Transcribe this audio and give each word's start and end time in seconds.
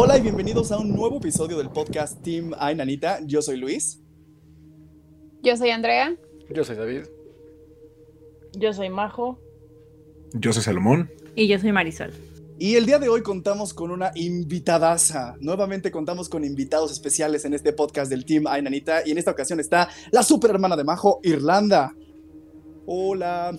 Hola 0.00 0.16
y 0.16 0.20
bienvenidos 0.20 0.70
a 0.70 0.78
un 0.78 0.94
nuevo 0.94 1.16
episodio 1.16 1.58
del 1.58 1.70
podcast 1.70 2.22
Team 2.22 2.52
Ay 2.56 2.76
Nanita. 2.76 3.18
Yo 3.26 3.42
soy 3.42 3.56
Luis. 3.56 4.00
Yo 5.42 5.56
soy 5.56 5.70
Andrea. 5.70 6.14
Yo 6.54 6.62
soy 6.62 6.76
David. 6.76 7.06
Yo 8.56 8.72
soy 8.72 8.90
Majo. 8.90 9.40
Yo 10.34 10.52
soy 10.52 10.62
Salomón. 10.62 11.10
Y 11.34 11.48
yo 11.48 11.58
soy 11.58 11.72
Marisol. 11.72 12.12
Y 12.60 12.76
el 12.76 12.86
día 12.86 13.00
de 13.00 13.08
hoy 13.08 13.22
contamos 13.22 13.74
con 13.74 13.90
una 13.90 14.12
invitadaza. 14.14 15.34
Nuevamente 15.40 15.90
contamos 15.90 16.28
con 16.28 16.44
invitados 16.44 16.92
especiales 16.92 17.44
en 17.44 17.54
este 17.54 17.72
podcast 17.72 18.08
del 18.08 18.24
Team 18.24 18.44
Ay 18.46 18.62
Nanita. 18.62 19.00
Y 19.04 19.10
en 19.10 19.18
esta 19.18 19.32
ocasión 19.32 19.58
está 19.58 19.88
la 20.12 20.22
super 20.22 20.52
hermana 20.52 20.76
de 20.76 20.84
Majo, 20.84 21.18
Irlanda. 21.24 21.92
Hola. 22.90 23.52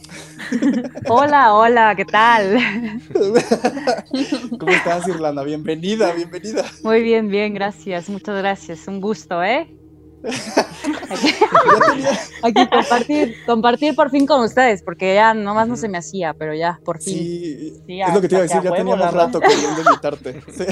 Hola, 1.08 1.54
hola, 1.54 1.94
¿qué 1.96 2.04
tal? 2.06 2.58
¿Cómo 4.60 4.72
estás, 4.72 5.08
Irlanda? 5.08 5.44
Bienvenida, 5.44 6.12
bienvenida. 6.14 6.66
Muy 6.84 7.04
bien, 7.04 7.30
bien, 7.30 7.54
gracias, 7.54 8.10
muchas 8.10 8.36
gracias. 8.40 8.88
Un 8.88 9.00
gusto, 9.00 9.44
¿eh? 9.44 9.72
Tenía- 10.24 12.20
Aquí 12.44 12.68
compartir, 12.70 13.36
compartir 13.46 13.94
por 13.96 14.10
fin 14.10 14.26
con 14.26 14.42
ustedes, 14.44 14.82
porque 14.82 15.14
ya 15.14 15.36
nomás 15.36 15.68
no 15.68 15.76
se 15.78 15.90
me 15.90 16.00
hacía, 16.00 16.34
pero 16.34 16.56
ya, 16.56 16.80
por 16.84 17.00
fin. 17.00 17.14
Sí, 17.20 17.74
Sí, 17.86 18.02
es 18.02 18.12
lo 18.12 18.22
que 18.22 18.28
te 18.30 18.34
iba 18.34 18.40
a 18.40 18.44
decir, 18.48 18.62
ya 18.64 18.72
huevo, 18.72 18.78
teníamos 18.94 19.14
rato 19.14 19.40
queriendo 19.40 19.82
invitarte. 19.82 20.42
Sí. 20.52 20.66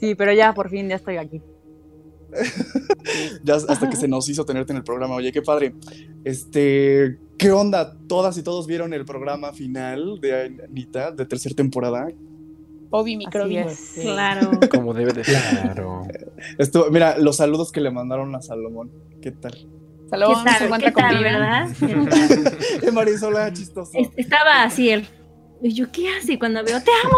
Sí, 0.00 0.14
pero 0.16 0.32
ya, 0.32 0.52
por 0.54 0.70
fin, 0.70 0.88
ya 0.88 0.96
estoy 0.96 1.18
aquí. 1.18 1.40
Ya 3.44 3.54
hasta 3.56 3.88
que 3.90 3.96
se 3.96 4.08
nos 4.08 4.28
hizo 4.28 4.44
tenerte 4.44 4.72
en 4.72 4.78
el 4.78 4.84
programa. 4.84 5.14
Oye, 5.16 5.30
qué 5.32 5.42
padre. 5.42 5.74
Este, 6.24 7.18
¿qué 7.38 7.52
onda? 7.52 7.94
Todas 8.08 8.36
y 8.38 8.42
todos 8.42 8.66
vieron 8.66 8.94
el 8.94 9.04
programa 9.04 9.52
final 9.52 10.18
de 10.20 10.56
Anita 10.68 11.10
de 11.12 11.26
tercera 11.26 11.54
temporada. 11.54 12.08
Bobby 12.90 13.12
Así 13.14 13.18
Microbi. 13.18 13.58
es. 13.58 13.76
Sí. 13.78 14.02
Claro. 14.02 14.50
Como 14.70 14.94
debe 14.94 15.12
de 15.12 15.24
ser. 15.24 15.40
Claro. 15.60 16.06
Esto, 16.58 16.86
mira, 16.90 17.18
los 17.18 17.36
saludos 17.36 17.70
que 17.72 17.80
le 17.80 17.90
mandaron 17.90 18.34
a 18.34 18.40
Salomón. 18.42 18.90
¿Qué 19.20 19.32
tal? 19.32 19.52
Salomón 20.08 20.44
¿Qué 20.44 20.50
tal? 20.50 20.58
se 20.58 20.64
encuentra 20.64 20.90
¿Qué 20.92 21.00
tal, 21.00 21.14
con 21.14 21.22
verdad? 21.24 21.68
¿Qué 21.78 21.86
tal? 22.10 22.58
Eh, 22.88 22.90
Marisola, 22.92 23.52
chistoso. 23.52 23.90
Es- 23.94 24.08
Estaba 24.16 24.62
así 24.62 24.90
él. 24.90 25.06
Y 25.62 25.72
yo, 25.74 25.90
¿qué 25.92 26.08
hace? 26.08 26.38
Cuando 26.38 26.62
veo, 26.64 26.80
te 26.82 26.90
amo, 27.04 27.16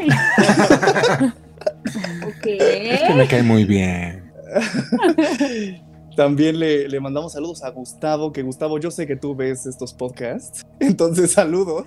Diana. 0.00 1.34
Y- 1.34 2.42
Que 2.42 3.00
ok. 3.10 3.16
me 3.16 3.26
cae 3.28 3.42
muy 3.42 3.64
bien. 3.64 4.27
También 6.16 6.58
le, 6.58 6.88
le 6.88 6.98
mandamos 6.98 7.32
saludos 7.34 7.62
a 7.62 7.70
Gustavo, 7.70 8.32
que 8.32 8.42
Gustavo, 8.42 8.80
yo 8.80 8.90
sé 8.90 9.06
que 9.06 9.14
tú 9.14 9.36
ves 9.36 9.66
estos 9.66 9.94
podcasts, 9.94 10.66
entonces 10.80 11.30
saludos. 11.30 11.86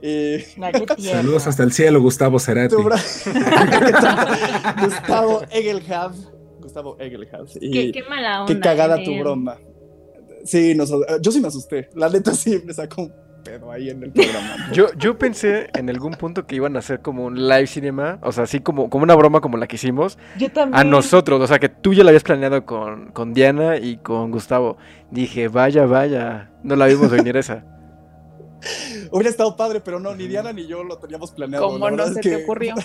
Eh. 0.00 0.46
Saludos 0.98 1.46
hasta 1.46 1.62
el 1.62 1.72
cielo, 1.72 2.00
Gustavo 2.00 2.38
Cerati. 2.38 2.74
tu 2.74 2.82
bra- 2.82 2.96
Gustavo 4.82 5.42
Egelhab. 5.50 6.12
Gustavo 6.60 6.96
Egelhab. 6.98 7.46
Y 7.60 7.70
Qué, 7.70 7.92
qué 7.92 8.02
mala 8.08 8.42
onda. 8.42 8.54
qué 8.54 8.60
cagada 8.60 9.02
tu 9.04 9.14
broma. 9.18 9.58
Sí, 10.44 10.74
nos- 10.74 10.90
yo 11.20 11.30
sí 11.30 11.40
me 11.40 11.48
asusté. 11.48 11.88
La 11.94 12.08
neta 12.08 12.32
sí 12.34 12.62
me 12.64 12.72
sacó 12.72 13.02
un 13.02 13.12
pedo 13.46 13.72
ahí 13.72 13.90
en 13.90 14.02
el 14.02 14.10
programa. 14.10 14.56
Yo, 14.72 14.88
yo 14.98 15.18
pensé 15.18 15.70
en 15.74 15.88
algún 15.88 16.14
punto 16.14 16.46
que 16.46 16.56
iban 16.56 16.76
a 16.76 16.80
hacer 16.80 17.00
como 17.00 17.24
un 17.24 17.48
live 17.48 17.66
cinema, 17.66 18.18
o 18.22 18.32
sea, 18.32 18.44
así 18.44 18.60
como, 18.60 18.90
como 18.90 19.04
una 19.04 19.14
broma 19.14 19.40
como 19.40 19.56
la 19.56 19.66
que 19.66 19.76
hicimos, 19.76 20.18
Yo 20.38 20.50
también. 20.50 20.78
a 20.80 20.84
nosotros, 20.84 21.40
o 21.40 21.46
sea, 21.46 21.58
que 21.58 21.68
tú 21.68 21.94
ya 21.94 22.04
la 22.04 22.10
habías 22.10 22.22
planeado 22.24 22.64
con, 22.66 23.12
con 23.12 23.32
Diana 23.34 23.76
y 23.76 23.98
con 23.98 24.30
Gustavo. 24.30 24.76
Dije, 25.10 25.48
vaya, 25.48 25.86
vaya, 25.86 26.50
no 26.62 26.76
la 26.76 26.86
vimos 26.86 27.10
venir 27.10 27.36
esa. 27.36 27.64
Hubiera 29.10 29.30
estado 29.30 29.56
padre, 29.56 29.80
pero 29.80 30.00
no, 30.00 30.14
ni 30.14 30.26
Diana 30.26 30.52
ni 30.52 30.66
yo 30.66 30.84
lo 30.84 30.98
teníamos 30.98 31.30
planeado. 31.30 31.68
¿Cómo 31.68 31.90
no 31.90 32.06
se 32.06 32.20
es 32.20 32.20
te 32.20 32.36
ocurrió? 32.36 32.74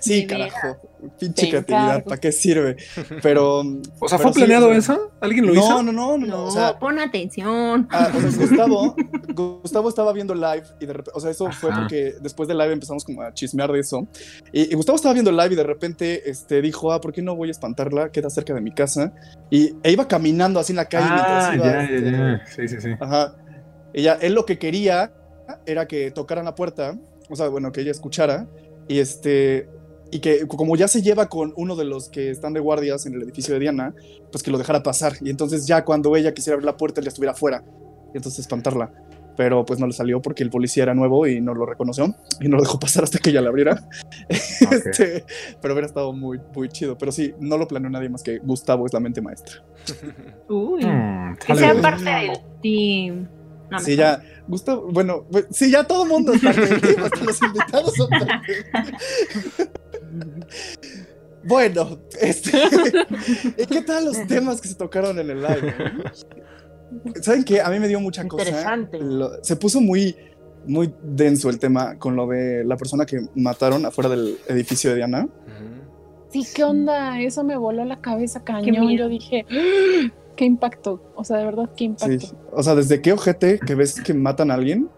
Sí, 0.00 0.20
Ni 0.20 0.26
carajo. 0.26 0.76
Pinche 1.18 1.48
creatividad. 1.48 2.04
¿para 2.04 2.20
qué 2.20 2.30
sirve? 2.30 2.76
Pero. 3.22 3.64
O 3.98 4.08
sea, 4.08 4.18
¿fue 4.18 4.32
planeado 4.32 4.72
eso? 4.72 5.10
¿Alguien 5.20 5.46
lo 5.46 5.54
no, 5.54 5.60
hizo? 5.60 5.82
No, 5.82 5.92
no, 5.92 6.18
no, 6.18 6.26
no. 6.26 6.44
O 6.44 6.50
sea, 6.50 6.78
pon 6.78 6.98
atención. 7.00 7.88
ah, 7.90 8.12
o 8.14 8.20
sea, 8.20 8.30
Gustavo, 8.38 8.94
Gustavo 9.34 9.88
estaba 9.88 10.12
viendo 10.12 10.34
live 10.34 10.64
y 10.80 10.86
de 10.86 10.92
repente, 10.92 11.10
o 11.14 11.20
sea, 11.20 11.30
eso 11.30 11.50
fue 11.50 11.70
porque 11.70 12.14
después 12.20 12.48
del 12.48 12.58
live 12.58 12.72
empezamos 12.72 13.04
como 13.04 13.22
a 13.22 13.32
chismear 13.34 13.72
de 13.72 13.80
eso. 13.80 14.06
Y, 14.52 14.72
y 14.72 14.74
Gustavo 14.74 14.96
estaba 14.96 15.14
viendo 15.14 15.30
el 15.30 15.36
live 15.36 15.52
y 15.54 15.56
de 15.56 15.64
repente 15.64 16.30
este, 16.30 16.62
dijo, 16.62 16.92
ah, 16.92 17.00
¿por 17.00 17.12
qué 17.12 17.22
no 17.22 17.34
voy 17.34 17.48
a 17.48 17.52
espantarla? 17.52 18.10
Queda 18.10 18.30
cerca 18.30 18.54
de 18.54 18.60
mi 18.60 18.72
casa. 18.72 19.12
Y 19.50 19.74
e 19.82 19.92
iba 19.92 20.06
caminando 20.06 20.60
así 20.60 20.72
en 20.72 20.76
la 20.76 20.88
calle 20.88 21.06
Ah, 21.08 21.50
mientras 21.50 21.54
iba. 21.54 21.64
ya, 21.64 21.82
este, 21.84 22.10
ya, 22.10 22.10
ya. 22.10 22.46
Sí, 22.46 22.68
sí, 22.68 22.80
sí. 22.80 22.88
Ajá. 23.00 23.34
Ella, 23.94 24.18
él 24.20 24.34
lo 24.34 24.46
que 24.46 24.58
quería 24.58 25.12
era 25.66 25.86
que 25.86 26.10
tocaran 26.10 26.44
la 26.44 26.54
puerta, 26.54 26.98
o 27.28 27.36
sea, 27.36 27.48
bueno, 27.48 27.72
que 27.72 27.82
ella 27.82 27.90
escuchara, 27.90 28.48
y 28.88 28.98
este, 28.98 29.68
y 30.12 30.20
que 30.20 30.46
como 30.46 30.76
ya 30.76 30.88
se 30.88 31.00
lleva 31.00 31.28
con 31.28 31.54
uno 31.56 31.74
de 31.74 31.84
los 31.84 32.10
que 32.10 32.30
están 32.30 32.52
de 32.52 32.60
guardias 32.60 33.06
en 33.06 33.14
el 33.14 33.22
edificio 33.22 33.54
de 33.54 33.60
Diana, 33.60 33.94
pues 34.30 34.42
que 34.42 34.50
lo 34.50 34.58
dejara 34.58 34.82
pasar. 34.82 35.14
Y 35.22 35.30
entonces 35.30 35.66
ya 35.66 35.84
cuando 35.86 36.14
ella 36.16 36.34
quisiera 36.34 36.54
abrir 36.54 36.66
la 36.66 36.76
puerta, 36.76 37.00
él 37.00 37.06
ya 37.06 37.08
estuviera 37.08 37.32
afuera. 37.32 37.64
Y 38.12 38.18
entonces 38.18 38.40
espantarla. 38.40 38.92
Pero 39.38 39.64
pues 39.64 39.80
no 39.80 39.86
le 39.86 39.94
salió 39.94 40.20
porque 40.20 40.42
el 40.42 40.50
policía 40.50 40.82
era 40.82 40.92
nuevo 40.92 41.26
y 41.26 41.40
no 41.40 41.54
lo 41.54 41.64
reconoció 41.64 42.14
y 42.38 42.48
no 42.48 42.56
lo 42.56 42.62
dejó 42.62 42.78
pasar 42.78 43.04
hasta 43.04 43.18
que 43.18 43.30
ella 43.30 43.40
la 43.40 43.48
abriera. 43.48 43.88
Este, 44.70 45.24
pero 45.62 45.72
hubiera 45.72 45.86
estado 45.86 46.12
muy, 46.12 46.38
muy 46.54 46.68
chido. 46.68 46.98
Pero 46.98 47.10
sí, 47.10 47.32
no 47.40 47.56
lo 47.56 47.66
planeó 47.66 47.88
nadie 47.88 48.10
más 48.10 48.22
que 48.22 48.38
Gustavo 48.38 48.84
es 48.84 48.92
la 48.92 49.00
mente 49.00 49.22
maestra. 49.22 49.64
Uy. 50.48 50.84
Mm, 50.84 51.36
Que 51.46 51.54
sea 51.54 51.74
parte 51.80 52.04
del 52.04 52.32
team. 52.60 53.28
No, 53.72 53.80
Sí, 53.80 53.96
ya, 53.96 54.22
Gustavo, 54.46 54.88
bueno, 54.90 55.24
pues, 55.30 55.46
sí, 55.50 55.70
ya 55.70 55.84
todo 55.84 56.04
el 56.04 56.08
mundo 56.10 56.32
es 56.34 56.42
parte 56.42 56.60
del 56.66 56.80
team, 56.80 57.04
hasta 57.04 57.24
los 57.24 57.42
invitados 57.42 57.94
son. 57.94 58.08
Bueno, 61.44 61.98
este, 62.20 62.52
¿y 63.58 63.66
¿qué 63.66 63.82
tal 63.82 64.04
los 64.04 64.26
temas 64.28 64.60
que 64.60 64.68
se 64.68 64.76
tocaron 64.76 65.18
en 65.18 65.28
el 65.30 65.42
live? 65.42 65.74
¿Saben 67.20 67.42
qué? 67.42 67.60
A 67.60 67.68
mí 67.68 67.80
me 67.80 67.88
dio 67.88 67.98
mucha 67.98 68.26
cosa. 68.28 68.44
Interesante. 68.44 68.98
Lo- 69.00 69.42
se 69.42 69.56
puso 69.56 69.80
muy, 69.80 70.14
muy 70.66 70.94
denso 71.02 71.50
el 71.50 71.58
tema 71.58 71.98
con 71.98 72.14
lo 72.14 72.28
de 72.28 72.62
la 72.64 72.76
persona 72.76 73.04
que 73.04 73.22
mataron 73.34 73.84
afuera 73.86 74.08
del 74.10 74.38
edificio 74.46 74.90
de 74.90 74.96
Diana. 74.96 75.26
Sí, 76.30 76.46
¿qué 76.54 76.62
onda? 76.64 77.20
Eso 77.20 77.42
me 77.42 77.56
voló 77.56 77.84
la 77.84 78.00
cabeza 78.00 78.44
cañón. 78.44 78.90
Yo 78.96 79.08
dije, 79.08 79.44
¡Ah! 79.50 80.12
Qué 80.36 80.44
impacto. 80.44 81.00
O 81.14 81.24
sea, 81.24 81.38
de 81.38 81.44
verdad, 81.44 81.70
qué 81.76 81.84
impacto. 81.84 82.26
Sí. 82.26 82.32
O 82.52 82.62
sea, 82.62 82.74
desde 82.74 83.00
qué 83.00 83.12
ojete 83.12 83.58
que 83.58 83.74
ves 83.74 84.00
que 84.00 84.14
matan 84.14 84.50
a 84.50 84.54
alguien 84.54 84.88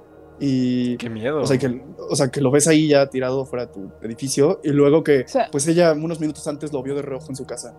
y 0.41 0.97
Qué 0.97 1.09
miedo. 1.09 1.41
O 1.41 1.47
sea, 1.47 1.59
que, 1.59 1.83
o 2.11 2.17
sea, 2.17 2.31
que 2.31 2.41
lo 2.41 2.50
ves 2.50 2.67
ahí 2.67 2.89
ya 2.89 3.09
tirado 3.09 3.45
fuera 3.45 3.67
de 3.67 3.72
tu 3.72 3.91
edificio 4.03 4.61
y 4.62 4.71
luego 4.71 5.05
que, 5.05 5.22
O 5.22 5.28
sea, 5.28 5.49
pues 5.50 5.67
ella 5.69 5.93
unos 5.93 6.21
minutos 6.21 6.47
antes 6.49 6.72
lo 6.72 6.83
vio 6.83 6.95
de 6.95 7.03
reojo 7.03 7.27
en 7.28 7.37
su 7.37 7.47
casa. 7.47 7.75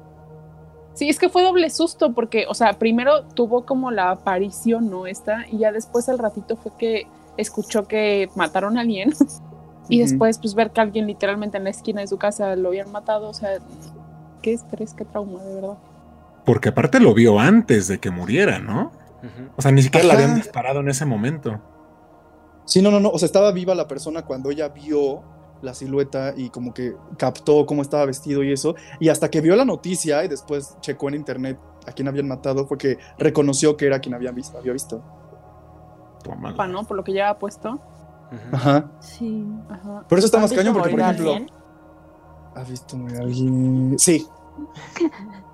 sí, 0.93 1.09
es 1.09 1.19
que 1.19 1.29
fue 1.29 1.43
doble 1.43 1.69
susto 1.69 2.13
porque, 2.13 2.45
o 2.47 2.53
sea, 2.53 2.73
primero 2.79 3.25
tuvo 3.25 3.65
como 3.65 3.91
la 3.91 4.11
aparición, 4.11 4.89
¿no? 4.89 5.07
Esta, 5.07 5.45
y 5.51 5.57
ya 5.59 5.71
después 5.71 6.07
al 6.07 6.17
ratito 6.17 6.55
fue 6.55 6.71
que 6.77 7.07
escuchó 7.37 7.87
que 7.87 8.29
mataron 8.35 8.77
a 8.77 8.81
alguien. 8.81 9.13
Y 9.87 9.99
después, 9.99 10.39
pues, 10.39 10.55
ver 10.55 10.71
que 10.71 10.81
alguien 10.81 11.05
literalmente 11.05 11.57
en 11.57 11.65
la 11.65 11.69
esquina 11.69 12.01
de 12.01 12.07
su 12.07 12.17
casa 12.17 12.55
lo 12.55 12.69
habían 12.69 12.91
matado, 12.91 13.29
o 13.29 13.33
sea, 13.33 13.59
qué 14.41 14.53
estrés, 14.53 14.93
qué 14.93 15.05
trauma, 15.05 15.43
de 15.43 15.55
verdad. 15.55 15.77
Porque 16.45 16.69
aparte 16.69 16.99
lo 16.99 17.13
vio 17.13 17.39
antes 17.39 17.87
de 17.87 17.99
que 17.99 18.11
muriera, 18.11 18.59
¿no? 18.59 18.91
O 19.55 19.61
sea, 19.61 19.71
ni 19.71 19.81
siquiera 19.81 20.07
la 20.07 20.13
habían 20.13 20.35
disparado 20.35 20.81
en 20.81 20.89
ese 20.89 21.05
momento. 21.05 21.59
Sí, 22.65 22.81
no, 22.81 22.91
no, 22.91 22.99
no. 22.99 23.09
O 23.09 23.17
sea, 23.17 23.25
estaba 23.25 23.51
viva 23.51 23.73
la 23.73 23.87
persona 23.87 24.23
cuando 24.23 24.51
ella 24.51 24.69
vio 24.69 25.23
la 25.61 25.73
silueta 25.73 26.33
y 26.35 26.49
como 26.49 26.73
que 26.73 26.95
captó 27.17 27.65
cómo 27.65 27.81
estaba 27.81 28.05
vestido 28.05 28.43
y 28.43 28.51
eso. 28.51 28.75
Y 28.99 29.09
hasta 29.09 29.29
que 29.29 29.41
vio 29.41 29.55
la 29.55 29.65
noticia 29.65 30.23
y 30.23 30.27
después 30.27 30.77
checó 30.81 31.09
en 31.09 31.15
internet 31.15 31.59
a 31.87 31.91
quién 31.91 32.07
habían 32.07 32.27
matado, 32.27 32.67
fue 32.67 32.77
que 32.77 32.97
reconoció 33.17 33.77
que 33.77 33.87
era 33.87 33.99
quien 33.99 34.13
había 34.13 34.31
visto. 34.31 34.57
Había 34.57 34.73
visto. 34.73 35.03
Tómala. 36.23 36.55
Pa, 36.55 36.67
¿no? 36.67 36.83
Por 36.83 36.97
lo 36.97 37.03
que 37.03 37.13
llevaba 37.13 37.39
puesto. 37.39 37.79
Ujú. 38.31 38.55
Ajá. 38.55 38.91
Sí. 38.99 39.45
Ajá. 39.69 40.03
Pero 40.07 40.19
eso 40.19 40.25
está 40.27 40.39
más 40.39 40.51
¿Han 40.51 40.57
visto 40.57 40.73
cañón 40.73 40.73
porque, 40.73 40.91
por 40.91 40.99
ejemplo? 40.99 41.55
¿ha 42.55 42.63
visto 42.63 42.97
a 42.97 43.21
alguien? 43.21 43.95
Sí, 43.99 44.25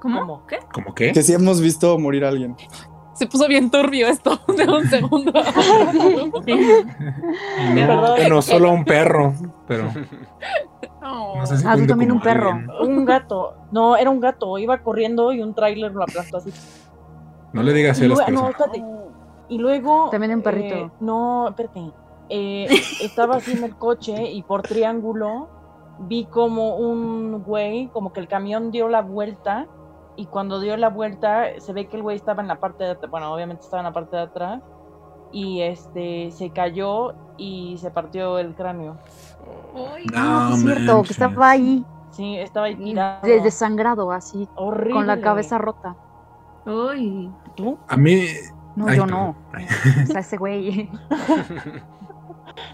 ¿Cómo? 0.00 0.20
¿Cómo? 0.20 0.46
¿Qué? 0.46 0.58
¿Cómo 0.72 0.94
qué? 0.94 1.12
que 1.12 1.22
sí 1.22 1.32
hemos 1.32 1.60
visto 1.60 1.98
morir 1.98 2.24
a 2.24 2.28
alguien. 2.28 2.56
Se 3.14 3.26
puso 3.26 3.48
bien 3.48 3.70
turbio 3.70 4.08
esto 4.08 4.38
de 4.56 4.64
un 4.70 4.84
segundo. 4.88 5.32
No, 7.74 8.10
bueno, 8.16 8.42
solo 8.42 8.70
un 8.72 8.84
perro, 8.84 9.34
pero 9.66 9.84
No. 11.00 11.36
no 11.36 11.46
sé 11.46 11.56
si 11.58 11.64
Ah, 11.66 11.70
tú 11.70 11.76
cuente 11.76 11.86
también 11.88 12.12
un 12.12 12.20
perro. 12.20 12.50
alguien. 12.50 12.70
Un 12.98 13.04
gato. 13.04 13.54
No, 13.72 13.96
era 13.96 14.10
un 14.10 14.20
gato. 14.20 14.58
Iba 14.58 14.78
corriendo 14.82 15.32
y 15.32 15.40
un 15.40 15.54
tráiler 15.54 15.92
lo 15.92 16.02
aplastó 16.02 16.38
así. 16.38 16.52
No 17.52 17.62
le 17.62 17.72
digas 17.72 17.98
Y 18.00 18.04
a 18.04 18.08
las 18.08 18.28
no. 18.30 18.50
Y 19.48 19.58
luego. 19.58 20.10
También 20.10 20.34
un 20.34 20.42
perrito. 20.42 20.74
eh, 20.74 20.90
no, 21.00 21.48
espérate. 21.48 21.90
Eh, 22.28 22.66
estaba 23.02 23.36
así 23.36 23.52
en 23.52 23.64
el 23.64 23.76
coche 23.76 24.30
y 24.32 24.42
por 24.42 24.62
triángulo 24.62 25.48
vi 26.00 26.24
como 26.26 26.76
un 26.76 27.42
güey, 27.44 27.88
como 27.92 28.12
que 28.12 28.20
el 28.20 28.28
camión 28.28 28.70
dio 28.70 28.88
la 28.88 29.00
vuelta. 29.02 29.66
Y 30.16 30.26
cuando 30.26 30.60
dio 30.60 30.76
la 30.76 30.88
vuelta, 30.88 31.44
se 31.58 31.72
ve 31.72 31.86
que 31.88 31.96
el 31.96 32.02
güey 32.02 32.16
estaba 32.16 32.40
en 32.42 32.48
la 32.48 32.58
parte 32.58 32.84
de 32.84 32.90
atrás. 32.92 33.10
Bueno, 33.10 33.32
obviamente 33.34 33.62
estaba 33.64 33.80
en 33.82 33.84
la 33.86 33.92
parte 33.92 34.16
de 34.16 34.22
atrás. 34.22 34.62
y 35.32 35.60
este 35.60 36.30
se 36.30 36.50
cayó 36.50 37.12
y 37.36 37.76
se 37.78 37.90
partió 37.90 38.38
el 38.38 38.54
cráneo. 38.54 38.96
Ay, 39.94 40.06
No 40.12 40.48
sí, 40.48 40.54
es 40.54 40.60
cierto, 40.62 41.02
que 41.02 41.12
estaba 41.12 41.50
ahí, 41.50 41.84
Sí, 42.10 42.36
estaba 42.38 42.66
ahí 42.66 42.76
tirado. 42.76 43.26
desangrado, 43.26 44.10
así, 44.12 44.48
Horrible. 44.54 44.94
con 44.94 45.06
la 45.06 45.20
cabeza 45.20 45.58
rota. 45.58 45.96
ay. 46.64 47.30
¿Tú? 47.56 47.76
A 47.88 47.96
mí. 47.96 48.24
No, 48.76 48.86
Ay, 48.88 48.96
yo 48.96 49.06
no. 49.06 49.34
Ay. 49.52 49.66
O 50.04 50.06
sea, 50.06 50.20
ese 50.20 50.36
güey. 50.38 50.88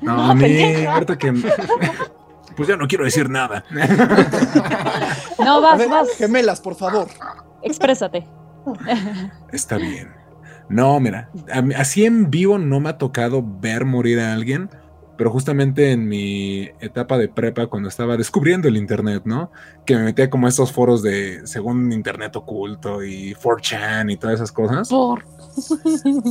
No, 0.01 0.31
a 0.31 0.35
mí, 0.35 0.85
ahorita 0.87 1.17
que. 1.19 1.33
Pues 2.57 2.69
ya 2.69 2.77
no 2.77 2.87
quiero 2.87 3.05
decir 3.05 3.29
nada. 3.29 3.65
No, 5.39 5.61
vas, 5.61 5.79
ver, 5.79 5.89
vas. 5.89 6.09
gemelas, 6.17 6.61
por 6.61 6.77
favor. 6.77 7.09
Exprésate. 7.63 8.25
Está 9.51 9.77
bien. 9.77 10.13
No, 10.69 11.01
mira, 11.01 11.31
así 11.77 12.05
en 12.05 12.31
vivo 12.31 12.59
no 12.59 12.81
me 12.81 12.91
ha 12.91 12.99
tocado 12.99 13.45
ver 13.45 13.85
morir 13.85 14.21
a 14.21 14.33
alguien, 14.33 14.71
pero 15.19 15.31
justamente 15.31 15.91
en 15.91 16.09
mi 16.09 16.71
etapa 16.81 17.19
de 17.19 17.29
prepa, 17.29 17.67
cuando 17.67 17.89
estaba 17.89 18.17
descubriendo 18.17 18.69
el 18.69 18.77
internet, 18.77 19.23
¿no? 19.25 19.51
Que 19.85 19.97
me 19.97 20.05
metía 20.05 20.31
como 20.31 20.47
a 20.47 20.49
estos 20.49 20.73
foros 20.73 21.03
de 21.03 21.47
según 21.47 21.93
internet 21.93 22.37
oculto 22.37 23.05
y 23.05 23.35
4chan 23.35 24.13
y 24.13 24.17
todas 24.17 24.37
esas 24.37 24.53
cosas. 24.53 24.89
Por. 24.89 25.25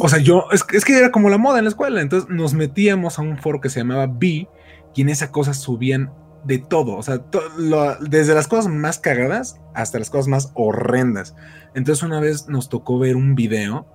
O 0.02 0.10
sea, 0.10 0.20
yo, 0.20 0.46
es, 0.52 0.66
es 0.74 0.84
que 0.84 0.98
era 0.98 1.12
como 1.12 1.30
la 1.30 1.38
moda 1.38 1.60
en 1.60 1.66
la 1.66 1.70
escuela, 1.70 2.02
entonces 2.02 2.30
nos 2.30 2.54
metíamos 2.54 3.20
a 3.20 3.22
un 3.22 3.38
foro 3.38 3.62
que 3.62 3.70
se 3.70 3.80
llamaba 3.82 4.08
B 4.08 4.48
y 4.96 5.02
en 5.02 5.10
esa 5.10 5.32
cosa 5.32 5.54
subían 5.54 6.12
de 6.44 6.58
todo, 6.58 6.96
o 6.96 7.04
sea, 7.04 7.20
to- 7.20 7.42
lo- 7.58 7.96
desde 7.98 8.34
las 8.34 8.48
cosas 8.48 8.72
más 8.72 8.98
cagadas 9.00 9.60
hasta 9.76 10.00
las 10.00 10.10
cosas 10.10 10.28
más 10.28 10.52
horrendas. 10.56 11.36
Entonces 11.76 12.04
una 12.04 12.20
vez 12.20 12.48
nos 12.48 12.68
tocó 12.68 12.98
ver 12.98 13.16
un 13.16 13.36
video 13.36 13.86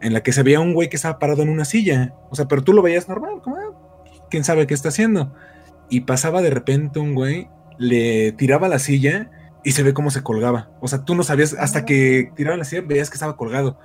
en 0.00 0.12
la 0.12 0.22
que 0.22 0.32
se 0.32 0.42
veía 0.42 0.60
un 0.60 0.72
güey 0.74 0.88
que 0.88 0.96
estaba 0.96 1.18
parado 1.18 1.42
en 1.42 1.48
una 1.48 1.64
silla, 1.64 2.14
o 2.30 2.36
sea, 2.36 2.46
pero 2.46 2.62
tú 2.62 2.72
lo 2.72 2.82
veías 2.82 3.08
normal, 3.08 3.40
como, 3.42 3.56
"Ah, 3.56 4.22
quién 4.30 4.44
sabe 4.44 4.66
qué 4.66 4.74
está 4.74 4.90
haciendo. 4.90 5.34
Y 5.88 6.02
pasaba 6.02 6.42
de 6.42 6.50
repente 6.50 6.98
un 7.00 7.14
güey, 7.14 7.48
le 7.78 8.32
tiraba 8.32 8.68
la 8.68 8.78
silla 8.78 9.30
y 9.64 9.72
se 9.72 9.82
ve 9.82 9.92
cómo 9.94 10.10
se 10.10 10.22
colgaba. 10.22 10.70
O 10.80 10.88
sea, 10.88 11.04
tú 11.04 11.14
no 11.16 11.22
sabías, 11.24 11.54
hasta 11.54 11.84
que 11.84 12.30
tiraba 12.36 12.56
la 12.56 12.64
silla, 12.64 12.82
veías 12.86 13.10
que 13.10 13.14
estaba 13.14 13.36
colgado. 13.36 13.78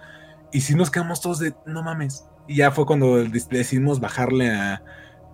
Y 0.52 0.62
si 0.62 0.76
nos 0.76 0.92
quedamos 0.92 1.22
todos 1.22 1.40
de, 1.40 1.54
no 1.66 1.82
mames. 1.82 2.26
Y 2.48 2.58
ya 2.58 2.72
fue 2.72 2.86
cuando 2.86 3.24
decidimos 3.24 4.00
bajarle 4.00 4.50
a, 4.52 4.84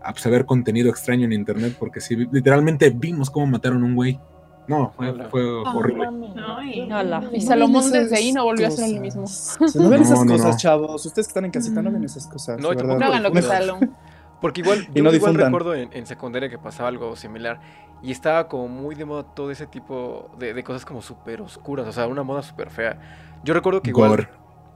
a 0.08 0.12
pues, 0.14 0.26
a 0.26 0.30
ver 0.30 0.46
contenido 0.46 0.90
extraño 0.90 1.26
en 1.26 1.34
internet, 1.34 1.76
porque 1.78 2.00
sí, 2.00 2.16
literalmente 2.32 2.90
vimos 2.90 3.30
cómo 3.30 3.46
mataron 3.48 3.84
a 3.84 3.86
un 3.86 3.96
güey. 3.96 4.20
No, 4.68 4.92
fue, 5.30 5.44
horrible. 5.44 6.10
Y 7.32 7.42
Salomón 7.42 7.90
desde 7.92 8.18
ahí 8.18 8.34
no 8.34 8.44
volvió 8.44 8.68
a 8.68 8.72
ser 8.72 8.86
el 8.86 9.00
cosas. 9.12 9.60
mismo. 9.60 9.82
No 9.84 9.90
ven 9.90 10.00
No, 10.00 10.06
esas 10.06 10.26
no, 10.26 10.32
cosas, 10.34 10.52
no. 10.52 10.58
chavos. 10.58 11.06
Ustedes 11.06 11.28
que 11.28 11.32
están 11.32 11.46
en 11.46 11.52
casita, 11.52 11.82
no 11.82 11.92
ven 11.92 12.04
esas 12.04 12.28
cosas. 12.28 12.60
No. 12.60 12.74
No 12.74 13.06
hagan 13.06 13.24
lo 13.24 13.32
que 13.32 13.42
Salomón. 13.42 13.96
Porque 14.42 14.62
igual, 14.62 14.88
Y 14.94 14.98
yo 14.98 15.04
no 15.04 15.12
igual 15.14 15.34
recuerdo 15.36 15.74
en, 15.74 15.90
en 15.94 16.06
secundaria 16.06 16.48
que 16.50 16.58
pasaba 16.60 16.90
algo 16.90 17.16
similar. 17.16 17.60
Y 18.04 18.12
estaba 18.12 18.48
como 18.48 18.68
muy 18.68 18.94
de 18.96 19.06
moda 19.06 19.24
todo 19.24 19.50
ese 19.52 19.66
tipo 19.68 20.30
de, 20.38 20.54
de 20.54 20.64
cosas 20.64 20.86
como 20.86 21.02
súper 21.02 21.42
oscuras. 21.42 21.88
O 21.88 21.92
sea, 21.92 22.06
una 22.08 22.24
moda 22.24 22.44
súper 22.44 22.70
fea. 22.70 23.00
Yo 23.44 23.54
recuerdo 23.54 23.82
que 23.82 23.90
igual 23.90 24.10
Gore. 24.10 24.30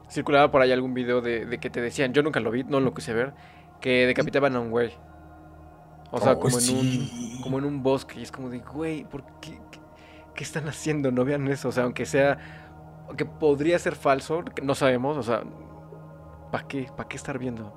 circulaba 0.09 0.49
por 0.51 0.61
ahí 0.61 0.71
algún 0.71 0.93
video 0.93 1.21
de, 1.21 1.45
de 1.45 1.57
que 1.59 1.69
te 1.69 1.79
decían, 1.81 2.11
yo 2.13 2.23
nunca 2.23 2.39
lo 2.39 2.49
vi, 2.49 2.63
no 2.63 2.79
lo 2.79 2.93
quise 2.93 3.13
ver, 3.13 3.33
que 3.81 4.07
decapitaban 4.07 4.55
a 4.55 4.59
un 4.59 4.71
güey. 4.71 4.91
O 6.11 6.19
sea, 6.19 6.33
Oh, 6.33 6.39
como, 6.39 6.59
en 6.59 6.69
un, 6.69 7.41
como 7.41 7.59
en 7.59 7.65
un 7.65 7.83
bosque. 7.83 8.19
Y 8.19 8.23
es 8.23 8.31
como 8.31 8.49
de, 8.49 8.59
güey, 8.59 9.03
¿por 9.05 9.23
qué, 9.39 9.59
qué, 9.71 9.79
qué 10.35 10.43
están 10.43 10.67
haciendo? 10.67 11.11
No 11.11 11.23
vean 11.25 11.47
eso. 11.47 11.69
O 11.69 11.71
sea, 11.71 11.83
aunque 11.83 12.05
sea, 12.05 12.37
que 13.17 13.25
podría 13.25 13.79
ser 13.79 13.95
falso, 13.95 14.43
que 14.43 14.61
no 14.61 14.75
sabemos. 14.75 15.17
O 15.17 15.23
sea, 15.23 15.43
¿para 16.51 16.67
qué? 16.67 16.87
¿Para 16.95 17.07
qué 17.07 17.17
estar 17.17 17.37
viendo? 17.39 17.73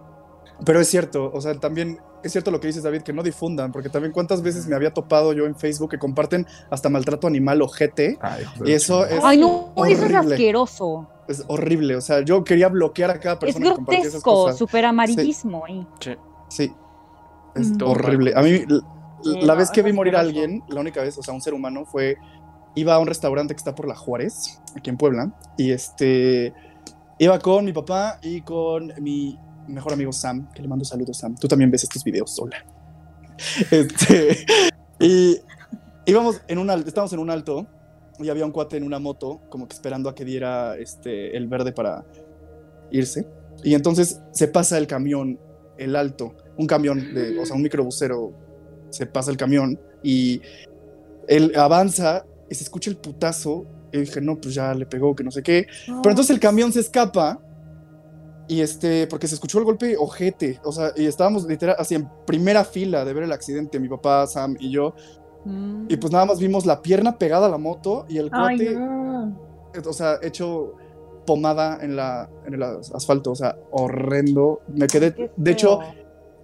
Pero 0.65 0.81
es 0.81 0.89
cierto, 0.89 1.33
o 1.35 1.41
sea, 1.41 1.55
también 1.59 1.99
es 2.23 2.31
cierto 2.31 2.51
lo 2.53 2.61
que 2.61 2.69
dices, 2.69 2.83
David, 2.85 3.03
que 3.03 3.13
no 3.13 3.23
difundan, 3.25 3.73
porque 3.73 3.89
también 3.89 4.13
cuántas 4.13 4.41
veces 4.41 4.67
me 4.69 4.77
había 4.77 4.93
topado 4.95 5.33
yo 5.33 5.47
en 5.47 5.57
Facebook 5.57 5.91
que 5.91 5.99
comparten 5.99 6.47
hasta 6.71 6.89
maltrato 6.89 7.27
animal 7.27 7.61
o 7.63 7.67
GT. 7.69 8.19
Ay, 8.21 8.45
Y 8.65 8.73
eso 8.73 9.05
es 9.05 9.23
Ay, 9.25 9.39
no, 9.39 9.73
eso 9.77 9.85
es 9.85 9.99
horrible. 10.01 10.35
asqueroso. 10.35 11.09
Es 11.27 11.45
horrible, 11.49 11.97
o 11.97 12.01
sea, 12.01 12.21
yo 12.21 12.45
quería 12.45 12.69
bloquear 12.69 13.11
a 13.11 13.19
cada 13.19 13.35
Es 13.35 13.41
persona 13.41 13.67
esas 13.67 13.77
grotesco, 13.79 14.53
súper 14.53 14.85
amarillismo. 14.85 15.65
Sí. 15.99 16.17
Sí, 16.49 16.73
es 17.55 17.71
Mm. 17.71 17.83
Horrible. 17.83 18.33
A 18.35 18.43
mí, 18.43 18.65
la 19.25 19.55
vez 19.55 19.71
que 19.71 19.83
vi 19.83 19.93
morir 19.93 20.17
a 20.17 20.21
alguien, 20.21 20.63
la 20.69 20.81
única 20.81 21.03
vez, 21.03 21.17
o 21.19 21.23
sea, 21.23 21.35
un 21.35 21.41
ser 21.41 21.55
humano, 21.55 21.85
fue, 21.85 22.17
iba 22.75 22.95
a 22.95 22.99
un 22.99 23.07
restaurante 23.07 23.55
que 23.55 23.59
está 23.59 23.75
por 23.75 23.89
la 23.89 23.95
Juárez, 23.95 24.61
aquí 24.77 24.91
en 24.91 24.97
Puebla, 24.97 25.33
y 25.57 25.71
este, 25.71 26.53
iba 27.19 27.39
con 27.39 27.65
mi 27.65 27.73
papá 27.73 28.19
y 28.23 28.41
con 28.43 28.93
mi 29.01 29.39
mejor 29.69 29.93
amigo 29.93 30.13
Sam, 30.13 30.51
que 30.53 30.63
le 30.63 30.69
mando 30.69 30.85
saludos, 30.85 31.19
Sam. 31.19 31.37
Tú 31.37 31.49
también 31.49 31.71
ves 31.71 31.85
estos 31.85 32.05
videos, 32.05 32.39
hola. 32.39 32.65
Este, 33.71 34.47
y 35.01 35.39
íbamos 36.07 36.41
en 36.47 36.59
un 36.59 36.71
alto, 36.71 36.87
estábamos 36.89 37.13
en 37.13 37.19
un 37.19 37.31
alto, 37.31 37.67
y 38.21 38.29
había 38.29 38.47
un 38.47 38.53
cuate 38.53 38.77
en 38.77 38.85
una 38.85 38.99
moto, 38.99 39.41
como 39.49 39.67
que 39.67 39.75
esperando 39.75 40.09
a 40.09 40.15
que 40.15 40.25
diera 40.25 40.77
este, 40.77 41.37
el 41.37 41.49
verde 41.49 41.73
para 41.73 42.05
irse. 42.93 43.27
Y 43.65 43.75
entonces 43.75 44.21
se 44.31 44.47
pasa 44.47 44.79
el 44.79 44.87
camión, 44.87 45.41
el 45.79 45.97
alto, 45.97 46.37
un 46.57 46.67
camión, 46.67 47.15
de, 47.15 47.39
o 47.39 47.45
sea, 47.47 47.57
un 47.57 47.63
microbusero, 47.63 48.33
se 48.91 49.07
pasa 49.07 49.31
el 49.31 49.37
camión 49.37 49.79
y 50.03 50.41
él 51.29 51.53
avanza 51.57 52.25
y 52.51 52.55
se 52.55 52.65
escucha 52.65 52.91
el 52.91 52.97
putazo. 52.97 53.67
Y 53.93 53.99
dije, 53.99 54.21
no, 54.21 54.41
pues 54.41 54.55
ya 54.55 54.75
le 54.75 54.87
pegó, 54.87 55.15
que 55.15 55.23
no 55.23 55.31
sé 55.31 55.43
qué. 55.43 55.67
Pero 55.87 56.11
entonces 56.11 56.31
el 56.31 56.41
camión 56.41 56.73
se 56.73 56.81
escapa 56.81 57.39
y 58.49 58.61
este, 58.61 59.07
porque 59.07 59.27
se 59.29 59.35
escuchó 59.37 59.59
el 59.59 59.65
golpe 59.65 59.97
ojete, 59.97 60.61
o 60.65 60.73
sea, 60.73 60.93
y 60.97 61.07
estábamos 61.07 61.45
literal 61.47 61.77
así 61.79 61.95
en 61.95 62.09
primera 62.27 62.65
fila 62.65 63.05
de 63.05 63.15
ver 63.15 63.23
el 63.23 63.33
accidente, 63.33 63.79
mi 63.81 63.89
papá, 63.89 64.27
Sam 64.27 64.57
y 64.61 64.71
yo, 64.71 64.95
Mm. 65.47 65.87
y 65.91 65.97
pues 65.99 66.11
nada 66.11 66.25
más 66.25 66.39
vimos 66.39 66.65
la 66.65 66.81
pierna 66.81 67.19
pegada 67.19 67.47
a 67.47 67.51
la 67.51 67.59
moto 67.59 68.07
y 68.09 68.17
el 68.17 68.31
cuate 68.31 68.75
no. 68.75 69.39
o 69.87 69.93
sea, 69.93 70.17
hecho 70.23 70.73
pomada 71.27 71.79
en, 71.83 71.97
la, 71.97 72.31
en 72.47 72.55
el 72.55 72.63
as- 72.63 72.91
asfalto, 72.95 73.33
o 73.33 73.35
sea, 73.35 73.55
horrendo. 73.71 74.61
Me 74.69 74.87
quedé, 74.87 75.31
de 75.37 75.51
hecho. 75.51 75.81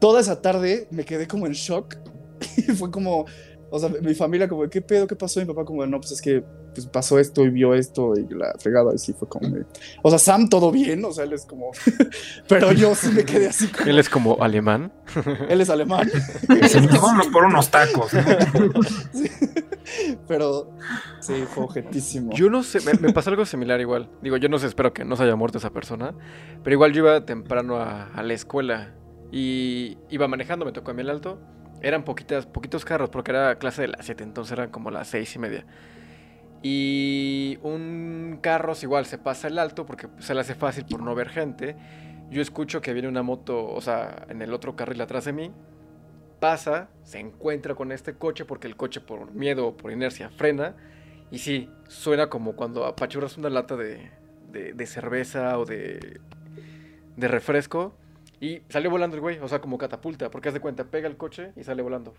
Toda 0.01 0.21
esa 0.21 0.43
tarde 0.43 0.89
me 0.91 1.05
quedé 1.05 1.29
como 1.29 1.47
en 1.47 1.53
shock 1.53 1.97
y 2.57 2.63
fue 2.63 2.91
como, 2.91 3.27
o 3.71 3.79
sea, 3.79 3.89
mi 4.03 4.15
familia 4.15 4.49
como, 4.49 4.69
¿qué 4.69 4.81
pedo? 4.83 5.07
¿Qué 5.07 5.15
pasó? 5.15 5.41
Y 5.41 5.45
mi 5.45 5.53
papá 5.53 5.65
como, 5.65 5.87
no, 5.87 6.01
pues 6.01 6.11
es 6.13 6.21
que 6.21 6.43
pues, 6.75 6.87
pasó 6.87 7.19
esto 7.19 7.45
y 7.45 7.51
vio 7.51 7.75
esto 7.75 8.15
y 8.17 8.27
la 8.35 8.53
fregada, 8.59 8.95
y 8.95 8.99
sí 8.99 9.13
fue 9.13 9.29
como, 9.29 9.49
de- 9.49 9.65
o 10.03 10.11
sea, 10.11 10.19
Sam 10.19 10.49
todo 10.49 10.71
bien, 10.73 11.05
o 11.05 11.13
sea, 11.13 11.25
él 11.25 11.33
es 11.33 11.45
como, 11.45 11.71
pero 12.49 12.73
yo 12.73 12.95
sí 12.95 13.09
me 13.13 13.25
quedé 13.25 13.49
así 13.49 13.69
como, 13.69 13.89
Él 13.91 13.99
es 13.99 14.09
como 14.09 14.43
alemán. 14.43 14.93
él 15.49 15.61
es 15.61 15.71
alemán, 15.71 16.09
Vámonos 16.49 17.27
por 17.29 17.45
unos 17.45 17.71
tacos. 17.71 18.13
¿no? 18.15 18.21
sí. 19.13 19.31
pero 20.29 20.71
sí, 21.21 21.35
fue 21.53 21.65
objetísimo. 21.65 22.33
Yo 22.33 22.49
no 22.51 22.63
sé, 22.63 22.81
me, 22.81 22.95
me 22.95 23.13
pasó 23.13 23.31
algo 23.31 23.45
similar 23.45 23.81
igual. 23.81 24.09
Digo, 24.23 24.37
yo 24.37 24.49
no 24.49 24.59
sé, 24.59 24.67
espero 24.67 24.93
que 24.93 25.05
no 25.05 25.17
se 25.17 25.25
haya 25.25 25.37
muerto 25.37 25.59
esa 25.59 25.71
persona. 25.71 26.15
Pero 26.63 26.75
igual 26.75 26.93
yo 26.93 27.03
iba 27.05 27.25
temprano 27.27 27.77
a, 27.77 28.07
a 28.07 28.23
la 28.23 28.35
escuela 28.35 28.95
y 29.31 29.99
iba 30.11 30.29
manejando, 30.29 30.65
me 30.65 30.73
tocó 30.73 30.91
a 30.91 30.95
mí 30.95 31.03
el 31.03 31.11
alto. 31.11 31.39
Eran 31.83 32.05
poquitas, 32.05 32.47
poquitos 32.47 32.85
carros 32.85 33.11
porque 33.11 33.31
era 33.33 33.59
clase 33.59 33.83
de 33.83 33.89
las 33.89 34.05
7, 34.07 34.25
entonces 34.25 34.53
eran 34.53 34.71
como 34.71 34.91
las 34.91 35.09
seis 35.09 35.35
y 35.37 35.39
media. 35.39 35.67
Y 36.63 37.59
un 37.63 38.39
carro 38.43 38.75
igual 38.83 39.07
se 39.07 39.19
pasa 39.19 39.49
el 39.49 39.59
alto 39.59 39.87
porque 39.87 40.09
se 40.19 40.35
le 40.35 40.41
hace 40.41 40.55
fácil 40.55 40.85
por 40.87 41.03
no 41.03 41.15
ver 41.15 41.31
gente. 41.31 41.77
Yo 42.31 42.43
escucho 42.43 42.81
que 42.83 42.93
viene 42.93 43.09
una 43.09 43.23
moto, 43.23 43.67
o 43.67 43.81
sea, 43.81 44.27
en 44.29 44.43
el 44.43 44.53
otro 44.53 44.77
carril 44.77 45.01
atrás 45.01 45.25
de 45.25 45.33
mí. 45.33 45.53
Pasa, 46.41 46.91
se 47.05 47.19
encuentra 47.21 47.75
con 47.75 47.93
este 47.93 48.15
coche 48.15 48.45
porque 48.47 48.67
el 48.67 48.77
coche 48.77 49.01
por 49.01 49.33
miedo 49.33 49.69
o 49.69 49.77
por 49.77 49.93
inercia 49.93 50.31
frena. 50.31 50.77
Y 51.31 51.39
sí, 51.39 51.71
suena 51.89 52.29
como 52.31 52.57
cuando 52.57 52.87
apachurras 52.87 53.39
una 53.39 53.51
lata 53.51 53.77
de, 53.77 54.11
de- 54.53 54.73
de 54.75 54.87
cerveza 54.87 55.59
o 55.59 55.65
de, 55.67 56.21
de 57.17 57.29
refresco. 57.29 57.97
Y 58.41 58.63
salió 58.71 58.91
volando 58.91 59.17
el 59.17 59.21
güey, 59.21 59.39
o 59.39 59.49
sea, 59.49 59.61
como 59.61 59.77
catapulta, 59.79 60.31
porque 60.31 60.49
haz 60.49 60.55
de 60.55 60.61
cuenta, 60.61 60.85
pega 60.85 61.07
el 61.09 61.17
coche 61.17 61.53
y 61.57 61.63
sale 61.65 61.83
volando. 61.83 62.15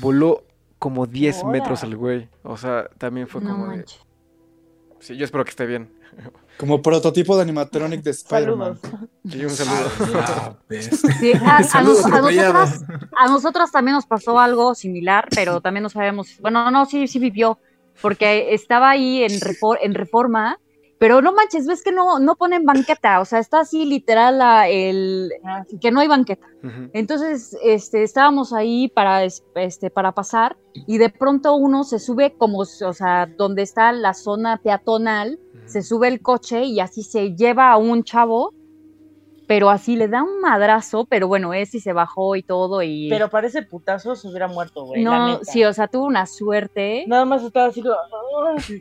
Voló 0.00 0.44
como 0.78 1.06
10 1.06 1.36
Ahora. 1.38 1.48
metros 1.50 1.82
el 1.82 1.96
güey. 1.96 2.28
O 2.42 2.56
sea, 2.56 2.88
también 2.98 3.26
fue 3.28 3.40
No 3.40 3.50
como 3.50 3.72
de... 3.72 3.84
Sí, 5.00 5.16
yo 5.16 5.24
espero 5.24 5.44
que 5.44 5.50
esté 5.50 5.66
bien. 5.66 5.92
Como 6.56 6.80
prototipo 6.80 7.34
de 7.34 7.42
animatronic 7.42 8.00
de 8.02 8.12
Spider-Man. 8.12 8.78
Y 9.24 9.44
un 9.44 9.50
saludo. 9.50 9.90
Ah. 10.22 10.56
Sí, 11.18 11.32
a, 11.44 11.56
a 11.56 11.62
Saludo 11.64 11.94
nos- 12.00 12.04
a 12.04 12.08
atropellado. 12.16 12.52
nosotras, 12.52 12.84
a 13.18 13.26
nosotras 13.28 13.72
también 13.72 13.96
nos 13.96 14.06
pasó 14.06 14.38
algo 14.38 14.74
similar, 14.76 15.26
pero 15.34 15.60
también 15.60 15.82
no 15.82 15.88
sabemos. 15.90 16.38
Bueno, 16.40 16.70
no, 16.70 16.86
sí, 16.86 17.08
sí 17.08 17.18
vivió, 17.18 17.58
porque 18.00 18.54
estaba 18.54 18.90
ahí 18.90 19.24
en, 19.24 19.32
refor- 19.40 19.78
en 19.82 19.94
reforma, 19.94 20.58
pero 20.98 21.20
no 21.20 21.32
manches, 21.32 21.66
ves 21.66 21.82
que 21.82 21.92
no, 21.92 22.18
no 22.18 22.36
ponen 22.36 22.64
banqueta, 22.64 23.20
o 23.20 23.24
sea, 23.24 23.38
está 23.38 23.60
así 23.60 23.84
literal 23.84 24.38
la- 24.38 24.68
el, 24.68 25.30
Ah, 25.44 25.64
que 25.80 25.90
no 25.90 26.00
hay 26.00 26.08
banqueta. 26.08 26.46
Entonces, 26.94 27.56
este, 27.62 28.02
estábamos 28.02 28.52
ahí 28.52 28.88
para, 28.88 29.24
es- 29.24 29.42
este, 29.54 29.90
para 29.90 30.12
pasar 30.12 30.56
y 30.72 30.98
de 30.98 31.10
pronto 31.10 31.54
uno 31.56 31.84
se 31.84 31.98
sube 31.98 32.34
como, 32.38 32.58
o 32.60 32.64
sea, 32.64 33.26
donde 33.36 33.62
está 33.62 33.92
la 33.92 34.14
zona 34.14 34.56
peatonal, 34.62 35.38
se 35.66 35.82
sube 35.82 36.08
el 36.08 36.20
coche 36.22 36.64
y 36.64 36.80
así 36.80 37.02
se 37.02 37.34
lleva 37.34 37.70
a 37.72 37.76
un 37.76 38.02
chavo 38.04 38.52
pero 39.46 39.70
así 39.70 39.96
le 39.96 40.08
da 40.08 40.22
un 40.22 40.40
madrazo, 40.40 41.04
pero 41.04 41.28
bueno, 41.28 41.54
ese 41.54 41.80
se 41.80 41.92
bajó 41.92 42.36
y 42.36 42.42
todo 42.42 42.82
y... 42.82 43.08
Pero 43.08 43.28
parece 43.28 43.62
putazo 43.62 44.16
se 44.16 44.28
hubiera 44.28 44.48
muerto, 44.48 44.84
güey. 44.84 45.02
la 45.02 45.10
no, 45.10 45.28
neta. 45.28 45.44
sí, 45.44 45.64
o 45.64 45.72
sea, 45.72 45.88
tuvo 45.88 46.06
una 46.06 46.26
suerte. 46.26 47.04
Nada 47.06 47.24
más 47.24 47.42
estaba 47.42 47.66
así 47.66 47.82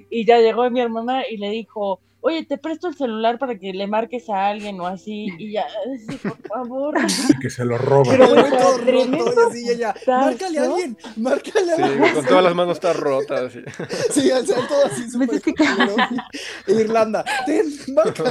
y 0.10 0.26
ya 0.26 0.40
llegó 0.40 0.70
mi 0.70 0.82
hermana 0.82 1.24
y 1.30 1.38
le 1.38 1.50
dijo, 1.50 2.00
oye, 2.26 2.46
te 2.46 2.58
presto 2.58 2.88
el 2.88 2.96
celular 2.96 3.38
para 3.38 3.58
que 3.60 3.74
le 3.74 3.86
marques 3.86 4.30
a 4.30 4.48
alguien 4.48 4.80
o 4.80 4.88
así, 4.88 5.28
y 5.38 5.52
ya, 5.54 5.66
sí, 6.08 6.18
por 6.18 6.38
favor. 6.48 6.96
que 7.42 7.50
se 7.50 7.64
lo 7.66 7.78
roba. 7.78 8.04
Pero, 8.10 8.28
güey 8.30 8.52
todo 8.52 8.76
tremendo 8.80 9.26
roto, 9.26 9.48
así 9.50 9.70
ella, 9.70 9.94
márcale 10.08 10.60
a 10.60 10.64
alguien, 10.64 10.98
márcale 11.18 11.72
a 11.72 11.76
Sí, 11.76 11.82
alguien. 11.82 12.00
güey, 12.00 12.14
con 12.14 12.26
todas 12.26 12.44
las 12.44 12.56
manos 12.56 12.78
está 12.78 12.94
rotas. 12.94 13.42
así. 13.42 13.60
Sí, 14.12 14.32
o 14.32 14.46
sea, 14.46 14.68
todo 14.68 14.86
así 14.86 15.10
súper 15.12 15.42
Pues. 15.42 15.54
E 16.68 16.74
Irlanda, 16.82 17.24
ten, 17.46 17.66
marca. 17.94 18.24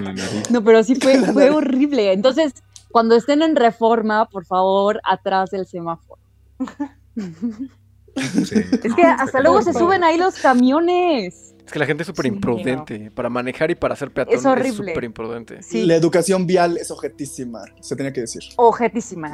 Nariz. 0.00 0.50
No, 0.50 0.62
pero 0.64 0.82
sí 0.82 0.94
fue, 0.94 1.18
fue 1.32 1.50
horrible. 1.50 2.12
Entonces, 2.12 2.52
cuando 2.90 3.16
estén 3.16 3.42
en 3.42 3.56
reforma, 3.56 4.28
por 4.28 4.44
favor, 4.46 5.00
atrás 5.04 5.50
del 5.50 5.66
semáforo. 5.66 6.20
Sí. 8.16 8.56
Es 8.82 8.94
que 8.94 9.02
hasta 9.02 9.40
luego 9.40 9.62
se 9.62 9.72
suben 9.72 10.04
ahí 10.04 10.16
los 10.18 10.34
camiones. 10.38 11.54
Es 11.64 11.72
que 11.72 11.78
la 11.78 11.86
gente 11.86 12.02
es 12.02 12.06
súper 12.08 12.24
Sí, 12.24 12.28
imprudente. 12.28 13.10
Para 13.14 13.28
manejar 13.28 13.70
y 13.70 13.74
para 13.76 13.94
ser 13.94 14.10
peatón 14.10 14.34
Es 14.34 14.44
horrible. 14.44 14.90
súper 14.92 15.04
imprudente. 15.04 15.62
Sí. 15.62 15.86
La 15.86 15.94
educación 15.94 16.46
vial 16.46 16.76
es 16.76 16.90
objetísima, 16.90 17.60
se 17.80 17.94
tenía 17.94 18.12
que 18.12 18.22
decir. 18.22 18.42
Ojetísima. 18.56 19.30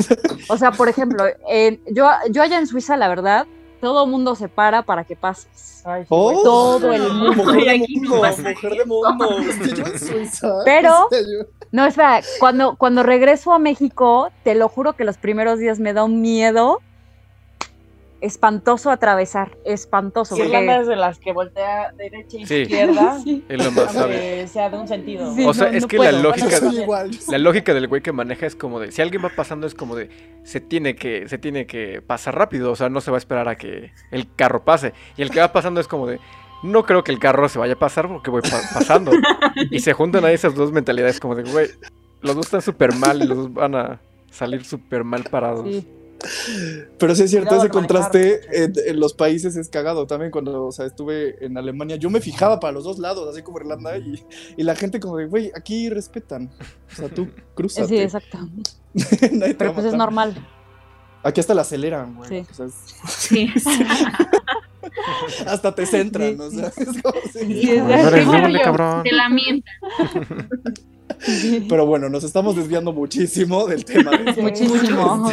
O 0.49 0.59
sea, 0.59 0.71
por 0.73 0.88
ejemplo, 0.88 1.25
en- 1.49 1.80
yo, 1.90 2.09
yo 2.30 2.42
allá 2.42 2.59
en 2.59 2.66
Suiza, 2.66 2.97
la 2.99 3.09
verdad, 3.09 3.47
todo 3.80 4.04
el 4.04 4.11
mundo 4.11 4.35
se 4.35 4.49
para 4.49 4.83
para 4.83 5.04
que 5.04 5.16
pases. 5.16 5.80
Ay, 5.85 6.04
Oh. 6.09 6.42
Todo 6.42 6.92
el 6.92 7.11
mundo. 7.12 7.33
Mujer 7.45 7.64
de 7.64 7.87
mundo, 7.88 8.21
pasa 8.21 8.42
mujer 8.42 8.73
de 8.73 8.85
mundo. 8.85 9.28
Hostia, 9.38 9.75
yo 9.75 9.85
en 9.87 9.99
Suiza. 9.99 10.52
Pero-. 10.64 11.09
No, 11.73 11.85
espera, 11.85 12.21
cuando, 12.38 12.76
cuando 12.76 13.02
regreso 13.02 13.52
a 13.52 13.59
México, 13.59 14.30
te 14.45 14.54
lo 14.54 14.68
juro 14.68 14.95
que 14.95 15.04
los 15.04 15.18
primeros 15.18 15.59
días 15.59 15.80
me 15.80 15.92
da 15.92 16.04
un 16.04 16.21
miedo 16.23 16.80
espantoso 18.20 18.90
atravesar, 18.90 19.56
espantoso. 19.64 20.35
Sí, 20.37 20.42
porque- 20.42 20.76
es 20.80 20.87
de 20.87 20.96
las 20.96 21.18
que 21.18 21.32
voltea 21.32 21.92
derecha 21.92 22.38
e 22.38 22.46
Sí. 22.46 22.54
izquierda, 22.62 23.18
Sí. 23.25 23.44
Es 23.49 23.64
lo 23.64 23.70
más 23.73 23.92
sabio. 23.92 24.02
aunque 24.16 24.46
sea 24.49 24.70
de 24.70 24.78
un 24.78 24.88
sentido. 24.88 25.35
Sí. 25.35 25.44
O 25.46 25.52
sea, 25.54 25.70
no, 25.70 25.76
es 25.76 25.82
no 25.82 25.88
que 25.88 25.99
la 25.99 26.12
lógica, 26.12 26.61
la 27.28 27.38
lógica 27.38 27.75
del 27.75 27.88
güey 27.88 28.02
que 28.02 28.12
maneja 28.12 28.46
es 28.46 28.56
como 28.56 28.80
de, 28.80 28.90
si 28.92 29.02
alguien 29.02 29.25
va 29.25 29.30
pasando 29.35 29.66
es 29.66 29.75
como 29.75 29.96
de, 29.96 30.08
se 30.44 30.61
tiene 30.61 30.96
que, 30.96 31.28
se 31.28 31.38
tiene 31.38 31.66
que 31.66 32.00
pasar 32.02 32.37
rápido, 32.37 32.73
o 32.73 32.76
sea, 32.76 32.88
no 32.88 33.00
se 33.00 33.11
va 33.11 33.16
a 33.16 33.18
esperar 33.18 33.49
a 33.49 33.56
que 33.56 33.92
el 34.11 34.26
carro 34.35 34.64
pase. 34.64 34.92
Y 35.16 35.23
el 35.23 35.30
que 35.30 35.40
va 35.40 35.52
pasando 35.52 35.80
es 35.80 35.88
como 35.88 36.06
de, 36.06 36.18
no 36.62 36.85
creo 36.85 37.04
que 37.04 37.12
el 37.12 37.18
carro 37.18 37.49
se 37.49 37.58
vaya 37.58 37.75
a 37.75 37.78
pasar 37.78 38.08
porque 38.08 38.30
voy 38.30 38.42
pa- 38.42 38.62
pasando. 38.73 39.12
y 39.70 39.80
se 39.80 39.92
juntan 39.92 40.25
ahí 40.25 40.35
esas 40.35 40.54
dos 40.54 40.73
mentalidades 40.73 41.20
como 41.20 41.35
de, 41.35 41.42
güey, 41.50 41.68
los 42.23 42.35
dos 42.35 42.46
están 42.46 42.62
súper 42.62 42.94
mal 42.94 43.23
y 43.23 43.26
los 43.26 43.37
dos 43.37 43.52
van 43.52 43.75
a 43.75 44.00
salir 44.30 44.64
súper 44.64 45.04
mal 45.04 45.25
parados. 45.25 45.66
Sí. 45.68 45.87
Pero 46.99 47.14
sí 47.14 47.23
es 47.25 47.30
cierto, 47.30 47.49
Cuidado 47.50 47.64
ese 47.66 47.73
contraste 47.73 48.40
en, 48.64 48.73
en 48.87 49.00
los 49.00 49.12
países 49.14 49.54
es 49.56 49.68
cagado. 49.68 50.06
También 50.06 50.30
cuando 50.30 50.66
o 50.66 50.73
sea, 50.73 50.87
estuve 50.87 51.44
en 51.44 51.56
Alemania, 51.58 51.96
yo 51.96 52.11
me 52.11 52.20
fijaba 52.20 52.58
para 52.58 52.73
los 52.73 52.85
dos 52.85 52.99
lados, 52.99 53.28
así 53.28 53.42
como 53.42 53.58
Irlanda, 53.61 53.96
y, 53.99 54.25
y 54.56 54.62
la 54.62 54.75
gente 54.75 54.99
como 55.00 55.18
de, 55.18 55.26
güey, 55.26 55.52
aquí 55.54 55.88
respetan. 55.90 56.50
O 56.92 56.96
sea, 56.96 57.08
tú 57.08 57.28
cruzate. 57.54 57.88
Sí, 57.88 57.99
exacto. 57.99 58.38
Pero 59.58 59.75
pues 59.75 59.87
es 59.87 59.94
normal. 59.94 60.35
Aquí 61.23 61.40
hasta 61.40 61.54
la 61.54 61.62
aceleran, 61.62 62.14
güey. 62.16 62.28
Sí. 62.28 62.46
O 62.50 62.54
sea, 62.54 62.66
es- 62.66 62.75
Sí. 63.08 63.50
hasta 65.46 65.75
te 65.75 65.87
centran, 65.87 66.37
Sí, 66.37 66.40
o 66.40 66.50
sí. 66.50 66.56
sea, 66.56 66.68
es 66.68 67.02
como 67.02 67.14
si- 67.32 67.38
Sí, 67.62 67.76
No 67.78 67.90
eres 67.90 68.11
Primero 68.12 68.42
doble, 68.42 68.58
yo, 68.58 68.64
cabrón. 68.64 69.02
Te 69.02 69.12
la 69.12 69.28
mienta. 69.28 69.70
Pero 71.68 71.86
bueno, 71.86 72.08
nos 72.08 72.25
estamos 72.25 72.56
desviando 72.56 72.92
muchísimo 72.92 73.66
del 73.66 73.84
tema. 73.84 74.10
de. 74.12 74.32
Muchísimo. 74.42 75.28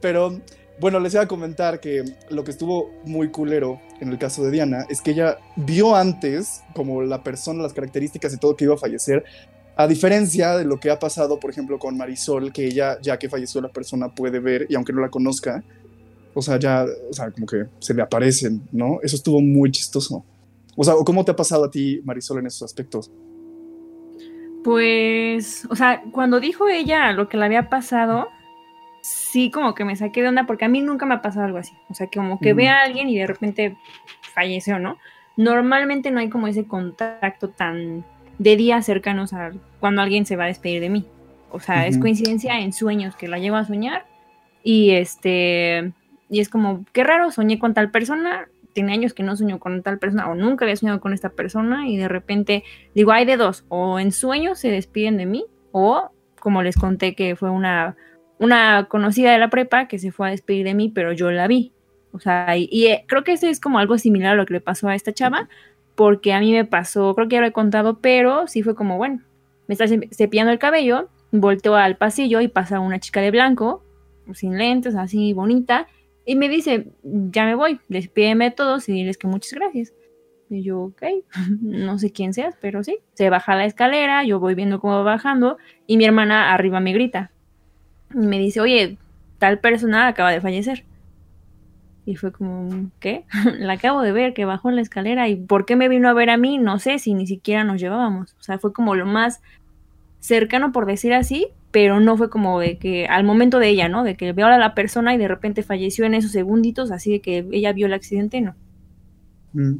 Pero 0.00 0.40
bueno, 0.80 0.98
les 0.98 1.12
iba 1.12 1.22
a 1.22 1.28
comentar 1.28 1.78
que 1.78 2.04
lo 2.30 2.42
que 2.42 2.50
estuvo 2.50 2.90
muy 3.04 3.30
culero 3.30 3.80
en 4.00 4.08
el 4.08 4.18
caso 4.18 4.42
de 4.42 4.50
Diana 4.50 4.86
es 4.88 5.02
que 5.02 5.10
ella 5.10 5.38
vio 5.56 5.94
antes, 5.94 6.62
como 6.74 7.02
la 7.02 7.22
persona, 7.22 7.62
las 7.62 7.74
características 7.74 8.32
y 8.32 8.38
todo 8.38 8.56
que 8.56 8.64
iba 8.64 8.74
a 8.74 8.78
fallecer, 8.78 9.24
a 9.76 9.86
diferencia 9.86 10.56
de 10.56 10.64
lo 10.64 10.80
que 10.80 10.90
ha 10.90 10.98
pasado, 10.98 11.38
por 11.38 11.50
ejemplo, 11.50 11.78
con 11.78 11.96
Marisol, 11.96 12.52
que 12.52 12.66
ella, 12.66 12.98
ya 13.02 13.18
que 13.18 13.28
falleció 13.28 13.60
la 13.60 13.68
persona, 13.68 14.14
puede 14.14 14.40
ver, 14.40 14.66
y 14.68 14.74
aunque 14.74 14.92
no 14.92 15.00
la 15.00 15.10
conozca, 15.10 15.62
o 16.34 16.42
sea, 16.42 16.58
ya, 16.58 16.86
o 17.10 17.12
sea, 17.12 17.30
como 17.30 17.46
que 17.46 17.66
se 17.78 17.94
le 17.94 18.02
aparecen, 18.02 18.62
¿no? 18.72 19.00
Eso 19.02 19.16
estuvo 19.16 19.40
muy 19.40 19.70
chistoso. 19.70 20.24
O 20.76 20.84
sea, 20.84 20.94
¿cómo 21.04 21.24
te 21.24 21.32
ha 21.32 21.36
pasado 21.36 21.64
a 21.64 21.70
ti, 21.70 22.00
Marisol, 22.04 22.38
en 22.38 22.46
esos 22.46 22.62
aspectos? 22.62 23.10
Pues, 24.64 25.66
o 25.70 25.76
sea, 25.76 26.02
cuando 26.12 26.40
dijo 26.40 26.68
ella 26.68 27.12
lo 27.12 27.28
que 27.28 27.36
le 27.36 27.44
había 27.46 27.68
pasado, 27.68 28.28
sí 29.00 29.50
como 29.50 29.74
que 29.74 29.84
me 29.84 29.96
saqué 29.96 30.22
de 30.22 30.28
onda 30.28 30.44
porque 30.44 30.64
a 30.66 30.68
mí 30.68 30.80
nunca 30.82 31.06
me 31.06 31.14
ha 31.14 31.22
pasado 31.22 31.46
algo 31.46 31.58
así. 31.58 31.72
O 31.88 31.94
sea, 31.94 32.06
que 32.08 32.18
como 32.18 32.38
que 32.38 32.52
Mm. 32.52 32.56
ve 32.56 32.68
a 32.68 32.82
alguien 32.82 33.08
y 33.08 33.18
de 33.18 33.26
repente 33.26 33.76
falleció, 34.34 34.78
¿no? 34.78 34.98
Normalmente 35.36 36.10
no 36.10 36.20
hay 36.20 36.28
como 36.28 36.46
ese 36.46 36.66
contacto 36.66 37.48
tan 37.48 38.04
de 38.38 38.56
días 38.56 38.84
cercanos 38.84 39.32
a 39.32 39.50
cuando 39.80 40.02
alguien 40.02 40.26
se 40.26 40.36
va 40.36 40.44
a 40.44 40.48
despedir 40.48 40.80
de 40.80 40.90
mí. 40.90 41.06
O 41.50 41.60
sea, 41.60 41.86
es 41.86 41.98
coincidencia 41.98 42.60
en 42.60 42.72
sueños 42.72 43.16
que 43.16 43.26
la 43.28 43.38
llevo 43.38 43.56
a 43.56 43.64
soñar 43.64 44.04
y 44.62 44.90
este 44.90 45.92
y 46.28 46.38
es 46.40 46.48
como 46.48 46.84
qué 46.92 47.02
raro 47.02 47.30
soñé 47.32 47.58
con 47.58 47.74
tal 47.74 47.90
persona. 47.90 48.46
Tiene 48.72 48.92
años 48.92 49.14
que 49.14 49.22
no 49.22 49.36
sueño 49.36 49.58
con 49.58 49.82
tal 49.82 49.98
persona 49.98 50.28
o 50.30 50.34
nunca 50.34 50.64
había 50.64 50.76
soñado 50.76 51.00
con 51.00 51.12
esta 51.12 51.30
persona 51.30 51.88
y 51.88 51.96
de 51.96 52.08
repente 52.08 52.64
digo, 52.94 53.12
hay 53.12 53.24
de 53.24 53.36
dos, 53.36 53.64
o 53.68 53.98
en 53.98 54.12
sueños 54.12 54.58
se 54.58 54.70
despiden 54.70 55.16
de 55.16 55.26
mí, 55.26 55.44
o 55.72 56.10
como 56.40 56.62
les 56.62 56.76
conté 56.76 57.14
que 57.14 57.36
fue 57.36 57.50
una, 57.50 57.96
una 58.38 58.86
conocida 58.88 59.32
de 59.32 59.38
la 59.38 59.50
prepa 59.50 59.88
que 59.88 59.98
se 59.98 60.12
fue 60.12 60.28
a 60.28 60.30
despedir 60.30 60.64
de 60.64 60.74
mí, 60.74 60.88
pero 60.88 61.12
yo 61.12 61.30
la 61.30 61.46
vi. 61.48 61.72
O 62.12 62.18
sea, 62.20 62.56
y, 62.56 62.86
eh, 62.86 63.04
creo 63.06 63.22
que 63.24 63.32
esto 63.32 63.46
es 63.46 63.60
como 63.60 63.78
algo 63.78 63.96
similar 63.98 64.32
a 64.32 64.36
lo 64.36 64.46
que 64.46 64.54
le 64.54 64.60
pasó 64.60 64.88
a 64.88 64.94
esta 64.94 65.12
chava, 65.12 65.48
porque 65.94 66.32
a 66.32 66.40
mí 66.40 66.52
me 66.52 66.64
pasó, 66.64 67.14
creo 67.14 67.28
que 67.28 67.34
ya 67.36 67.40
lo 67.40 67.46
he 67.46 67.52
contado, 67.52 67.98
pero 68.00 68.46
sí 68.46 68.62
fue 68.62 68.74
como, 68.74 68.96
bueno, 68.96 69.20
me 69.68 69.74
está 69.74 69.86
ce- 69.86 70.08
cepillando 70.12 70.50
el 70.52 70.58
cabello, 70.58 71.08
volteo 71.30 71.76
al 71.76 71.96
pasillo 71.96 72.40
y 72.40 72.48
pasa 72.48 72.80
una 72.80 72.98
chica 72.98 73.20
de 73.20 73.30
blanco, 73.30 73.84
sin 74.34 74.56
lentes, 74.58 74.94
así 74.96 75.32
bonita, 75.32 75.88
y 76.30 76.36
me 76.36 76.48
dice, 76.48 76.86
ya 77.02 77.44
me 77.44 77.56
voy, 77.56 77.80
despídeme 77.88 78.44
de 78.44 78.50
todos 78.52 78.88
y 78.88 78.92
diles 78.92 79.18
que 79.18 79.26
muchas 79.26 79.52
gracias. 79.54 79.92
Y 80.48 80.62
yo, 80.62 80.78
ok, 80.80 81.02
no 81.60 81.98
sé 81.98 82.12
quién 82.12 82.34
seas, 82.34 82.54
pero 82.60 82.84
sí. 82.84 82.98
Se 83.14 83.30
baja 83.30 83.56
la 83.56 83.64
escalera, 83.64 84.22
yo 84.22 84.38
voy 84.38 84.54
viendo 84.54 84.80
cómo 84.80 84.94
va 84.94 85.02
bajando 85.02 85.58
y 85.88 85.96
mi 85.96 86.04
hermana 86.04 86.54
arriba 86.54 86.78
me 86.78 86.92
grita. 86.92 87.32
Y 88.14 88.18
me 88.18 88.38
dice, 88.38 88.60
oye, 88.60 88.96
tal 89.40 89.58
persona 89.58 90.06
acaba 90.06 90.30
de 90.30 90.40
fallecer. 90.40 90.84
Y 92.06 92.14
fue 92.14 92.30
como, 92.30 92.92
¿qué? 93.00 93.24
la 93.58 93.72
acabo 93.72 94.00
de 94.00 94.12
ver 94.12 94.32
que 94.32 94.44
bajó 94.44 94.68
en 94.68 94.76
la 94.76 94.82
escalera 94.82 95.26
y 95.26 95.34
¿por 95.34 95.66
qué 95.66 95.74
me 95.74 95.88
vino 95.88 96.08
a 96.08 96.12
ver 96.12 96.30
a 96.30 96.36
mí? 96.36 96.58
No 96.58 96.78
sé 96.78 97.00
si 97.00 97.12
ni 97.12 97.26
siquiera 97.26 97.64
nos 97.64 97.80
llevábamos. 97.80 98.36
O 98.38 98.42
sea, 98.44 98.60
fue 98.60 98.72
como 98.72 98.94
lo 98.94 99.04
más 99.04 99.42
cercano 100.20 100.70
por 100.70 100.86
decir 100.86 101.12
así, 101.12 101.48
pero 101.70 102.00
no 102.00 102.16
fue 102.16 102.30
como 102.30 102.60
de 102.60 102.78
que 102.78 103.06
al 103.06 103.24
momento 103.24 103.58
de 103.58 103.68
ella, 103.68 103.88
¿no? 103.88 104.04
De 104.04 104.16
que 104.16 104.32
veo 104.32 104.46
a 104.46 104.58
la 104.58 104.74
persona 104.74 105.14
y 105.14 105.18
de 105.18 105.28
repente 105.28 105.62
falleció 105.62 106.04
en 106.04 106.14
esos 106.14 106.32
segunditos, 106.32 106.90
así 106.90 107.12
de 107.12 107.20
que 107.20 107.46
ella 107.52 107.72
vio 107.72 107.86
el 107.86 107.94
accidente, 107.94 108.40
no. 108.40 108.56
Mm. 109.52 109.76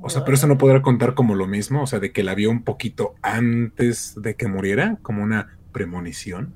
O 0.00 0.08
sea, 0.10 0.24
pero 0.24 0.36
eso 0.36 0.46
no 0.46 0.58
podrá 0.58 0.80
contar 0.82 1.14
como 1.14 1.34
lo 1.34 1.46
mismo, 1.46 1.82
o 1.82 1.86
sea, 1.86 1.98
de 1.98 2.12
que 2.12 2.22
la 2.22 2.34
vio 2.34 2.50
un 2.50 2.62
poquito 2.62 3.14
antes 3.22 4.14
de 4.20 4.36
que 4.36 4.46
muriera, 4.48 4.98
como 5.02 5.22
una 5.22 5.58
premonición. 5.72 6.54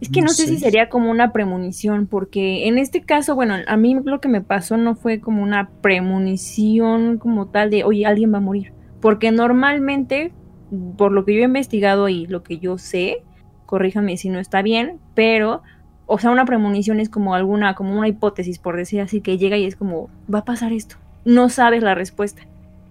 Es 0.00 0.10
que 0.10 0.20
No 0.20 0.28
no 0.28 0.34
sé 0.34 0.46
sé. 0.46 0.48
si 0.48 0.58
sería 0.58 0.88
como 0.88 1.10
una 1.10 1.32
premonición, 1.32 2.06
porque 2.06 2.66
en 2.68 2.78
este 2.78 3.02
caso, 3.04 3.34
bueno, 3.34 3.54
a 3.66 3.76
mí 3.76 3.96
lo 4.04 4.20
que 4.20 4.28
me 4.28 4.42
pasó 4.42 4.76
no 4.76 4.94
fue 4.94 5.20
como 5.20 5.42
una 5.42 5.70
premonición 5.82 7.18
como 7.18 7.48
tal 7.48 7.70
de, 7.70 7.84
oye, 7.84 8.06
alguien 8.06 8.32
va 8.32 8.38
a 8.38 8.40
morir. 8.42 8.72
Porque 9.00 9.30
normalmente, 9.32 10.32
por 10.98 11.12
lo 11.12 11.24
que 11.24 11.34
yo 11.34 11.40
he 11.40 11.44
investigado 11.44 12.08
y 12.08 12.26
lo 12.26 12.42
que 12.42 12.58
yo 12.58 12.78
sé, 12.78 13.22
corríjame 13.66 14.16
si 14.16 14.28
no 14.30 14.38
está 14.38 14.62
bien, 14.62 14.98
pero, 15.14 15.62
o 16.06 16.18
sea, 16.18 16.30
una 16.30 16.44
premonición 16.44 17.00
es 17.00 17.08
como 17.08 17.34
alguna, 17.34 17.74
como 17.74 17.96
una 17.98 18.08
hipótesis, 18.08 18.58
por 18.58 18.76
decir 18.76 19.00
así, 19.00 19.20
que 19.20 19.38
llega 19.38 19.56
y 19.56 19.66
es 19.66 19.76
como, 19.76 20.08
va 20.32 20.40
a 20.40 20.44
pasar 20.44 20.72
esto. 20.72 20.96
No 21.24 21.48
sabes 21.48 21.82
la 21.82 21.94
respuesta. 21.94 22.42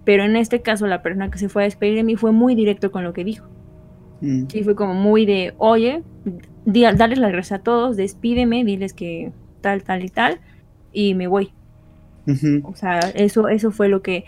Pero 0.04 0.22
en 0.22 0.36
este 0.36 0.62
caso, 0.62 0.86
la 0.86 1.02
persona 1.02 1.30
que 1.30 1.38
se 1.38 1.48
fue 1.48 1.62
a 1.62 1.64
despedir 1.64 1.96
de 1.96 2.04
mí 2.04 2.14
fue 2.16 2.30
muy 2.30 2.54
directo 2.54 2.92
con 2.92 3.02
lo 3.02 3.12
que 3.12 3.24
dijo. 3.24 3.46
Mm. 4.20 4.44
Sí, 4.48 4.62
fue 4.62 4.76
como 4.76 4.94
muy 4.94 5.26
de, 5.26 5.54
oye, 5.58 6.02
di- 6.64 6.82
darles 6.82 7.18
las 7.18 7.32
gracias 7.32 7.60
a 7.60 7.62
todos, 7.62 7.96
despídeme, 7.96 8.64
diles 8.64 8.92
que 8.92 9.32
tal, 9.62 9.82
tal 9.82 10.04
y 10.04 10.08
tal, 10.08 10.38
y 10.92 11.14
me 11.14 11.26
voy. 11.26 11.50
O 12.64 12.74
sea, 12.74 13.00
eso, 13.14 13.48
eso 13.48 13.70
fue 13.70 13.88
lo 13.88 14.02
que 14.02 14.24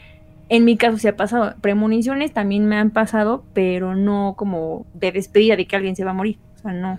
en 0.48 0.64
mi 0.64 0.76
caso 0.76 0.98
se 0.98 1.08
ha 1.08 1.16
pasado. 1.16 1.54
Premoniciones 1.60 2.32
también 2.32 2.66
me 2.66 2.76
han 2.76 2.90
pasado, 2.90 3.44
pero 3.52 3.94
no 3.94 4.34
como 4.36 4.86
de 4.94 5.12
despedida 5.12 5.56
de 5.56 5.66
que 5.66 5.76
alguien 5.76 5.96
se 5.96 6.04
va 6.04 6.10
a 6.12 6.14
morir. 6.14 6.38
O 6.56 6.58
sea, 6.60 6.72
no. 6.72 6.98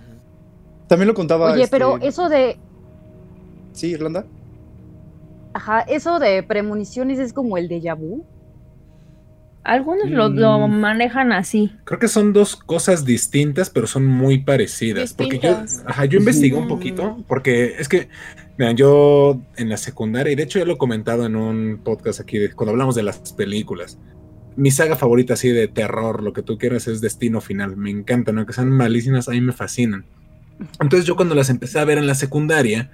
También 0.87 1.07
lo 1.07 1.13
contaba. 1.13 1.51
Oye, 1.51 1.63
este, 1.63 1.75
pero 1.77 1.97
eso 2.01 2.29
de, 2.29 2.57
Sí, 3.73 3.91
Irlanda. 3.91 4.25
ajá, 5.53 5.81
eso 5.81 6.19
de 6.19 6.43
premoniciones 6.43 7.19
es 7.19 7.33
como 7.33 7.57
el 7.57 7.69
déjà 7.69 7.95
vu. 7.97 8.25
Algunos 9.63 10.09
lo, 10.09 10.29
lo 10.29 10.67
Mm. 10.67 10.79
manejan 10.79 11.31
así. 11.31 11.71
Creo 11.85 11.99
que 11.99 12.07
son 12.07 12.33
dos 12.33 12.55
cosas 12.55 13.05
distintas, 13.05 13.69
pero 13.69 13.87
son 13.87 14.05
muy 14.05 14.39
parecidas. 14.39 15.13
Porque 15.13 15.37
yo, 15.37 15.57
ajá, 15.85 16.05
yo 16.05 16.17
investigué 16.19 16.55
un 16.55 16.65
Mm. 16.65 16.69
poquito, 16.69 17.17
porque 17.27 17.75
es 17.77 17.87
que, 17.89 18.09
mira, 18.59 18.73
yo 18.73 19.41
en 19.57 19.69
la 19.69 19.77
secundaria, 19.77 20.31
y 20.31 20.35
de 20.35 20.43
hecho 20.43 20.59
ya 20.59 20.65
lo 20.65 20.73
he 20.73 20.77
comentado 20.77 21.25
en 21.25 21.35
un 21.35 21.79
podcast 21.83 22.19
aquí, 22.19 22.37
de- 22.37 22.51
cuando 22.51 22.71
hablamos 22.73 22.93
de 22.93 23.01
las 23.03 23.17
películas, 23.33 23.97
mi 24.55 24.69
saga 24.69 24.95
favorita 24.95 25.33
así 25.35 25.49
de 25.49 25.67
terror, 25.69 26.21
lo 26.21 26.33
que 26.33 26.43
tú 26.43 26.57
quieras, 26.59 26.87
es 26.87 26.99
Destino 27.01 27.39
Final. 27.41 27.77
Me 27.77 27.89
encantan, 27.89 28.37
aunque 28.37 28.51
sean 28.53 28.69
malísimas, 28.69 29.27
a 29.29 29.31
mí 29.31 29.39
me 29.41 29.53
fascinan. 29.53 30.05
Entonces 30.81 31.05
yo 31.05 31.15
cuando 31.15 31.33
las 31.33 31.49
empecé 31.49 31.79
a 31.79 31.85
ver 31.85 31.97
en 31.97 32.05
la 32.07 32.13
secundaria, 32.15 32.91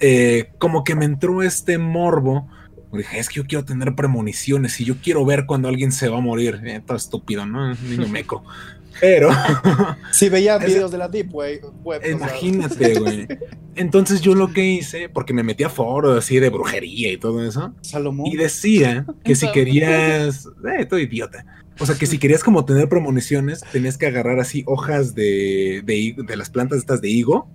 eh, 0.00 0.50
como 0.58 0.82
que 0.84 0.94
me 0.96 1.04
entró 1.04 1.42
este 1.42 1.78
morbo. 1.78 2.48
Dije, 2.92 3.18
es 3.18 3.28
que 3.28 3.36
yo 3.36 3.44
quiero 3.46 3.64
tener 3.64 3.94
premoniciones 3.94 4.80
y 4.80 4.84
yo 4.86 4.96
quiero 5.02 5.24
ver 5.24 5.44
cuando 5.46 5.68
alguien 5.68 5.92
se 5.92 6.08
va 6.08 6.18
a 6.18 6.22
morir. 6.22 6.60
Eh, 6.64 6.80
todo 6.84 6.96
estúpido, 6.96 7.46
¿no? 7.46 7.74
Niño 7.74 8.08
meco. 8.08 8.42
Pero, 9.00 9.30
Sí, 10.12 10.28
veía 10.28 10.56
Ese- 10.56 10.66
videos 10.66 10.90
de 10.90 10.98
la 10.98 11.08
Deep 11.08 11.32
Web. 11.34 11.60
web, 11.84 12.02
imagínate, 12.10 12.94
güey. 12.98 13.28
Entonces 13.74 14.20
yo 14.20 14.34
lo 14.34 14.52
que 14.52 14.64
hice, 14.64 15.08
porque 15.08 15.32
me 15.32 15.42
metí 15.42 15.62
a 15.64 15.68
foros 15.68 16.18
así 16.18 16.38
de 16.40 16.50
brujería 16.50 17.12
y 17.12 17.16
todo 17.16 17.46
eso, 17.46 17.74
Salomón. 17.82 18.26
y 18.26 18.36
decía 18.36 19.06
que 19.24 19.36
si 19.36 19.50
querías, 19.52 20.48
eh, 20.78 20.84
todo 20.86 20.98
idiota. 20.98 21.44
O 21.80 21.86
sea, 21.86 21.94
que 21.94 22.06
si 22.06 22.18
querías 22.18 22.42
como 22.42 22.64
tener 22.64 22.88
premoniciones, 22.88 23.60
tenías 23.70 23.96
que 23.96 24.06
agarrar 24.08 24.40
así 24.40 24.64
hojas 24.66 25.14
de, 25.14 25.82
de, 25.84 26.16
de 26.26 26.36
las 26.36 26.50
plantas 26.50 26.78
estas 26.78 27.00
de 27.00 27.08
higo, 27.10 27.48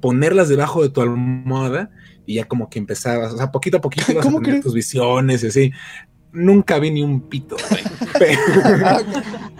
ponerlas 0.00 0.48
debajo 0.48 0.82
de 0.82 0.88
tu 0.88 1.00
almohada 1.00 1.90
y 2.26 2.34
ya 2.34 2.44
como 2.46 2.68
que 2.68 2.80
empezabas, 2.80 3.32
o 3.32 3.36
sea, 3.36 3.52
poquito 3.52 3.76
a 3.76 3.80
poquito 3.80 4.10
ibas 4.10 4.26
a 4.26 4.28
¿Cómo 4.30 4.40
tener 4.42 4.62
tus 4.62 4.74
visiones 4.74 5.44
y 5.44 5.46
así. 5.46 5.72
Nunca 6.32 6.78
vi 6.80 6.90
ni 6.90 7.02
un 7.04 7.28
pito, 7.28 7.54
güey. 7.70 7.82
Pero, 8.18 8.40
Ah, 8.84 9.00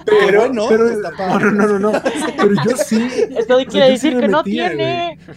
pero, 0.05 0.41
bueno, 0.41 0.67
pero- 0.69 0.89
está 0.89 1.11
no, 1.11 1.17
padre. 1.17 1.45
no, 1.45 1.51
no, 1.53 1.67
no, 1.67 1.79
no. 1.93 2.03
Pero 2.37 2.55
yo 2.65 2.77
sí. 2.77 3.09
Esto 3.39 3.59
quiere 3.69 3.87
sí 3.87 3.93
decir 4.09 4.15
me 4.17 4.21
que 4.23 4.29
no 4.29 4.39
metía, 4.39 4.69
tiene. 4.69 5.19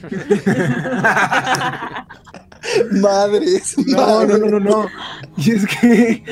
Madres. 2.91 3.75
No, 3.85 4.25
no, 4.25 4.37
no, 4.37 4.47
no, 4.47 4.59
no. 4.59 4.85
Y 5.37 5.51
es 5.51 5.65
que, 5.67 6.23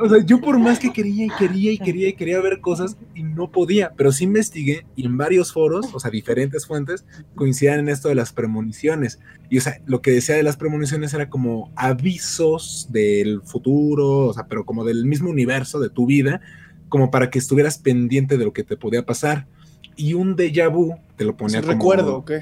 o 0.00 0.08
sea, 0.08 0.24
yo 0.24 0.40
por 0.40 0.58
más 0.58 0.78
que 0.78 0.92
quería 0.92 1.26
y 1.26 1.30
quería 1.30 1.72
y 1.72 1.78
quería 1.78 2.08
y 2.08 2.12
quería 2.12 2.40
ver 2.40 2.60
cosas 2.60 2.96
y 3.14 3.22
no 3.22 3.50
podía, 3.50 3.92
pero 3.96 4.12
sí 4.12 4.24
investigué 4.24 4.86
y 4.96 5.06
en 5.06 5.16
varios 5.16 5.52
foros, 5.52 5.88
o 5.92 6.00
sea, 6.00 6.10
diferentes 6.10 6.66
fuentes, 6.66 7.04
coincidían 7.34 7.80
en 7.80 7.88
esto 7.88 8.08
de 8.08 8.14
las 8.14 8.32
premoniciones. 8.32 9.18
Y, 9.48 9.58
o 9.58 9.60
sea, 9.60 9.80
lo 9.86 10.00
que 10.00 10.12
decía 10.12 10.36
de 10.36 10.42
las 10.42 10.56
premoniciones 10.56 11.12
era 11.14 11.28
como 11.28 11.72
avisos 11.74 12.88
del 12.90 13.42
futuro, 13.42 14.26
o 14.28 14.34
sea, 14.34 14.46
pero 14.46 14.64
como 14.64 14.84
del 14.84 15.04
mismo 15.06 15.30
universo 15.30 15.80
de 15.80 15.90
tu 15.90 16.06
vida, 16.06 16.40
como 16.90 17.10
para 17.10 17.30
que 17.30 17.38
estuvieras 17.38 17.78
pendiente 17.78 18.36
de 18.36 18.44
lo 18.44 18.52
que 18.52 18.62
te 18.64 18.76
podía 18.76 19.06
pasar. 19.06 19.46
Y 19.96 20.12
un 20.12 20.36
déjà 20.36 20.70
vu 20.70 20.94
te 21.16 21.24
lo 21.24 21.36
ponía 21.36 21.62
como 21.62 21.72
recuerdo, 21.72 22.16
¿ok? 22.18 22.32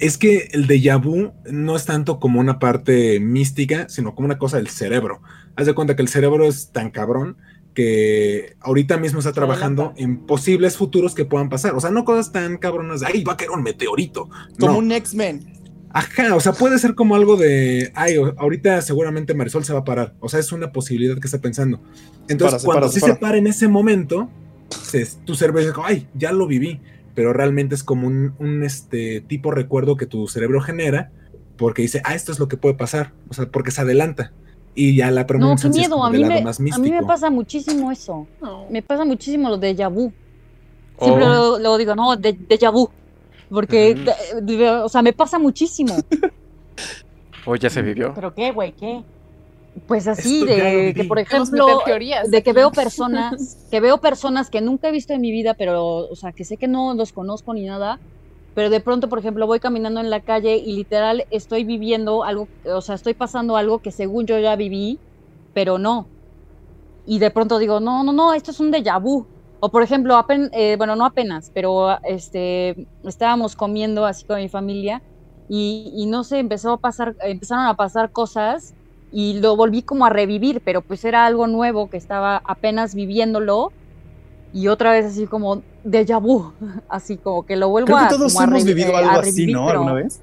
es 0.00 0.18
que 0.18 0.48
el 0.52 0.66
déjà 0.66 1.00
vu 1.00 1.32
no 1.50 1.76
es 1.76 1.84
tanto 1.86 2.18
como 2.18 2.40
una 2.40 2.58
parte 2.58 3.20
mística, 3.20 3.88
sino 3.88 4.14
como 4.14 4.26
una 4.26 4.38
cosa 4.38 4.56
del 4.56 4.68
cerebro. 4.68 5.22
Haz 5.54 5.66
de 5.66 5.74
cuenta 5.74 5.94
que 5.94 6.02
el 6.02 6.08
cerebro 6.08 6.46
es 6.46 6.70
tan 6.72 6.90
cabrón 6.90 7.36
que 7.74 8.56
ahorita 8.60 8.96
mismo 8.98 9.18
está 9.20 9.32
trabajando 9.32 9.94
en 9.96 10.26
posibles 10.26 10.76
futuros 10.76 11.14
que 11.14 11.24
puedan 11.24 11.48
pasar. 11.48 11.74
O 11.74 11.80
sea, 11.80 11.90
no 11.90 12.04
cosas 12.04 12.32
tan 12.32 12.56
cabronas 12.58 13.00
de, 13.00 13.06
ay, 13.06 13.24
va 13.24 13.34
a 13.34 13.36
caer 13.36 13.50
un 13.50 13.62
meteorito. 13.62 14.28
Como 14.58 14.72
No. 14.72 14.78
un 14.78 14.92
X-Men. 14.92 15.63
Ajá, 15.94 16.34
o 16.34 16.40
sea, 16.40 16.52
puede 16.52 16.78
ser 16.78 16.94
como 16.96 17.14
algo 17.14 17.36
de, 17.36 17.92
ay, 17.94 18.16
o- 18.18 18.34
ahorita 18.36 18.82
seguramente 18.82 19.32
Marisol 19.32 19.64
se 19.64 19.72
va 19.72 19.78
a 19.78 19.84
parar. 19.84 20.14
O 20.20 20.28
sea, 20.28 20.40
es 20.40 20.50
una 20.52 20.72
posibilidad 20.72 21.16
que 21.18 21.26
está 21.28 21.38
pensando. 21.38 21.80
Entonces, 22.28 22.50
para, 22.50 22.58
se 22.58 22.64
cuando 22.66 22.80
para, 22.82 22.88
se 22.92 22.94
sí 22.94 23.00
para. 23.00 23.14
se 23.14 23.20
para 23.20 23.38
en 23.38 23.46
ese 23.46 23.68
momento, 23.68 24.28
se- 24.68 25.06
tu 25.24 25.34
cerebro 25.36 25.60
dice, 25.60 25.72
ay, 25.84 26.08
ya 26.14 26.32
lo 26.32 26.46
viví. 26.46 26.80
Pero 27.14 27.32
realmente 27.32 27.76
es 27.76 27.84
como 27.84 28.08
un, 28.08 28.34
un, 28.40 28.64
este, 28.64 29.20
tipo 29.20 29.52
recuerdo 29.52 29.96
que 29.96 30.06
tu 30.06 30.26
cerebro 30.26 30.60
genera 30.60 31.12
porque 31.56 31.82
dice, 31.82 32.02
ah, 32.04 32.16
esto 32.16 32.32
es 32.32 32.40
lo 32.40 32.48
que 32.48 32.56
puede 32.56 32.74
pasar. 32.74 33.12
O 33.28 33.34
sea, 33.34 33.46
porque 33.46 33.70
se 33.70 33.80
adelanta. 33.82 34.32
Y 34.74 34.96
ya 34.96 35.12
la 35.12 35.20
No, 35.20 35.26
qué 35.54 35.68
es 35.68 35.76
miedo. 35.76 35.90
como 35.92 36.06
A 36.06 36.10
del 36.10 36.22
mí, 36.22 36.26
lado 36.28 36.40
me, 36.40 36.44
más 36.44 36.58
a 36.58 36.78
mí 36.78 36.90
me 36.90 37.04
pasa 37.04 37.30
muchísimo 37.30 37.92
eso. 37.92 38.26
Me 38.68 38.82
pasa 38.82 39.04
muchísimo 39.04 39.48
lo 39.48 39.58
de 39.58 39.74
vu. 39.86 40.12
Siempre 41.00 41.24
Oh. 41.24 41.28
lo, 41.28 41.58
lo 41.60 41.78
digo, 41.78 41.94
no, 41.94 42.16
de, 42.16 42.32
vu. 42.72 42.90
Porque, 43.54 43.96
o 44.82 44.88
sea, 44.88 45.00
me 45.02 45.12
pasa 45.12 45.38
muchísimo. 45.38 45.94
O 47.46 47.56
ya 47.56 47.68
se 47.68 47.82
vivió. 47.82 48.14
¿Pero 48.14 48.34
qué, 48.34 48.52
güey? 48.52 48.72
¿Qué? 48.72 49.02
Pues 49.86 50.08
así, 50.08 50.40
Esto 50.40 50.46
de 50.46 50.94
que, 50.96 51.04
por 51.04 51.18
ejemplo, 51.18 51.66
teorías 51.84 52.30
de 52.30 52.42
que 52.42 52.54
veo 52.54 52.70
personas, 52.72 53.66
que 53.70 53.80
veo 53.80 53.98
personas 53.98 54.48
que 54.48 54.62
nunca 54.62 54.88
he 54.88 54.92
visto 54.92 55.12
en 55.12 55.20
mi 55.20 55.30
vida, 55.30 55.52
pero, 55.52 56.08
o 56.08 56.16
sea, 56.16 56.32
que 56.32 56.44
sé 56.44 56.56
que 56.56 56.68
no 56.68 56.94
los 56.94 57.12
conozco 57.12 57.52
ni 57.52 57.66
nada, 57.66 58.00
pero 58.54 58.70
de 58.70 58.80
pronto, 58.80 59.08
por 59.10 59.18
ejemplo, 59.18 59.46
voy 59.46 59.60
caminando 59.60 60.00
en 60.00 60.08
la 60.08 60.20
calle 60.20 60.56
y 60.56 60.74
literal 60.74 61.26
estoy 61.30 61.64
viviendo 61.64 62.24
algo, 62.24 62.48
o 62.64 62.80
sea, 62.80 62.94
estoy 62.94 63.12
pasando 63.12 63.56
algo 63.56 63.80
que 63.80 63.90
según 63.90 64.26
yo 64.26 64.38
ya 64.38 64.56
viví, 64.56 64.98
pero 65.52 65.76
no. 65.76 66.06
Y 67.04 67.18
de 67.18 67.30
pronto 67.30 67.58
digo, 67.58 67.80
no, 67.80 68.04
no, 68.04 68.12
no, 68.12 68.32
esto 68.32 68.52
es 68.52 68.60
un 68.60 68.72
déjà 68.72 68.98
vu. 68.98 69.26
O 69.64 69.70
por 69.70 69.82
ejemplo, 69.82 70.14
apen- 70.16 70.50
eh, 70.52 70.74
bueno, 70.76 70.94
no 70.94 71.06
apenas, 71.06 71.50
pero 71.54 71.98
este, 72.04 72.86
estábamos 73.04 73.56
comiendo 73.56 74.04
así 74.04 74.26
con 74.26 74.36
mi 74.36 74.50
familia 74.50 75.00
y, 75.48 75.90
y 75.96 76.04
no 76.04 76.22
sé, 76.22 76.38
empezó 76.38 76.72
a 76.72 76.76
pasar, 76.76 77.16
empezaron 77.22 77.64
a 77.64 77.74
pasar 77.74 78.10
cosas 78.12 78.74
y 79.10 79.40
lo 79.40 79.56
volví 79.56 79.80
como 79.82 80.04
a 80.04 80.10
revivir, 80.10 80.60
pero 80.62 80.82
pues 80.82 81.02
era 81.06 81.24
algo 81.24 81.46
nuevo 81.46 81.88
que 81.88 81.96
estaba 81.96 82.42
apenas 82.44 82.94
viviéndolo 82.94 83.72
y 84.52 84.68
otra 84.68 84.92
vez 84.92 85.06
así 85.06 85.26
como 85.26 85.62
déjà 85.82 86.20
vu, 86.20 86.52
así 86.90 87.16
como 87.16 87.46
que 87.46 87.56
lo 87.56 87.70
vuelvo 87.70 87.86
Creo 87.86 87.98
que 88.00 88.04
a 88.04 88.08
todos 88.08 88.34
como 88.34 88.40
a 88.42 88.44
hemos 88.48 88.62
revi- 88.64 88.66
vivido 88.66 88.90
eh, 88.92 88.96
algo 88.96 89.10
a 89.10 89.14
así, 89.14 89.30
revivir, 89.30 89.54
¿no? 89.56 89.66
pero- 89.66 89.78
¿Alguna 89.78 89.94
vez? 89.94 90.20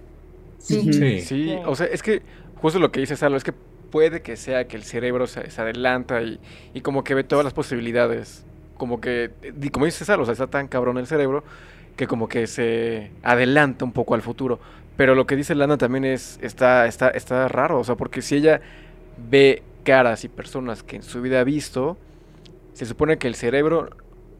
Sí. 0.60 0.82
Sí. 0.84 0.94
Sí, 0.94 1.22
Sí. 1.22 1.56
o 1.66 1.76
sea, 1.76 1.88
es 1.88 2.04
que 2.04 2.22
justo 2.62 2.78
lo 2.78 2.92
que 2.92 3.00
dice 3.00 3.16
Salo, 3.16 3.38
es 3.38 3.44
que 3.44 3.54
puede 3.54 4.22
que 4.22 4.38
sea 4.38 4.68
que 4.68 4.78
el 4.78 4.84
cerebro 4.84 5.26
se, 5.26 5.50
se 5.50 5.62
adelanta 5.62 6.22
y, 6.22 6.40
y 6.76 6.82
como 6.82 7.04
que 7.04 7.16
ve 7.16 7.24
todas 7.24 7.44
las 7.44 7.54
posibilidades. 7.56 8.46
Como 8.82 9.00
que, 9.00 9.30
como 9.72 9.86
dice 9.86 10.06
Salo, 10.06 10.24
o 10.24 10.26
sea, 10.26 10.32
está 10.32 10.48
tan 10.48 10.68
cabrón 10.68 10.98
el 10.98 11.06
cerebro 11.06 11.44
que 11.96 12.08
como 12.08 12.28
que 12.28 12.48
se 12.48 13.12
adelanta 13.22 13.86
un 13.86 13.92
poco 13.92 14.16
al 14.16 14.24
futuro. 14.24 14.60
Pero 14.98 15.14
lo 15.14 15.28
que 15.28 15.36
dice 15.36 15.54
Lana 15.54 15.78
también 15.78 16.04
es, 16.04 16.40
está, 16.42 16.88
está, 16.88 17.10
está 17.10 17.48
raro, 17.48 17.80
o 17.80 17.84
sea, 17.84 17.94
porque 17.94 18.24
si 18.24 18.38
ella 18.38 18.60
ve 19.30 19.62
caras 19.84 20.24
y 20.24 20.30
personas 20.30 20.82
que 20.82 20.96
en 20.96 21.04
su 21.04 21.22
vida 21.22 21.42
ha 21.42 21.44
visto, 21.44 21.96
se 22.74 22.88
supone 22.88 23.20
que 23.20 23.28
el 23.28 23.36
cerebro 23.36 23.92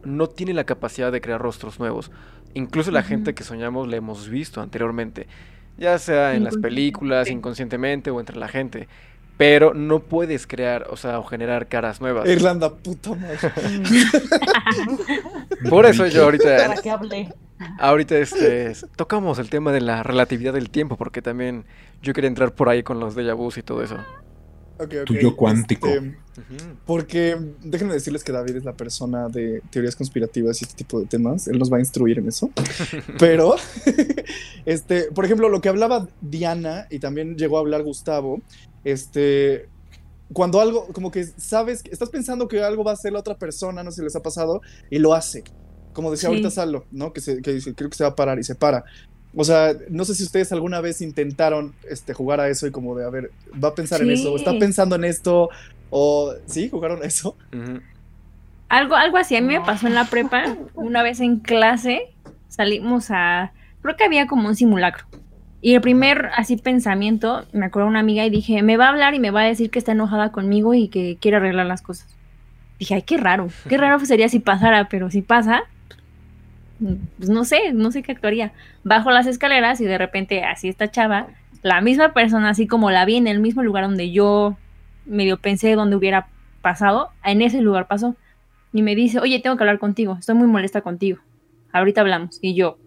no 0.02 0.26
tiene 0.26 0.54
la 0.54 0.64
capacidad 0.64 1.12
de 1.12 1.20
crear 1.20 1.40
rostros 1.40 1.78
nuevos. 1.78 2.10
Incluso 2.52 2.90
la 2.90 3.04
gente 3.04 3.34
que 3.34 3.44
soñamos 3.44 3.86
la 3.86 3.94
hemos 3.94 4.28
visto 4.28 4.60
anteriormente, 4.60 5.28
ya 5.78 6.00
sea 6.00 6.34
en 6.34 6.42
las 6.42 6.56
películas, 6.56 7.30
inconscientemente 7.30 8.10
o 8.10 8.18
entre 8.18 8.36
la 8.38 8.48
gente. 8.48 8.88
Pero 9.38 9.74
no 9.74 10.00
puedes 10.00 10.46
crear, 10.46 10.86
o 10.90 10.96
sea, 10.96 11.18
o 11.18 11.24
generar 11.24 11.68
caras 11.68 12.00
nuevas. 12.00 12.28
Irlanda, 12.28 12.74
puta 12.74 13.14
madre. 13.14 13.38
Por 15.68 15.86
eso 15.86 16.06
yo 16.06 16.24
ahorita, 16.24 16.68
¿Para 16.68 16.80
qué 16.80 16.90
hablé? 16.90 17.32
ahorita 17.78 18.18
este, 18.18 18.72
tocamos 18.96 19.38
el 19.38 19.48
tema 19.48 19.72
de 19.72 19.80
la 19.80 20.02
relatividad 20.02 20.52
del 20.52 20.70
tiempo, 20.70 20.96
porque 20.96 21.22
también 21.22 21.64
yo 22.02 22.12
quería 22.12 22.28
entrar 22.28 22.54
por 22.54 22.68
ahí 22.68 22.82
con 22.82 23.00
los 23.00 23.16
déjà 23.16 23.34
vus 23.34 23.58
y 23.58 23.62
todo 23.62 23.82
eso. 23.82 23.96
Ok, 24.78 24.94
Tu 25.06 25.14
ok, 25.14 25.20
yo 25.20 25.36
cuántico. 25.36 25.88
este, 25.88 26.16
porque 26.86 27.36
déjenme 27.62 27.94
decirles 27.94 28.24
que 28.24 28.32
David 28.32 28.56
es 28.56 28.64
la 28.64 28.72
persona 28.72 29.28
de 29.28 29.62
teorías 29.70 29.94
conspirativas 29.94 30.60
y 30.60 30.64
este 30.64 30.76
tipo 30.76 30.98
de 30.98 31.06
temas. 31.06 31.46
Él 31.46 31.58
nos 31.58 31.72
va 31.72 31.76
a 31.76 31.80
instruir 31.80 32.18
en 32.18 32.28
eso. 32.28 32.50
Pero, 33.18 33.54
este, 34.66 35.04
por 35.14 35.24
ejemplo, 35.24 35.48
lo 35.48 35.60
que 35.60 35.68
hablaba 35.68 36.08
Diana 36.20 36.86
y 36.90 36.98
también 36.98 37.36
llegó 37.36 37.58
a 37.58 37.60
hablar 37.60 37.82
Gustavo, 37.82 38.40
este, 38.84 39.68
cuando 40.32 40.60
algo, 40.60 40.88
como 40.92 41.10
que 41.10 41.24
sabes, 41.24 41.82
estás 41.90 42.10
pensando 42.10 42.48
que 42.48 42.62
algo 42.62 42.84
va 42.84 42.92
a 42.92 42.94
hacer 42.94 43.12
la 43.12 43.20
otra 43.20 43.36
persona, 43.36 43.82
no 43.82 43.90
sé 43.90 43.96
si 43.96 44.04
les 44.04 44.16
ha 44.16 44.22
pasado, 44.22 44.62
y 44.90 44.98
lo 44.98 45.14
hace. 45.14 45.44
Como 45.92 46.10
decía 46.10 46.28
Sí. 46.28 46.34
ahorita 46.34 46.50
Salo, 46.50 46.86
¿no? 46.90 47.12
Que, 47.12 47.20
se, 47.20 47.42
que 47.42 47.52
dice, 47.52 47.74
creo 47.74 47.90
que 47.90 47.96
se 47.96 48.04
va 48.04 48.10
a 48.10 48.16
parar 48.16 48.38
y 48.38 48.44
se 48.44 48.54
para. 48.54 48.84
O 49.34 49.44
sea, 49.44 49.74
no 49.88 50.04
sé 50.04 50.14
si 50.14 50.24
ustedes 50.24 50.52
alguna 50.52 50.80
vez 50.80 51.00
intentaron 51.00 51.74
este, 51.88 52.12
jugar 52.12 52.40
a 52.40 52.48
eso 52.48 52.66
y 52.66 52.70
como 52.70 52.94
de, 52.96 53.04
a 53.04 53.10
ver, 53.10 53.30
va 53.62 53.68
a 53.68 53.74
pensar 53.74 54.02
en 54.02 54.10
eso, 54.10 54.32
o 54.32 54.36
está 54.36 54.58
pensando 54.58 54.96
en 54.96 55.04
esto, 55.04 55.48
o 55.90 56.34
sí, 56.46 56.68
jugaron 56.70 57.02
a 57.02 57.06
eso. 57.06 57.36
Algo, 58.68 58.94
algo 58.94 59.16
así, 59.18 59.36
a 59.36 59.40
mí 59.40 59.48
me 59.48 59.60
pasó 59.60 59.86
en 59.86 59.94
la 59.94 60.06
prepa, 60.06 60.56
una 60.74 61.02
vez 61.02 61.20
en 61.20 61.40
clase, 61.40 62.14
salimos 62.48 63.10
a, 63.10 63.52
creo 63.80 63.96
que 63.96 64.04
había 64.04 64.26
como 64.26 64.48
un 64.48 64.56
simulacro. 64.56 65.06
Y 65.64 65.74
el 65.74 65.80
primer 65.80 66.30
así 66.34 66.56
pensamiento, 66.56 67.46
me 67.52 67.70
de 67.70 67.82
una 67.84 68.00
amiga 68.00 68.26
y 68.26 68.30
dije, 68.30 68.62
me 68.62 68.76
va 68.76 68.86
a 68.86 68.88
hablar 68.88 69.14
y 69.14 69.20
me 69.20 69.30
va 69.30 69.42
a 69.42 69.46
decir 69.46 69.70
que 69.70 69.78
está 69.78 69.92
enojada 69.92 70.32
conmigo 70.32 70.74
y 70.74 70.88
que 70.88 71.16
quiere 71.20 71.36
arreglar 71.36 71.66
las 71.66 71.82
cosas. 71.82 72.08
Dije, 72.80 72.96
ay, 72.96 73.02
qué 73.02 73.16
raro, 73.16 73.48
qué 73.68 73.78
raro 73.78 74.00
sería 74.04 74.28
si 74.28 74.40
pasara, 74.40 74.88
pero 74.88 75.08
si 75.08 75.22
pasa, 75.22 75.62
pues 77.16 77.30
no 77.30 77.44
sé, 77.44 77.72
no 77.72 77.92
sé 77.92 78.02
qué 78.02 78.10
actuaría. 78.10 78.52
Bajo 78.82 79.12
las 79.12 79.28
escaleras 79.28 79.80
y 79.80 79.84
de 79.84 79.98
repente 79.98 80.42
así 80.42 80.68
esta 80.68 80.90
chava, 80.90 81.28
la 81.62 81.80
misma 81.80 82.12
persona, 82.12 82.48
así 82.48 82.66
como 82.66 82.90
la 82.90 83.04
vi 83.04 83.16
en 83.16 83.28
el 83.28 83.38
mismo 83.38 83.62
lugar 83.62 83.84
donde 83.84 84.10
yo 84.10 84.56
medio 85.06 85.36
pensé 85.36 85.76
donde 85.76 85.94
hubiera 85.94 86.26
pasado, 86.60 87.10
en 87.22 87.40
ese 87.40 87.60
lugar 87.60 87.86
pasó. 87.86 88.16
Y 88.72 88.82
me 88.82 88.96
dice, 88.96 89.20
oye, 89.20 89.38
tengo 89.38 89.56
que 89.56 89.62
hablar 89.62 89.78
contigo, 89.78 90.16
estoy 90.18 90.34
muy 90.34 90.48
molesta 90.48 90.80
contigo. 90.80 91.20
Ahorita 91.72 92.00
hablamos. 92.00 92.40
Y 92.42 92.54
yo, 92.54 92.78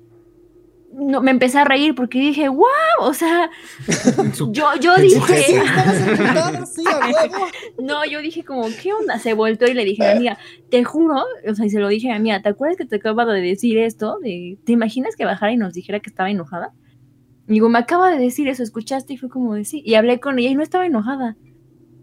no, 0.97 1.21
me 1.21 1.31
empecé 1.31 1.60
a 1.60 1.65
reír 1.65 1.93
porque 1.93 2.19
dije, 2.19 2.47
wow, 2.47 2.65
o 3.01 3.13
sea, 3.13 3.49
yo, 4.51 4.69
yo 4.79 4.95
dije, 4.95 5.19
sí, 6.65 6.84
no, 7.84 8.05
yo 8.05 8.21
dije 8.21 8.43
como, 8.43 8.65
¿qué 8.81 8.93
onda? 8.93 9.19
Se 9.19 9.34
volteó 9.34 9.67
y 9.67 9.73
le 9.73 9.84
dije 9.84 10.03
a 10.03 10.12
mi 10.12 10.17
amiga, 10.17 10.38
te 10.69 10.84
juro, 10.84 11.23
o 11.47 11.55
sea, 11.55 11.65
y 11.65 11.69
se 11.69 11.79
lo 11.79 11.89
dije 11.89 12.10
a 12.10 12.13
mi 12.13 12.17
amiga, 12.17 12.41
¿te 12.41 12.49
acuerdas 12.49 12.77
que 12.77 12.86
te 12.86 12.95
acaba 12.95 13.25
de 13.25 13.41
decir 13.41 13.77
esto? 13.77 14.19
De, 14.21 14.58
¿Te 14.63 14.71
imaginas 14.71 15.15
que 15.15 15.25
bajara 15.25 15.51
y 15.51 15.58
nos 15.58 15.73
dijera 15.73 15.99
que 15.99 16.10
estaba 16.10 16.29
enojada? 16.29 16.73
Y 17.47 17.53
digo, 17.53 17.69
me 17.69 17.79
acaba 17.79 18.10
de 18.10 18.17
decir 18.17 18.47
eso, 18.47 18.63
¿escuchaste? 18.63 19.13
Y 19.13 19.17
fue 19.17 19.29
como 19.29 19.53
de 19.53 19.65
sí. 19.65 19.84
Y 19.86 19.95
hablé 19.95 20.19
con 20.19 20.39
ella 20.39 20.49
y 20.49 20.55
no 20.55 20.63
estaba 20.63 20.86
enojada. 20.86 21.36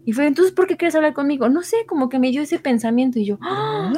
Y 0.05 0.13
fue, 0.13 0.27
entonces, 0.27 0.53
¿por 0.53 0.67
qué 0.67 0.77
quieres 0.77 0.95
hablar 0.95 1.13
conmigo? 1.13 1.49
No 1.49 1.63
sé, 1.63 1.77
como 1.87 2.09
que 2.09 2.19
me 2.19 2.31
dio 2.31 2.41
ese 2.41 2.59
pensamiento 2.59 3.19
y 3.19 3.25
yo, 3.25 3.37
¡ah! 3.41 3.93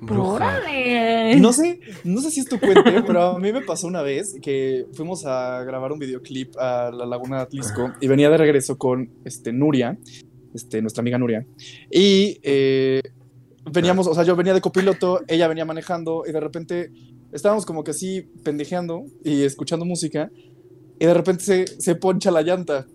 Bruja. 0.00 0.32
¡Órale! 0.32 1.36
No 1.40 1.52
sé, 1.52 1.80
no 2.04 2.20
sé 2.20 2.30
si 2.30 2.40
es 2.40 2.46
tu 2.46 2.58
cuente, 2.58 3.02
pero 3.06 3.22
a 3.22 3.38
mí 3.38 3.52
me 3.52 3.60
pasó 3.62 3.86
una 3.86 4.02
vez 4.02 4.36
que 4.40 4.86
fuimos 4.92 5.26
a 5.26 5.62
grabar 5.64 5.92
un 5.92 5.98
videoclip 5.98 6.56
a 6.58 6.90
la 6.90 7.06
Laguna 7.06 7.36
de 7.36 7.42
Atlisco 7.42 7.92
y 8.00 8.08
venía 8.08 8.30
de 8.30 8.38
regreso 8.38 8.78
con 8.78 9.10
este, 9.24 9.52
Nuria, 9.52 9.98
este, 10.54 10.80
nuestra 10.80 11.02
amiga 11.02 11.18
Nuria. 11.18 11.46
Y 11.90 12.38
eh, 12.42 13.02
veníamos, 13.70 14.06
o 14.06 14.14
sea, 14.14 14.24
yo 14.24 14.36
venía 14.36 14.54
de 14.54 14.60
copiloto, 14.60 15.20
ella 15.28 15.48
venía 15.48 15.64
manejando 15.64 16.24
y 16.26 16.32
de 16.32 16.40
repente 16.40 16.92
estábamos 17.32 17.66
como 17.66 17.84
que 17.84 17.92
así 17.92 18.22
pendejeando 18.42 19.04
y 19.24 19.42
escuchando 19.42 19.84
música 19.84 20.30
y 20.98 21.06
de 21.06 21.14
repente 21.14 21.44
se, 21.44 21.66
se 21.66 21.94
poncha 21.94 22.30
la 22.30 22.42
llanta. 22.42 22.86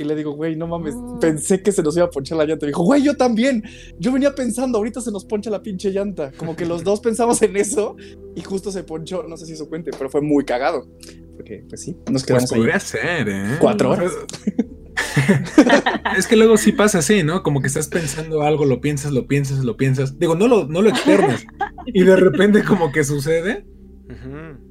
Y 0.00 0.04
le 0.04 0.16
digo, 0.16 0.32
güey, 0.32 0.56
no 0.56 0.66
mames, 0.66 0.94
pensé 1.20 1.62
que 1.62 1.72
se 1.72 1.82
nos 1.82 1.94
iba 1.94 2.06
a 2.06 2.10
ponchar 2.10 2.38
la 2.38 2.46
llanta. 2.46 2.64
Y 2.64 2.68
dijo, 2.68 2.82
güey, 2.82 3.02
yo 3.02 3.18
también. 3.18 3.62
Yo 3.98 4.12
venía 4.12 4.34
pensando, 4.34 4.78
ahorita 4.78 5.02
se 5.02 5.12
nos 5.12 5.26
poncha 5.26 5.50
la 5.50 5.62
pinche 5.62 5.90
llanta. 5.90 6.32
Como 6.38 6.56
que 6.56 6.64
los 6.64 6.84
dos 6.84 7.00
pensamos 7.00 7.42
en 7.42 7.54
eso 7.58 7.96
y 8.34 8.40
justo 8.40 8.72
se 8.72 8.82
ponchó. 8.82 9.24
No 9.24 9.36
sé 9.36 9.44
si 9.44 9.52
eso 9.52 9.68
cuente, 9.68 9.90
pero 9.98 10.08
fue 10.08 10.22
muy 10.22 10.46
cagado. 10.46 10.88
Porque, 11.36 11.66
pues 11.68 11.82
sí, 11.82 11.98
nos 12.10 12.24
Pues 12.24 12.48
quedamos 12.48 12.52
ahí. 12.52 12.80
ser, 12.80 13.28
¿eh? 13.28 13.56
Cuatro 13.60 13.90
horas. 13.90 14.12
es 16.16 16.26
que 16.26 16.36
luego 16.36 16.56
sí 16.56 16.72
pasa 16.72 17.00
así, 17.00 17.22
¿no? 17.22 17.42
Como 17.42 17.60
que 17.60 17.66
estás 17.66 17.88
pensando 17.88 18.40
algo, 18.40 18.64
lo 18.64 18.80
piensas, 18.80 19.12
lo 19.12 19.26
piensas, 19.26 19.64
lo 19.64 19.76
piensas. 19.76 20.18
Digo, 20.18 20.34
no 20.34 20.48
lo, 20.48 20.66
no 20.66 20.80
lo 20.80 20.88
externas. 20.88 21.44
y 21.86 22.04
de 22.04 22.16
repente 22.16 22.64
como 22.64 22.90
que 22.90 23.04
sucede. 23.04 23.66
Ujú. 24.06 24.69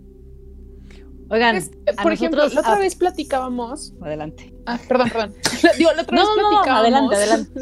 Oigan, 1.32 1.56
Es- 1.58 1.70
por 2.02 2.12
ejemplo, 2.12 2.38
nosotros- 2.44 2.56
la 2.56 2.62
otra 2.62 2.74
ah, 2.76 2.80
vez 2.80 2.96
platicábamos. 2.96 3.94
adelante. 4.02 4.52
Ah, 4.65 4.80
perdón, 4.88 5.10
perdón. 5.10 5.34
Digo, 5.78 5.92
la 5.96 6.02
otra 6.02 6.15
No, 6.18 6.24
vez 6.24 6.36
no, 6.36 6.52
no, 6.52 6.62
platicábamos. 6.62 7.13
adelante, 7.13 7.60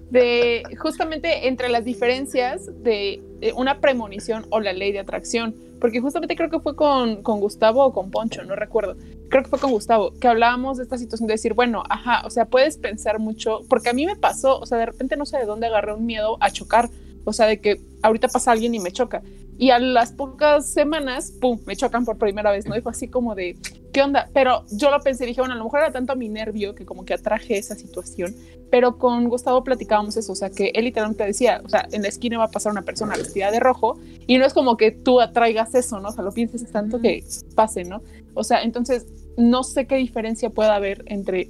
De 0.10 0.62
justamente 0.78 1.48
entre 1.48 1.68
las 1.68 1.84
diferencias 1.84 2.66
de 2.82 3.22
eh, 3.40 3.52
una 3.54 3.80
premonición 3.80 4.46
o 4.50 4.60
la 4.60 4.72
ley 4.72 4.92
de 4.92 5.00
atracción. 5.00 5.54
Porque 5.80 6.00
justamente 6.00 6.36
creo 6.36 6.48
que 6.48 6.58
fue 6.58 6.74
con, 6.74 7.22
con 7.22 7.38
Gustavo 7.38 7.84
o 7.84 7.92
con 7.92 8.10
Poncho, 8.10 8.42
no 8.44 8.56
recuerdo. 8.56 8.96
Creo 9.28 9.42
que 9.42 9.50
fue 9.50 9.58
con 9.58 9.70
Gustavo, 9.72 10.12
que 10.18 10.26
hablábamos 10.26 10.78
de 10.78 10.84
esta 10.84 10.96
situación 10.96 11.26
de 11.26 11.34
decir, 11.34 11.52
bueno, 11.52 11.82
ajá, 11.90 12.22
o 12.24 12.30
sea, 12.30 12.46
puedes 12.46 12.78
pensar 12.78 13.18
mucho, 13.18 13.60
porque 13.68 13.90
a 13.90 13.92
mí 13.92 14.06
me 14.06 14.16
pasó, 14.16 14.58
o 14.58 14.64
sea, 14.64 14.78
de 14.78 14.86
repente 14.86 15.16
no 15.18 15.26
sé 15.26 15.36
de 15.36 15.44
dónde 15.44 15.66
agarré 15.66 15.92
un 15.92 16.06
miedo 16.06 16.38
a 16.40 16.50
chocar, 16.50 16.88
o 17.26 17.32
sea, 17.32 17.46
de 17.46 17.60
que 17.60 17.80
ahorita 18.02 18.28
pasa 18.28 18.52
alguien 18.52 18.74
y 18.74 18.78
me 18.78 18.92
choca. 18.92 19.22
Y 19.58 19.70
a 19.70 19.78
las 19.78 20.12
pocas 20.12 20.68
semanas, 20.68 21.32
pum, 21.40 21.58
me 21.66 21.76
chocan 21.76 22.04
por 22.04 22.18
primera 22.18 22.50
vez, 22.50 22.66
¿no? 22.66 22.76
Y 22.76 22.82
fue 22.82 22.92
así 22.92 23.08
como 23.08 23.34
de, 23.34 23.56
¿qué 23.92 24.02
onda? 24.02 24.28
Pero 24.32 24.64
yo 24.70 24.90
lo 24.90 25.00
pensé, 25.00 25.26
dije, 25.26 25.40
bueno, 25.40 25.54
a 25.54 25.56
lo 25.56 25.64
mejor 25.64 25.80
era 25.80 25.90
tanto 25.90 26.14
mi 26.14 26.28
nervio 26.28 26.74
que 26.74 26.84
como 26.84 27.04
que 27.04 27.14
atraje 27.14 27.58
esa 27.58 27.74
situación. 27.74 28.34
Pero 28.70 28.98
con 28.98 29.28
Gustavo 29.28 29.64
platicábamos 29.64 30.16
eso, 30.16 30.32
o 30.32 30.36
sea, 30.36 30.50
que 30.50 30.70
él 30.74 30.84
literalmente 30.84 31.24
decía, 31.24 31.62
o 31.64 31.68
sea, 31.68 31.88
en 31.90 32.02
la 32.02 32.08
esquina 32.08 32.38
va 32.38 32.44
a 32.44 32.50
pasar 32.50 32.70
una 32.70 32.82
persona 32.82 33.16
vestida 33.16 33.50
de 33.50 33.58
rojo 33.58 33.98
y 34.26 34.38
no 34.38 34.44
es 34.44 34.52
como 34.52 34.76
que 34.76 34.90
tú 34.92 35.20
atraigas 35.20 35.74
eso, 35.74 35.98
¿no? 36.00 36.10
O 36.10 36.12
sea, 36.12 36.22
lo 36.22 36.32
pienses 36.32 36.70
tanto 36.70 37.00
que 37.00 37.24
pase, 37.54 37.84
¿no? 37.84 38.02
O 38.34 38.44
sea, 38.44 38.62
entonces, 38.62 39.06
no 39.36 39.64
sé 39.64 39.86
qué 39.86 39.96
diferencia 39.96 40.50
puede 40.50 40.70
haber 40.70 41.02
entre 41.06 41.48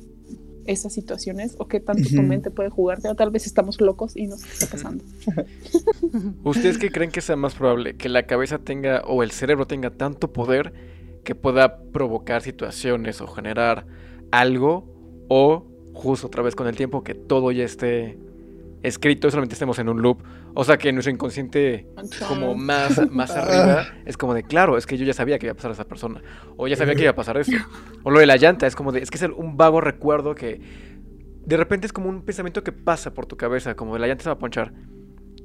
esas 0.66 0.92
situaciones 0.92 1.54
o 1.58 1.68
qué 1.68 1.80
tanto 1.80 2.08
tu 2.08 2.22
mente 2.22 2.50
puede 2.50 2.70
jugarte 2.70 3.08
o 3.08 3.14
tal 3.14 3.30
vez 3.30 3.46
estamos 3.46 3.80
locos 3.80 4.16
y 4.16 4.26
no 4.26 4.36
sé 4.36 4.46
qué 4.46 4.52
está 4.52 4.66
pasando. 4.66 5.04
¿Ustedes 6.44 6.78
qué 6.78 6.90
creen 6.90 7.10
que 7.10 7.20
sea 7.20 7.36
más 7.36 7.54
probable? 7.54 7.96
¿Que 7.96 8.08
la 8.08 8.26
cabeza 8.26 8.58
tenga 8.58 9.02
o 9.06 9.22
el 9.22 9.30
cerebro 9.30 9.66
tenga 9.66 9.90
tanto 9.90 10.32
poder 10.32 10.72
que 11.24 11.34
pueda 11.34 11.82
provocar 11.92 12.42
situaciones 12.42 13.20
o 13.20 13.26
generar 13.26 13.86
algo? 14.30 14.92
¿O 15.28 15.66
justo 15.92 16.26
otra 16.26 16.42
vez 16.42 16.54
con 16.54 16.66
el 16.66 16.76
tiempo 16.76 17.02
que 17.02 17.14
todo 17.14 17.50
ya 17.52 17.64
esté 17.64 18.18
escrito 18.86 19.30
solamente 19.30 19.54
estemos 19.54 19.78
en 19.78 19.88
un 19.88 20.00
loop? 20.02 20.22
O 20.54 20.64
sea, 20.64 20.78
que 20.78 20.92
nuestro 20.92 21.12
inconsciente 21.12 21.86
como 22.28 22.54
más, 22.54 23.10
más 23.10 23.30
arriba 23.30 23.86
es 24.04 24.16
como 24.16 24.34
de, 24.34 24.42
claro, 24.42 24.76
es 24.76 24.86
que 24.86 24.96
yo 24.96 25.04
ya 25.04 25.12
sabía 25.12 25.38
que 25.38 25.46
iba 25.46 25.52
a 25.52 25.56
pasar 25.56 25.72
esa 25.72 25.84
persona. 25.84 26.22
O 26.56 26.68
ya 26.68 26.76
sabía 26.76 26.94
que 26.94 27.02
iba 27.02 27.10
a 27.10 27.16
pasar 27.16 27.36
eso. 27.36 27.52
O 28.04 28.10
lo 28.10 28.20
de 28.20 28.26
la 28.26 28.36
llanta, 28.36 28.68
es 28.68 28.76
como 28.76 28.92
de, 28.92 29.00
es 29.00 29.10
que 29.10 29.18
es 29.18 29.24
un 29.24 29.56
vago 29.56 29.80
recuerdo 29.80 30.36
que 30.36 30.60
de 31.44 31.56
repente 31.56 31.86
es 31.86 31.92
como 31.92 32.08
un 32.08 32.22
pensamiento 32.22 32.62
que 32.62 32.72
pasa 32.72 33.14
por 33.14 33.26
tu 33.26 33.36
cabeza, 33.36 33.74
como 33.74 33.94
de 33.94 34.00
la 34.00 34.06
llanta 34.06 34.22
se 34.22 34.28
va 34.30 34.34
a 34.34 34.38
ponchar. 34.38 34.72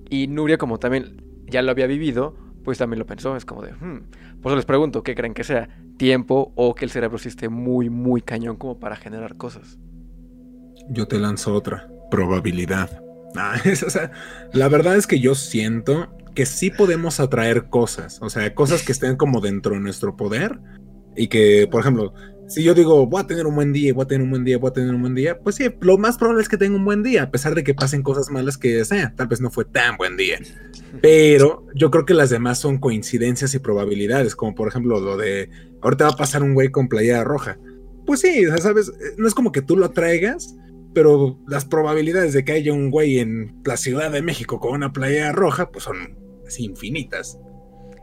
Y 0.09 0.27
Nuria, 0.27 0.57
como 0.57 0.77
también 0.77 1.23
ya 1.47 1.61
lo 1.61 1.71
había 1.71 1.87
vivido, 1.87 2.35
pues 2.63 2.77
también 2.77 2.99
lo 2.99 3.05
pensó. 3.05 3.35
Es 3.35 3.45
como 3.45 3.63
de, 3.63 3.73
hmm. 3.73 4.03
Por 4.41 4.51
eso 4.51 4.55
les 4.55 4.65
pregunto, 4.65 5.03
¿qué 5.03 5.15
creen 5.15 5.33
que 5.33 5.43
sea? 5.43 5.69
¿Tiempo 5.97 6.51
o 6.55 6.75
que 6.75 6.85
el 6.85 6.91
cerebro 6.91 7.17
sí 7.17 7.29
esté 7.29 7.49
muy, 7.49 7.89
muy 7.89 8.21
cañón 8.21 8.57
como 8.57 8.79
para 8.79 8.95
generar 8.95 9.37
cosas? 9.37 9.79
Yo 10.89 11.07
te 11.07 11.19
lanzo 11.19 11.53
otra. 11.53 11.87
Probabilidad. 12.09 13.10
Ah, 13.35 13.55
la 14.53 14.67
verdad 14.67 14.95
es 14.95 15.07
que 15.07 15.19
yo 15.19 15.35
siento 15.35 16.09
que 16.35 16.45
sí 16.45 16.71
podemos 16.71 17.19
atraer 17.19 17.65
cosas. 17.69 18.19
O 18.21 18.29
sea, 18.29 18.53
cosas 18.53 18.83
que 18.83 18.91
estén 18.91 19.15
como 19.15 19.41
dentro 19.41 19.75
de 19.75 19.81
nuestro 19.81 20.15
poder. 20.15 20.59
Y 21.15 21.27
que, 21.27 21.67
por 21.69 21.81
ejemplo, 21.81 22.13
si 22.51 22.63
yo 22.63 22.73
digo, 22.73 23.05
voy 23.05 23.21
a 23.21 23.27
tener 23.27 23.47
un 23.47 23.55
buen 23.55 23.71
día, 23.71 23.93
voy 23.93 24.03
a 24.03 24.07
tener 24.07 24.23
un 24.23 24.29
buen 24.29 24.43
día, 24.43 24.57
voy 24.57 24.69
a 24.69 24.73
tener 24.73 24.93
un 24.93 25.01
buen 25.01 25.15
día, 25.15 25.39
pues 25.39 25.55
sí, 25.55 25.69
lo 25.79 25.97
más 25.97 26.17
probable 26.17 26.41
es 26.41 26.49
que 26.49 26.57
tenga 26.57 26.75
un 26.75 26.83
buen 26.83 27.01
día, 27.01 27.23
a 27.23 27.31
pesar 27.31 27.55
de 27.55 27.63
que 27.63 27.73
pasen 27.73 28.03
cosas 28.03 28.29
malas 28.29 28.57
que 28.57 28.83
sea. 28.85 29.13
Tal 29.15 29.27
vez 29.27 29.39
no 29.39 29.49
fue 29.49 29.65
tan 29.65 29.97
buen 29.97 30.17
día. 30.17 30.39
Pero 31.01 31.65
yo 31.75 31.91
creo 31.91 32.05
que 32.05 32.13
las 32.13 32.29
demás 32.29 32.59
son 32.59 32.77
coincidencias 32.77 33.53
y 33.55 33.59
probabilidades, 33.59 34.35
como 34.35 34.53
por 34.53 34.67
ejemplo 34.67 34.99
lo 34.99 35.15
de 35.15 35.49
ahorita 35.81 36.05
va 36.05 36.11
a 36.11 36.17
pasar 36.17 36.43
un 36.43 36.53
güey 36.53 36.69
con 36.69 36.89
playera 36.89 37.23
roja. 37.23 37.57
Pues 38.05 38.19
sí, 38.19 38.45
sabes, 38.59 38.91
no 39.17 39.27
es 39.27 39.33
como 39.33 39.51
que 39.51 39.61
tú 39.61 39.77
lo 39.77 39.85
atraigas, 39.85 40.55
pero 40.93 41.37
las 41.47 41.65
probabilidades 41.65 42.33
de 42.33 42.43
que 42.43 42.53
haya 42.53 42.73
un 42.73 42.89
güey 42.91 43.19
en 43.19 43.61
la 43.65 43.77
Ciudad 43.77 44.11
de 44.11 44.21
México 44.21 44.59
con 44.59 44.73
una 44.73 44.91
playera 44.91 45.31
roja, 45.31 45.69
pues 45.71 45.83
son 45.85 46.17
así 46.47 46.65
infinitas. 46.65 47.39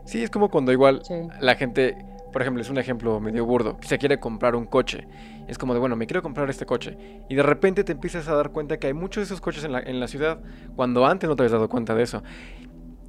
Sí, 0.05 0.23
es 0.23 0.29
como 0.29 0.49
cuando 0.49 0.71
igual 0.71 1.01
Sí. 1.03 1.13
la 1.39 1.55
gente, 1.55 1.95
por 2.33 2.41
ejemplo, 2.41 2.61
es 2.61 2.69
un 2.69 2.77
ejemplo 2.79 3.19
medio 3.19 3.45
burdo, 3.45 3.77
que 3.77 3.87
se 3.87 3.97
quiere 3.99 4.19
comprar 4.19 4.55
un 4.55 4.65
coche. 4.65 5.07
Es 5.47 5.57
como 5.57 5.73
de, 5.73 5.79
bueno, 5.79 5.95
me 5.95 6.07
quiero 6.07 6.21
comprar 6.21 6.49
este 6.49 6.65
coche. 6.65 6.97
Y 7.29 7.35
de 7.35 7.43
repente 7.43 7.83
te 7.83 7.91
empiezas 7.91 8.27
a 8.27 8.35
dar 8.35 8.51
cuenta 8.51 8.77
que 8.77 8.87
hay 8.87 8.93
muchos 8.93 9.21
de 9.21 9.25
esos 9.25 9.41
coches 9.41 9.63
en 9.63 9.71
la, 9.71 9.79
en 9.79 9.99
la 9.99 10.07
ciudad, 10.07 10.41
cuando 10.75 11.05
antes 11.05 11.27
no 11.29 11.35
te 11.35 11.43
habías 11.43 11.51
dado 11.53 11.69
cuenta 11.69 11.95
de 11.95 12.03
eso. 12.03 12.23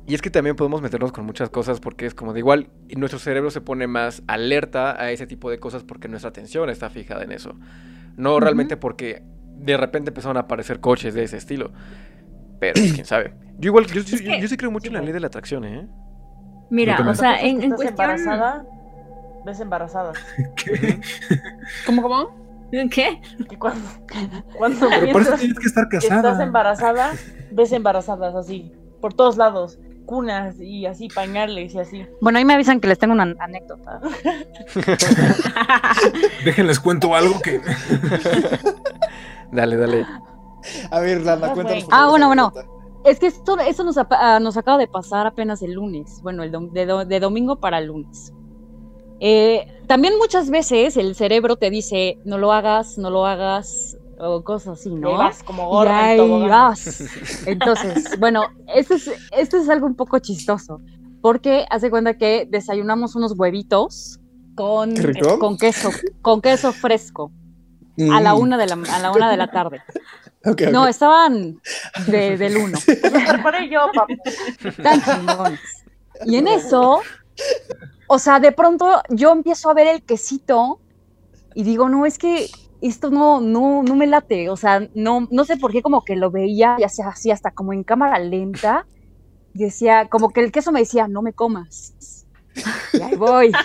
Y 0.06 0.14
es 0.14 0.22
que 0.22 0.30
también 0.30 0.56
podemos 0.56 0.82
meternos 0.82 1.12
con 1.12 1.24
muchas 1.24 1.50
cosas 1.50 1.78
porque 1.80 2.04
es 2.06 2.14
como 2.14 2.32
de 2.32 2.40
igual, 2.40 2.68
y 2.88 2.96
nuestro 2.96 3.18
cerebro 3.18 3.50
se 3.50 3.60
pone 3.60 3.86
más 3.86 4.22
alerta 4.26 5.00
a 5.00 5.10
ese 5.12 5.26
tipo 5.26 5.50
de 5.50 5.58
cosas 5.58 5.84
porque 5.84 6.08
nuestra 6.08 6.30
atención 6.30 6.68
está 6.68 6.90
fijada 6.90 7.22
en 7.22 7.32
eso. 7.32 7.54
No 8.16 8.40
realmente 8.40 8.76
porque 8.76 9.22
de 9.62 9.76
repente 9.76 10.10
empezaron 10.10 10.36
a 10.36 10.40
aparecer 10.40 10.80
coches 10.80 11.14
de 11.14 11.24
ese 11.24 11.36
estilo. 11.36 11.70
Pero 12.58 12.74
pues, 12.74 12.92
quién 12.92 13.06
sabe. 13.06 13.34
Yo 13.58 13.68
igual, 13.68 13.86
yo, 13.86 14.00
yo- 14.02 14.16
Es 14.16 14.22
que- 14.22 14.40
yo 14.40 14.48
sí 14.48 14.56
creo 14.56 14.70
mucho 14.70 14.88
en 14.88 14.94
la 14.94 15.00
ley 15.02 15.12
de 15.12 15.20
la 15.20 15.26
atracción, 15.28 15.64
¿eh? 15.64 15.86
Mira, 16.70 16.98
o 17.08 17.14
sea, 17.14 17.40
en, 17.40 17.62
en 17.62 17.72
Estás 17.72 17.76
cuestión... 17.76 18.10
embarazada, 18.10 18.64
ves 19.44 19.60
embarazada. 19.60 20.12
¿Qué? 20.56 21.00
¿Cómo, 21.86 22.02
cómo? 22.02 22.40
¿Qué? 22.90 23.20
Y 23.50 23.56
cuando, 23.56 23.80
cuando 24.56 24.88
Pero 24.88 25.12
por 25.12 25.22
eso 25.22 25.34
tienes 25.34 25.58
que 25.58 25.66
estar 25.66 25.88
que 25.88 25.96
estás 25.96 26.22
casada. 26.22 26.44
embarazada, 26.44 27.12
ves 27.50 27.72
embarazadas 27.72 28.34
así, 28.36 28.72
por 29.00 29.12
todos 29.14 29.36
lados, 29.36 29.80
cunas 30.06 30.60
y 30.60 30.86
así, 30.86 31.08
pañales 31.08 31.74
y 31.74 31.78
así. 31.80 32.06
Bueno, 32.20 32.38
ahí 32.38 32.44
me 32.44 32.54
avisan 32.54 32.78
que 32.80 32.86
les 32.86 32.98
tengo 33.00 33.12
una 33.14 33.24
an- 33.24 33.36
anécdota. 33.40 34.00
Déjenles 36.44 36.78
cuento 36.80 37.14
algo 37.16 37.40
que 37.40 37.60
Dale, 39.52 39.76
dale. 39.76 40.06
A 40.90 41.00
ver, 41.00 41.22
Lana, 41.22 41.52
cuéntanos. 41.52 41.84
Ah, 41.90 42.08
bueno, 42.08 42.26
bueno. 42.26 42.52
Es 43.04 43.18
que 43.18 43.28
esto, 43.28 43.58
eso 43.58 43.82
nos, 43.82 43.96
ah, 43.96 44.38
nos 44.40 44.56
acaba 44.58 44.76
de 44.76 44.86
pasar 44.86 45.26
apenas 45.26 45.62
el 45.62 45.72
lunes. 45.72 46.20
Bueno, 46.22 46.42
el 46.42 46.52
dom- 46.52 46.70
de, 46.70 46.84
do- 46.86 47.04
de 47.06 47.18
domingo 47.20 47.56
para 47.56 47.80
lunes. 47.80 48.32
Eh, 49.20 49.66
también 49.86 50.14
muchas 50.18 50.50
veces 50.50 50.96
el 50.96 51.14
cerebro 51.14 51.56
te 51.56 51.70
dice, 51.70 52.18
no 52.24 52.38
lo 52.38 52.52
hagas, 52.52 52.98
no 52.98 53.10
lo 53.10 53.26
hagas, 53.26 53.96
o 54.18 54.42
cosas 54.42 54.78
así, 54.78 54.90
Y 54.90 54.94
¿no? 54.94 55.12
vas 55.16 55.42
como 55.42 55.64
Y 55.64 55.66
gorda 55.66 56.14
en 56.14 56.20
ahí 56.20 56.48
vas. 56.48 57.02
Entonces, 57.46 58.18
bueno, 58.18 58.44
esto 58.74 58.94
es, 58.94 59.10
esto 59.36 59.56
es 59.56 59.68
algo 59.68 59.86
un 59.86 59.94
poco 59.94 60.18
chistoso, 60.18 60.80
porque 61.22 61.64
hace 61.70 61.90
cuenta 61.90 62.14
que 62.14 62.46
desayunamos 62.50 63.14
unos 63.14 63.32
huevitos 63.38 64.20
con, 64.54 64.94
con 65.38 65.56
queso, 65.56 65.90
con 66.22 66.40
queso 66.40 66.72
fresco 66.72 67.30
a 68.12 68.20
la 68.20 68.34
Mm. 68.34 68.38
una 68.38 68.56
de 68.58 68.66
la, 68.66 68.74
a 68.92 68.98
la 68.98 69.12
una 69.12 69.30
de 69.30 69.36
la 69.36 69.50
tarde. 69.50 69.80
No, 70.72 70.86
estaban 70.86 71.60
de- 72.06 72.38
del 72.38 72.56
uno. 72.56 72.78
Yo, 73.70 73.90
papá. 73.94 74.06
Tan 74.82 75.02
chingones. 75.04 75.60
Y 76.24 76.36
en 76.36 76.48
eso, 76.48 77.00
o 78.06 78.18
sea, 78.18 78.40
de 78.40 78.50
pronto 78.50 79.02
yo 79.10 79.32
empiezo 79.32 79.68
a 79.68 79.74
ver 79.74 79.86
el 79.88 80.02
quesito 80.02 80.80
y 81.54 81.62
digo, 81.62 81.90
no, 81.90 82.06
es 82.06 82.16
que 82.16 82.48
esto 82.80 83.10
no, 83.10 83.42
no, 83.42 83.82
no 83.82 83.94
me 83.94 84.06
late. 84.06 84.48
O 84.48 84.56
sea, 84.56 84.80
no, 84.94 85.28
no 85.30 85.44
sé 85.44 85.58
por 85.58 85.72
qué 85.72 85.82
como 85.82 86.04
que 86.06 86.16
lo 86.16 86.30
veía 86.30 86.76
y 86.78 86.84
hacía 86.84 87.08
así 87.08 87.30
hasta 87.30 87.50
como 87.50 87.74
en 87.74 87.84
cámara 87.84 88.18
lenta. 88.18 88.86
Y 89.52 89.64
decía, 89.64 90.08
como 90.08 90.30
que 90.30 90.40
el 90.40 90.52
queso 90.52 90.72
me 90.72 90.80
decía, 90.80 91.06
no 91.06 91.20
me 91.20 91.34
comas. 91.34 91.92
Y 92.94 93.02
ahí 93.02 93.16
voy. 93.16 93.52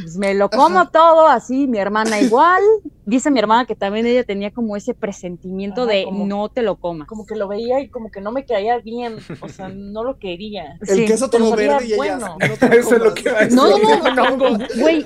Pues 0.00 0.16
me 0.16 0.34
lo 0.34 0.50
como 0.50 0.88
todo 0.88 1.28
así, 1.28 1.68
mi 1.68 1.78
hermana 1.78 2.20
igual. 2.20 2.60
Dice 3.06 3.30
mi 3.30 3.38
hermana 3.38 3.66
que 3.66 3.74
también 3.76 4.06
ella 4.06 4.24
tenía 4.24 4.50
como 4.50 4.76
ese 4.76 4.94
presentimiento 4.94 5.82
Ajá, 5.82 5.92
de 5.92 6.04
como- 6.04 6.26
no 6.26 6.48
te 6.48 6.62
lo 6.62 6.76
comas. 6.76 7.06
Como 7.06 7.26
que 7.26 7.36
lo 7.36 7.48
veía 7.48 7.80
y 7.80 7.88
como 7.90 8.10
que 8.10 8.20
no 8.22 8.32
me 8.32 8.44
caía 8.46 8.78
bien. 8.78 9.16
O 9.42 9.48
sea, 9.48 9.68
no 9.74 10.02
lo 10.04 10.18
quería. 10.18 10.78
El 10.80 10.88
Sí. 10.88 11.04
queso 11.04 11.28
todo 11.28 11.54
verde 11.54 11.84
y 11.84 11.88
ella. 11.88 11.96
bueno. 11.96 12.36
no 12.40 12.56
te 12.56 12.68
lo 12.68 12.74
Eso 12.80 12.94
es 12.96 13.02
lo 13.02 13.10
comas. 13.10 13.14
que 13.14 13.28
iba 13.28 13.38
a 13.38 13.44
decir. 13.44 13.56
No, 13.56 13.78
no, 14.14 14.36
no, 14.58 14.58
güey, 14.80 15.04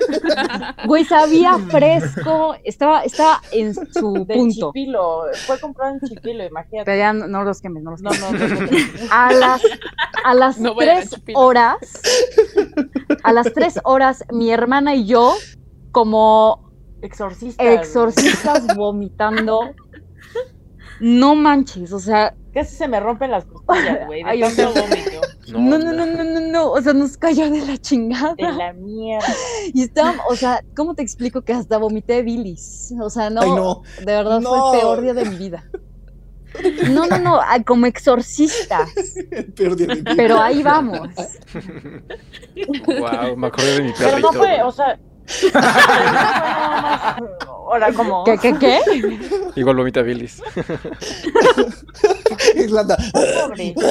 güey, 0.85 1.03
sabía 1.05 1.57
fresco, 1.69 2.55
estaba, 2.63 3.01
estaba 3.03 3.41
en 3.51 3.73
su 3.75 4.25
De 4.25 4.33
punto. 4.35 4.71
chipilo. 4.73 5.23
Fue 5.45 5.59
comprado 5.59 5.95
en 5.95 5.99
chipilo, 6.07 6.45
imagínate. 6.45 6.85
Pero 6.85 6.97
ya 6.97 7.11
no, 7.13 7.27
no 7.27 7.43
los 7.43 7.59
quemes, 7.61 7.83
no 7.83 7.91
los 7.91 8.01
No, 8.01 8.11
quemes. 8.11 8.31
no, 8.31 8.37
no. 8.47 8.55
no, 8.55 8.61
no. 8.61 8.77
A 9.11 9.31
las, 9.33 9.61
a 10.23 10.33
las 10.35 10.57
No 10.59 10.71
a 10.71 10.75
tres 10.77 11.09
horas, 11.35 11.77
a 13.23 13.33
las 13.33 13.51
tres 13.53 13.79
horas, 13.83 14.23
mi 14.31 14.51
hermana 14.51 14.95
y 14.95 15.05
yo, 15.05 15.33
como 15.91 16.68
Exorcista. 17.01 17.63
güey. 17.63 17.75
exorcistas 17.75 18.75
vomitando, 18.75 19.73
no 20.99 21.35
manches, 21.35 21.93
o 21.93 21.99
sea, 21.99 22.35
Casi 22.53 22.75
se 22.75 22.87
me 22.87 22.99
rompen 22.99 23.29
las 23.29 23.45
costillas, 23.45 24.07
güey. 24.07 24.23
De 24.23 24.39
tanto 24.39 24.73
vómito. 24.73 25.21
no, 25.53 25.77
no, 25.77 25.93
no, 25.93 26.05
no, 26.07 26.23
no, 26.23 26.39
no, 26.39 26.71
o 26.71 26.81
sea, 26.81 26.93
nos 26.93 27.15
cayó 27.15 27.47
de 27.49 27.63
la 27.63 27.77
chingada. 27.77 28.33
De 28.35 28.51
la 28.51 28.73
mierda. 28.73 29.27
Y 29.71 29.83
estábamos, 29.83 30.25
o 30.29 30.35
sea, 30.35 30.63
¿cómo 30.75 30.95
te 30.95 31.03
explico 31.03 31.43
que 31.43 31.53
hasta 31.53 31.77
vomité 31.77 32.23
bilis? 32.23 32.91
O 32.99 33.09
sea, 33.11 33.29
no, 33.29 33.41
Ay, 33.41 33.51
no. 33.51 33.81
de 33.99 34.05
verdad 34.05 34.39
No. 34.41 34.49
fue 34.49 34.57
el 34.77 34.79
peor 34.81 35.01
día 35.01 35.13
de 35.13 35.25
mi 35.25 35.35
vida. 35.37 35.63
No, 36.89 37.05
no, 37.05 37.19
no, 37.19 37.39
como 37.67 37.85
exorcistas, 37.85 38.89
El 39.31 39.53
peor 39.53 39.75
día 39.75 39.85
de 39.87 39.95
mi 39.97 40.01
vida. 40.01 40.13
pero 40.17 40.41
ahí 40.41 40.63
vamos. 40.63 41.07
Wow, 42.87 43.37
me 43.37 43.47
acordé 43.47 43.75
de 43.75 43.83
mi 43.83 43.93
Pero 43.95 44.09
perrito. 44.09 44.31
no 44.31 44.39
fue, 44.39 44.63
o 44.63 44.71
sea. 44.71 44.99
Ahora, 47.47 47.93
como. 47.93 48.23
¿Qué, 48.23 48.37
qué, 48.37 48.53
qué? 48.59 48.79
Igual 49.55 49.75
vomita 49.77 50.01
bilis. 50.01 50.41
Irlanda. 52.55 52.97
Pobre. 53.13 53.75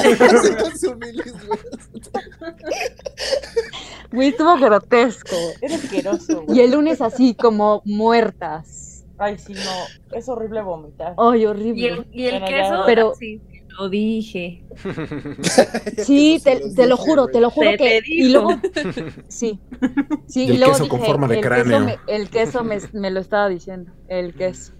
Güey. 4.10 4.28
Estuvo 4.28 4.56
grotesco. 4.56 5.36
Eres 5.60 5.84
asqueroso, 5.84 6.42
güey. 6.42 6.58
Y 6.58 6.62
el 6.62 6.70
lunes 6.72 7.00
así 7.02 7.34
como 7.34 7.82
muertas. 7.84 9.04
Ay, 9.18 9.36
sí, 9.38 9.52
no. 9.52 10.16
Es 10.16 10.28
horrible 10.28 10.62
vomitar. 10.62 11.14
Ay, 11.18 11.42
Y 11.42 11.46
horrible. 11.46 11.88
el, 11.88 12.06
y 12.12 12.26
el 12.26 12.40
Bueno, 12.40 12.48
ya. 12.48 12.62
queso, 12.62 12.82
Pero- 12.86 13.14
sí, 13.18 13.40
lo 13.78 13.88
dije. 13.88 14.64
Sí, 16.04 16.40
te, 16.42 16.86
lo 16.86 16.96
juro, 16.96 17.26
te 17.28 17.40
lo 17.40 17.50
juro 17.50 17.70
que. 17.72 17.76
te 17.76 18.02
Y 18.06 18.28
luego. 18.30 18.50
Sí. 19.28 19.58
Sí, 20.26 20.44
Y 20.46 20.50
el 20.52 20.58
luego 20.60 20.72
queso 20.72 20.88
con 20.88 21.00
forma 21.02 21.28
de 21.28 21.36
el 21.36 21.40
queso 21.42 21.54
cráneo. 21.64 21.80
me- 21.80 21.96
el 22.06 22.30
queso 22.30 22.64
me, 22.64 22.78
me 22.92 23.10
lo 23.10 23.20
estaba 23.20 23.48
diciendo, 23.48 23.92
el 24.08 24.34
queso. 24.34 24.72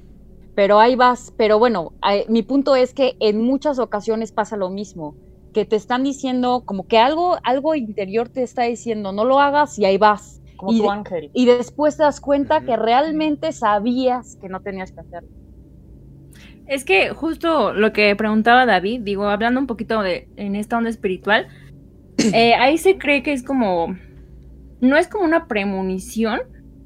Pero 0.55 0.81
ahí 0.81 0.97
vas. 0.97 1.33
Pero 1.37 1.59
bueno, 1.59 1.93
mi 2.29 2.43
punto 2.43 2.75
es 2.77 2.93
que 2.95 3.17
en 3.21 3.43
muchas 3.43 3.79
ocasiones 3.79 4.33
pasa 4.33 4.57
lo 4.57 4.71
mismo. 4.71 5.15
Que 5.55 5.65
te 5.65 5.77
están 5.77 6.05
diciendo, 6.05 6.63
como 6.65 6.87
que 6.87 6.99
algo, 6.99 7.39
algo 7.43 7.75
interior 7.75 8.29
te 8.29 8.43
está 8.43 8.65
diciendo, 8.65 9.13
no 9.13 9.25
lo 9.25 9.41
hagas 9.41 9.79
y 9.79 9.85
ahí 9.85 9.97
vas. 9.99 10.41
Como 10.57 10.73
y 10.73 10.79
tu 10.79 10.83
de- 10.85 10.89
ángel. 10.91 11.31
Y 11.33 11.47
después 11.47 11.97
te 11.97 12.03
das 12.03 12.21
cuenta 12.21 12.61
que 12.63 12.77
realmente 12.77 13.53
sabías 13.53 14.37
que 14.41 14.49
no 14.49 14.61
tenías 14.61 14.93
que 14.93 15.01
hacerlo. 15.01 15.29
Es 16.69 16.85
que 16.85 17.11
justo 17.11 17.73
lo 17.73 17.95
que 17.95 18.15
preguntaba 18.15 18.67
David, 18.67 19.01
digo, 19.01 19.27
hablando 19.27 19.59
un 19.59 19.67
poquito 19.67 20.03
de 20.03 20.29
en 20.37 20.55
esta 20.55 20.77
onda 20.77 20.91
espiritual, 20.91 21.49
eh, 22.35 22.55
ahí 22.55 22.77
se 22.77 22.99
cree 22.99 23.23
que 23.23 23.33
es 23.33 23.43
como, 23.43 23.97
no 24.81 24.97
es 24.99 25.09
como 25.09 25.25
una 25.25 25.49
premonición, 25.49 26.41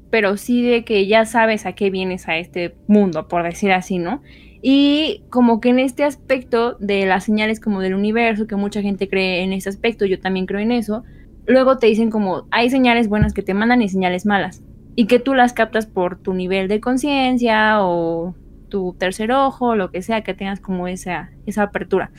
pero 0.09 0.37
sí 0.37 0.63
de 0.63 0.85
que 0.85 1.05
ya 1.05 1.25
sabes 1.25 1.65
a 1.65 1.73
qué 1.73 1.89
vienes 1.89 2.29
a 2.29 2.37
este 2.37 2.75
mundo, 2.87 3.27
por 3.27 3.43
decir 3.43 3.73
así, 3.73 3.97
¿no? 3.97 4.21
Y 4.61 5.23
como 5.29 5.59
que 5.59 5.69
en 5.69 5.79
este 5.79 6.05
aspecto 6.05 6.77
de 6.79 7.05
las 7.05 7.25
señales 7.25 7.59
como 7.59 7.81
del 7.81 7.93
universo, 7.93 8.47
que 8.47 8.55
mucha 8.55 8.81
gente 8.81 9.09
cree 9.09 9.43
en 9.43 9.51
ese 9.51 9.67
aspecto, 9.67 10.05
yo 10.05 10.17
también 10.19 10.45
creo 10.45 10.61
en 10.61 10.71
eso, 10.71 11.03
luego 11.45 11.77
te 11.77 11.87
dicen 11.87 12.09
como 12.09 12.47
hay 12.51 12.69
señales 12.69 13.09
buenas 13.09 13.33
que 13.33 13.41
te 13.41 13.53
mandan 13.53 13.81
y 13.81 13.89
señales 13.89 14.25
malas, 14.25 14.63
y 14.95 15.07
que 15.07 15.19
tú 15.19 15.33
las 15.33 15.51
captas 15.51 15.87
por 15.87 16.17
tu 16.19 16.33
nivel 16.33 16.69
de 16.69 16.79
conciencia 16.79 17.83
o 17.83 18.33
tu 18.73 18.95
tercer 18.97 19.31
ojo, 19.31 19.75
lo 19.75 19.91
que 19.91 20.01
sea, 20.01 20.23
que 20.23 20.33
tengas 20.33 20.59
como 20.59 20.87
esa, 20.87 21.29
esa 21.45 21.61
apertura. 21.61 22.09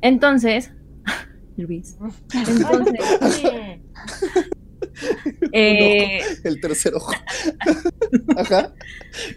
Entonces, 0.00 0.72
Luis, 1.56 1.96
entonces, 2.34 3.00
eh, 5.52 6.20
El 6.42 6.60
tercer 6.60 6.94
ojo. 6.96 7.12
Ajá. 8.36 8.72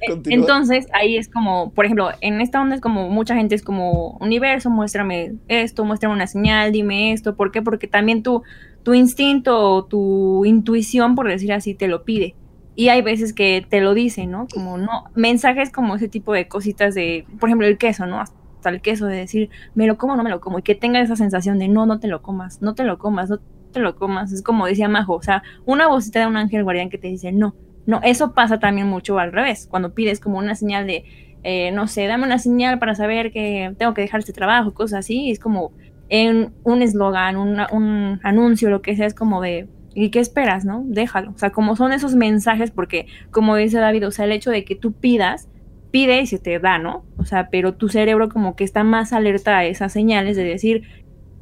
Continúa. 0.07 0.39
entonces 0.39 0.88
ahí 0.93 1.15
es 1.15 1.29
como, 1.29 1.71
por 1.73 1.86
ejemplo, 1.86 2.09
en 2.21 2.41
esta 2.41 2.59
onda 2.59 2.73
es 2.73 2.81
como 2.81 3.07
mucha 3.07 3.36
gente 3.36 3.53
es 3.53 3.62
como, 3.62 4.17
universo, 4.19 4.71
muéstrame 4.71 5.36
esto, 5.49 5.86
muéstrame 5.86 6.15
una 6.15 6.25
señal, 6.25 6.71
dime 6.71 7.13
esto, 7.13 7.36
¿por 7.36 7.51
qué? 7.51 7.62
Porque 7.62 7.88
también 7.88 8.23
tu, 8.23 8.41
tu 8.81 8.95
instinto 8.95 9.59
o 9.59 9.86
tu 9.86 10.43
intuición, 10.43 11.13
por 11.13 11.27
decir 11.27 11.53
así, 11.53 11.75
te 11.75 11.88
lo 11.88 12.03
pide. 12.03 12.33
Y 12.75 12.89
hay 12.89 13.01
veces 13.01 13.33
que 13.33 13.65
te 13.67 13.81
lo 13.81 13.93
dicen, 13.93 14.31
¿no? 14.31 14.47
Como 14.51 14.77
no, 14.77 15.05
mensajes 15.13 15.71
como 15.71 15.95
ese 15.95 16.07
tipo 16.07 16.33
de 16.33 16.47
cositas 16.47 16.95
de, 16.95 17.25
por 17.39 17.49
ejemplo, 17.49 17.67
el 17.67 17.77
queso, 17.77 18.05
¿no? 18.07 18.19
Hasta 18.19 18.69
el 18.69 18.81
queso 18.81 19.05
de 19.05 19.17
decir, 19.17 19.49
me 19.75 19.86
lo 19.86 19.97
como 19.97 20.15
no 20.15 20.23
me 20.23 20.29
lo 20.29 20.41
como, 20.41 20.59
y 20.59 20.63
que 20.63 20.73
tenga 20.73 20.99
esa 21.01 21.15
sensación 21.15 21.59
de 21.59 21.67
no, 21.67 21.86
no 21.86 21.99
te 21.99 22.07
lo 22.07 22.21
comas, 22.21 22.62
no 22.62 22.73
te 22.73 22.83
lo 22.83 22.97
comas, 22.97 23.29
no 23.29 23.39
te 23.71 23.79
lo 23.79 23.95
comas. 23.95 24.31
Es 24.31 24.41
como 24.41 24.65
decía 24.65 24.88
Majo, 24.88 25.15
o 25.15 25.21
sea, 25.21 25.43
una 25.65 25.88
vocita 25.88 26.19
de 26.19 26.27
un 26.27 26.38
ángel 26.38 26.63
guardián 26.63 26.89
que 26.89 26.97
te 26.97 27.09
dice, 27.09 27.31
no, 27.31 27.55
no, 27.86 27.99
eso 28.03 28.33
pasa 28.33 28.59
también 28.59 28.88
mucho 28.88 29.19
al 29.19 29.31
revés, 29.31 29.67
cuando 29.69 29.93
pides 29.93 30.19
como 30.19 30.39
una 30.39 30.55
señal 30.55 30.88
de, 30.88 31.03
eh, 31.43 31.71
no 31.73 31.88
sé, 31.88 32.07
dame 32.07 32.25
una 32.25 32.39
señal 32.39 32.79
para 32.79 32.95
saber 32.95 33.31
que 33.31 33.75
tengo 33.77 33.93
que 33.93 34.01
dejar 34.01 34.21
este 34.21 34.33
trabajo, 34.33 34.73
cosas 34.73 34.99
así, 34.99 35.29
es 35.29 35.39
como 35.39 35.73
en 36.09 36.53
un 36.63 36.81
eslogan, 36.81 37.38
un 37.38 38.19
anuncio, 38.23 38.69
lo 38.69 38.81
que 38.81 38.95
sea, 38.95 39.05
es 39.05 39.13
como 39.13 39.41
de, 39.41 39.67
¿y 39.95 40.10
qué 40.10 40.19
esperas, 40.19 40.65
no? 40.65 40.84
Déjalo. 40.86 41.32
O 41.32 41.38
sea, 41.38 41.51
como 41.51 41.75
son 41.75 41.93
esos 41.93 42.15
mensajes, 42.15 42.71
porque 42.71 43.08
como 43.32 43.56
dice 43.56 43.79
David, 43.79 44.08
o 44.08 44.12
sea, 44.12 44.25
el 44.25 44.32
hecho 44.32 44.51
de 44.51 44.65
que 44.65 44.75
tú 44.75 44.93
pidas, 44.93 45.49
pide 45.91 46.21
y 46.21 46.27
se 46.27 46.39
te 46.39 46.58
da, 46.60 46.79
¿no? 46.79 47.06
O 47.17 47.25
sea, 47.25 47.49
pero 47.49 47.75
tu 47.75 47.89
cerebro 47.89 48.29
como 48.29 48.56
que 48.56 48.63
está 48.63 48.84
más 48.84 49.13
alerta 49.13 49.58
a 49.58 49.65
esas 49.65 49.93
señales 49.93 50.36
de 50.36 50.43
decir, 50.43 50.84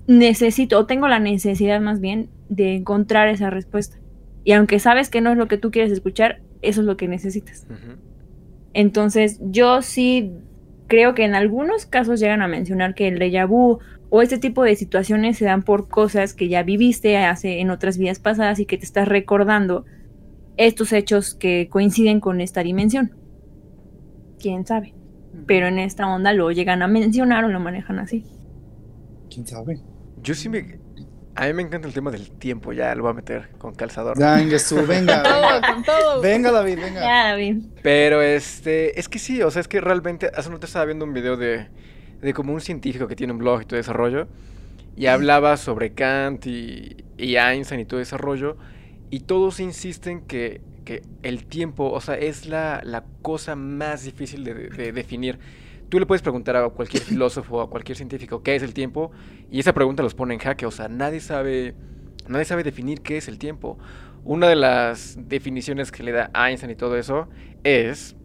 necesito, 0.07 0.79
o 0.79 0.85
tengo 0.85 1.07
la 1.07 1.19
necesidad 1.19 1.79
más 1.79 2.01
bien 2.01 2.29
de 2.49 2.75
encontrar 2.75 3.29
esa 3.29 3.49
respuesta. 3.49 3.97
Y 4.43 4.53
aunque 4.53 4.79
sabes 4.79 5.09
que 5.09 5.21
no 5.21 5.31
es 5.31 5.37
lo 5.37 5.47
que 5.47 5.57
tú 5.57 5.71
quieres 5.71 5.91
escuchar, 5.91 6.41
eso 6.61 6.81
es 6.81 6.87
lo 6.87 6.97
que 6.97 7.07
necesitas. 7.07 7.67
Entonces, 8.73 9.39
yo 9.41 9.81
sí 9.81 10.33
creo 10.87 11.13
que 11.15 11.23
en 11.23 11.35
algunos 11.35 11.85
casos 11.85 12.19
llegan 12.19 12.41
a 12.41 12.47
mencionar 12.47 12.95
que 12.95 13.07
el 13.07 13.19
déjà 13.19 13.47
vu 13.47 13.79
o 14.13 14.21
este 14.21 14.38
tipo 14.38 14.63
de 14.63 14.76
situaciones 14.76 15.38
se 15.38 15.45
dan 15.45 15.63
por 15.63 15.88
cosas 15.88 16.34
que 16.34 16.50
ya 16.50 16.63
viviste 16.63 17.17
hace 17.17 17.62
en 17.62 17.71
otras 17.71 17.97
vidas 17.97 18.19
pasadas 18.19 18.60
y 18.60 18.65
que 18.65 18.78
te 18.78 18.84
estás 18.84 19.08
recordando 19.08 19.86
estos 20.58 20.91
hechos 20.91 21.34
que 21.34 21.69
coinciden 21.69 22.19
con 22.19 22.41
esta 22.41 22.62
dimensión. 22.62 23.15
Quién 24.38 24.67
sabe. 24.67 24.93
Pero 25.47 25.67
en 25.67 25.80
esta 25.80 26.13
onda 26.13 26.34
lo 26.34 26.52
llegan 26.52 26.82
a 26.82 26.88
mencionar 26.88 27.45
o 27.45 27.47
lo 27.47 27.62
manejan 27.62 28.00
así. 28.00 28.26
¿Quién 29.34 29.47
sabe? 29.47 29.80
Yo 30.21 30.36
sí 30.36 30.50
me. 30.50 30.78
A 31.36 31.47
mí 31.47 31.54
me 31.54 31.62
encanta 31.62 31.88
el 31.88 31.93
tema 31.93 32.12
del 32.12 32.32
tiempo, 32.32 32.74
ya 32.74 32.93
lo 32.93 33.04
voy 33.04 33.12
a 33.12 33.13
meter 33.13 33.52
con 33.58 33.74
calzador. 33.74 34.19
Venga, 34.19 34.60
su, 34.60 34.86
venga. 34.86 35.24
Todo, 35.24 35.41
venga. 35.41 35.74
con 35.74 35.84
todo. 35.84 36.21
Venga, 36.21 36.52
David, 36.52 36.80
venga. 36.82 37.00
Ya, 37.00 37.30
David. 37.30 37.63
Pero 37.82 38.21
este, 38.21 39.00
es 39.00 39.08
que 39.08 39.19
sí, 39.19 39.41
o 39.41 39.50
sea, 39.50 39.62
es 39.62 39.69
que 39.69 39.80
realmente, 39.80 40.30
hace 40.36 40.50
un 40.50 40.56
rato 40.56 40.67
estaba 40.67 40.84
viendo 40.84 41.06
un 41.06 41.13
video 41.13 41.38
de, 41.38 41.69
de 42.21 42.34
como 42.34 42.53
un 42.53 42.62
científico 42.62 43.07
que 43.07 43.15
tiene 43.15 43.34
un 43.34 43.39
blog 43.39 43.63
y 43.63 43.65
todo 43.65 43.79
ese 43.79 43.93
rollo, 43.93 44.27
y 44.95 45.07
hablaba 45.07 45.57
sobre 45.57 45.93
Kant 45.93 46.45
y, 46.45 47.03
y 47.17 47.36
Einstein 47.36 47.81
y 47.81 47.86
todo 47.86 47.99
ese 47.99 48.17
rollo, 48.17 48.57
y 49.10 49.21
todos 49.21 49.60
insisten 49.60 50.21
que, 50.21 50.62
que 50.86 51.01
el 51.23 51.45
tiempo, 51.45 51.91
o 51.91 52.01
sea, 52.01 52.15
es 52.15 52.45
la, 52.45 52.81
la 52.84 53.03
cosa 53.21 53.55
más 53.55 54.03
difícil 54.03 54.43
de, 54.43 54.53
de 54.53 54.91
definir. 54.91 55.39
Tú 55.89 55.99
le 55.99 56.05
puedes 56.05 56.21
preguntar 56.21 56.55
a 56.55 56.69
cualquier 56.69 57.03
filósofo, 57.12 57.62
a 57.62 57.69
cualquier 57.69 57.97
científico, 57.97 58.43
¿qué 58.43 58.55
es 58.55 58.63
el 58.63 58.73
tiempo? 58.73 59.12
Y 59.49 59.60
esa 59.60 59.73
pregunta 59.73 60.03
los 60.03 60.13
pone 60.13 60.34
en 60.34 60.39
jaque, 60.39 60.65
o 60.65 60.71
sea, 60.71 60.88
nadie 60.88 61.19
sabe, 61.19 61.75
nadie 62.27 62.45
sabe 62.45 62.63
definir 62.63 63.01
qué 63.01 63.17
es 63.17 63.27
el 63.27 63.38
tiempo. 63.38 63.77
Una 64.23 64.47
de 64.47 64.55
las 64.55 65.17
definiciones 65.17 65.91
que 65.91 66.03
le 66.03 66.12
da 66.12 66.29
Einstein 66.36 66.71
y 66.71 66.75
todo 66.75 66.95
eso 66.95 67.27
es 67.63 68.15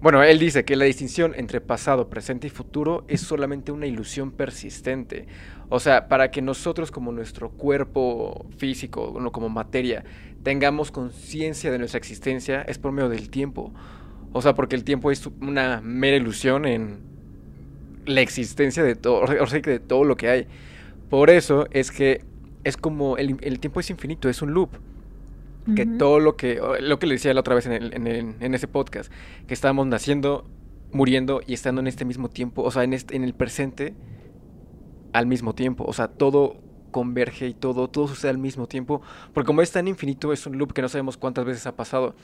Bueno, 0.00 0.22
él 0.22 0.38
dice 0.38 0.64
que 0.64 0.76
la 0.76 0.84
distinción 0.84 1.32
entre 1.36 1.62
pasado, 1.62 2.10
presente 2.10 2.46
y 2.46 2.50
futuro 2.50 3.04
es 3.08 3.22
solamente 3.22 3.72
una 3.72 3.86
ilusión 3.86 4.30
persistente. 4.30 5.26
O 5.70 5.80
sea, 5.80 6.06
para 6.08 6.30
que 6.30 6.42
nosotros 6.42 6.90
como 6.90 7.12
nuestro 7.12 7.50
cuerpo 7.50 8.46
físico, 8.58 9.14
como 9.32 9.48
materia, 9.48 10.04
tengamos 10.42 10.90
conciencia 10.92 11.72
de 11.72 11.78
nuestra 11.78 11.98
existencia 11.98 12.62
es 12.62 12.78
por 12.78 12.92
medio 12.92 13.08
del 13.08 13.30
tiempo. 13.30 13.72
O 14.32 14.42
sea, 14.42 14.54
porque 14.54 14.76
el 14.76 14.84
tiempo 14.84 15.10
es 15.10 15.26
una 15.40 15.80
mera 15.80 16.16
ilusión 16.16 16.66
en 16.66 16.98
la 18.04 18.20
existencia 18.20 18.84
de 18.84 18.96
todo, 18.96 19.22
o 19.40 19.46
sea, 19.46 19.60
de 19.60 19.80
todo 19.80 20.04
lo 20.04 20.16
que 20.16 20.28
hay. 20.28 20.46
Por 21.08 21.30
eso 21.30 21.66
es 21.70 21.90
que 21.90 22.22
es 22.64 22.76
como 22.76 23.16
el 23.16 23.60
tiempo 23.60 23.80
es 23.80 23.88
infinito, 23.88 24.28
es 24.28 24.42
un 24.42 24.52
loop 24.52 24.70
que 25.74 25.84
todo 25.86 26.20
lo 26.20 26.36
que, 26.36 26.60
lo 26.80 26.98
que 26.98 27.06
le 27.06 27.14
decía 27.14 27.34
la 27.34 27.40
otra 27.40 27.54
vez 27.54 27.66
en, 27.66 27.72
el- 27.72 27.94
en, 27.94 28.06
el- 28.06 28.34
en 28.40 28.54
ese 28.54 28.68
podcast, 28.68 29.12
que 29.46 29.54
estábamos 29.54 29.86
naciendo, 29.86 30.48
muriendo 30.92 31.40
y 31.46 31.54
estando 31.54 31.80
en 31.80 31.86
este 31.88 32.04
mismo 32.04 32.28
tiempo, 32.30 32.62
o 32.62 32.70
sea, 32.70 32.84
en, 32.84 32.92
este, 32.92 33.16
en 33.16 33.24
el 33.24 33.34
presente 33.34 33.94
al 35.12 35.26
mismo 35.26 35.54
tiempo, 35.54 35.84
o 35.86 35.92
sea, 35.92 36.08
todo 36.08 36.56
converge 36.90 37.48
y 37.48 37.54
todo, 37.54 37.88
todo 37.88 38.08
sucede 38.08 38.30
al 38.30 38.38
mismo 38.38 38.66
tiempo, 38.66 39.02
porque 39.34 39.46
como 39.46 39.60
es 39.62 39.70
tan 39.72 39.88
infinito, 39.88 40.32
es 40.32 40.46
un 40.46 40.56
loop 40.58 40.72
que 40.72 40.82
no 40.82 40.88
sabemos 40.88 41.16
cuántas 41.16 41.44
veces 41.44 41.66
ha 41.66 41.76
pasado. 41.76 42.14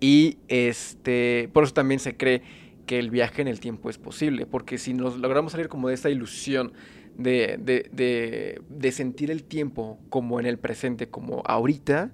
Y 0.00 0.38
este, 0.48 1.48
por 1.52 1.64
eso 1.64 1.72
también 1.74 2.00
se 2.00 2.16
cree 2.16 2.42
que 2.86 2.98
el 2.98 3.10
viaje 3.10 3.42
en 3.42 3.48
el 3.48 3.58
tiempo 3.60 3.90
es 3.90 3.98
posible, 3.98 4.46
porque 4.46 4.78
si 4.78 4.94
nos 4.94 5.18
logramos 5.18 5.52
salir 5.52 5.68
como 5.68 5.88
de 5.88 5.94
esta 5.94 6.08
ilusión 6.10 6.72
de, 7.16 7.58
de, 7.58 7.88
de, 7.92 8.60
de 8.68 8.92
sentir 8.92 9.30
el 9.30 9.42
tiempo 9.42 9.98
como 10.10 10.38
en 10.38 10.46
el 10.46 10.58
presente, 10.58 11.08
como 11.08 11.42
ahorita, 11.46 12.12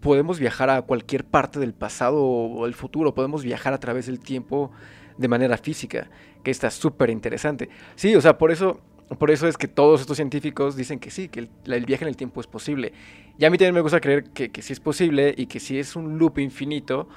podemos 0.00 0.38
viajar 0.38 0.70
a 0.70 0.82
cualquier 0.82 1.24
parte 1.24 1.60
del 1.60 1.74
pasado 1.74 2.22
o 2.22 2.66
el 2.66 2.74
futuro, 2.74 3.14
podemos 3.14 3.42
viajar 3.42 3.72
a 3.72 3.78
través 3.78 4.06
del 4.06 4.18
tiempo 4.20 4.70
de 5.16 5.28
manera 5.28 5.56
física, 5.58 6.08
que 6.42 6.50
está 6.50 6.70
súper 6.70 7.10
interesante. 7.10 7.68
Sí, 7.94 8.14
o 8.14 8.20
sea, 8.20 8.38
por 8.38 8.50
eso, 8.50 8.80
por 9.18 9.30
eso 9.30 9.46
es 9.46 9.58
que 9.58 9.68
todos 9.68 10.00
estos 10.00 10.16
científicos 10.16 10.76
dicen 10.76 10.98
que 10.98 11.10
sí, 11.10 11.28
que 11.28 11.40
el, 11.40 11.50
el 11.66 11.84
viaje 11.84 12.04
en 12.04 12.08
el 12.08 12.16
tiempo 12.16 12.40
es 12.40 12.46
posible. 12.46 12.92
Y 13.38 13.44
a 13.44 13.50
mí 13.50 13.58
también 13.58 13.74
me 13.74 13.80
gusta 13.82 14.00
creer 14.00 14.24
que, 14.24 14.50
que 14.50 14.62
sí 14.62 14.72
es 14.72 14.80
posible 14.80 15.34
y 15.36 15.46
que 15.46 15.60
si 15.60 15.78
es 15.78 15.96
un 15.96 16.18
loop 16.18 16.38
infinito, 16.38 17.08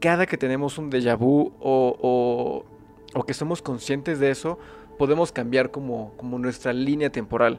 cada 0.00 0.26
que 0.26 0.36
tenemos 0.36 0.78
un 0.78 0.90
déjà 0.90 1.16
vu 1.16 1.52
o, 1.58 1.96
o, 2.00 2.64
o 3.14 3.22
que 3.24 3.34
somos 3.34 3.62
conscientes 3.62 4.20
de 4.20 4.30
eso, 4.30 4.58
podemos 4.96 5.32
cambiar 5.32 5.70
como, 5.70 6.12
como 6.16 6.38
nuestra 6.38 6.72
línea 6.72 7.10
temporal. 7.10 7.58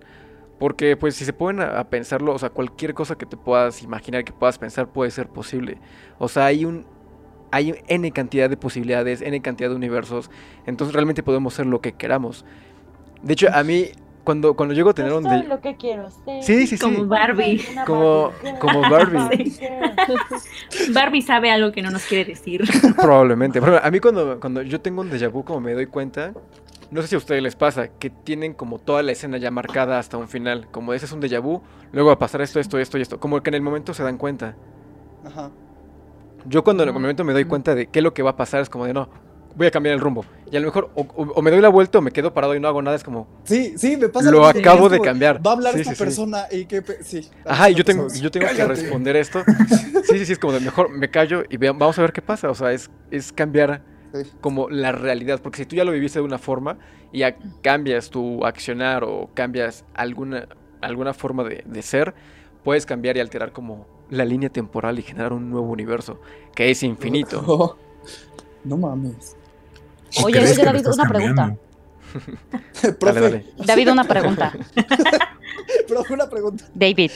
Porque 0.60 0.98
pues 0.98 1.16
si 1.16 1.26
se 1.26 1.34
ponen 1.34 1.62
a, 1.62 1.80
a 1.80 1.90
pensarlo, 1.90 2.34
o 2.34 2.38
sea, 2.38 2.50
cualquier 2.50 2.94
cosa 2.94 3.18
que 3.18 3.26
te 3.26 3.38
puedas 3.38 3.82
imaginar, 3.82 4.24
que 4.26 4.34
puedas 4.34 4.60
pensar, 4.60 4.90
puede 4.90 5.10
ser 5.10 5.30
posible. 5.30 5.78
O 6.18 6.28
sea, 6.28 6.46
hay 6.46 6.66
un... 6.66 6.86
Hay 7.52 7.74
N 7.88 8.12
cantidad 8.12 8.48
de 8.48 8.58
posibilidades, 8.58 9.24
N 9.24 9.42
cantidad 9.42 9.72
de 9.72 9.76
universos. 9.76 10.30
Entonces 10.68 10.94
realmente 10.94 11.24
podemos 11.24 11.56
ser 11.56 11.66
lo 11.66 11.82
que 11.82 11.94
queramos. 11.94 12.46
De 13.24 13.34
hecho, 13.34 13.48
a 13.52 13.64
mí, 13.64 13.90
cuando, 14.24 14.56
cuando 14.56 14.76
llego 14.76 14.90
a 14.92 14.94
tener 14.94 15.12
Yo 15.12 15.18
un... 15.18 15.24
soy 15.24 15.42
de- 15.42 15.48
lo 15.48 15.60
que 15.62 15.76
quiero 15.76 16.10
ser. 16.10 16.44
Sí, 16.44 16.68
sí, 16.68 16.78
sí. 16.78 16.80
Como 16.80 17.06
Barbie. 17.06 17.64
Como- 17.86 18.32
como 18.60 18.82
Barbie. 18.82 19.52
Barbie 20.94 21.22
sabe 21.22 21.52
algo 21.52 21.72
que 21.72 21.82
no 21.82 21.92
nos 21.92 22.06
quiere 22.06 22.26
decir. 22.32 22.64
Probablemente. 22.96 23.60
Pero 23.62 23.84
a 23.84 23.92
mí 23.92 24.00
cuando, 24.00 24.40
cuando 24.40 24.62
yo 24.62 24.82
tengo 24.82 25.02
un 25.02 25.10
déjà 25.12 25.30
vu, 25.32 25.44
como 25.44 25.62
me 25.62 25.74
doy 25.74 25.86
cuenta, 25.88 26.34
no 26.92 27.02
sé 27.02 27.08
si 27.08 27.16
a 27.16 27.18
ustedes 27.18 27.42
les 27.44 27.56
pasa, 27.56 27.88
que 27.88 28.10
tienen 28.10 28.54
como 28.54 28.80
toda 28.80 29.04
la 29.04 29.12
escena 29.12 29.38
ya 29.38 29.52
marcada 29.52 30.00
hasta 30.00 30.18
un 30.18 30.28
final. 30.28 30.68
Como 30.72 30.94
ese 30.94 31.06
es 31.06 31.12
un 31.12 31.22
déjà 31.22 31.42
vu, 31.42 31.62
luego 31.92 32.08
va 32.08 32.14
a 32.14 32.20
pasar 32.20 32.42
esto, 32.42 32.60
esto, 32.60 32.78
esto 32.80 32.98
y 32.98 33.02
esto. 33.02 33.20
Como 33.20 33.42
que 33.42 33.50
en 33.50 33.56
el 33.56 33.62
momento 33.62 33.94
se 33.94 34.04
dan 34.04 34.18
cuenta. 34.18 34.56
Ajá. 35.26 35.52
Yo 36.46 36.64
cuando 36.64 36.84
en 36.84 36.90
el 36.90 36.94
momento 36.94 37.24
me 37.24 37.34
doy 37.34 37.46
cuenta 37.46 37.76
de 37.76 37.88
qué 37.88 38.00
es 38.00 38.04
lo 38.04 38.14
que 38.14 38.24
va 38.24 38.32
a 38.32 38.36
pasar, 38.38 38.62
es 38.62 38.70
como 38.70 38.86
de 38.86 38.94
no, 38.94 39.10
voy 39.60 39.68
a 39.68 39.72
cambiar 39.72 39.94
el 39.94 40.00
rumbo. 40.02 40.26
Y 40.52 40.56
a 40.56 40.60
lo 40.62 40.68
mejor 40.68 40.90
o, 40.96 41.02
o- 41.02 41.34
o 41.36 41.42
me 41.42 41.52
doy 41.52 41.60
la 41.62 41.68
vuelta 41.70 42.00
o 42.00 42.02
me 42.02 42.12
quedo 42.12 42.34
parado 42.34 42.56
y 42.56 42.60
no 42.62 42.68
hago 42.70 42.82
nada. 42.82 42.96
Es 42.96 43.04
como, 43.04 43.28
Sí, 43.44 43.74
sí, 43.78 43.98
me 43.98 44.08
pasa 44.10 44.32
Lo 44.32 44.50
es 44.50 44.56
acabo 44.56 44.90
de 44.90 44.98
como, 44.98 45.06
cambiar. 45.06 45.46
Va 45.46 45.52
a 45.52 45.54
hablar 45.56 45.74
Sí, 45.76 45.82
esta 45.82 45.92
sí, 45.92 45.98
sí. 45.98 46.04
persona 46.04 46.46
y 46.50 46.66
que. 46.66 46.82
Sí. 47.04 47.30
ajá, 47.46 47.70
y 47.70 47.76
yo 47.76 47.84
tengo, 47.84 48.08
yo 48.12 48.32
tengo 48.32 48.48
que 48.48 48.66
responder 48.66 49.16
esto. 49.18 49.44
Sí, 50.10 50.18
sí, 50.18 50.26
sí, 50.26 50.32
es 50.34 50.40
como 50.40 50.54
de 50.54 50.60
mejor 50.62 50.90
me 50.90 51.08
callo 51.12 51.44
y 51.50 51.58
vea- 51.58 51.72
vamos 51.74 52.00
a 52.00 52.02
ver 52.02 52.12
qué 52.14 52.22
pasa. 52.24 52.50
O 52.50 52.56
sea, 52.56 52.72
es, 52.72 52.90
es 53.12 53.32
cambiar 53.32 53.84
como 54.42 54.68
la 54.70 54.92
realidad. 54.92 55.40
Porque 55.44 55.58
si 55.58 55.66
tú 55.68 55.76
ya 55.76 55.84
lo 55.84 55.92
viviste 55.92 56.18
de 56.18 56.26
una 56.26 56.40
forma 56.40 56.80
y 57.12 57.20
ya 57.20 57.36
cambias 57.62 58.10
tu 58.10 58.44
accionar 58.44 59.04
o 59.04 59.30
cambias 59.36 59.86
alguna, 59.94 60.48
alguna 60.82 61.14
forma 61.14 61.44
de, 61.44 61.64
de 61.68 61.82
ser, 61.84 62.16
puedes 62.64 62.88
cambiar 62.88 63.18
y 63.18 63.20
alterar 63.20 63.52
como 63.52 63.86
la 64.10 64.26
línea 64.26 64.50
temporal 64.50 64.98
y 64.98 65.04
generar 65.04 65.32
un 65.34 65.52
nuevo 65.52 65.68
universo 65.70 66.20
que 66.56 66.72
es 66.72 66.82
infinito. 66.82 67.78
No 68.66 68.76
mames. 68.76 69.38
¿O 70.22 70.26
Oye, 70.26 70.40
oye, 70.40 70.64
David, 70.64 70.88
una 70.88 71.04
cambiando? 71.04 71.58
profe, 73.00 73.20
Dale, 73.20 73.22
dale. 73.22 73.46
David, 73.58 73.92
una 73.92 74.04
pregunta. 74.04 74.54
profe, 75.88 76.14
una 76.14 76.28
pregunta. 76.30 76.66
David. 76.74 77.12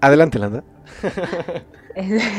Adelante, 0.00 0.38
Landa. 0.38 0.62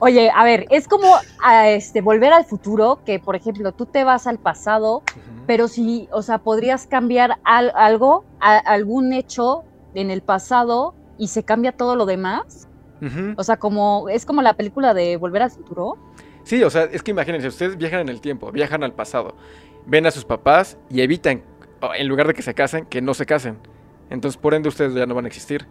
Oye, 0.00 0.30
a 0.34 0.44
ver, 0.44 0.66
es 0.70 0.88
como 0.88 1.06
a, 1.42 1.68
este, 1.70 2.00
volver 2.00 2.32
al 2.32 2.44
futuro, 2.44 3.00
que 3.06 3.18
por 3.20 3.36
ejemplo 3.36 3.72
tú 3.72 3.86
te 3.86 4.04
vas 4.04 4.26
al 4.26 4.38
pasado, 4.38 5.02
pero 5.46 5.68
si, 5.68 6.08
o 6.12 6.22
sea, 6.22 6.38
podrías 6.38 6.86
cambiar 6.86 7.36
al- 7.44 7.72
algo, 7.76 8.24
a- 8.40 8.58
algún 8.58 9.12
hecho 9.12 9.62
en 9.94 10.10
el 10.10 10.22
pasado 10.22 10.94
y 11.18 11.28
se 11.28 11.44
cambia 11.44 11.72
todo 11.72 11.94
lo 11.96 12.06
demás. 12.06 12.68
O 13.36 13.42
sea, 13.42 13.56
como 13.56 14.08
es 14.08 14.24
como 14.24 14.42
la 14.42 14.54
película 14.54 14.94
de 14.94 15.16
Volver 15.16 15.42
al 15.42 15.50
futuro. 15.50 15.96
Sí, 16.44 16.62
o 16.62 16.70
sea, 16.70 16.84
es 16.84 17.02
que 17.02 17.10
imagínense, 17.12 17.48
ustedes 17.48 17.76
viajan 17.76 18.00
en 18.00 18.08
el 18.08 18.20
tiempo, 18.20 18.50
viajan 18.52 18.82
al 18.82 18.92
pasado, 18.94 19.36
ven 19.86 20.06
a 20.06 20.10
sus 20.10 20.24
papás 20.24 20.76
y 20.90 21.00
evitan, 21.00 21.42
en 21.96 22.08
lugar 22.08 22.26
de 22.26 22.34
que 22.34 22.42
se 22.42 22.54
casen, 22.54 22.86
que 22.86 23.00
no 23.00 23.14
se 23.14 23.26
casen. 23.26 23.58
Entonces, 24.10 24.40
por 24.40 24.54
ende, 24.54 24.68
ustedes 24.68 24.94
ya 24.94 25.06
no 25.06 25.14
van 25.14 25.24
a 25.24 25.28
existir. 25.28 25.66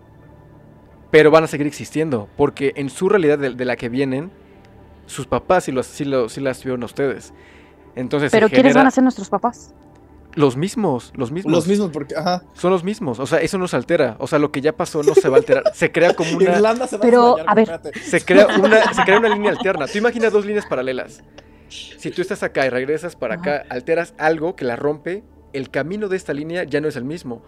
Pero 1.12 1.30
van 1.30 1.44
a 1.44 1.48
seguir 1.48 1.68
existiendo, 1.68 2.30
porque 2.38 2.72
en 2.78 2.90
su 2.90 3.10
realidad 3.10 3.38
de, 3.38 3.50
de 3.54 3.66
la 3.66 3.76
que 3.76 3.90
vienen, 3.90 4.32
sus 5.08 5.28
papás 5.28 5.66
sí, 5.66 5.72
los, 5.74 5.86
sí, 5.86 6.06
lo- 6.06 6.30
sí 6.30 6.40
las 6.40 6.64
vieron 6.64 6.84
a 6.84 6.86
ustedes. 6.86 7.34
Entonces, 7.96 8.32
Pero 8.32 8.48
¿quiénes 8.48 8.64
genera- 8.68 8.80
van 8.80 8.88
a 8.88 8.92
ser 8.92 9.04
nuestros 9.04 9.30
papás? 9.30 9.76
Los 10.36 10.56
mismos, 10.58 11.12
los 11.16 11.32
mismos. 11.32 11.52
Los 11.52 11.68
mismos, 11.68 11.92
porque. 11.92 12.16
Ajá. 12.16 12.44
Son 12.54 12.72
los 12.72 12.84
mismos, 12.84 13.20
o 13.20 13.26
sea, 13.26 13.40
eso 13.40 13.58
no 13.58 13.68
se 13.68 13.76
altera. 13.76 14.16
O 14.20 14.28
sea, 14.28 14.40
lo 14.40 14.52
que 14.52 14.62
ya 14.62 14.76
pasó 14.76 15.04
no 15.04 15.14
se 15.14 15.28
va 15.30 15.38
a 15.38 15.40
alterar. 15.40 15.64
Se 15.74 15.92
crea 15.92 16.14
como 16.16 16.38
una... 16.38 16.52
Irlanda 16.56 16.88
se 16.88 16.98
va 16.98 17.02
Pero, 17.02 17.24
a 17.24 17.36
desmayar, 17.38 17.50
a 17.50 17.56
ver. 17.56 17.70
espérate. 17.70 18.00
se 18.00 18.26
crea 18.26 18.48
una, 18.58 18.94
se 18.94 19.04
crea 19.04 19.20
una 19.20 19.30
línea 19.30 19.52
alterna. 19.52 19.88
Tú 19.88 19.98
imaginas 19.98 20.32
dos 20.32 20.46
líneas 20.46 20.66
paralelas. 20.66 21.24
Si 21.70 22.12
tú 22.12 22.22
estás 22.22 22.44
acá 22.44 22.66
y 22.66 22.70
regresas 22.70 23.16
para 23.16 23.36
acá, 23.36 23.64
alteras 23.70 24.14
algo 24.18 24.56
que 24.56 24.66
la 24.66 24.76
rompe, 24.76 25.24
el 25.54 25.70
camino 25.70 26.08
de 26.10 26.18
esta 26.18 26.34
línea 26.34 26.64
ya 26.64 26.82
no 26.82 26.88
es 26.88 26.96
el 26.96 27.06
mismo. 27.06 27.44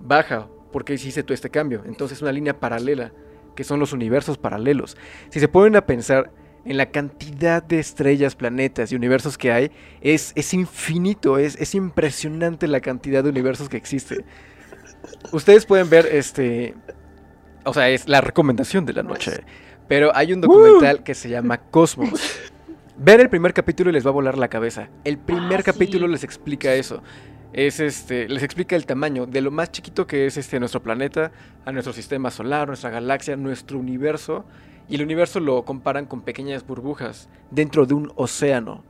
Baja, 0.00 0.48
porque 0.72 0.94
hiciste 0.94 1.22
tú 1.22 1.32
este 1.34 1.50
cambio. 1.50 1.82
Entonces 1.86 2.18
es 2.18 2.22
una 2.22 2.32
línea 2.32 2.60
paralela, 2.60 3.12
que 3.54 3.64
son 3.64 3.80
los 3.80 3.92
universos 3.92 4.38
paralelos. 4.38 4.96
Si 5.30 5.40
se 5.40 5.48
ponen 5.48 5.76
a 5.76 5.86
pensar 5.86 6.30
en 6.66 6.76
la 6.76 6.86
cantidad 6.86 7.62
de 7.62 7.78
estrellas, 7.78 8.34
planetas 8.34 8.90
y 8.92 8.96
universos 8.96 9.38
que 9.38 9.52
hay, 9.52 9.70
es, 10.00 10.32
es 10.34 10.52
infinito, 10.52 11.38
es, 11.38 11.56
es 11.56 11.74
impresionante 11.74 12.66
la 12.66 12.80
cantidad 12.80 13.22
de 13.22 13.30
universos 13.30 13.68
que 13.68 13.76
existe. 13.76 14.24
Ustedes 15.32 15.64
pueden 15.64 15.88
ver 15.88 16.06
este... 16.06 16.74
O 17.64 17.72
sea, 17.72 17.88
es 17.88 18.08
la 18.08 18.20
recomendación 18.20 18.84
de 18.84 18.92
la 18.92 19.02
noche. 19.02 19.44
Pero 19.88 20.10
hay 20.14 20.32
un 20.32 20.40
documental 20.40 21.02
que 21.02 21.14
se 21.14 21.28
llama 21.28 21.58
Cosmos. 21.58 22.20
Ver 22.96 23.20
el 23.20 23.28
primer 23.28 23.52
capítulo 23.52 23.90
y 23.90 23.92
les 23.92 24.04
va 24.06 24.10
a 24.10 24.12
volar 24.14 24.38
la 24.38 24.48
cabeza. 24.48 24.88
El 25.04 25.18
primer 25.18 25.60
Ah, 25.60 25.64
capítulo 25.64 26.06
sí. 26.06 26.12
les 26.12 26.24
explica 26.24 26.74
eso. 26.74 27.02
Es 27.52 27.78
este, 27.80 28.28
les 28.28 28.42
explica 28.42 28.74
el 28.76 28.86
tamaño 28.86 29.26
de 29.26 29.40
lo 29.40 29.50
más 29.50 29.70
chiquito 29.70 30.06
que 30.06 30.26
es 30.26 30.36
este 30.36 30.58
nuestro 30.58 30.82
planeta, 30.82 31.30
a 31.64 31.72
nuestro 31.72 31.92
sistema 31.92 32.30
solar, 32.30 32.66
nuestra 32.68 32.90
galaxia, 32.90 33.36
nuestro 33.36 33.78
universo. 33.78 34.44
Y 34.88 34.94
el 34.94 35.02
universo 35.02 35.40
lo 35.40 35.64
comparan 35.64 36.06
con 36.06 36.22
pequeñas 36.22 36.66
burbujas 36.66 37.28
dentro 37.50 37.86
de 37.86 37.94
un 37.94 38.12
océano. 38.16 38.84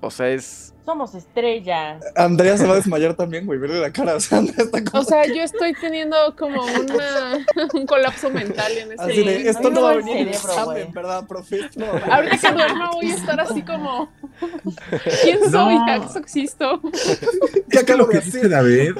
O 0.00 0.10
sea, 0.10 0.28
es. 0.28 0.72
Somos 0.84 1.16
estrellas. 1.16 2.04
Andrea 2.14 2.56
se 2.56 2.64
va 2.64 2.74
a 2.74 2.76
desmayar 2.76 3.14
también, 3.14 3.44
güey. 3.44 3.58
Verle 3.58 3.80
la 3.80 3.92
cara. 3.92 4.14
O 4.14 4.20
sea, 4.20 4.38
Andrea 4.38 4.64
está 4.64 4.84
como. 4.84 5.02
O 5.02 5.04
sea, 5.04 5.26
yo 5.26 5.42
estoy 5.42 5.72
teniendo 5.74 6.16
como 6.38 6.62
una, 6.62 7.44
un 7.74 7.86
colapso 7.86 8.30
mental 8.30 8.70
en 8.72 8.92
ese 8.92 9.02
así 9.02 9.24
de, 9.24 9.48
esto 9.48 9.70
no 9.70 9.82
va 9.82 9.90
a 9.92 9.94
venir 9.96 10.18
en 10.18 10.28
examen. 10.28 10.92
¿verdad, 10.92 11.26
profe? 11.26 11.60
No. 11.76 11.86
Ahorita 11.86 12.36
que 12.36 12.52
duerma 12.52 12.90
voy 12.92 13.10
a 13.10 13.14
estar 13.14 13.40
así 13.40 13.62
como. 13.62 14.08
¿Quién 15.22 15.40
soy? 15.50 15.74
No. 15.74 15.92
¿Acaso 15.92 16.18
existo? 16.20 16.80
¿Qué 16.82 17.78
Es 17.78 17.84
que 17.84 17.92
acabo 17.92 17.98
lo 18.00 18.08
que 18.08 18.20
dice 18.20 18.48
David, 18.48 18.96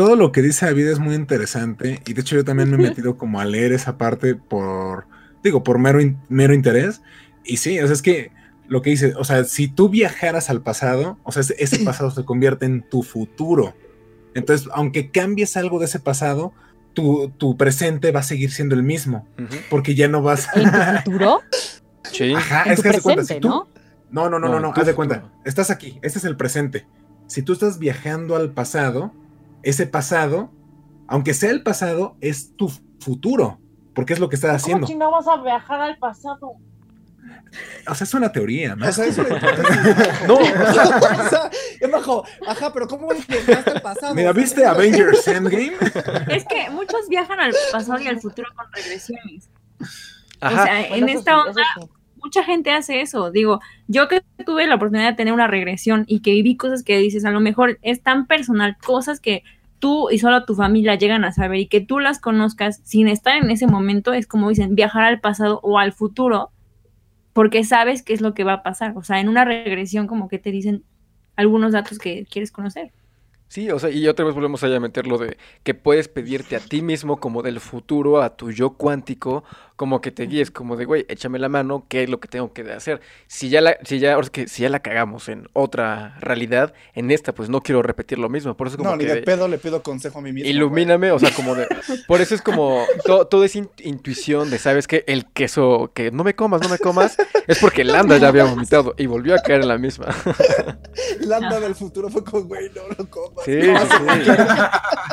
todo 0.00 0.16
lo 0.16 0.32
que 0.32 0.40
dice 0.40 0.64
David 0.64 0.86
es 0.86 0.98
muy 0.98 1.14
interesante. 1.14 2.00
Y 2.06 2.14
de 2.14 2.22
hecho, 2.22 2.34
yo 2.34 2.42
también 2.42 2.70
me 2.70 2.76
he 2.76 2.88
metido 2.88 3.18
como 3.18 3.38
a 3.38 3.44
leer 3.44 3.72
esa 3.74 3.98
parte 3.98 4.34
por, 4.34 5.04
digo, 5.44 5.62
por 5.62 5.78
mero, 5.78 6.00
in- 6.00 6.16
mero 6.30 6.54
interés. 6.54 7.02
Y 7.44 7.58
sí, 7.58 7.78
o 7.80 7.84
sea, 7.86 7.92
es 7.92 8.00
que 8.00 8.32
lo 8.66 8.80
que 8.80 8.88
dice, 8.88 9.12
o 9.18 9.24
sea, 9.24 9.44
si 9.44 9.68
tú 9.68 9.90
viajaras 9.90 10.48
al 10.48 10.62
pasado, 10.62 11.18
o 11.22 11.32
sea, 11.32 11.42
ese, 11.42 11.54
ese 11.58 11.78
pasado 11.84 12.10
se 12.10 12.24
convierte 12.24 12.64
en 12.64 12.80
tu 12.88 13.02
futuro. 13.02 13.74
Entonces, 14.32 14.70
aunque 14.72 15.10
cambies 15.10 15.58
algo 15.58 15.78
de 15.78 15.84
ese 15.84 16.00
pasado, 16.00 16.54
tu, 16.94 17.28
tu 17.36 17.58
presente 17.58 18.10
va 18.10 18.20
a 18.20 18.22
seguir 18.22 18.50
siendo 18.52 18.74
el 18.74 18.82
mismo. 18.82 19.28
Ujú. 19.38 19.54
Porque 19.68 19.94
ya 19.94 20.08
no 20.08 20.22
vas 20.22 20.48
¿En 20.54 20.64
tu 20.64 20.70
futuro? 21.10 21.40
Sí. 22.10 22.32
Ajá, 22.32 22.62
en 22.64 22.72
es 22.72 22.76
tu 22.78 22.82
que 22.84 22.88
haz 22.88 22.96
de 22.96 23.02
cuenta, 23.02 23.20
presente, 23.20 23.34
si 23.34 23.40
tú- 23.40 23.48
¿no? 23.48 23.68
No, 24.10 24.30
no, 24.30 24.38
no, 24.38 24.48
no, 24.48 24.54
No, 24.54 24.60
no, 24.60 24.72
haz 24.74 24.86
de 24.86 24.94
cuenta. 24.94 25.24
Estás 25.44 25.70
aquí, 25.70 25.98
este 26.00 26.18
es 26.18 26.24
el 26.24 26.38
presente. 26.38 26.86
Si 27.26 27.42
tú 27.42 27.52
estás 27.52 27.78
viajando 27.78 28.34
al 28.34 28.50
pasado, 28.52 29.12
ese 29.62 29.86
pasado, 29.86 30.52
aunque 31.08 31.34
sea 31.34 31.50
el 31.50 31.62
pasado, 31.62 32.16
es 32.20 32.56
tu 32.56 32.68
futuro, 33.00 33.58
porque 33.94 34.12
es 34.12 34.18
lo 34.20 34.28
que 34.28 34.36
estás 34.36 34.50
¿Cómo 34.50 34.56
haciendo. 34.56 34.86
chingado 34.86 35.10
vas 35.12 35.28
a 35.28 35.42
viajar 35.42 35.80
al 35.80 35.98
pasado? 35.98 36.54
O 37.88 37.94
sea, 37.94 38.04
es 38.04 38.14
una 38.14 38.30
teoría, 38.30 38.76
¿no? 38.76 38.88
O 38.88 38.92
sea, 38.92 39.06
eso 39.06 39.22
le 39.24 39.30
No, 40.28 40.34
o 40.38 40.44
sea, 40.44 41.50
es 41.80 41.90
bajo, 41.90 42.24
ajá, 42.46 42.72
pero 42.72 42.86
¿cómo 42.86 43.08
viajaste 43.08 43.70
al 43.70 43.82
pasado? 43.82 44.14
Mira, 44.14 44.32
¿viste 44.32 44.64
Avengers 44.64 45.26
Endgame? 45.26 45.72
Es 46.28 46.44
que 46.46 46.70
muchos 46.70 47.08
viajan 47.08 47.40
al 47.40 47.52
pasado 47.72 47.98
y 48.00 48.06
al 48.06 48.20
futuro 48.20 48.48
con 48.54 48.66
regresiones. 48.72 49.50
ajá. 50.40 50.62
O 50.62 50.64
sea, 50.64 50.88
Bueno, 50.88 50.94
en 50.96 51.08
esta 51.08 51.32
sí, 51.32 51.48
onda. 51.48 51.62
Mucha 52.22 52.44
gente 52.44 52.70
hace 52.70 53.00
eso. 53.00 53.30
Digo, 53.30 53.60
yo 53.88 54.08
que 54.08 54.22
tuve 54.44 54.66
la 54.66 54.76
oportunidad 54.76 55.10
de 55.10 55.16
tener 55.16 55.34
una 55.34 55.46
regresión 55.46 56.04
y 56.06 56.20
que 56.20 56.32
viví 56.32 56.56
cosas 56.56 56.82
que 56.82 56.98
dices, 56.98 57.24
a 57.24 57.30
lo 57.30 57.40
mejor 57.40 57.78
es 57.82 58.02
tan 58.02 58.26
personal, 58.26 58.76
cosas 58.84 59.20
que 59.20 59.42
tú 59.78 60.10
y 60.10 60.18
solo 60.18 60.44
tu 60.44 60.54
familia 60.54 60.94
llegan 60.94 61.24
a 61.24 61.32
saber 61.32 61.58
y 61.58 61.66
que 61.66 61.80
tú 61.80 61.98
las 61.98 62.20
conozcas 62.20 62.80
sin 62.84 63.08
estar 63.08 63.36
en 63.36 63.50
ese 63.50 63.66
momento, 63.66 64.12
es 64.12 64.26
como 64.26 64.48
dicen, 64.48 64.74
viajar 64.74 65.04
al 65.04 65.20
pasado 65.20 65.60
o 65.62 65.78
al 65.78 65.92
futuro, 65.92 66.50
porque 67.32 67.64
sabes 67.64 68.02
qué 68.02 68.12
es 68.12 68.20
lo 68.20 68.34
que 68.34 68.44
va 68.44 68.54
a 68.54 68.62
pasar. 68.62 68.92
O 68.96 69.02
sea, 69.02 69.20
en 69.20 69.28
una 69.28 69.44
regresión 69.44 70.06
como 70.06 70.28
que 70.28 70.38
te 70.38 70.50
dicen 70.50 70.84
algunos 71.36 71.72
datos 71.72 71.98
que 71.98 72.26
quieres 72.26 72.52
conocer. 72.52 72.92
Sí, 73.50 73.68
o 73.68 73.80
sea, 73.80 73.90
y 73.90 74.06
otra 74.06 74.24
vez 74.24 74.32
volvemos 74.32 74.62
allá 74.62 74.76
a 74.76 74.80
meter 74.80 75.08
lo 75.08 75.18
de 75.18 75.36
que 75.64 75.74
puedes 75.74 76.06
pedirte 76.06 76.54
a 76.54 76.60
ti 76.60 76.82
mismo 76.82 77.16
como 77.16 77.42
del 77.42 77.58
futuro, 77.58 78.22
a 78.22 78.36
tu 78.36 78.52
yo 78.52 78.74
cuántico, 78.74 79.42
como 79.80 80.02
que 80.02 80.10
te 80.10 80.24
guíes, 80.26 80.50
como 80.50 80.76
de, 80.76 80.84
güey, 80.84 81.06
échame 81.08 81.38
la 81.38 81.48
mano, 81.48 81.86
¿qué 81.88 82.02
es 82.02 82.10
lo 82.10 82.20
que 82.20 82.28
tengo 82.28 82.52
que 82.52 82.70
hacer? 82.70 83.00
Si 83.28 83.48
ya 83.48 83.62
la, 83.62 83.78
si 83.82 83.98
ya, 83.98 84.20
que 84.30 84.46
si 84.46 84.60
ya 84.60 84.68
la 84.68 84.80
cagamos 84.80 85.30
en 85.30 85.48
otra 85.54 86.18
realidad, 86.20 86.74
en 86.94 87.10
esta, 87.10 87.32
pues 87.32 87.48
no 87.48 87.62
quiero 87.62 87.80
repetir 87.80 88.18
lo 88.18 88.28
mismo, 88.28 88.54
por 88.58 88.66
eso 88.66 88.76
como 88.76 88.90
No, 88.90 88.96
ni 88.98 89.06
que 89.06 89.14
de 89.14 89.22
pedo 89.22 89.48
le 89.48 89.56
pido 89.56 89.82
consejo 89.82 90.18
a 90.18 90.20
mí 90.20 90.32
mismo. 90.34 90.44
güey. 90.44 90.54
ilumíname, 90.54 91.12
o 91.12 91.18
sea, 91.18 91.30
como 91.30 91.54
de, 91.54 91.66
por 92.06 92.20
eso 92.20 92.34
es 92.34 92.42
como, 92.42 92.84
to- 93.06 93.26
todo 93.26 93.42
es 93.42 93.56
in- 93.56 93.70
intuición 93.78 94.50
de, 94.50 94.58
¿sabes 94.58 94.86
qué? 94.86 95.02
El 95.06 95.24
queso, 95.32 95.90
que 95.94 96.10
no 96.10 96.24
me 96.24 96.34
comas, 96.34 96.60
no 96.60 96.68
me 96.68 96.76
comas, 96.76 97.16
es 97.46 97.58
porque 97.58 97.82
Landa 97.82 98.18
ya 98.18 98.28
había 98.28 98.44
vomitado 98.44 98.94
y 98.98 99.06
volvió 99.06 99.34
a 99.34 99.38
caer 99.38 99.62
en 99.62 99.68
la 99.68 99.78
misma. 99.78 100.08
Landa 101.20 101.58
del 101.58 101.74
futuro 101.74 102.10
fue 102.10 102.22
con, 102.22 102.46
güey, 102.48 102.68
no 102.76 102.82
lo 102.98 103.08
comas. 103.08 103.46
Sí, 103.46 103.62
sí, 103.62 104.24
sí. 104.26 104.30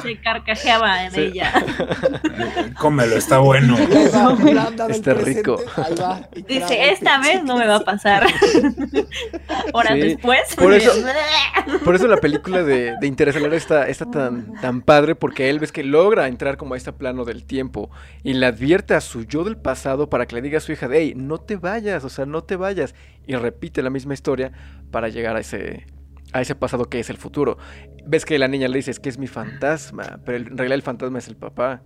Se 0.03 0.21
carcajeaba 0.21 1.03
de 1.03 1.11
Sí. 1.11 1.21
ella. 1.21 1.53
Cómelo, 2.81 3.15
está 3.15 3.37
bueno. 3.37 3.77
Del 4.65 4.91
Está 4.91 5.13
presente, 5.13 5.39
rico. 5.39 5.59
ahí 5.77 5.95
va, 5.99 6.29
Dice, 6.47 6.91
esta 6.91 7.19
vez 7.19 7.43
no 7.43 7.57
me 7.57 7.67
va 7.67 7.75
a 7.77 7.79
pasar. 7.85 8.25
Horas 9.73 9.93
Sí, 9.93 9.99
después. 9.99 10.39
por 10.55 10.73
eso- 10.73 10.91
Por 11.83 11.95
eso 11.95 12.07
la 12.07 12.17
película 12.17 12.63
de, 12.63 12.95
de 12.99 13.07
Interestelar 13.07 13.53
está, 13.53 13.87
está 13.87 14.09
tan, 14.09 14.53
tan 14.61 14.81
padre, 14.81 15.15
porque 15.15 15.49
él 15.49 15.59
ves 15.59 15.71
que 15.71 15.83
logra 15.83 16.27
entrar 16.27 16.57
como 16.57 16.73
a 16.73 16.77
este 16.77 16.93
plano 16.93 17.25
del 17.25 17.45
tiempo 17.45 17.89
y 18.23 18.33
le 18.33 18.45
advierte 18.45 18.93
a 18.93 19.01
su 19.01 19.23
yo 19.23 19.43
del 19.43 19.57
pasado 19.57 20.09
para 20.09 20.25
que 20.27 20.35
le 20.35 20.41
diga 20.41 20.57
a 20.59 20.61
su 20.61 20.71
hija, 20.71 20.87
hey, 20.91 21.13
no 21.15 21.39
te 21.39 21.57
vayas, 21.57 22.03
o 22.03 22.09
sea, 22.09 22.25
no 22.25 22.43
te 22.43 22.55
vayas. 22.55 22.95
Y 23.25 23.35
repite 23.35 23.81
la 23.81 23.89
misma 23.89 24.13
historia 24.13 24.51
para 24.91 25.09
llegar 25.09 25.35
a 25.35 25.41
ese, 25.41 25.85
a 26.31 26.41
ese 26.41 26.55
pasado 26.55 26.85
que 26.85 26.99
es 26.99 27.09
el 27.09 27.17
futuro. 27.17 27.57
Ves 28.05 28.23
que 28.25 28.39
la 28.39 28.47
niña 28.47 28.69
le 28.69 28.77
dice, 28.77 28.91
es 28.91 28.99
que 29.01 29.09
es 29.09 29.17
mi 29.17 29.27
fantasma, 29.27 30.19
pero 30.25 30.37
en 30.37 30.57
realidad 30.57 30.75
el 30.75 30.81
fantasma 30.83 31.19
es 31.19 31.27
el 31.27 31.35
papá. 31.35 31.81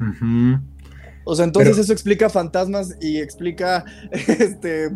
Ujú. 0.00 0.60
O 1.24 1.34
sea, 1.34 1.44
entonces 1.44 1.72
Pero- 1.72 1.82
eso 1.82 1.92
explica 1.92 2.28
fantasmas 2.30 2.96
y 3.00 3.18
explica 3.18 3.84
este 4.12 4.90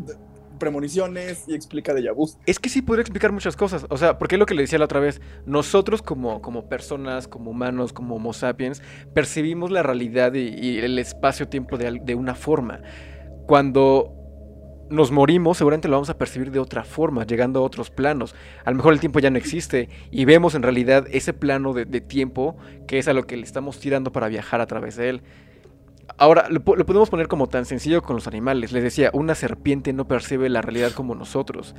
premoniciones 0.59 1.45
y 1.49 1.55
explica 1.55 1.93
de 1.93 2.09
vus. 2.12 2.39
Es 2.47 2.59
que 2.59 2.68
sí 2.68 2.81
podría 2.81 3.03
explicar 3.03 3.33
muchas 3.33 3.57
cosas. 3.57 3.87
O 3.91 3.99
sea, 3.99 4.18
porque 4.18 4.37
es 4.37 4.39
lo 4.39 4.47
que 4.47 4.55
le 4.55 4.62
decía 4.62 4.79
la 4.79 4.85
otra 4.85 5.01
vez. 5.01 5.20
Nosotros 5.47 6.01
como, 6.01 6.41
como 6.43 6.68
personas, 6.68 7.27
como 7.29 7.51
humanos, 7.51 7.93
como 7.93 8.14
homo 8.16 8.33
sapiens, 8.33 8.81
percibimos 9.12 9.70
la 9.72 9.83
realidad 9.83 10.33
y, 10.35 10.49
y 10.49 10.79
el 10.79 10.99
espacio-tiempo 10.99 11.77
de, 11.77 12.01
de 12.03 12.14
una 12.14 12.35
forma. 12.37 12.81
Cuando 13.47 14.12
nos 14.91 15.11
morimos, 15.11 15.59
seguramente 15.59 15.89
lo 15.89 15.97
vamos 15.97 16.11
a 16.11 16.18
percibir 16.18 16.51
de 16.51 16.61
otra 16.61 16.85
forma, 16.85 17.27
llegando 17.27 17.61
a 17.61 17.62
otros 17.62 17.91
planos. 17.91 18.35
A 18.64 18.70
lo 18.70 18.77
mejor 18.77 18.93
el 18.93 19.01
tiempo 19.01 19.18
ya 19.18 19.31
no 19.31 19.39
existe 19.39 19.89
y 20.11 20.25
vemos 20.25 20.55
en 20.55 20.62
realidad 20.62 21.07
ese 21.11 21.33
plano 21.33 21.72
de, 21.72 21.85
de 21.85 22.01
tiempo 22.01 22.57
que 22.87 22.99
es 22.99 23.09
a 23.09 23.12
lo 23.12 23.27
que 23.27 23.37
le 23.37 23.43
estamos 23.43 23.81
tirando 23.81 24.12
para 24.12 24.29
viajar 24.29 24.61
a 24.61 24.66
través 24.66 24.97
de 24.97 25.09
él. 25.09 25.22
Ahora, 26.18 26.48
lo, 26.50 26.61
po- 26.64 26.76
lo 26.76 26.86
podemos 26.86 27.11
poner 27.11 27.28
como 27.28 27.46
tan 27.48 27.64
sencillo 27.64 28.02
con 28.02 28.16
los 28.16 28.26
animales. 28.26 28.72
Les 28.72 28.82
decía, 28.82 29.11
una 29.12 29.34
serpiente 29.34 29.92
no 29.92 30.07
percibe 30.07 30.48
la 30.48 30.62
realidad 30.62 30.92
como 30.92 31.14
nosotros. 31.14 31.74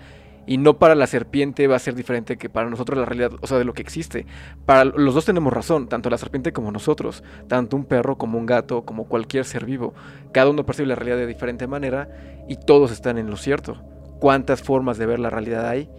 Y 0.47 0.57
no 0.57 0.77
para 0.77 0.93
la 0.93 1.07
serpiente 1.07 1.65
va 1.67 1.75
a 1.75 1.79
ser 1.79 1.95
diferente 1.95 2.37
que 2.37 2.49
para 2.49 2.69
nosotros 2.69 2.99
la 2.99 3.05
realidad, 3.05 3.31
o 3.41 3.47
sea, 3.47 3.57
de 3.57 3.65
lo 3.65 3.73
que 3.73 3.81
existe. 3.81 4.27
Para 4.67 4.85
los 4.85 5.15
dos 5.15 5.25
tenemos 5.25 5.51
razón, 5.51 5.87
tanto 5.89 6.09
la 6.11 6.19
serpiente 6.19 6.53
como 6.53 6.71
nosotros. 6.71 7.23
Tanto 7.47 7.75
un 7.75 7.85
perro 7.85 8.17
como 8.17 8.37
un 8.37 8.45
gato, 8.45 8.85
como 8.85 9.07
cualquier 9.07 9.45
ser 9.45 9.65
vivo. 9.65 9.93
Cada 10.33 10.49
uno 10.51 10.65
percibe 10.65 10.87
la 10.87 10.95
realidad 10.95 11.17
de 11.17 11.27
diferente 11.27 11.65
manera 11.65 12.09
y 12.47 12.57
todos 12.57 12.91
están 12.91 13.17
en 13.17 13.29
lo 13.29 13.37
cierto. 13.37 13.81
¿Cuántas 14.19 14.61
formas 14.61 14.97
de 14.97 15.07
ver 15.07 15.19
la 15.19 15.29
realidad 15.31 15.67
hay? 15.67 15.89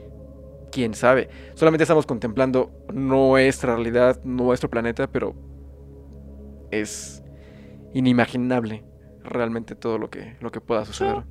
Quién 0.70 0.94
sabe. 0.94 1.28
Solamente 1.54 1.82
estamos 1.84 2.06
contemplando 2.06 2.70
nuestra 2.92 3.74
realidad, 3.74 4.20
nuestro 4.24 4.70
planeta, 4.70 5.08
pero 5.08 5.34
es 6.70 7.22
inimaginable 7.92 8.84
realmente 9.22 9.74
todo 9.74 9.98
lo 9.98 10.10
que, 10.10 10.36
lo 10.40 10.50
que 10.50 10.60
pueda 10.60 10.84
suceder. 10.84 11.24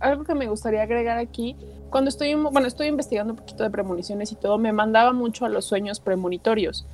Algo, 0.00 0.24
que 0.24 0.34
me 0.34 0.48
gustaría 0.48 0.82
agregar 0.82 1.18
aquí, 1.18 1.56
cuando 1.90 2.08
estoy, 2.08 2.34
bueno, 2.34 2.66
estoy 2.66 2.86
investigando 2.88 3.34
un 3.34 3.38
poquito 3.38 3.62
de 3.62 3.70
premoniciones 3.70 4.32
y 4.32 4.34
todo, 4.34 4.58
me 4.58 4.72
mandaba 4.72 5.12
mucho 5.12 5.44
a 5.44 5.48
los 5.48 5.66
sueños 5.66 6.00
premonitorios. 6.00 6.86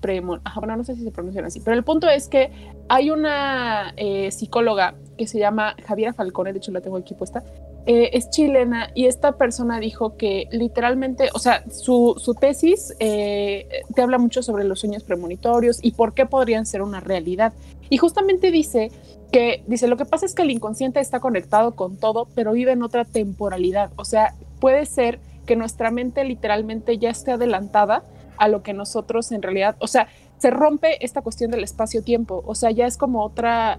Premo- 0.00 0.40
ajá, 0.42 0.58
bueno, 0.58 0.76
no 0.76 0.82
sé 0.82 0.96
si 0.96 1.04
se 1.04 1.12
pronuncian 1.12 1.44
así, 1.44 1.60
pero 1.60 1.76
el 1.76 1.84
punto 1.84 2.08
es 2.08 2.28
que 2.28 2.50
hay 2.88 3.10
una 3.10 3.92
eh, 3.96 4.32
psicóloga 4.32 4.94
que 5.16 5.28
se 5.28 5.38
llama 5.38 5.76
Javiera 5.86 6.12
Falcone, 6.12 6.52
de 6.52 6.58
hecho 6.58 6.72
la 6.72 6.80
tengo 6.80 6.96
aquí 6.96 7.14
puesta, 7.14 7.44
eh, 7.86 8.10
es 8.12 8.28
chilena 8.30 8.88
y 8.94 9.06
esta 9.06 9.32
persona 9.36 9.78
dijo 9.78 10.16
que 10.16 10.48
literalmente, 10.50 11.28
o 11.34 11.38
sea, 11.38 11.62
su, 11.70 12.14
su 12.16 12.34
tesis 12.34 12.96
eh, 12.98 13.68
te 13.94 14.02
habla 14.02 14.18
mucho 14.18 14.42
sobre 14.42 14.64
los 14.64 14.80
sueños 14.80 15.04
premonitorios 15.04 15.78
y 15.82 15.92
por 15.92 16.14
qué 16.14 16.26
podrían 16.26 16.66
ser 16.66 16.82
una 16.82 16.98
realidad. 16.98 17.52
Y 17.92 17.98
justamente 17.98 18.50
dice 18.50 18.90
que 19.32 19.64
dice, 19.66 19.86
lo 19.86 19.98
que 19.98 20.06
pasa 20.06 20.24
es 20.24 20.34
que 20.34 20.40
el 20.40 20.50
inconsciente 20.50 20.98
está 20.98 21.20
conectado 21.20 21.72
con 21.72 21.98
todo, 21.98 22.26
pero 22.34 22.52
vive 22.52 22.72
en 22.72 22.82
otra 22.82 23.04
temporalidad. 23.04 23.90
O 23.96 24.06
sea, 24.06 24.34
puede 24.60 24.86
ser 24.86 25.20
que 25.44 25.56
nuestra 25.56 25.90
mente 25.90 26.24
literalmente 26.24 26.96
ya 26.96 27.10
esté 27.10 27.32
adelantada 27.32 28.02
a 28.38 28.48
lo 28.48 28.62
que 28.62 28.72
nosotros 28.72 29.30
en 29.30 29.42
realidad, 29.42 29.76
o 29.78 29.88
sea, 29.88 30.08
se 30.38 30.48
rompe 30.48 31.04
esta 31.04 31.20
cuestión 31.20 31.50
del 31.50 31.64
espacio-tiempo, 31.64 32.42
o 32.46 32.54
sea, 32.54 32.70
ya 32.70 32.86
es 32.86 32.96
como 32.96 33.22
otra, 33.22 33.78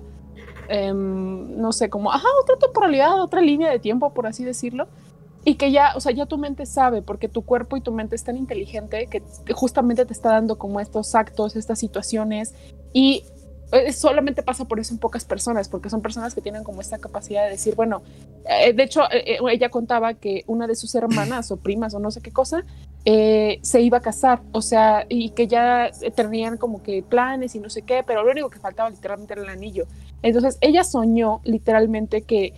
em, 0.70 1.60
no 1.60 1.72
sé, 1.72 1.90
como, 1.90 2.12
ajá, 2.12 2.28
otra 2.44 2.58
temporalidad, 2.58 3.20
otra 3.20 3.42
línea 3.42 3.72
de 3.72 3.80
tiempo, 3.80 4.14
por 4.14 4.28
así 4.28 4.44
decirlo, 4.44 4.86
y 5.44 5.56
que 5.56 5.72
ya, 5.72 5.94
o 5.96 6.00
sea, 6.00 6.12
ya 6.12 6.28
tu 6.28 6.38
mente 6.38 6.68
sabe, 6.68 7.02
porque 7.02 7.30
tu 7.30 7.42
cuerpo 7.42 7.78
y 7.78 7.82
tu 7.82 7.92
mente 7.92 8.16
es 8.16 8.24
tan 8.24 8.38
inteligente 8.38 9.08
que 9.08 9.24
justamente 9.56 10.06
te 10.06 10.14
está 10.14 10.30
dando 10.30 10.60
como 10.60 10.80
estos 10.80 11.16
actos, 11.16 11.56
estas 11.56 11.80
situaciones, 11.80 12.54
y 12.94 13.24
solamente 13.92 14.44
pasa 14.44 14.66
por 14.66 14.80
eso 14.80 14.94
en 14.94 15.00
pocas 15.00 15.26
personas, 15.26 15.70
porque 15.70 15.90
son 15.90 16.02
personas 16.02 16.36
que 16.36 16.42
tienen 16.42 16.64
como 16.64 16.82
esta 16.82 16.98
capacidad 16.98 17.44
de 17.44 17.52
decir, 17.52 17.76
bueno, 17.76 18.04
eh, 18.48 18.74
de 18.74 18.84
hecho, 18.84 19.04
eh, 19.12 19.36
eh, 19.36 19.40
ella 19.52 19.70
contaba 19.70 20.14
que 20.14 20.44
una 20.48 20.68
de 20.68 20.76
sus 20.76 20.94
hermanas 20.96 21.52
o 21.52 21.58
primas 21.58 21.94
o 21.94 22.00
no 22.00 22.12
sé 22.12 22.22
qué 22.22 22.32
cosa, 22.32 22.64
eh, 23.06 23.60
se 23.62 23.82
iba 23.82 23.98
a 23.98 24.02
casar, 24.02 24.42
o 24.52 24.62
sea, 24.62 25.06
y 25.10 25.32
que 25.32 25.48
ya 25.48 25.92
tenían 26.16 26.58
como 26.58 26.82
que 26.82 27.04
planes 27.04 27.56
y 27.56 27.60
no 27.60 27.70
sé 27.70 27.82
qué, 27.82 28.04
pero 28.06 28.24
lo 28.24 28.32
único 28.32 28.50
que 28.50 28.60
faltaba 28.60 28.90
literalmente 28.90 29.34
era 29.34 29.44
el 29.44 29.50
anillo. 29.50 29.88
Entonces, 30.22 30.58
ella 30.62 30.84
soñó 30.84 31.42
literalmente 31.44 32.22
que 32.22 32.54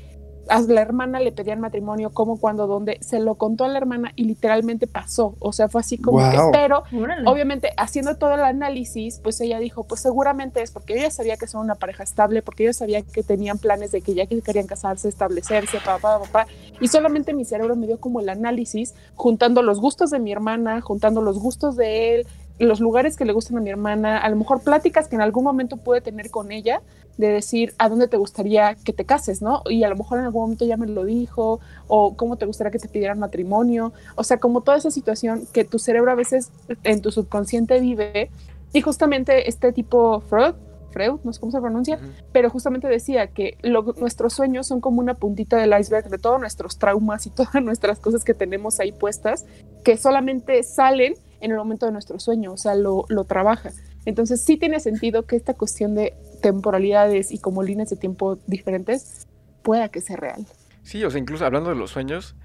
a 0.49 0.61
la 0.61 0.81
hermana 0.81 1.19
le 1.19 1.31
pedían 1.31 1.59
matrimonio, 1.59 2.11
cómo, 2.11 2.37
cuándo, 2.39 2.67
dónde, 2.67 2.97
se 3.01 3.19
lo 3.19 3.35
contó 3.35 3.65
a 3.65 3.67
la 3.67 3.77
hermana 3.77 4.11
y 4.15 4.25
literalmente 4.25 4.87
pasó, 4.87 5.35
o 5.39 5.53
sea, 5.53 5.69
fue 5.69 5.81
así 5.81 5.97
como 5.97 6.19
que, 6.19 6.37
pero 6.51 6.83
Órale. 6.93 7.29
obviamente 7.29 7.71
haciendo 7.77 8.15
todo 8.17 8.33
el 8.33 8.43
análisis, 8.43 9.19
pues 9.23 9.39
ella 9.41 9.59
dijo, 9.59 9.83
pues 9.83 10.01
seguramente 10.01 10.61
es 10.61 10.71
porque 10.71 10.97
ella 10.97 11.11
sabía 11.11 11.37
que 11.37 11.47
son 11.47 11.61
una 11.61 11.75
pareja 11.75 12.03
estable, 12.03 12.41
porque 12.41 12.63
ella 12.63 12.73
sabía 12.73 13.01
que 13.01 13.23
tenían 13.23 13.57
planes 13.57 13.91
de 13.91 14.01
que 14.01 14.13
ya 14.13 14.25
que 14.25 14.41
querían 14.41 14.67
casarse, 14.67 15.09
establecerse, 15.09 15.79
papá, 15.83 16.19
papá, 16.19 16.47
y 16.79 16.87
solamente 16.87 17.33
mi 17.33 17.45
cerebro 17.45 17.75
me 17.75 17.87
dio 17.87 17.99
como 17.99 18.19
el 18.19 18.29
análisis, 18.29 18.93
juntando 19.15 19.61
los 19.61 19.79
gustos 19.79 20.11
de 20.11 20.19
mi 20.19 20.31
hermana, 20.31 20.81
juntando 20.81 21.21
los 21.21 21.39
gustos 21.39 21.75
de 21.75 22.15
él, 22.15 22.27
los 22.59 22.79
lugares 22.79 23.17
que 23.17 23.25
le 23.25 23.33
gustan 23.33 23.57
a 23.57 23.61
mi 23.61 23.69
hermana, 23.69 24.17
a 24.17 24.29
lo 24.29 24.35
mejor 24.35 24.61
pláticas 24.61 25.07
que 25.07 25.15
en 25.15 25.21
algún 25.21 25.43
momento 25.43 25.77
pude 25.77 26.01
tener 26.01 26.29
con 26.29 26.51
ella, 26.51 26.81
de 27.17 27.27
decir 27.29 27.73
a 27.77 27.87
dónde 27.89 28.07
te 28.07 28.17
gustaría 28.17 28.75
que 28.75 28.91
te 28.93 29.05
cases, 29.05 29.41
¿no? 29.41 29.61
Y 29.69 29.83
a 29.83 29.89
lo 29.89 29.95
mejor 29.95 30.19
en 30.19 30.25
algún 30.25 30.41
momento 30.43 30.65
ya 30.65 30.77
me 30.77 30.87
lo 30.87 31.05
dijo, 31.05 31.59
o 31.87 32.15
cómo 32.15 32.35
te 32.37 32.45
gustaría 32.45 32.71
que 32.71 32.79
te 32.79 32.89
pidieran 32.89 33.19
matrimonio, 33.19 33.93
o 34.15 34.23
sea, 34.23 34.37
como 34.37 34.61
toda 34.61 34.77
esa 34.77 34.91
situación 34.91 35.47
que 35.53 35.63
tu 35.63 35.79
cerebro 35.79 36.11
a 36.11 36.15
veces 36.15 36.51
en 36.83 37.01
tu 37.01 37.11
subconsciente 37.11 37.79
vive, 37.79 38.29
y 38.73 38.81
justamente 38.81 39.47
este 39.49 39.71
tipo 39.71 40.19
Freud, 40.21 40.55
Freud, 40.91 41.19
no 41.23 41.31
sé 41.33 41.39
cómo 41.39 41.51
se 41.51 41.59
pronuncia, 41.61 41.99
pero 42.31 42.49
justamente 42.49 42.87
decía 42.87 43.27
que 43.27 43.57
lo- 43.61 43.93
nuestros 43.97 44.33
sueños 44.33 44.67
son 44.67 44.79
como 44.81 44.99
una 44.99 45.13
puntita 45.13 45.57
del 45.57 45.73
iceberg 45.79 46.09
de 46.09 46.17
todos 46.17 46.39
nuestros 46.39 46.77
traumas 46.77 47.25
y 47.25 47.29
todas 47.31 47.61
nuestras 47.63 47.99
cosas 47.99 48.23
que 48.23 48.33
tenemos 48.33 48.79
ahí 48.79 48.91
puestas, 48.91 49.45
que 49.83 49.97
solamente 49.97 50.63
salen 50.63 51.13
en 51.41 51.51
el 51.51 51.57
momento 51.57 51.85
de 51.85 51.91
nuestro 51.91 52.17
sueño, 52.19 52.53
o 52.53 52.57
sea, 52.57 52.75
lo, 52.75 53.05
lo 53.09 53.23
trabaja. 53.25 53.71
Entonces 54.05 54.41
sí 54.41 54.57
tiene 54.57 54.79
sentido 54.79 55.25
que 55.25 55.35
esta 55.35 55.53
cuestión 55.55 55.95
de 55.95 56.13
temporalidades 56.41 57.31
y 57.31 57.39
como 57.39 57.63
líneas 57.63 57.89
de 57.89 57.95
tiempo 57.95 58.37
diferentes 58.47 59.27
pueda 59.63 59.89
que 59.89 60.01
sea 60.01 60.15
real. 60.15 60.45
Sí, 60.83 61.03
o 61.03 61.09
sea, 61.09 61.19
incluso 61.19 61.45
hablando 61.45 61.69
de 61.69 61.75
los 61.75 61.89
sueños, 61.89 62.35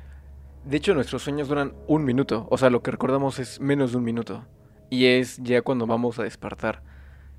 de 0.64 0.78
hecho 0.78 0.94
nuestros 0.94 1.22
sueños 1.22 1.48
duran 1.48 1.74
un 1.86 2.04
minuto, 2.04 2.46
o 2.50 2.56
sea, 2.56 2.70
lo 2.70 2.82
que 2.82 2.90
recordamos 2.90 3.38
es 3.38 3.61
menos 3.61 3.92
de 3.92 3.98
un 3.98 4.04
minuto. 4.04 4.44
Y 4.88 5.06
es 5.06 5.36
ya 5.42 5.62
cuando 5.62 5.86
vamos 5.86 6.18
a 6.18 6.24
despertar. 6.24 6.82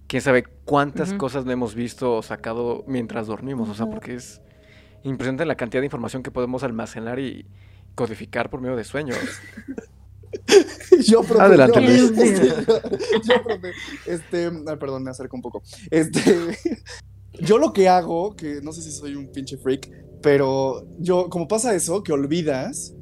Quién 0.08 0.22
sabe 0.22 0.44
cuántas 0.66 1.14
cosas 1.14 1.46
no 1.46 1.52
hemos 1.52 1.74
visto 1.74 2.16
o 2.16 2.22
sacado 2.22 2.84
mientras 2.88 3.28
dormimos, 3.28 3.70
o 3.70 3.74
sea, 3.74 3.88
porque 3.88 4.16
es 4.16 4.42
impresionante 5.04 5.46
la 5.46 5.56
cantidad 5.56 5.82
de 5.82 5.88
información 5.88 6.22
que 6.22 6.32
podemos 6.32 6.64
almacenar 6.64 7.20
y 7.20 7.46
codificar 7.96 8.50
por 8.50 8.62
medio 8.62 8.76
de 8.76 8.84
sueños. 8.84 9.18
yo, 11.08 11.22
profe, 11.24 11.42
Adelante, 11.44 11.82
yo, 11.82 11.88
Luis. 11.88 12.12
este, 12.12 12.72
yo, 13.28 13.44
profe, 13.44 13.72
este, 14.08 14.46
ay, 14.68 14.76
perdón, 14.80 15.04
me 15.04 15.12
acerco 15.12 15.36
un 15.36 15.42
poco. 15.42 15.62
Este, 15.90 16.58
yo 17.42 17.58
lo 17.58 17.74
que 17.74 17.88
hago, 17.90 18.36
que 18.36 18.62
no 18.62 18.72
sé 18.74 18.82
si 18.82 18.92
soy 18.92 19.16
un 19.16 19.32
pinche 19.32 19.58
freak, 19.58 19.90
pero 20.22 20.86
yo, 21.00 21.30
como 21.30 21.48
pasa 21.48 21.74
eso, 21.76 22.04
que 22.04 22.14
olvidas, 22.14 22.94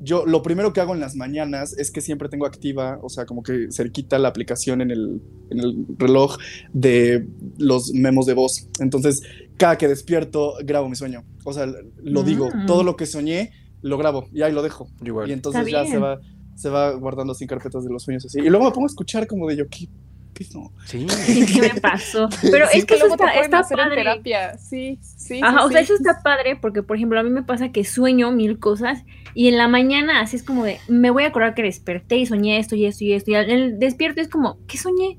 yo 0.00 0.26
lo 0.26 0.42
primero 0.42 0.72
que 0.72 0.80
hago 0.80 0.94
en 0.94 1.00
las 1.00 1.16
mañanas 1.16 1.72
es 1.78 1.90
que 1.90 2.00
siempre 2.00 2.28
tengo 2.28 2.46
activa, 2.46 2.98
o 3.02 3.08
sea, 3.08 3.24
como 3.24 3.42
que 3.42 3.68
cerquita 3.72 4.18
la 4.18 4.28
aplicación 4.28 4.80
en 4.80 4.90
el, 4.90 5.20
en 5.50 5.58
el 5.60 5.86
reloj 5.98 6.36
de 6.72 7.26
los 7.58 7.92
memos 7.92 8.26
de 8.26 8.34
voz. 8.34 8.68
Entonces, 8.78 9.20
cada 9.56 9.78
que 9.78 9.88
despierto, 9.88 10.54
grabo 10.64 10.88
mi 10.88 10.96
sueño. 10.96 11.24
O 11.44 11.52
sea, 11.52 11.66
lo 11.96 12.22
digo, 12.22 12.48
Mm. 12.54 12.66
todo 12.66 12.84
lo 12.84 12.94
que 12.96 13.06
soñé, 13.06 13.50
lo 13.82 13.96
grabo 13.98 14.28
y 14.32 14.42
ahí 14.42 14.52
lo 14.52 14.62
dejo. 14.62 14.86
Igual. 15.04 15.28
Y 15.30 15.32
entonces 15.32 15.66
Está 15.66 15.84
ya 15.84 15.90
se 15.90 15.98
va, 15.98 16.18
se 16.56 16.68
va 16.68 16.90
guardando 16.92 17.32
así 17.32 17.46
carpetas 17.46 17.84
de 17.84 17.90
los 17.90 18.02
sueños 18.02 18.24
así. 18.26 18.40
Y 18.40 18.48
luego 18.48 18.64
me 18.64 18.72
pongo 18.72 18.86
a 18.86 18.90
escuchar 18.90 19.26
como 19.28 19.46
de 19.48 19.56
yo, 19.56 19.68
¿qué? 19.68 19.86
¿Qué 20.34 20.44
no? 20.52 20.72
Sí. 20.84 21.06
¿Qué 21.54 21.60
me 21.72 21.80
pasó? 21.80 22.28
Pero 22.42 22.66
Sí, 22.68 22.78
es 22.78 22.84
que 22.84 22.94
eso 22.96 23.06
está, 23.06 23.30
está 23.40 23.60
en 23.70 23.76
padre. 23.76 23.96
terapia, 23.96 24.58
sí, 24.58 24.98
sí. 25.00 25.40
Ajá, 25.42 25.60
sí, 25.60 25.64
o 25.66 25.68
sea, 25.70 25.80
eso 25.80 25.94
está 25.94 26.20
padre 26.22 26.56
porque, 26.56 26.82
por 26.82 26.96
ejemplo, 26.96 27.18
a 27.18 27.22
mí 27.22 27.30
me 27.30 27.42
pasa 27.42 27.70
que 27.70 27.84
sueño 27.84 28.32
mil 28.32 28.58
cosas 28.58 29.04
y 29.34 29.48
en 29.48 29.56
la 29.56 29.68
mañana 29.68 30.20
así 30.20 30.36
es 30.36 30.42
como 30.42 30.64
de, 30.64 30.78
me 30.88 31.10
voy 31.10 31.22
a 31.24 31.28
acordar 31.28 31.54
que 31.54 31.62
desperté 31.62 32.16
y 32.16 32.26
soñé 32.26 32.58
esto 32.58 32.74
y 32.76 32.84
esto 32.86 33.04
y 33.04 33.12
esto 33.12 33.30
y 33.30 33.34
al 33.34 33.50
el 33.50 33.78
despierto 33.78 34.20
es 34.20 34.28
como, 34.28 34.58
¿qué 34.66 34.76
soñé? 34.78 35.18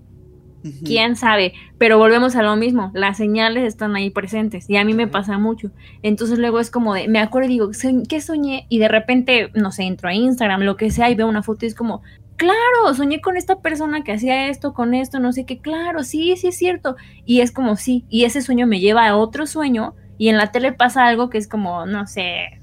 ¿Quién 0.86 1.16
sabe? 1.16 1.54
Pero 1.78 1.98
volvemos 1.98 2.36
a 2.36 2.44
lo 2.44 2.56
mismo, 2.56 2.92
las 2.94 3.18
señales 3.18 3.64
están 3.66 3.96
ahí 3.96 4.10
presentes 4.10 4.70
y 4.70 4.78
a 4.78 4.86
mí 4.86 4.94
me 4.94 5.08
pasa 5.08 5.38
mucho. 5.38 5.72
Entonces 6.04 6.40
luego 6.40 6.60
es 6.60 6.72
como 6.72 6.94
de, 6.94 7.08
me 7.08 7.20
acuerdo 7.20 7.48
y 7.48 7.52
digo, 7.54 7.68
"Soñ- 7.70 8.08
¿qué 8.08 8.22
soñé? 8.22 8.66
Y 8.70 8.80
de 8.80 8.88
repente, 8.88 9.50
no 9.54 9.72
sé, 9.72 9.84
entro 9.84 10.10
a 10.10 10.14
Instagram, 10.14 10.62
lo 10.62 10.78
que 10.78 10.92
sea, 10.92 11.10
y 11.10 11.16
veo 11.16 11.28
una 11.28 11.44
foto 11.44 11.66
y 11.66 11.70
es 11.70 11.76
como, 11.76 12.02
claro, 12.36 12.94
soñé 12.96 13.20
con 13.22 13.36
esta 13.38 13.62
persona 13.62 14.04
que 14.04 14.12
hacía 14.14 14.48
esto, 14.50 14.74
con 14.74 14.94
esto, 14.94 15.20
no 15.20 15.34
sé 15.34 15.46
qué, 15.46 15.58
claro, 15.60 16.04
sí, 16.04 16.36
sí 16.38 16.48
es 16.48 16.58
cierto. 16.58 16.96
Y 17.26 17.42
es 17.42 17.52
como, 17.52 17.76
sí, 17.76 18.06
y 18.10 18.26
ese 18.26 18.42
sueño 18.42 18.68
me 18.68 18.80
lleva 18.80 19.08
a 19.08 19.16
otro 19.18 19.48
sueño 19.48 19.96
y 20.20 20.30
en 20.30 20.38
la 20.38 20.52
tele 20.52 20.72
pasa 20.74 21.06
algo 21.08 21.30
que 21.30 21.38
es 21.38 21.48
como, 21.48 21.86
no 21.86 22.06
sé, 22.08 22.60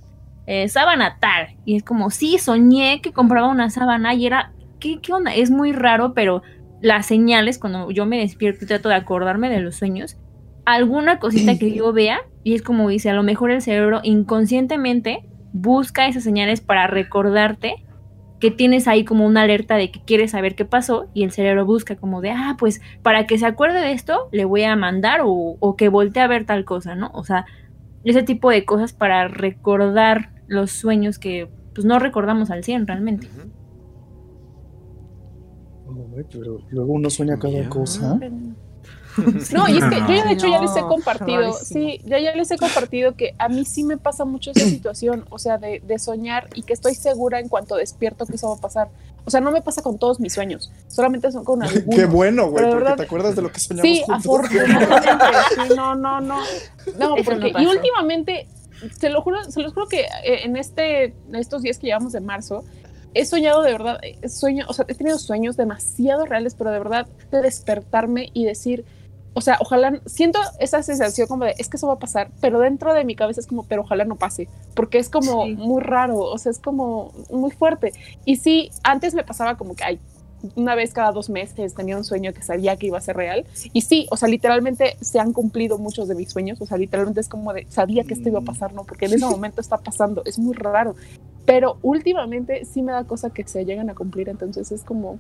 eh, 0.47 0.69
sábana 0.69 1.19
tal. 1.21 1.57
Y 1.65 1.77
es 1.77 1.83
como, 1.83 2.11
sí, 2.11 2.39
soñé 2.39 3.01
que 3.01 3.13
compraba 3.13 3.49
una 3.49 3.71
sábana 3.71 4.15
y 4.15 4.27
era, 4.27 4.53
¿qué, 4.81 5.01
qué 5.01 5.13
onda? 5.13 5.35
Es 5.35 5.51
muy 5.51 5.73
raro, 5.73 6.13
pero 6.15 6.43
las 6.85 7.07
señales, 7.07 7.59
cuando 7.59 7.91
yo 7.91 8.05
me 8.05 8.18
despierto 8.18 8.64
y 8.64 8.68
trato 8.68 8.91
de 8.91 8.95
acordarme 8.95 9.49
de 9.49 9.61
los 9.61 9.76
sueños, 9.76 10.18
alguna 10.66 11.18
cosita 11.18 11.59
que 11.59 11.72
yo 11.72 11.93
vea, 11.95 12.20
y 12.43 12.53
es 12.55 12.61
como 12.61 12.91
dice, 12.91 13.09
a 13.09 13.14
lo 13.14 13.22
mejor 13.22 13.51
el 13.51 13.62
cerebro 13.62 14.01
inconscientemente 14.03 15.20
busca 15.55 16.07
esas 16.07 16.24
señales 16.24 16.61
para 16.61 16.87
recordarte 16.87 17.76
que 18.39 18.51
tienes 18.51 18.87
ahí 18.87 19.03
como 19.07 19.24
una 19.24 19.43
alerta 19.43 19.76
de 19.76 19.91
que 19.91 20.03
quieres 20.05 20.32
saber 20.32 20.57
qué 20.57 20.66
pasó 20.66 21.09
y 21.14 21.24
el 21.24 21.30
cerebro 21.30 21.64
busca 21.64 21.97
como 21.97 22.20
de, 22.20 22.32
ah, 22.32 22.57
pues 22.59 22.82
para 23.03 23.26
que 23.26 23.39
se 23.39 23.47
acuerde 23.47 23.80
de 23.80 23.93
esto, 23.93 24.28
le 24.30 24.45
voy 24.45 24.64
a 24.64 24.76
mandar 24.76 25.22
o, 25.24 25.57
o 25.59 25.76
que 25.76 25.89
voltee 25.89 26.22
a 26.22 26.26
ver 26.26 26.45
tal 26.45 26.66
cosa, 26.66 26.95
¿no? 26.95 27.11
O 27.14 27.24
sea, 27.24 27.47
ese 28.05 28.22
tipo 28.22 28.51
de 28.51 28.66
cosas 28.66 28.93
para 28.93 29.26
recordar 29.28 30.32
los 30.49 30.70
sueños 30.72 31.18
que 31.18 31.49
pues 31.74 31.87
no 31.87 31.99
recordamos 31.99 32.51
al 32.51 32.62
100 32.62 32.87
realmente. 32.87 33.26
Ujú. 33.28 33.64
Pero 36.31 36.61
luego 36.71 36.93
uno 36.93 37.11
sueña 37.11 37.39
cada 37.39 37.69
cosa. 37.69 38.19
No, 39.53 39.69
y 39.69 39.79
es 39.79 39.85
que 39.85 40.01
yo 40.01 40.09
ya 40.12 40.25
de 40.25 40.33
hecho 40.33 40.49
ya 40.49 40.61
les 40.61 40.75
he 40.77 40.81
compartido, 40.81 41.39
rarísimo. 41.43 41.62
sí, 41.65 42.01
ya, 42.05 42.19
ya 42.19 42.35
les 42.35 42.51
he 42.51 42.59
compartido 42.59 43.15
que 43.15 43.37
a 43.39 43.49
mí 43.49 43.65
sí 43.65 43.85
me 43.85 43.97
pasa 43.97 44.25
mucho 44.25 44.51
esa 44.51 44.65
situación, 44.67 45.25
o 45.31 45.39
sea, 45.39 45.57
de, 45.57 45.81
de 45.87 46.01
soñar 46.01 46.49
y 46.57 46.62
que 46.62 46.73
estoy 46.73 46.97
segura 46.97 47.39
en 47.39 47.49
cuanto 47.49 47.77
despierto 47.77 48.27
que 48.27 48.35
eso 48.35 48.49
va 48.49 48.57
a 48.57 48.61
pasar. 48.61 48.89
O 49.25 49.31
sea, 49.31 49.41
no 49.41 49.53
me 49.53 49.62
pasa 49.62 49.83
con 49.83 49.99
todos 49.99 50.19
mis 50.19 50.33
sueños, 50.33 50.73
solamente 50.89 51.31
son 51.31 51.45
con 51.45 51.62
algunos. 51.62 51.95
Qué 51.95 52.07
bueno, 52.07 52.51
güey, 52.51 52.65
porque 52.65 52.75
verdad- 52.77 52.97
te 52.97 53.03
acuerdas 53.05 53.37
de 53.37 53.43
lo 53.43 53.53
que 53.53 53.61
soñamos 53.61 53.89
Sí, 53.89 54.03
juntos. 54.05 54.25
afortunadamente. 54.27 55.09
sí, 55.69 55.75
no, 55.77 55.95
no, 55.95 56.21
no. 56.21 56.41
No, 56.99 57.17
Eso 57.17 57.25
porque, 57.25 57.53
no 57.53 57.62
y 57.62 57.67
últimamente, 57.67 58.49
se 58.99 59.11
lo 59.11 59.23
juro, 59.23 59.45
se 59.45 59.62
los 59.62 59.73
juro 59.75 59.87
que 59.87 60.01
eh, 60.01 60.41
en 60.45 60.57
este, 60.57 61.05
en 61.05 61.37
estos 61.37 61.62
días 61.62 61.79
que 61.79 61.87
llevamos 61.87 62.12
de 62.12 62.21
marzo, 62.21 62.65
he 63.15 63.25
soñado 63.25 63.62
de 63.62 63.73
verdad, 63.73 63.99
eh, 64.03 64.29
sueño, 64.29 64.67
o 64.69 64.73
sea, 64.73 64.85
he 64.89 64.95
tenido 64.95 65.19
sueños 65.19 65.57
demasiado 65.57 66.27
reales, 66.27 66.55
pero 66.55 66.71
de 66.71 66.79
verdad 66.79 67.07
de 67.31 67.41
despertarme 67.43 68.31
y 68.35 68.45
decir, 68.45 68.85
o 69.37 69.41
sea, 69.41 69.59
ojalá, 69.61 70.01
siento 70.07 70.39
esa 70.61 70.83
sensación 70.83 71.27
como 71.27 71.45
de, 71.45 71.55
es 71.59 71.69
que 71.69 71.77
eso 71.77 71.89
va 71.89 71.95
a 71.95 71.99
pasar, 71.99 72.31
pero 72.41 72.61
dentro 72.61 72.95
de 72.95 73.05
mi 73.05 73.17
cabeza 73.17 73.41
es 73.41 73.47
como, 73.49 73.65
pero 73.65 73.83
ojalá 73.83 74.05
no 74.05 74.17
pase, 74.17 74.49
porque 74.75 74.99
es 74.99 75.09
como 75.09 75.45
Sí. 75.45 75.55
muy 75.55 75.83
raro, 75.83 76.19
o 76.19 76.39
sea, 76.39 76.51
es 76.53 76.59
como 76.61 77.12
muy 77.31 77.51
fuerte. 77.51 77.93
Y 78.25 78.37
sí, 78.37 78.71
antes 78.85 79.12
me 79.15 79.25
pasaba 79.25 79.57
como 79.57 79.75
que, 79.75 79.83
ay, 79.85 80.01
una 80.57 80.75
vez 80.75 80.93
cada 80.93 81.11
dos 81.11 81.31
meses 81.31 81.75
tenía 81.75 81.97
un 81.97 82.05
sueño 82.05 82.35
que 82.35 82.43
sabía 82.43 82.77
que 82.77 82.89
iba 82.89 82.99
a 82.99 83.01
ser 83.01 83.17
real. 83.17 83.47
Y 83.73 83.81
sí, 83.81 84.07
o 84.11 84.17
sea, 84.19 84.29
literalmente 84.29 84.95
se 85.01 85.19
han 85.19 85.33
cumplido 85.33 85.79
muchos 85.79 86.07
de 86.07 86.15
mis 86.15 86.31
sueños. 86.31 86.61
O 86.61 86.67
sea, 86.67 86.77
literalmente 86.77 87.23
es 87.23 87.29
como 87.31 87.55
de, 87.55 87.67
sabía 87.71 88.05
que 88.05 88.12
esto 88.12 88.29
iba 88.29 88.41
a 88.41 88.43
pasar, 88.43 88.75
¿no? 88.75 88.85
Porque 88.85 89.07
en 89.07 89.15
ese 89.15 89.25
momento 89.25 89.62
está 89.62 89.79
pasando. 89.79 90.23
Es 90.27 90.39
muy 90.39 90.55
raro. 90.55 90.97
Pero 91.47 91.78
últimamente 91.82 92.64
sí 92.64 92.82
me 92.82 92.92
da 92.92 93.05
cosa 93.05 93.30
que 93.30 93.47
se 93.47 93.64
lleguen 93.64 93.90
a 93.90 93.95
cumplir. 93.95 94.28
Entonces 94.28 94.72
es 94.72 94.82
como, 94.82 95.18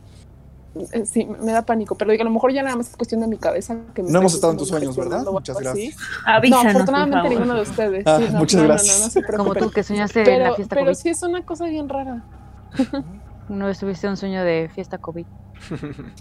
eh, 0.92 1.04
sí, 1.06 1.26
me 1.40 1.52
da 1.52 1.62
pánico. 1.62 1.94
Pero 1.96 2.10
digo, 2.12 2.22
a 2.22 2.24
lo 2.24 2.30
mejor 2.30 2.52
ya 2.52 2.62
nada 2.62 2.76
más 2.76 2.88
es 2.90 2.96
cuestión 2.96 3.20
de 3.20 3.26
mi 3.26 3.36
cabeza. 3.36 3.76
Que 3.94 4.02
me 4.02 4.10
No 4.10 4.20
hemos 4.20 4.34
estado 4.34 4.52
en 4.52 4.58
tus 4.58 4.68
sueños, 4.68 4.96
¿verdad? 4.96 5.24
Muchas 5.30 5.58
gracias. 5.58 5.96
Avísanos, 6.26 6.64
No, 6.64 6.70
afortunadamente 6.70 7.28
ninguno 7.28 7.54
de 7.54 7.62
ustedes. 7.62 8.04
Ah, 8.06 8.18
Sí, 8.20 8.28
no, 8.32 8.38
muchas 8.38 8.62
no, 8.62 8.68
no, 8.68 8.74
gracias. 8.74 9.16
No, 9.16 9.22
no 9.22 9.38
Como 9.38 9.54
tú 9.54 9.70
que 9.70 9.82
soñaste 9.82 10.20
en 10.20 10.26
la 10.26 10.32
Pero, 10.44 10.54
fiesta 10.56 10.74
pero 10.76 10.86
COVID. 10.86 10.96
sí 10.98 11.08
es 11.10 11.22
una 11.22 11.44
cosa 11.44 11.66
bien 11.66 11.88
rara. 11.88 12.22
Una 13.46 13.66
vez 13.66 13.78
tuviste 13.78 14.08
un 14.08 14.16
sueño 14.16 14.42
de 14.42 14.70
fiesta 14.74 14.96
COVID. 14.96 15.26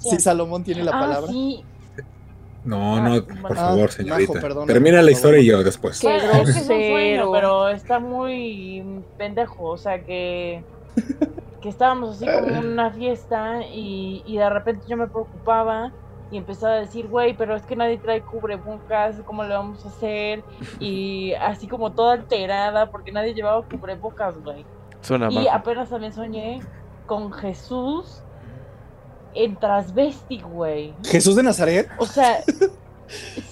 Sí, 0.00 0.20
Salomón 0.20 0.64
tiene 0.64 0.84
la 0.84 0.90
Ah, 0.92 1.00
palabra. 1.00 1.32
sí. 1.32 1.64
No, 2.64 2.96
Ah, 2.96 3.00
no, 3.00 3.24
por 3.42 3.56
favor, 3.56 3.90
señorita. 3.90 4.32
Majo, 4.34 4.40
perdona, 4.46 4.66
Termina 4.72 4.98
por 4.98 5.04
la 5.04 5.10
favor. 5.10 5.12
historia 5.12 5.40
y 5.40 5.46
yo 5.46 5.64
después. 5.64 6.00
Qué 6.00 6.06
Bueno, 6.06 6.32
es 6.32 6.44
que 6.44 6.50
es 6.50 6.56
un 6.56 6.68
grosero. 6.68 6.92
sueño, 6.92 7.32
pero 7.32 7.68
está 7.68 7.98
muy 7.98 9.02
pendejo. 9.18 9.64
O 9.64 9.76
sea 9.76 10.02
que, 10.04 10.62
que 11.60 11.68
estábamos 11.68 12.16
así 12.16 12.26
como 12.26 12.46
en 12.54 12.66
una 12.68 12.90
fiesta 12.90 13.62
y, 13.66 14.22
y 14.26 14.36
de 14.36 14.48
repente 14.48 14.84
yo 14.88 14.96
me 14.96 15.08
preocupaba 15.08 15.90
y 16.30 16.38
empezaba 16.38 16.74
a 16.74 16.78
decir, 16.80 17.08
güey, 17.08 17.36
pero 17.36 17.54
es 17.56 17.62
que 17.64 17.76
nadie 17.76 17.98
trae 17.98 18.22
cubrebocas, 18.22 19.16
¿cómo 19.26 19.42
le 19.44 19.52
vamos 19.54 19.84
a 19.84 19.88
hacer? 19.88 20.42
Y 20.80 21.34
así 21.34 21.66
como 21.68 21.92
toda 21.92 22.14
alterada 22.14 22.90
porque 22.90 23.12
nadie 23.12 23.34
llevaba 23.34 23.62
cubrebocas, 23.66 24.38
güey. 24.42 24.64
Suena 25.02 25.28
Y 25.30 25.34
mal. 25.34 25.48
apenas 25.52 25.90
también 25.90 26.12
soñé 26.12 26.60
con 27.06 27.32
Jesús 27.32 28.22
en 29.34 29.56
transvesti, 29.56 30.40
güey. 30.40 30.94
Jesús 31.04 31.36
de 31.36 31.42
Nazaret. 31.42 31.88
O 31.98 32.06
sea, 32.06 32.42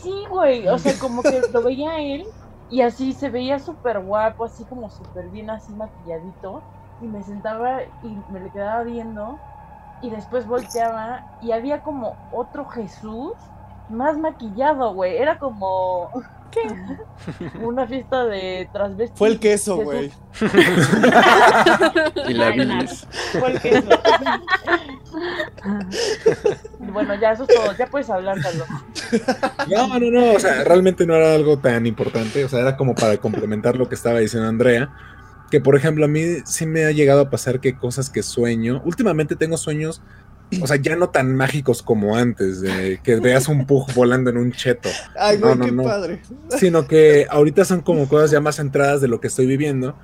sí, 0.02 0.24
güey. 0.28 0.68
O 0.68 0.78
sea, 0.78 0.98
como 0.98 1.22
que 1.22 1.42
lo 1.52 1.62
veía 1.62 1.92
a 1.92 2.00
él 2.00 2.26
y 2.70 2.82
así 2.82 3.12
se 3.12 3.30
veía 3.30 3.58
súper 3.58 4.00
guapo, 4.00 4.44
así 4.44 4.64
como 4.64 4.90
súper 4.90 5.28
bien, 5.28 5.50
así 5.50 5.72
maquilladito. 5.72 6.62
Y 7.02 7.06
me 7.06 7.22
sentaba 7.22 7.82
y 8.02 8.32
me 8.32 8.40
le 8.40 8.50
quedaba 8.50 8.82
viendo. 8.82 9.38
Y 10.02 10.10
después 10.10 10.46
volteaba 10.46 11.26
y 11.42 11.52
había 11.52 11.82
como 11.82 12.16
otro 12.32 12.66
Jesús 12.66 13.32
más 13.90 14.18
maquillado, 14.18 14.94
güey. 14.94 15.16
Era 15.16 15.38
como. 15.38 16.10
¿Qué? 16.50 16.62
Una 17.62 17.86
fiesta 17.86 18.24
de 18.24 18.68
transvesti. 18.72 19.16
Fue 19.16 19.28
el 19.28 19.38
queso, 19.38 19.76
güey. 19.76 20.10
Y 22.28 22.34
la 22.34 22.50
bilis. 22.50 23.06
Fue 23.38 23.52
el 23.52 23.60
queso. 23.60 23.88
bueno, 26.92 27.14
ya 27.20 27.32
eso 27.32 27.44
es 27.44 27.54
todo. 27.54 27.76
Ya 27.76 27.86
puedes 27.86 28.10
hablar, 28.10 28.40
Carlos. 28.40 28.66
No, 29.68 29.98
no, 29.98 30.10
no, 30.10 30.32
o 30.32 30.40
sea, 30.40 30.64
realmente 30.64 31.06
no 31.06 31.14
era 31.14 31.34
algo 31.34 31.58
tan 31.58 31.86
importante, 31.86 32.44
o 32.44 32.48
sea, 32.48 32.60
era 32.60 32.76
como 32.76 32.94
para 32.94 33.16
complementar 33.18 33.76
lo 33.76 33.88
que 33.88 33.94
estaba 33.94 34.20
diciendo 34.20 34.48
Andrea, 34.48 34.90
que 35.50 35.60
por 35.60 35.76
ejemplo 35.76 36.04
a 36.04 36.08
mí 36.08 36.22
sí 36.44 36.66
me 36.66 36.84
ha 36.84 36.92
llegado 36.92 37.22
a 37.22 37.30
pasar 37.30 37.60
que 37.60 37.76
cosas 37.76 38.10
que 38.10 38.22
sueño, 38.22 38.82
últimamente 38.84 39.36
tengo 39.36 39.56
sueños 39.56 40.02
o 40.60 40.66
sea, 40.66 40.76
ya 40.76 40.96
no 40.96 41.10
tan 41.10 41.34
mágicos 41.34 41.82
como 41.82 42.16
antes, 42.16 42.60
de 42.60 43.00
que 43.02 43.16
veas 43.20 43.48
un 43.48 43.66
pug 43.66 43.92
volando 43.94 44.30
en 44.30 44.36
un 44.38 44.52
cheto, 44.52 44.88
Ay, 45.18 45.38
No, 45.38 45.54
no, 45.54 45.64
qué 45.66 45.72
no. 45.72 45.82
padre. 45.84 46.22
sino 46.58 46.86
que 46.86 47.26
ahorita 47.30 47.64
son 47.64 47.82
como 47.82 48.08
cosas 48.08 48.30
ya 48.30 48.40
más 48.40 48.56
centradas 48.56 49.00
de 49.00 49.08
lo 49.08 49.20
que 49.20 49.28
estoy 49.28 49.46
viviendo. 49.46 49.96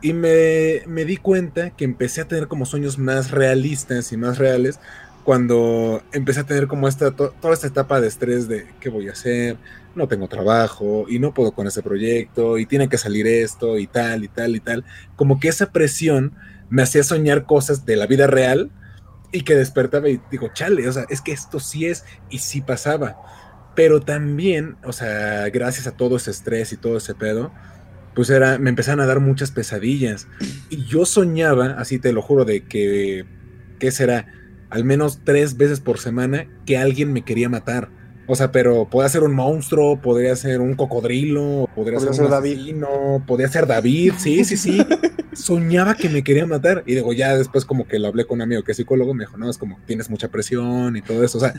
Y 0.00 0.12
me, 0.12 0.82
me 0.86 1.04
di 1.06 1.16
cuenta 1.16 1.70
que 1.70 1.84
empecé 1.84 2.20
a 2.20 2.28
tener 2.28 2.46
como 2.48 2.66
sueños 2.66 2.98
más 2.98 3.30
realistas 3.30 4.12
y 4.12 4.16
más 4.18 4.36
reales 4.38 4.78
cuando 5.22 6.02
empecé 6.12 6.40
a 6.40 6.44
tener 6.44 6.66
como 6.66 6.86
esta, 6.88 7.12
to- 7.12 7.34
toda 7.40 7.54
esta 7.54 7.66
etapa 7.68 8.00
de 8.00 8.08
estrés 8.08 8.46
de 8.46 8.66
qué 8.80 8.90
voy 8.90 9.08
a 9.08 9.12
hacer, 9.12 9.56
no 9.94 10.06
tengo 10.06 10.28
trabajo 10.28 11.06
y 11.08 11.18
no 11.18 11.32
puedo 11.32 11.52
con 11.52 11.66
ese 11.66 11.82
proyecto 11.82 12.58
y 12.58 12.66
tiene 12.66 12.88
que 12.90 12.98
salir 12.98 13.26
esto 13.26 13.78
y 13.78 13.86
tal 13.86 14.24
y 14.24 14.28
tal 14.28 14.54
y 14.56 14.60
tal. 14.60 14.84
Como 15.16 15.40
que 15.40 15.48
esa 15.48 15.72
presión 15.72 16.34
me 16.68 16.82
hacía 16.82 17.02
soñar 17.04 17.46
cosas 17.46 17.86
de 17.86 17.96
la 17.96 18.06
vida 18.06 18.26
real 18.26 18.70
y 19.34 19.42
que 19.42 19.56
despertaba 19.56 20.08
y 20.08 20.20
digo, 20.30 20.48
chale, 20.54 20.88
o 20.88 20.92
sea, 20.92 21.04
es 21.10 21.20
que 21.20 21.32
esto 21.32 21.58
sí 21.58 21.86
es 21.86 22.04
y 22.30 22.38
sí 22.38 22.60
pasaba. 22.60 23.16
Pero 23.74 24.00
también, 24.00 24.76
o 24.84 24.92
sea, 24.92 25.50
gracias 25.50 25.88
a 25.88 25.96
todo 25.96 26.16
ese 26.16 26.30
estrés 26.30 26.72
y 26.72 26.76
todo 26.76 26.96
ese 26.96 27.14
pedo, 27.16 27.52
pues 28.14 28.30
era, 28.30 28.58
me 28.58 28.70
empezaron 28.70 29.00
a 29.00 29.06
dar 29.06 29.18
muchas 29.18 29.50
pesadillas. 29.50 30.28
Y 30.70 30.84
yo 30.84 31.04
soñaba, 31.04 31.74
así 31.78 31.98
te 31.98 32.12
lo 32.12 32.22
juro, 32.22 32.44
de 32.44 32.64
que, 32.64 33.26
¿qué 33.80 33.90
será? 33.90 34.26
Al 34.70 34.84
menos 34.84 35.22
tres 35.24 35.56
veces 35.56 35.80
por 35.80 35.98
semana 35.98 36.46
que 36.64 36.78
alguien 36.78 37.12
me 37.12 37.22
quería 37.22 37.48
matar. 37.48 37.90
O 38.28 38.36
sea, 38.36 38.52
pero 38.52 38.88
podía 38.88 39.08
ser 39.08 39.24
un 39.24 39.34
monstruo, 39.34 40.00
podría 40.00 40.36
ser 40.36 40.60
un 40.60 40.74
cocodrilo, 40.74 41.68
podría, 41.74 41.98
Podría 41.98 42.00
ser, 42.00 42.14
ser 42.14 42.24
un 42.26 42.30
David. 42.30 42.52
asesino, 42.54 43.24
podría 43.26 43.48
ser 43.48 43.66
David, 43.66 44.14
sí, 44.16 44.44
sí, 44.44 44.56
sí. 44.56 44.78
Soñaba 45.34 45.94
que 45.94 46.08
me 46.08 46.22
quería 46.22 46.46
matar. 46.46 46.82
Y 46.86 46.94
digo, 46.94 47.12
ya 47.12 47.36
después 47.36 47.64
como 47.64 47.86
que 47.86 47.98
lo 47.98 48.08
hablé 48.08 48.26
con 48.26 48.38
un 48.38 48.42
amigo 48.42 48.62
que 48.62 48.72
es 48.72 48.76
psicólogo, 48.76 49.14
me 49.14 49.24
dijo, 49.24 49.36
no, 49.36 49.50
es 49.50 49.58
como 49.58 49.78
tienes 49.86 50.10
mucha 50.10 50.28
presión 50.28 50.96
y 50.96 51.02
todo 51.02 51.24
eso. 51.24 51.38
O 51.38 51.40
sea, 51.40 51.54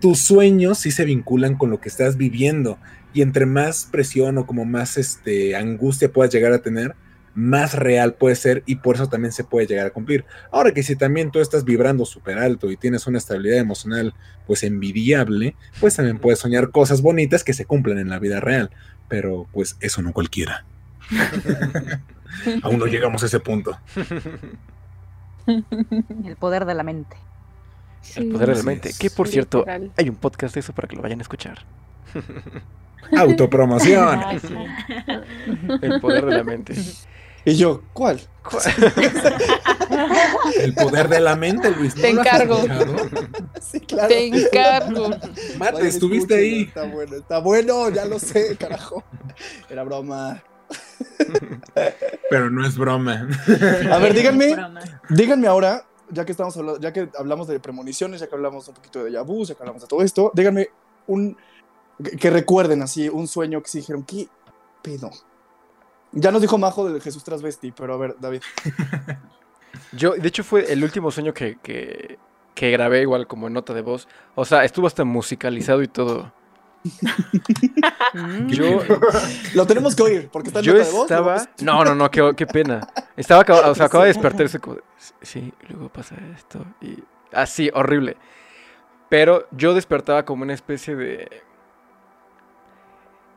tus 0.00 0.20
sueños 0.20 0.78
sí 0.78 0.90
se 0.90 1.04
vinculan 1.04 1.56
con 1.56 1.70
lo 1.70 1.80
que 1.80 1.88
estás 1.88 2.16
viviendo. 2.16 2.78
Y 3.12 3.22
entre 3.22 3.46
más 3.46 3.88
presión 3.90 4.38
o 4.38 4.46
como 4.46 4.64
más 4.64 4.96
este, 4.96 5.56
angustia 5.56 6.12
puedas 6.12 6.32
llegar 6.32 6.52
a 6.52 6.58
tener, 6.58 6.94
más 7.34 7.74
real 7.74 8.14
puede 8.14 8.34
ser 8.34 8.64
y 8.66 8.76
por 8.76 8.96
eso 8.96 9.08
también 9.08 9.32
se 9.32 9.44
puede 9.44 9.66
llegar 9.66 9.86
a 9.86 9.90
cumplir. 9.90 10.24
Ahora 10.50 10.72
que 10.72 10.82
si 10.82 10.96
también 10.96 11.30
tú 11.30 11.38
estás 11.38 11.64
vibrando 11.64 12.04
súper 12.04 12.38
alto 12.38 12.70
y 12.70 12.76
tienes 12.76 13.06
una 13.06 13.18
estabilidad 13.18 13.58
emocional 13.58 14.12
pues 14.46 14.64
envidiable, 14.64 15.54
pues 15.78 15.94
también 15.94 16.18
puedes 16.18 16.40
soñar 16.40 16.70
cosas 16.70 17.00
bonitas 17.00 17.44
que 17.44 17.54
se 17.54 17.64
cumplen 17.64 17.98
en 17.98 18.08
la 18.08 18.18
vida 18.18 18.40
real. 18.40 18.70
Pero 19.08 19.46
pues 19.52 19.76
eso 19.80 20.02
no 20.02 20.12
cualquiera. 20.12 20.66
Aún 22.62 22.78
no 22.78 22.86
llegamos 22.86 23.22
a 23.22 23.26
ese 23.26 23.40
punto. 23.40 23.78
El 25.46 26.36
poder 26.38 26.64
de 26.66 26.74
la 26.74 26.82
mente. 26.82 27.16
El 28.16 28.30
poder 28.30 28.50
de 28.50 28.56
la 28.56 28.62
mente. 28.62 28.90
es. 28.90 28.98
Que 28.98 29.10
por 29.10 29.28
cierto, 29.28 29.58
Literal. 29.60 29.92
hay 29.96 30.08
un 30.08 30.16
podcast 30.16 30.54
de 30.54 30.60
eso 30.60 30.72
para 30.72 30.88
que 30.88 30.96
lo 30.96 31.02
vayan 31.02 31.20
a 31.20 31.22
escuchar. 31.22 31.58
Autopromoción. 33.16 34.20
Ay, 34.24 34.38
sí. 34.40 34.54
El 35.82 36.00
poder 36.00 36.26
de 36.26 36.36
la 36.36 36.44
mente. 36.44 36.74
Y 37.44 37.54
yo, 37.56 37.82
¿cuál? 37.94 38.20
El 40.60 40.74
poder 40.74 41.08
de 41.08 41.20
la 41.20 41.34
mente, 41.36 41.70
Luis. 41.70 41.96
¿no 41.96 42.02
Te 42.02 42.10
encargo. 42.10 42.60
Sí, 43.60 43.80
claro. 43.80 44.08
Te 44.08 44.26
encargo. 44.26 45.10
Mate, 45.58 45.88
estuviste 45.88 46.34
ahí. 46.34 46.62
Está 46.62 46.84
bueno, 46.84 47.16
está 47.16 47.38
bueno, 47.38 47.88
ya 47.90 48.04
lo 48.04 48.18
sé, 48.18 48.56
carajo. 48.58 49.02
Era 49.70 49.84
broma. 49.84 50.42
Pero 52.30 52.50
no 52.50 52.66
es 52.66 52.76
broma. 52.76 53.28
A 53.90 53.98
ver, 53.98 54.14
díganme, 54.14 54.56
díganme 55.08 55.46
ahora, 55.46 55.84
ya 56.10 56.24
que 56.24 56.32
estamos 56.32 56.56
hablando, 56.56 56.80
ya 56.80 56.92
que 56.92 57.08
hablamos 57.18 57.48
de 57.48 57.60
premoniciones, 57.60 58.20
ya 58.20 58.28
que 58.28 58.34
hablamos 58.34 58.68
un 58.68 58.74
poquito 58.74 59.04
de 59.04 59.12
Yabú, 59.12 59.44
ya 59.44 59.54
que 59.54 59.62
hablamos 59.62 59.82
de 59.82 59.88
todo 59.88 60.02
esto, 60.02 60.32
díganme 60.34 60.68
un 61.06 61.36
que, 62.18 62.30
recuerden 62.30 62.82
así 62.82 63.08
un 63.08 63.26
sueño 63.26 63.62
que 63.62 63.68
sí 63.68 63.78
dijeron, 63.78 64.04
¿qué 64.04 64.28
pedo? 64.82 65.10
Ya 66.12 66.30
nos 66.30 66.40
dijo 66.40 66.56
Majo 66.58 66.88
de 66.88 67.00
Jesús 67.00 67.24
Transvesti, 67.24 67.72
pero 67.72 67.94
a 67.94 67.96
ver, 67.96 68.16
David. 68.18 68.42
Yo, 69.92 70.12
de 70.12 70.28
hecho, 70.28 70.44
fue 70.44 70.72
el 70.72 70.82
último 70.82 71.10
sueño 71.10 71.34
que, 71.34 71.58
que, 71.62 72.18
que 72.54 72.70
grabé 72.70 73.02
igual 73.02 73.26
como 73.26 73.46
en 73.46 73.52
nota 73.52 73.74
de 73.74 73.82
voz. 73.82 74.08
O 74.34 74.44
sea, 74.44 74.64
estuvo 74.64 74.86
hasta 74.86 75.04
musicalizado 75.04 75.82
y 75.82 75.88
todo. 75.88 76.32
Yo, 78.46 78.80
Lo 79.54 79.66
tenemos 79.66 79.94
que 79.96 80.02
oír, 80.02 80.28
porque 80.30 80.48
está 80.48 80.60
en 80.60 80.64
yo 80.66 80.72
nota 80.74 80.84
de 80.84 80.90
voz. 80.92 81.02
estaba... 81.02 81.34
luego, 81.34 81.50
pues, 81.56 81.62
No, 81.64 81.84
no, 81.84 81.94
no, 81.94 82.10
qué, 82.10 82.32
qué 82.36 82.46
pena. 82.46 82.80
Estaba, 83.16 83.42
acaba- 83.42 83.68
o 83.70 83.74
sea, 83.74 83.86
acaba 83.86 84.04
de 84.04 84.08
despertarse 84.08 84.58
como... 84.58 84.78
Sí, 85.22 85.52
luego 85.68 85.88
pasa 85.88 86.16
esto 86.36 86.64
y... 86.80 87.02
Así, 87.32 87.70
horrible. 87.74 88.16
Pero 89.08 89.46
yo 89.50 89.74
despertaba 89.74 90.24
como 90.24 90.42
una 90.44 90.54
especie 90.54 90.96
de... 90.96 91.42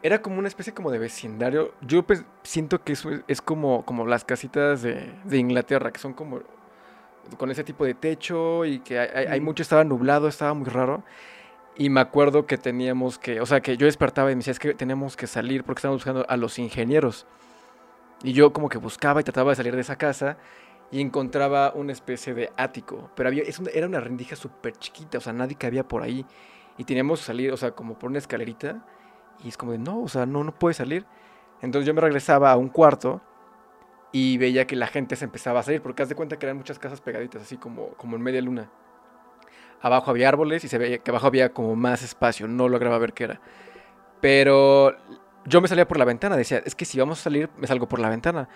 Era 0.03 0.21
como 0.21 0.39
una 0.39 0.47
especie 0.47 0.73
como 0.73 0.89
de 0.91 0.97
vecindario. 0.97 1.73
Yo 1.81 2.03
pues, 2.03 2.23
siento 2.43 2.83
que 2.83 2.93
eso 2.93 3.11
es, 3.11 3.21
es 3.27 3.41
como, 3.41 3.85
como 3.85 4.05
las 4.07 4.23
casitas 4.25 4.81
de, 4.81 5.13
de 5.25 5.37
Inglaterra, 5.37 5.91
que 5.91 5.99
son 5.99 6.13
como 6.13 6.41
con 7.37 7.51
ese 7.51 7.63
tipo 7.63 7.85
de 7.85 7.93
techo 7.93 8.65
y 8.65 8.79
que 8.79 8.97
hay, 8.99 9.09
hay- 9.13 9.25
hay 9.27 9.41
Mm. 9.41 9.43
mucho, 9.43 9.61
estaba 9.61 9.83
nublado, 9.83 10.27
estaba 10.27 10.53
muy 10.53 10.67
raro. 10.69 11.03
Y 11.75 11.89
me 11.89 12.01
acuerdo 12.01 12.45
que 12.45 12.57
teníamos 12.57 13.17
que, 13.17 13.41
o 13.41 13.45
sea, 13.45 13.61
que 13.61 13.77
yo 13.77 13.85
despertaba 13.85 14.31
y 14.31 14.35
me 14.35 14.39
decía, 14.39 14.51
es 14.51 14.59
que 14.59 14.73
tenemos 14.73 15.15
que 15.15 15.25
salir 15.27 15.63
porque 15.63 15.79
estamos 15.79 15.97
buscando 15.97 16.25
a 16.27 16.37
los 16.37 16.59
ingenieros. 16.59 17.25
Y 18.23 18.33
yo 18.33 18.53
como 18.53 18.69
que 18.69 18.77
buscaba 18.77 19.21
y 19.21 19.23
trataba 19.23 19.51
de 19.51 19.55
salir 19.55 19.75
de 19.75 19.81
esa 19.81 19.97
casa 19.97 20.37
y 20.91 21.01
encontraba 21.01 21.73
una 21.75 21.93
especie 21.93 22.33
de 22.33 22.51
ático. 22.57 23.11
Pero 23.15 23.29
había, 23.29 23.43
es 23.43 23.59
una- 23.59 23.71
era 23.71 23.87
una 23.87 23.99
rendija 23.99 24.35
súper 24.35 24.73
chiquita, 24.77 25.17
o 25.19 25.21
sea, 25.21 25.33
nadie 25.33 25.55
cabía 25.57 25.87
por 25.87 26.03
ahí. 26.03 26.25
Y 26.77 26.83
teníamos 26.85 27.19
que 27.21 27.25
salir, 27.27 27.51
o 27.51 27.57
sea, 27.57 27.71
como 27.71 27.97
por 27.99 28.09
una 28.09 28.19
escalerita. 28.19 28.85
Y 29.43 29.49
es 29.49 29.57
como 29.57 29.71
de, 29.73 29.79
no, 29.79 30.01
o 30.03 30.07
sea, 30.09 30.25
no, 30.25 30.43
no 30.43 30.53
puede 30.53 30.75
salir. 30.75 31.05
Entonces 31.61 31.87
yo 31.87 31.93
me 31.93 32.01
regresaba 32.01 32.51
a 32.51 32.57
un 32.57 32.69
cuarto 32.69 33.21
y 34.11 34.37
veía 34.37 34.67
que 34.67 34.75
la 34.75 34.87
gente 34.87 35.15
se 35.15 35.25
empezaba 35.25 35.61
a 35.61 35.63
salir, 35.63 35.81
porque 35.81 36.03
haz 36.03 36.09
de 36.09 36.15
cuenta 36.15 36.37
que 36.39 36.45
eran 36.45 36.57
muchas 36.57 36.79
casas 36.79 37.01
pegaditas, 37.01 37.43
así 37.43 37.57
como, 37.57 37.89
como 37.95 38.15
en 38.17 38.21
media 38.23 38.41
luna. 38.41 38.69
Abajo 39.81 40.11
había 40.11 40.29
árboles 40.29 40.63
y 40.63 40.67
se 40.67 40.77
veía 40.77 40.99
que 40.99 41.11
abajo 41.11 41.27
había 41.27 41.53
como 41.53 41.75
más 41.75 42.03
espacio, 42.03 42.47
no 42.47 42.69
lograba 42.69 42.97
ver 42.99 43.13
qué 43.13 43.23
era. 43.25 43.41
Pero 44.21 44.95
yo 45.45 45.61
me 45.61 45.67
salía 45.67 45.87
por 45.87 45.97
la 45.97 46.05
ventana, 46.05 46.37
decía, 46.37 46.61
es 46.65 46.75
que 46.75 46.85
si 46.85 46.99
vamos 46.99 47.19
a 47.19 47.23
salir, 47.23 47.49
me 47.57 47.67
salgo 47.67 47.87
por 47.87 47.99
la 47.99 48.09
ventana. 48.09 48.47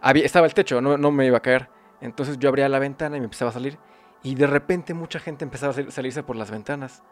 Había, 0.00 0.24
estaba 0.24 0.46
el 0.46 0.54
techo, 0.54 0.80
no, 0.80 0.96
no 0.98 1.10
me 1.12 1.26
iba 1.26 1.38
a 1.38 1.42
caer. 1.42 1.68
Entonces 2.00 2.38
yo 2.38 2.48
abría 2.48 2.68
la 2.68 2.80
ventana 2.80 3.16
y 3.16 3.20
me 3.20 3.24
empezaba 3.26 3.50
a 3.50 3.54
salir. 3.54 3.78
Y 4.24 4.34
de 4.34 4.46
repente 4.46 4.94
mucha 4.94 5.20
gente 5.20 5.44
empezaba 5.44 5.70
a 5.70 5.74
sal- 5.74 5.92
salirse 5.92 6.22
por 6.24 6.34
las 6.36 6.50
ventanas. 6.50 7.02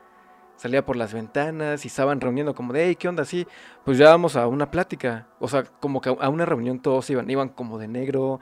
Salía 0.57 0.85
por 0.85 0.97
las 0.97 1.15
ventanas 1.15 1.85
y 1.85 1.89
estaban 1.89 2.21
reuniendo 2.21 2.55
como 2.55 2.73
de, 2.73 2.87
hey, 2.87 2.97
¿qué 2.97 3.09
onda? 3.09 3.25
Sí, 3.25 3.47
pues 3.85 3.97
ya 3.97 4.11
vamos 4.11 4.37
a 4.37 4.47
una 4.49 4.71
plática. 4.71 5.29
O 5.39 5.49
sea, 5.49 5.63
como 5.63 6.01
que 6.01 6.11
a 6.11 6.29
una 6.29 6.45
reunión 6.45 6.81
todos 6.81 7.09
iban, 7.11 7.31
iban 7.31 7.49
como 7.49 7.79
de 7.79 7.89
negro, 7.89 8.41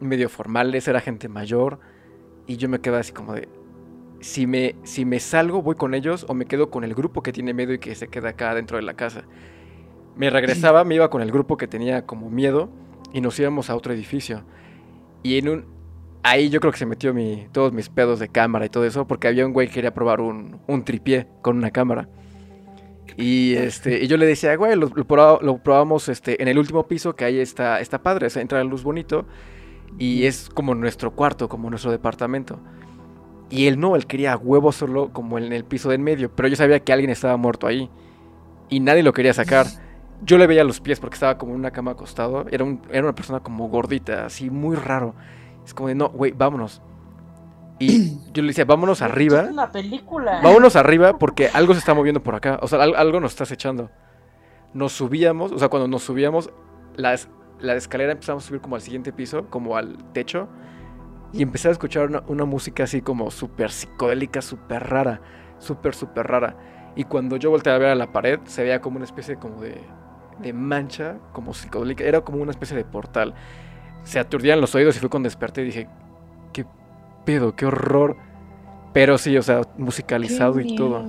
medio 0.00 0.28
formales, 0.28 0.86
era 0.88 1.00
gente 1.00 1.28
mayor. 1.28 1.78
Y 2.46 2.56
yo 2.56 2.68
me 2.68 2.80
quedaba 2.80 3.00
así 3.00 3.12
como 3.12 3.34
de, 3.34 3.48
si 4.20 4.46
me, 4.46 4.76
si 4.82 5.04
me 5.04 5.20
salgo, 5.20 5.62
voy 5.62 5.76
con 5.76 5.94
ellos 5.94 6.26
o 6.28 6.34
me 6.34 6.46
quedo 6.46 6.70
con 6.70 6.84
el 6.84 6.94
grupo 6.94 7.22
que 7.22 7.32
tiene 7.32 7.54
miedo 7.54 7.72
y 7.72 7.78
que 7.78 7.94
se 7.94 8.08
queda 8.08 8.30
acá 8.30 8.54
dentro 8.54 8.76
de 8.76 8.82
la 8.82 8.94
casa. 8.94 9.24
Me 10.16 10.30
regresaba, 10.30 10.84
me 10.84 10.96
iba 10.96 11.08
con 11.10 11.22
el 11.22 11.30
grupo 11.30 11.56
que 11.56 11.66
tenía 11.66 12.04
como 12.06 12.30
miedo 12.30 12.70
y 13.12 13.20
nos 13.20 13.38
íbamos 13.38 13.70
a 13.70 13.76
otro 13.76 13.92
edificio. 13.92 14.44
Y 15.22 15.38
en 15.38 15.48
un... 15.48 15.80
Ahí 16.22 16.50
yo 16.50 16.60
creo 16.60 16.70
que 16.70 16.78
se 16.78 16.84
metió 16.84 17.14
mi, 17.14 17.46
todos 17.50 17.72
mis 17.72 17.88
pedos 17.88 18.18
de 18.18 18.28
cámara 18.28 18.66
y 18.66 18.68
todo 18.68 18.84
eso, 18.84 19.06
porque 19.06 19.26
había 19.26 19.46
un 19.46 19.54
güey 19.54 19.68
que 19.68 19.74
quería 19.74 19.94
probar 19.94 20.20
un, 20.20 20.60
un 20.66 20.84
tripié 20.84 21.26
con 21.40 21.56
una 21.56 21.70
cámara. 21.70 22.10
Y, 23.16 23.54
este, 23.54 24.04
y 24.04 24.06
yo 24.06 24.18
le 24.18 24.26
decía, 24.26 24.54
güey, 24.56 24.76
lo, 24.76 24.90
lo 24.94 25.08
proba- 25.08 25.40
lo 25.40 25.62
probamos 25.62 26.10
este, 26.10 26.42
en 26.42 26.48
el 26.48 26.58
último 26.58 26.86
piso, 26.86 27.16
que 27.16 27.24
ahí 27.24 27.38
está, 27.38 27.80
está 27.80 28.02
padre, 28.02 28.26
o 28.26 28.30
sea, 28.30 28.42
entra 28.42 28.58
la 28.58 28.64
luz 28.64 28.82
bonito, 28.82 29.26
y 29.98 30.26
es 30.26 30.50
como 30.50 30.74
nuestro 30.74 31.12
cuarto, 31.12 31.48
como 31.48 31.70
nuestro 31.70 31.90
departamento. 31.90 32.60
Y 33.50 33.66
él 33.66 33.78
no, 33.80 33.96
él 33.96 34.06
quería 34.06 34.32
a 34.32 34.36
huevo 34.36 34.70
solo 34.72 35.12
como 35.12 35.36
en 35.36 35.52
el 35.52 35.64
piso 35.64 35.88
de 35.88 35.96
en 35.96 36.02
medio, 36.02 36.30
pero 36.34 36.48
yo 36.48 36.56
sabía 36.56 36.80
que 36.80 36.92
alguien 36.92 37.10
estaba 37.10 37.36
muerto 37.36 37.66
ahí. 37.66 37.90
Y 38.68 38.80
nadie 38.80 39.02
lo 39.02 39.12
quería 39.12 39.34
sacar. 39.34 39.66
Yo 40.22 40.36
le 40.36 40.46
veía 40.46 40.64
los 40.64 40.80
pies 40.82 41.00
porque 41.00 41.14
estaba 41.14 41.38
como 41.38 41.52
en 41.54 41.58
una 41.60 41.70
cama 41.70 41.92
acostado. 41.92 42.44
Era, 42.50 42.62
un- 42.62 42.82
era 42.90 43.02
una 43.04 43.14
persona 43.14 43.40
como 43.40 43.68
gordita, 43.70 44.26
así 44.26 44.50
muy 44.50 44.76
raro. 44.76 45.14
Es 45.64 45.72
como 45.72 45.88
de, 45.88 45.94
no, 45.94 46.10
güey, 46.10 46.32
vámonos. 46.32 46.82
Y 47.78 48.18
yo 48.34 48.42
le 48.42 48.48
decía, 48.48 48.66
vámonos 48.66 49.00
arriba. 49.00 49.40
Es 49.40 49.50
una 49.50 49.72
película. 49.72 50.40
Vámonos 50.42 50.76
arriba 50.76 51.16
porque 51.18 51.48
algo 51.54 51.72
se 51.72 51.78
está 51.78 51.94
moviendo 51.94 52.22
por 52.22 52.34
acá. 52.34 52.58
O 52.62 52.68
sea, 52.68 52.82
al- 52.82 52.96
algo 52.96 53.18
nos 53.18 53.32
está 53.32 53.44
acechando. 53.44 53.90
Nos 54.74 54.92
subíamos, 54.92 55.52
o 55.52 55.58
sea, 55.58 55.68
cuando 55.68 55.88
nos 55.88 56.02
subíamos, 56.02 56.50
las, 56.96 57.28
la 57.58 57.74
escalera 57.74 58.12
empezamos 58.12 58.44
a 58.44 58.46
subir 58.46 58.60
como 58.60 58.76
al 58.76 58.82
siguiente 58.82 59.12
piso, 59.14 59.46
como 59.48 59.76
al 59.76 59.96
techo. 60.12 60.48
Y 61.32 61.42
empecé 61.42 61.68
a 61.68 61.70
escuchar 61.72 62.08
una, 62.08 62.22
una 62.26 62.44
música 62.44 62.84
así 62.84 63.02
como 63.02 63.30
súper 63.30 63.70
psicodélica, 63.70 64.42
súper 64.42 64.88
rara. 64.88 65.20
Súper, 65.58 65.94
súper 65.94 66.26
rara. 66.26 66.56
Y 66.96 67.04
cuando 67.04 67.36
yo 67.36 67.50
volteé 67.50 67.72
a 67.72 67.78
ver 67.78 67.90
a 67.90 67.94
la 67.94 68.12
pared, 68.12 68.40
se 68.44 68.62
veía 68.62 68.80
como 68.80 68.96
una 68.96 69.04
especie 69.04 69.36
como 69.36 69.60
de, 69.60 69.80
de 70.40 70.52
mancha, 70.52 71.18
como 71.32 71.54
psicodélica. 71.54 72.04
Era 72.04 72.22
como 72.22 72.42
una 72.42 72.50
especie 72.50 72.76
de 72.76 72.84
portal. 72.84 73.34
Se 74.02 74.18
aturdían 74.18 74.60
los 74.60 74.74
oídos 74.74 74.96
y 74.96 75.00
fue 75.00 75.08
cuando 75.08 75.28
desperté 75.28 75.62
y 75.62 75.66
dije, 75.66 75.88
¿qué 76.52 76.64
pedo? 77.24 77.54
¿Qué 77.54 77.66
horror? 77.66 78.16
Pero 78.92 79.18
sí, 79.18 79.36
o 79.36 79.42
sea, 79.42 79.60
musicalizado 79.78 80.58
y 80.58 80.74
todo. 80.74 81.04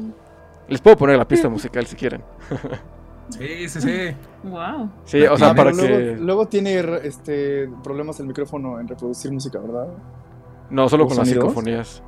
Les 0.67 0.82
puedo 0.82 0.97
poner 0.97 1.17
la 1.17 1.28
pista 1.28 1.49
musical 1.49 1.86
si 1.88 1.95
quieren. 1.95 2.24
Sí, 3.30 3.69
sí, 3.69 3.82
sí. 3.82 4.15
Wow. 4.43 4.89
Sí, 5.05 5.22
o 5.24 5.38
sea, 5.38 5.51
Ah, 5.51 5.55
para 5.55 5.72
que... 5.72 5.78
luego, 5.78 6.24
luego 6.24 6.47
tiene 6.47 6.80
este, 7.03 7.69
problemas 7.84 8.19
el 8.19 8.26
micrófono 8.28 8.80
en 8.80 8.88
reproducir 8.88 9.32
música, 9.32 9.59
¿verdad? 9.59 9.88
No, 10.72 10.89
solo 10.89 11.03
¿Los 11.03 11.09
con 11.13 11.19
las 11.19 11.28
psicofonías. 11.30 12.01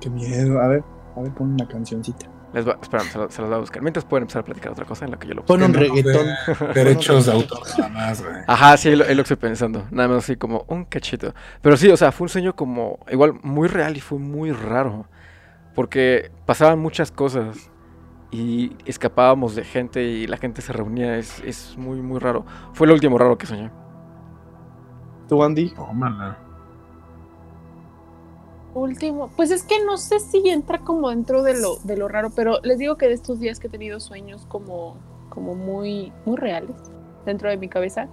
Qué 0.00 0.10
miedo. 0.10 0.60
A 0.60 0.66
ver, 0.66 0.82
a 1.16 1.20
ver, 1.20 1.32
pon 1.32 1.52
una 1.52 1.68
cancioncita. 1.68 2.26
Les 2.52 2.66
va... 2.66 2.76
Espera, 2.82 3.04
se, 3.04 3.16
lo- 3.16 3.30
se 3.30 3.40
los 3.42 3.48
voy 3.48 3.56
a 3.58 3.60
buscar. 3.60 3.80
Mientras 3.82 4.04
pueden 4.04 4.22
empezar 4.24 4.40
a 4.40 4.44
platicar 4.44 4.72
otra 4.72 4.84
cosa 4.84 5.04
en 5.04 5.12
la 5.12 5.18
que 5.20 5.28
yo 5.28 5.34
lo 5.34 5.44
Pon 5.44 5.62
un 5.62 5.72
reggaetón. 5.72 6.26
Derechos 6.74 7.26
de 7.26 7.32
autor 7.32 7.60
nada 7.78 7.88
más, 7.90 8.20
güey. 8.22 8.34
Ajá, 8.48 8.76
sí, 8.76 8.88
es 8.88 8.98
lo, 8.98 9.04
es 9.04 9.10
lo 9.10 9.22
que 9.22 9.34
estoy 9.34 9.36
pensando. 9.36 9.84
Nada 9.92 10.08
más 10.08 10.24
así 10.24 10.34
como 10.36 10.64
un 10.66 10.84
cachito. 10.84 11.32
Pero 11.62 11.76
sí, 11.76 11.88
o 11.90 11.96
sea, 11.96 12.10
fue 12.10 12.24
un 12.24 12.28
sueño 12.30 12.56
como 12.56 12.98
igual 13.10 13.34
muy 13.42 13.68
real 13.68 13.96
y 13.96 14.00
fue 14.00 14.18
muy 14.18 14.50
raro. 14.50 15.06
Porque 15.76 16.32
pasaban 16.46 16.80
muchas 16.80 17.12
cosas 17.12 17.70
y 18.30 18.76
escapábamos 18.84 19.54
de 19.54 19.64
gente 19.64 20.02
y 20.02 20.26
la 20.26 20.36
gente 20.36 20.62
se 20.62 20.72
reunía. 20.72 21.16
Es, 21.16 21.40
es 21.40 21.76
muy, 21.76 22.00
muy 22.00 22.18
raro. 22.18 22.44
Fue 22.72 22.86
lo 22.86 22.94
último 22.94 23.18
raro 23.18 23.36
que 23.36 23.46
soñé. 23.46 23.70
¿Tú, 25.28 25.42
Andy? 25.42 25.70
Tómala. 25.70 26.38
Último, 28.74 29.30
pues 29.34 29.50
es 29.50 29.64
que 29.64 29.84
no 29.84 29.96
sé 29.96 30.20
si 30.20 30.48
entra 30.48 30.78
como 30.78 31.10
dentro 31.10 31.42
de 31.42 31.60
lo, 31.60 31.76
de 31.82 31.96
lo 31.96 32.06
raro, 32.06 32.30
pero 32.30 32.60
les 32.62 32.78
digo 32.78 32.96
que 32.96 33.08
de 33.08 33.14
estos 33.14 33.40
días 33.40 33.58
que 33.58 33.66
he 33.66 33.70
tenido 33.70 33.98
sueños 33.98 34.46
como, 34.46 34.96
como 35.28 35.56
muy, 35.56 36.12
muy 36.24 36.36
reales 36.36 36.76
dentro 37.24 37.50
de 37.50 37.56
mi 37.56 37.68
cabeza, 37.68 38.06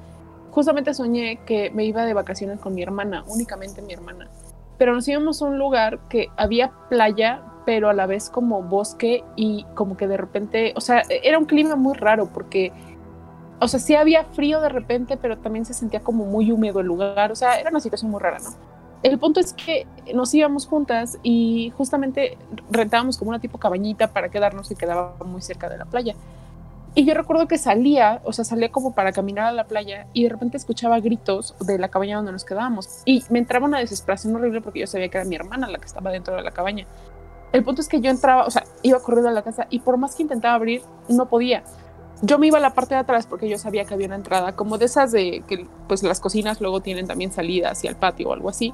justamente 0.49 0.95
soñé 0.95 1.41
que 1.45 1.69
me 1.69 1.85
iba 1.85 2.05
de 2.05 2.15
vacaciones 2.15 2.59
con 2.59 2.73
mi 2.73 2.81
hermana, 2.81 3.23
únicamente 3.27 3.83
mi 3.83 3.93
hermana. 3.93 4.31
Pero 4.79 4.95
nos 4.95 5.07
íbamos 5.07 5.41
a 5.41 5.45
un 5.45 5.59
lugar 5.59 5.99
que 6.09 6.29
había 6.37 6.71
playa, 6.89 7.43
pero 7.67 7.89
a 7.89 7.93
la 7.93 8.05
vez 8.05 8.29
como 8.29 8.63
bosque 8.63 9.25
y 9.35 9.65
como 9.75 9.97
que 9.97 10.07
de 10.07 10.15
repente, 10.15 10.71
o 10.77 10.79
sea, 10.79 11.03
era 11.09 11.37
un 11.37 11.43
clima 11.43 11.75
muy 11.75 11.97
raro 11.97 12.29
porque, 12.33 12.71
o 13.59 13.67
sea, 13.67 13.77
sí 13.81 13.93
había 13.93 14.23
frío 14.23 14.61
de 14.61 14.69
repente, 14.69 15.17
pero 15.17 15.37
también 15.37 15.65
se 15.65 15.73
sentía 15.73 15.99
como 15.99 16.23
muy 16.23 16.49
húmedo 16.49 16.79
el 16.79 16.87
lugar, 16.87 17.29
o 17.29 17.35
sea, 17.35 17.59
era 17.59 17.69
una 17.69 17.81
situación 17.81 18.09
muy 18.09 18.21
rara, 18.21 18.39
¿no? 18.39 18.51
El 19.03 19.19
punto 19.19 19.41
es 19.41 19.51
que 19.51 19.85
nos 20.15 20.33
íbamos 20.33 20.65
juntas 20.65 21.19
y 21.23 21.73
justamente 21.75 22.37
rentábamos 22.71 23.17
como 23.17 23.31
una 23.31 23.39
tipo 23.41 23.57
cabañita 23.57 24.13
para 24.13 24.29
quedarnos 24.29 24.71
y 24.71 24.75
quedaba 24.75 25.15
muy 25.25 25.41
cerca 25.41 25.67
de 25.67 25.77
la 25.77 25.83
playa. 25.83 26.15
Y 26.95 27.03
yo 27.03 27.15
recuerdo 27.15 27.49
que 27.49 27.57
salía, 27.57 28.21
o 28.23 28.31
sea, 28.31 28.45
salía 28.45 28.71
como 28.71 28.95
para 28.95 29.11
caminar 29.11 29.47
a 29.47 29.51
la 29.51 29.65
playa 29.65 30.07
y 30.13 30.23
de 30.23 30.29
repente 30.29 30.55
escuchaba 30.55 31.01
gritos 31.01 31.53
de 31.59 31.77
la 31.77 31.89
cabaña 31.89 32.15
donde 32.15 32.31
nos 32.31 32.45
quedábamos. 32.45 33.01
Y 33.03 33.25
me 33.29 33.39
entraba 33.39 33.65
una 33.65 33.79
desesperación 33.79 34.33
horrible 34.37 34.61
porque 34.61 34.79
yo 34.79 34.87
sabía 34.87 35.09
que 35.09 35.17
era 35.17 35.27
mi 35.27 35.35
hermana 35.35 35.67
la 35.67 35.79
que 35.79 35.85
estaba 35.85 36.11
dentro 36.11 36.33
de 36.37 36.43
la 36.43 36.51
cabaña. 36.51 36.87
El 37.53 37.63
punto 37.63 37.81
es 37.81 37.87
que 37.87 38.01
yo 38.01 38.09
entraba, 38.09 38.45
o 38.45 38.51
sea, 38.51 38.63
iba 38.83 38.99
corriendo 38.99 39.29
a 39.29 39.33
la 39.33 39.41
casa 39.41 39.67
y 39.69 39.79
por 39.79 39.97
más 39.97 40.15
que 40.15 40.23
intentaba 40.23 40.55
abrir, 40.55 40.81
no 41.07 41.27
podía. 41.29 41.63
Yo 42.21 42.39
me 42.39 42.47
iba 42.47 42.57
a 42.57 42.61
la 42.61 42.73
parte 42.73 42.95
de 42.95 43.01
atrás 43.01 43.27
porque 43.27 43.47
yo 43.47 43.57
sabía 43.57 43.85
que 43.85 43.93
había 43.93 44.07
una 44.07 44.15
entrada, 44.15 44.55
como 44.55 44.77
de 44.77 44.85
esas 44.85 45.11
de 45.11 45.43
que 45.47 45.67
pues 45.87 46.03
las 46.03 46.19
cocinas 46.19 46.59
luego 46.61 46.81
tienen 46.81 47.07
también 47.07 47.31
salida 47.31 47.71
hacia 47.71 47.89
el 47.89 47.95
patio 47.95 48.29
o 48.29 48.33
algo 48.33 48.49
así. 48.49 48.73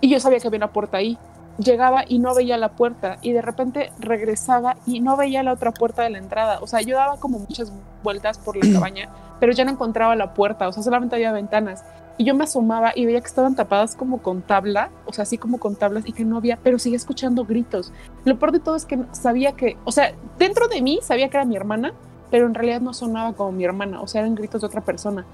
Y 0.00 0.10
yo 0.10 0.20
sabía 0.20 0.38
que 0.38 0.46
había 0.46 0.58
una 0.58 0.72
puerta 0.72 0.98
ahí. 0.98 1.18
Llegaba 1.58 2.04
y 2.06 2.18
no 2.18 2.34
veía 2.34 2.58
la 2.58 2.72
puerta 2.72 3.18
y 3.22 3.32
de 3.32 3.40
repente 3.40 3.92
regresaba 3.98 4.76
y 4.86 5.00
no 5.00 5.16
veía 5.16 5.42
la 5.42 5.52
otra 5.52 5.72
puerta 5.72 6.02
de 6.02 6.10
la 6.10 6.18
entrada. 6.18 6.58
O 6.60 6.66
sea, 6.66 6.80
yo 6.82 6.96
daba 6.96 7.16
como 7.18 7.38
muchas 7.38 7.72
vueltas 8.02 8.38
por 8.38 8.56
la 8.56 8.72
cabaña, 8.72 9.08
pero 9.40 9.52
ya 9.52 9.64
no 9.64 9.70
encontraba 9.70 10.14
la 10.16 10.34
puerta, 10.34 10.68
o 10.68 10.72
sea, 10.72 10.82
solamente 10.82 11.14
había 11.16 11.32
ventanas. 11.32 11.84
Y 12.16 12.24
yo 12.24 12.34
me 12.34 12.44
asomaba 12.44 12.92
y 12.94 13.06
veía 13.06 13.20
que 13.20 13.26
estaban 13.26 13.56
tapadas 13.56 13.96
como 13.96 14.22
con 14.22 14.42
tabla, 14.42 14.90
o 15.04 15.12
sea, 15.12 15.22
así 15.22 15.36
como 15.36 15.58
con 15.58 15.74
tablas 15.74 16.04
y 16.06 16.12
que 16.12 16.24
no 16.24 16.36
había, 16.36 16.58
pero 16.62 16.78
seguía 16.78 16.96
escuchando 16.96 17.44
gritos. 17.44 17.92
Lo 18.24 18.38
peor 18.38 18.52
de 18.52 18.60
todo 18.60 18.76
es 18.76 18.86
que 18.86 19.00
sabía 19.12 19.52
que, 19.52 19.76
o 19.84 19.90
sea, 19.90 20.14
dentro 20.38 20.68
de 20.68 20.80
mí 20.80 21.00
sabía 21.02 21.28
que 21.28 21.36
era 21.36 21.44
mi 21.44 21.56
hermana, 21.56 21.92
pero 22.30 22.46
en 22.46 22.54
realidad 22.54 22.80
no 22.80 22.94
sonaba 22.94 23.32
como 23.32 23.52
mi 23.52 23.64
hermana, 23.64 24.00
o 24.00 24.06
sea, 24.06 24.20
eran 24.20 24.36
gritos 24.36 24.60
de 24.60 24.68
otra 24.68 24.80
persona. 24.80 25.24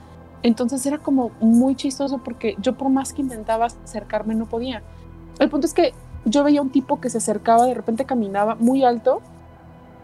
Entonces 0.43 0.85
era 0.87 0.99
como 0.99 1.31
muy 1.41 1.75
chistoso 1.75 2.19
porque 2.19 2.57
yo 2.61 2.75
por 2.75 2.89
más 2.89 3.13
que 3.13 3.21
intentaba 3.21 3.67
acercarme 3.67 4.35
no 4.35 4.47
podía. 4.47 4.83
El 5.39 5.51
punto 5.51 5.67
es 5.67 5.75
que 5.75 5.93
yo 6.25 6.45
veía 6.45 6.63
un 6.63 6.71
tipo 6.71 7.01
que 7.01 7.11
se 7.11 7.19
acercaba, 7.19 7.67
de 7.67 7.75
repente 7.75 8.05
caminaba 8.05 8.55
muy 8.55 8.85
alto 8.85 9.21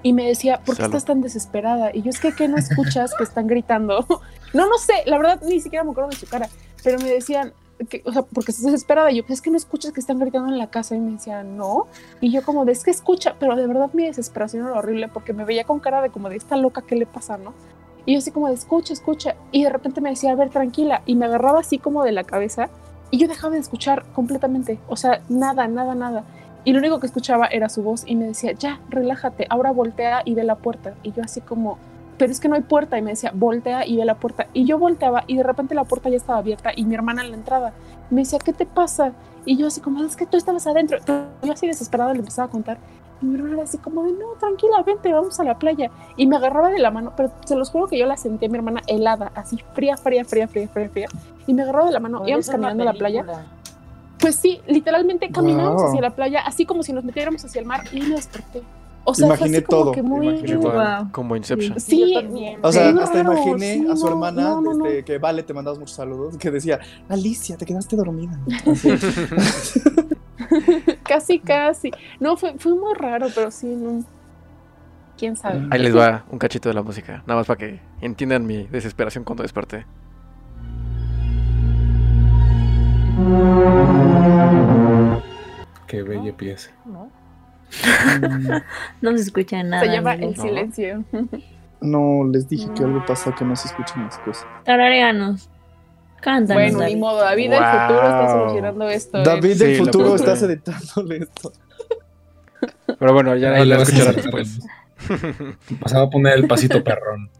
y 0.03 0.13
me 0.13 0.27
decía, 0.27 0.59
¿por 0.59 0.77
qué 0.77 0.83
Salud. 0.83 0.95
estás 0.95 1.05
tan 1.07 1.21
desesperada? 1.21 1.91
Y 1.93 2.03
yo 2.03 2.11
es 2.11 2.21
que, 2.21 2.33
¿qué 2.33 2.49
no 2.49 2.57
escuchas 2.57 3.13
que 3.17 3.25
están 3.25 3.47
gritando? 3.47 4.07
no, 4.55 4.69
no 4.69 4.79
sé, 4.79 4.93
la 5.07 5.17
verdad 5.19 5.41
ni 5.43 5.61
siquiera 5.61 5.85
me 5.85 5.91
acuerdo 5.91 6.11
de 6.11 6.17
su 6.17 6.27
cara, 6.27 6.49
pero 6.87 7.01
me 7.01 7.11
decían, 7.11 7.53
que, 7.91 8.01
o 8.05 8.13
sea, 8.13 8.23
porque 8.23 8.53
estás 8.53 8.67
desesperada. 8.67 9.11
Y 9.11 9.17
yo, 9.17 9.27
pues 9.27 9.41
es 9.41 9.43
que 9.43 9.51
no 9.51 9.57
escuchas 9.57 9.91
que 9.91 9.99
están 9.99 10.21
gritando 10.21 10.53
en 10.53 10.57
la 10.57 10.71
casa. 10.71 10.95
Y 10.95 11.01
me 11.01 11.11
decían, 11.11 11.57
no. 11.57 11.89
Y 12.21 12.31
yo 12.31 12.45
como, 12.45 12.65
de, 12.65 12.71
es 12.71 12.85
que 12.85 12.93
escucha, 12.93 13.35
pero 13.41 13.57
de 13.57 13.67
verdad 13.67 13.91
mi 13.93 14.05
desesperación 14.07 14.69
era 14.69 14.79
horrible 14.79 15.09
porque 15.09 15.33
me 15.33 15.45
veía 15.45 15.65
con 15.65 15.81
cara 15.81 16.01
de 16.01 16.11
como 16.11 16.29
de 16.29 16.37
esta 16.37 16.57
loca, 16.57 16.83
¿qué 16.83 16.95
le 16.95 17.05
pasa, 17.05 17.39
no? 17.39 17.55
Y 18.05 18.13
yo 18.13 18.19
así 18.19 18.31
como 18.31 18.47
de, 18.47 18.55
escucha, 18.55 18.93
escucha. 18.93 19.35
Y 19.51 19.65
de 19.65 19.71
repente 19.71 20.01
me 20.01 20.11
decía, 20.11 20.31
a 20.31 20.37
ver, 20.37 20.51
tranquila. 20.51 21.03
Y 21.07 21.17
me 21.17 21.25
agarraba 21.25 21.59
así 21.59 21.79
como 21.79 22.05
de 22.05 22.13
la 22.13 22.23
cabeza. 22.23 22.69
Y 23.11 23.19
yo 23.19 23.27
dejaba 23.27 23.55
de 23.55 23.59
escuchar 23.59 24.05
completamente. 24.13 24.79
O 24.87 24.95
sea, 24.95 25.23
nada, 25.29 25.67
nada, 25.67 25.97
nada. 25.97 26.23
Y 26.63 26.73
lo 26.73 26.79
único 26.79 27.01
que 27.01 27.09
escuchaba 27.09 27.47
era 27.47 27.69
su 27.69 27.83
voz 27.83 28.05
y 28.07 28.15
me 28.15 28.27
decía, 28.27 28.53
ya, 28.53 28.81
relájate, 28.91 29.49
ahora 29.51 29.73
voltea 29.73 30.23
y 30.25 30.35
ve 30.35 30.45
la 30.45 30.55
puerta. 30.55 30.95
Y 31.03 31.11
yo 31.11 31.25
así 31.25 31.41
como, 31.41 31.79
pero 32.19 32.33
es 32.33 32.41
que 32.41 32.49
no 32.49 32.55
hay 32.55 32.63
puerta. 32.63 32.99
Y 32.99 33.03
me 33.03 33.11
decía, 33.11 33.33
voltea 33.35 33.87
y 33.87 33.97
ve 33.97 34.05
la 34.05 34.15
puerta. 34.17 34.47
Y 34.53 34.65
yo 34.65 34.79
volteaba 34.79 35.25
y 35.27 35.37
de 35.37 35.43
repente 35.43 35.75
la 35.75 35.85
puerta 35.85 36.09
ya 36.09 36.17
estaba 36.17 36.39
abierta 36.39 36.71
y 36.75 36.85
mi 36.85 36.95
hermana 36.95 37.23
en 37.23 37.31
la 37.31 37.37
entrada. 37.37 37.73
Me 38.11 38.23
decía, 38.23 38.39
¿qué 38.39 38.53
te 38.53 38.67
pasa? 38.67 39.13
Y 39.45 39.57
yo 39.57 39.67
así 39.69 39.81
como, 39.81 40.03
es 40.05 40.17
que 40.17 40.27
tú 40.27 40.37
estabas 40.37 40.67
adentro. 40.67 40.99
Yo 41.43 41.53
así 41.53 41.67
desesperada 41.67 42.13
le 42.13 42.21
empezaba 42.21 42.49
a 42.49 42.51
contar. 42.51 42.79
Y 43.23 43.27
mi 43.27 43.37
hermana 43.37 43.55
era 43.55 43.63
así 43.65 43.79
como 43.79 44.03
de, 44.03 44.13
no, 44.13 44.27
tranquila, 44.39 44.83
vente, 44.85 45.13
vamos 45.13 45.41
a 45.41 45.45
la 45.45 45.59
playa. 45.59 45.91
Y 46.17 46.27
me 46.27 46.37
agarraba 46.37 46.69
de 46.69 46.79
la 46.79 46.91
mano, 46.91 47.13
pero 47.17 47.31
se 47.47 47.57
los 47.57 47.71
juro 47.71 47.87
que 47.87 47.99
yo 47.99 48.07
la 48.07 48.17
sentí 48.17 48.47
a 48.47 48.49
mi 48.49 48.57
hermana 48.59 48.83
helada, 48.87 49.33
así 49.35 49.57
fría, 49.73 49.97
fría, 49.97 50.25
fría, 50.25 50.47
fría, 50.49 50.69
fría, 50.69 50.89
fría. 50.91 51.09
Y 51.47 51.55
me 51.55 51.63
agarraba 51.63 51.87
de 51.87 51.93
la 51.93 52.01
mano, 52.01 52.27
íbamos 52.27 52.49
caminando 52.51 52.83
a 52.83 52.87
la 52.87 52.93
playa. 52.93 53.25
Pues 54.19 54.37
sí, 54.37 54.61
literalmente 54.67 55.31
caminábamos 55.31 55.83
Wow. 55.83 55.91
hacia 55.91 56.01
la 56.03 56.11
playa, 56.11 56.41
así 56.45 56.67
como 56.67 56.83
si 56.83 56.93
nos 56.93 57.05
metiéramos 57.05 57.45
hacia 57.45 57.61
el 57.61 57.67
mar 57.67 57.83
y 57.93 58.01
me 58.01 58.17
desperté. 58.17 58.63
O 59.09 59.15
sea, 59.15 59.29
fue 59.29 59.37
Imaginé 59.37 59.59
así 59.59 59.67
como 59.67 59.83
todo, 59.85 59.93
que 59.93 60.03
muy... 60.03 60.27
imaginé 60.29 60.57
Wow. 60.57 61.13
como 61.13 61.37
Inception. 61.37 61.79
Sí, 61.79 62.13
también. 62.15 62.59
O 62.61 62.73
sea, 62.73 62.91
Sí, 62.91 62.99
hasta 63.01 63.23
raro, 63.23 63.33
imaginé 63.35 63.75
sí, 63.75 63.87
a 63.89 63.95
su 63.97 64.09
hermana, 64.09 64.43
no, 64.43 64.61
no, 64.61 64.75
no. 64.75 64.87
este, 64.87 65.05
que 65.05 65.19
Vale, 65.19 65.45
te 65.45 65.55
mandamos 65.55 65.79
muchos 65.79 65.95
saludos, 65.95 66.37
que 66.37 66.51
decía, 66.51 66.81
Alicia, 67.09 67.57
te 67.57 67.65
quedaste 67.65 67.95
dormida. 67.97 68.39
Casi, 71.05 71.39
casi. 71.39 71.91
No, 72.21 72.37
fue, 72.37 72.55
fue 72.59 72.75
muy 72.75 72.95
raro, 72.95 73.27
pero 73.35 73.51
sí, 73.51 73.67
no. 73.67 74.05
¿Quién 75.17 75.37
sabe? 75.37 75.67
Ahí 75.71 75.81
les 75.81 75.97
va 75.97 76.25
un 76.31 76.39
cachito 76.39 76.69
de 76.69 76.75
la 76.75 76.83
música, 76.83 77.23
nada 77.27 77.37
más 77.37 77.47
para 77.47 77.59
que 77.59 77.81
entiendan 78.01 78.47
mi 78.47 78.67
desesperación 78.67 79.25
cuando 79.25 79.43
desperté. 79.43 79.87
Qué 85.87 86.03
bella 86.03 86.37
pieza. 86.37 86.71
¿no? 86.85 87.11
No 89.01 89.17
se 89.17 89.23
escucha 89.25 89.63
nada. 89.63 89.85
Se 89.85 89.91
llama 89.91 90.13
amigo. 90.13 90.31
El 90.31 90.37
Silencio. 90.37 91.05
No, 91.81 92.25
les 92.31 92.49
dije 92.49 92.69
que 92.75 92.85
algo 92.85 93.05
pasa 93.07 93.35
que 93.35 93.45
no 93.45 93.55
se 93.57 93.69
escuchan 93.69 94.05
las 94.05 94.19
cosas. 94.19 94.47
Tarareanos. 94.65 95.51
Cántanos, 96.21 96.63
Bueno, 96.63 96.79
David. 96.81 96.95
ni 96.95 97.01
modo. 97.01 97.19
David 97.21 97.51
del 97.51 97.59
futuro 97.65 98.03
está 98.03 98.29
solucionando 98.33 98.89
esto. 98.89 99.19
¿eh? 99.19 99.23
David 99.25 99.53
Sí, 99.53 99.59
del 99.59 99.79
lo 99.79 99.85
futuro 99.85 100.15
estás 100.17 100.43
editándole 100.43 101.17
esto. 101.19 101.53
Pero 102.99 103.13
bueno, 103.13 103.37
ya 103.37 103.53
Ahí 103.55 103.71
a 103.71 103.77
escucharán 103.77 104.17
después. 104.17 104.61
Pasaba 105.81 106.07
a 106.07 106.11
poner 106.11 106.35
el 106.35 106.49
pasito 106.49 106.83
perrón. 106.83 107.31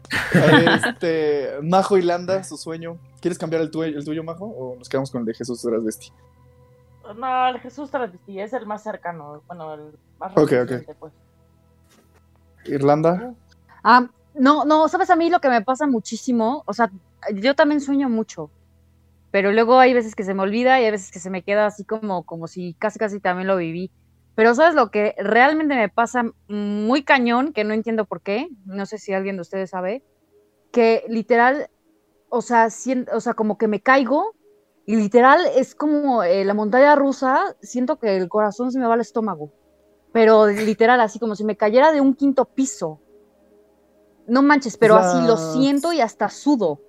Este, 0.85 1.49
Majo 1.63 1.97
Hilanda, 1.97 2.43
su 2.43 2.55
sueño. 2.55 2.97
¿Quieres 3.19 3.37
cambiar 3.39 3.61
el, 3.63 3.71
tuyo, 3.71 3.97
el 3.97 4.05
tuyo, 4.05 4.23
Majo? 4.23 4.45
¿O 4.45 4.75
nos 4.77 4.87
quedamos 4.87 5.09
con 5.11 5.21
el 5.21 5.25
de 5.25 5.33
Jesús 5.33 5.61
Trasvesti? 5.61 6.11
No, 7.15 7.47
el 7.49 7.59
Jesús 7.59 7.91
Travesti 7.91 8.39
es 8.39 8.53
el 8.53 8.65
más 8.65 8.83
cercano. 8.83 9.43
Bueno, 9.47 9.73
el 9.73 9.99
más 10.19 10.33
Ok, 10.35 10.51
ok. 10.63 10.71
reciente, 10.71 10.95
pues. 10.99 11.13
Irlanda. 12.65 13.33
Ah, 13.83 14.09
no, 14.33 14.65
no, 14.65 14.87
sabes 14.87 15.09
a 15.09 15.15
mí 15.15 15.29
lo 15.29 15.39
que 15.39 15.49
me 15.49 15.61
pasa 15.61 15.87
muchísimo, 15.87 16.63
o 16.67 16.73
sea, 16.73 16.91
yo 17.33 17.55
también 17.55 17.81
sueño 17.81 18.09
mucho, 18.09 18.51
pero 19.31 19.51
luego 19.51 19.79
hay 19.79 19.93
veces 19.93 20.15
que 20.15 20.23
se 20.23 20.33
me 20.33 20.43
olvida 20.43 20.79
y 20.79 20.85
hay 20.85 20.91
veces 20.91 21.11
que 21.11 21.19
se 21.19 21.29
me 21.29 21.43
queda 21.43 21.65
así 21.67 21.85
como, 21.85 22.23
como 22.25 22.47
si 22.47 22.75
casi 22.79 22.99
casi 22.99 23.19
también 23.19 23.47
lo 23.47 23.57
viví. 23.57 23.91
Pero 24.35 24.53
sabes 24.55 24.75
lo 24.75 24.91
que 24.91 25.15
realmente 25.17 25.75
me 25.75 25.89
pasa 25.89 26.23
muy 26.47 27.03
cañón, 27.03 27.53
que 27.53 27.63
no 27.63 27.73
entiendo 27.73 28.05
por 28.05 28.21
qué, 28.21 28.47
no 28.65 28.85
sé 28.85 28.99
si 28.99 29.13
alguien 29.13 29.35
de 29.37 29.41
ustedes 29.41 29.71
sabe, 29.71 30.03
que 30.71 31.03
literal, 31.09 31.69
o 32.29 32.41
sea, 32.41 32.69
sien- 32.69 33.07
o 33.13 33.19
sea, 33.21 33.33
como 33.35 33.57
que 33.57 33.67
me 33.67 33.81
caigo 33.81 34.36
y 34.87 34.95
literal 34.95 35.41
es 35.55 35.75
como 35.75 36.23
eh, 36.23 36.43
la 36.45 36.53
montaña 36.55 36.95
rusa, 36.95 37.55
siento 37.61 37.97
que 37.99 38.15
el 38.17 38.29
corazón 38.29 38.71
se 38.71 38.79
me 38.79 38.87
va 38.87 38.93
al 38.95 39.01
estómago, 39.01 39.51
pero 40.13 40.47
literal 40.47 40.99
así 41.01 41.19
como 41.19 41.35
si 41.35 41.43
me 41.43 41.57
cayera 41.57 41.91
de 41.91 42.01
un 42.01 42.15
quinto 42.15 42.45
piso. 42.45 42.99
No 44.27 44.41
manches, 44.41 44.77
pero 44.77 44.95
La- 44.95 45.01
así 45.01 45.27
lo 45.27 45.35
siento 45.37 45.91
y 45.93 45.99
hasta 46.01 46.29
sudo. 46.29 46.79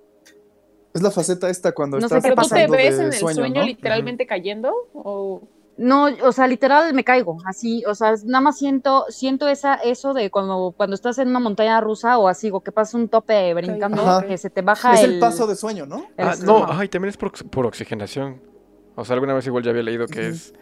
Es 0.93 1.01
la 1.01 1.11
faceta 1.11 1.49
esta 1.49 1.73
cuando 1.73 1.97
No 1.99 2.07
sé 2.09 2.17
estás 2.17 2.23
qué 2.23 2.29
¿Pero 2.35 2.41
tú 2.41 2.49
te 2.49 2.55
pasando 2.55 2.73
ves 2.73 2.97
de 2.97 3.03
en 3.03 3.13
el 3.13 3.19
sueño, 3.19 3.47
¿no? 3.49 3.65
literalmente 3.65 4.25
cayendo? 4.25 4.73
¿O 4.93 5.41
No, 5.81 6.07
o 6.23 6.31
sea, 6.33 6.45
literal 6.47 6.93
me 6.93 7.05
caigo, 7.05 7.37
así, 7.45 7.83
o 7.87 7.95
sea, 7.95 8.13
nada 8.25 8.41
más 8.41 8.57
siento, 8.57 9.05
siento 9.07 9.47
esa, 9.47 9.75
eso 9.75 10.13
de 10.13 10.29
cuando, 10.29 10.73
cuando 10.75 10.93
estás 10.93 11.17
en 11.19 11.29
una 11.29 11.39
montaña 11.39 11.79
rusa 11.79 12.17
o 12.17 12.27
así, 12.27 12.49
o 12.51 12.59
que 12.59 12.73
pasa 12.73 12.97
un 12.97 13.07
tope 13.07 13.53
brincando, 13.53 14.01
Ajá. 14.01 14.27
que 14.27 14.37
se 14.37 14.49
te 14.49 14.61
baja 14.61 14.93
Es 14.95 15.03
el, 15.03 15.13
el 15.13 15.19
paso 15.19 15.47
de 15.47 15.55
sueño, 15.55 15.85
¿no? 15.85 16.05
Ah, 16.17 16.35
no, 16.43 16.65
ay, 16.69 16.89
también 16.89 17.09
es 17.09 17.17
por, 17.17 17.29
ox- 17.29 17.43
por 17.49 17.65
oxigenación. 17.65 18.41
O 18.95 19.05
sea, 19.05 19.13
alguna 19.13 19.33
vez 19.33 19.47
igual 19.47 19.63
ya 19.63 19.69
había 19.71 19.83
leído 19.83 20.05
que 20.07 20.27
es 20.27 20.53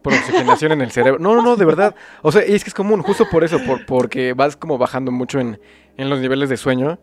por 0.00 0.14
oxigenación 0.14 0.72
en 0.72 0.80
el 0.80 0.90
cerebro. 0.90 1.20
No, 1.20 1.34
no, 1.34 1.42
no, 1.42 1.56
de 1.56 1.64
verdad. 1.66 1.94
O 2.22 2.32
sea, 2.32 2.46
y 2.46 2.54
es 2.54 2.64
que 2.64 2.70
es 2.70 2.74
común, 2.74 3.02
justo 3.02 3.26
por 3.30 3.44
eso, 3.44 3.58
por, 3.66 3.84
porque 3.84 4.32
vas 4.32 4.56
como 4.56 4.78
bajando 4.78 5.12
mucho 5.12 5.38
en, 5.38 5.60
en 5.98 6.08
los 6.08 6.18
niveles 6.20 6.48
de 6.48 6.56
sueño, 6.56 6.98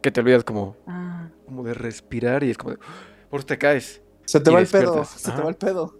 que 0.00 0.10
te 0.10 0.20
olvidas 0.20 0.42
como, 0.42 0.74
Ah. 0.86 1.28
como 1.44 1.64
de 1.64 1.74
respirar 1.74 2.44
y 2.44 2.50
es 2.50 2.56
como 2.56 2.70
de, 2.72 2.78
por 3.28 3.40
eso 3.40 3.46
te 3.46 3.58
caes. 3.58 4.00
Se 4.24 4.40
te 4.40 4.50
va 4.50 4.60
el 4.60 4.66
pedo, 4.66 5.04
se 5.04 5.30
te 5.32 5.40
va 5.42 5.48
el 5.50 5.56
pedo. 5.56 5.94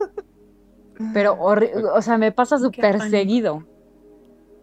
Pero, 1.15 1.39
o 1.41 2.03
sea, 2.03 2.19
me 2.19 2.33
pasa 2.33 2.59
súper 2.59 3.01
seguido. 3.01 3.65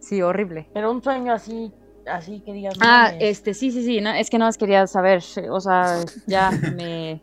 Sí, 0.00 0.22
horrible. 0.22 0.68
Pero 0.72 0.90
un 0.90 1.02
sueño 1.02 1.32
así, 1.32 1.72
así 2.06 2.40
que 2.40 2.52
digas. 2.52 2.78
no 2.78 2.84
Ah, 2.86 3.12
este, 3.18 3.54
sí, 3.54 3.70
sí, 3.70 3.82
sí, 3.84 4.00
no, 4.00 4.10
es 4.10 4.30
que 4.30 4.38
no 4.38 4.44
más 4.44 4.58
quería 4.58 4.86
saber, 4.86 5.22
o 5.50 5.60
sea, 5.60 6.04
ya 6.26 6.50
me... 6.74 7.22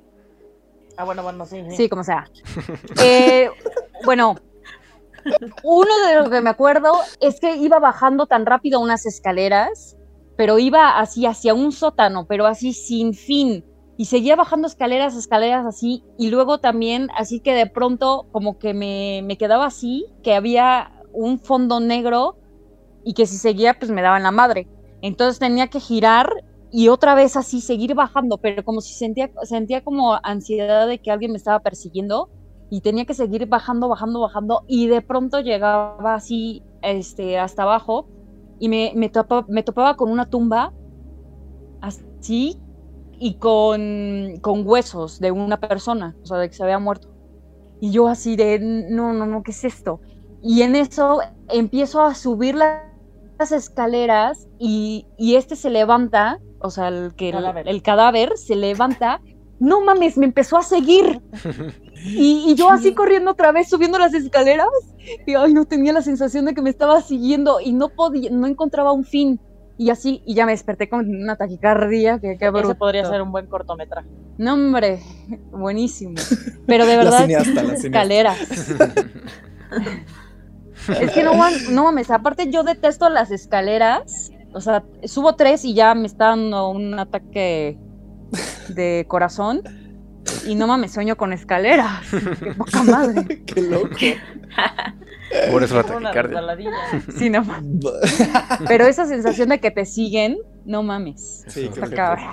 Ah, 0.98 1.06
bueno, 1.06 1.24
bueno, 1.24 1.46
sí, 1.46 1.64
sí. 1.70 1.76
Sí, 1.76 1.90
como 1.90 2.04
sea. 2.04 2.26
Eh, 3.02 3.50
bueno, 4.06 4.36
uno 5.64 6.08
de 6.08 6.16
los 6.16 6.30
que 6.30 6.42
me 6.42 6.50
acuerdo 6.50 6.94
es 7.20 7.40
que 7.40 7.56
iba 7.56 7.80
bajando 7.80 8.28
tan 8.28 8.46
rápido 8.46 8.80
unas 8.80 9.06
escaleras, 9.06 9.98
pero 10.36 10.60
iba 10.60 11.00
así 11.00 11.26
hacia 11.26 11.54
un 11.54 11.72
sótano, 11.72 12.26
pero 12.28 12.46
así 12.46 12.74
sin 12.74 13.14
fin. 13.14 13.64
Y 14.04 14.08
seguía 14.08 14.36
bajando 14.36 14.68
escaleras, 14.68 15.16
escaleras 15.16 15.66
así, 15.66 16.06
y 16.18 16.30
luego 16.30 16.60
también 16.60 17.08
así 17.16 17.40
que 17.42 17.54
de 17.54 17.68
pronto 17.68 18.28
como 18.32 18.58
que 18.58 18.74
me, 18.74 19.22
me 19.24 19.38
quedaba 19.38 19.66
así, 19.68 20.06
que 20.22 20.36
había 20.36 20.92
un 21.14 21.40
fondo 21.40 21.80
negro 21.80 22.38
y 23.04 23.14
que 23.14 23.26
si 23.28 23.38
seguía 23.38 23.74
pues 23.76 23.92
me 23.92 24.02
daban 24.02 24.24
la 24.24 24.32
madre. 24.32 24.70
Entonces 25.02 25.40
tenía 25.40 25.68
que 25.70 25.80
girar 25.80 26.30
y 26.72 26.90
otra 26.90 27.16
vez 27.16 27.36
así 27.38 27.62
seguir 27.62 27.96
bajando, 27.96 28.38
pero 28.40 28.64
como 28.64 28.82
si 28.82 28.96
sentía, 28.96 29.32
sentía 29.44 29.82
como 29.82 30.20
ansiedad 30.24 30.88
de 30.88 31.00
que 31.00 31.12
alguien 31.12 31.32
me 31.32 31.38
estaba 31.38 31.60
persiguiendo 31.62 32.30
y 32.70 32.82
tenía 32.82 33.06
que 33.06 33.14
seguir 33.16 33.48
bajando, 33.48 33.90
bajando, 33.90 34.22
bajando 34.22 34.64
y 34.68 34.88
de 34.88 35.02
pronto 35.02 35.42
llegaba 35.42 36.16
así 36.16 36.64
este, 36.82 37.38
hasta 37.40 37.64
abajo 37.64 38.10
y 38.60 38.70
me, 38.70 38.94
me, 38.96 39.12
topa- 39.12 39.46
me 39.50 39.64
topaba 39.64 39.96
con 39.96 40.12
una 40.12 40.26
tumba 40.28 40.74
así 41.82 42.60
y 43.26 43.36
con, 43.36 44.38
con 44.42 44.68
huesos 44.68 45.20
de 45.22 45.32
una 45.32 45.58
persona, 45.60 46.14
o 46.24 46.26
sea, 46.26 46.38
de 46.40 46.50
que 46.50 46.56
se 46.56 46.64
había 46.64 46.78
muerto. 46.80 47.08
Y 47.80 47.92
yo 47.92 48.08
así 48.10 48.36
de, 48.36 48.60
no, 48.60 49.14
no, 49.14 49.26
no, 49.26 49.44
¿qué 49.44 49.52
es 49.52 49.64
esto? 49.64 50.02
Y 50.42 50.62
en 50.64 50.76
eso 50.76 51.20
empiezo 51.50 52.02
a 52.02 52.16
subir 52.16 52.56
la- 52.56 52.90
las 53.40 53.52
escaleras 53.54 54.48
y, 54.60 55.08
y 55.18 55.36
este 55.36 55.56
se 55.56 55.70
levanta, 55.70 56.40
o 56.60 56.70
sea, 56.70 56.90
el, 56.90 57.14
que, 57.16 57.30
el- 57.30 57.36
Cadáver. 57.36 57.68
el 57.70 57.82
cadáver 57.82 58.38
se 58.38 58.56
levanta. 58.58 59.22
No 59.60 59.80
mames, 59.80 60.18
me 60.18 60.26
empezó 60.26 60.58
a 60.58 60.64
seguir. 60.64 61.22
Y, 62.06 62.44
y 62.52 62.56
yo 62.56 62.70
así 62.70 62.94
corriendo 63.00 63.32
otra 63.32 63.54
vez, 63.54 63.70
subiendo 63.70 63.98
las 64.00 64.14
escaleras. 64.14 64.68
Y 65.26 65.36
ay, 65.36 65.54
no 65.54 65.64
tenía 65.64 65.94
la 65.94 66.02
sensación 66.02 66.44
de 66.46 66.54
que 66.54 66.62
me 66.62 66.70
estaba 66.70 67.02
siguiendo 67.02 67.62
y 67.62 67.72
no 67.72 67.88
podía, 67.90 68.30
no 68.32 68.48
encontraba 68.48 68.92
un 68.92 69.06
fin. 69.06 69.40
Y 69.78 69.90
así, 69.90 70.22
y 70.26 70.36
ya 70.36 70.46
me 70.46 70.52
desperté 70.52 70.88
con 70.88 71.10
una 71.10 71.36
taquicardia. 71.36 72.20
Que, 72.20 72.38
qué 72.38 72.52
Ese 72.54 72.76
podría 72.76 73.06
ser 73.06 73.22
un 73.22 73.32
buen 73.32 73.48
cortometraje. 73.48 74.08
No, 74.38 74.54
hombre, 74.54 75.00
buenísimo. 75.52 76.16
Pero 76.68 76.86
de 76.86 76.96
La 76.96 77.04
verdad, 77.04 77.22
cineasta, 77.22 77.54
la 77.54 77.62
cineasta. 77.62 77.88
escaleras. 77.88 78.38
Es 81.00 81.12
que 81.12 81.24
no, 81.24 81.34
no 81.72 81.84
mames, 81.86 82.12
aparte 82.12 82.52
yo 82.52 82.64
detesto 82.64 83.10
las 83.10 83.32
escaleras. 83.32 84.32
O 84.54 84.62
sea, 84.62 84.84
subo 85.06 85.36
tres 85.36 85.66
y 85.66 85.74
ya 85.74 85.96
me 85.96 86.06
está 86.06 86.28
dando 86.28 86.70
un 86.70 87.00
ataque 87.00 87.78
de 88.70 89.06
corazón. 89.08 89.62
Y 90.46 90.56
no 90.56 90.68
mames, 90.68 90.92
sueño 90.94 91.16
con 91.16 91.34
escaleras. 91.34 92.02
Qué 92.40 92.54
poca 92.54 92.84
madre. 92.84 93.44
Qué 93.46 93.62
loco. 93.62 93.90
Por 95.52 95.64
eso 95.64 95.76
la 95.76 95.84
taquicardia. 95.84 96.72
Sí, 97.18 97.30
no 97.30 97.44
mames. 97.44 97.84
Pero 98.68 98.86
esa 98.86 99.06
sensación 99.06 99.50
de 99.50 99.60
que 99.60 99.72
te 99.72 99.86
siguen, 99.86 100.38
no 100.66 100.84
mames. 100.84 101.44
Sí, 101.48 101.66
Está 101.66 101.90
qué 101.90 101.96
cabrón. 101.96 102.26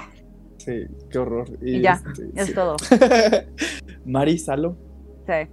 Sí, 0.59 0.87
qué 1.11 1.19
horror. 1.19 1.49
Y 1.63 1.81
ya, 1.81 2.03
este, 2.07 2.31
Es 2.37 2.49
sí. 2.49 2.55
todo. 2.55 2.77
Mari, 4.05 4.39
Salo. 4.39 4.77
Sí. 5.27 5.49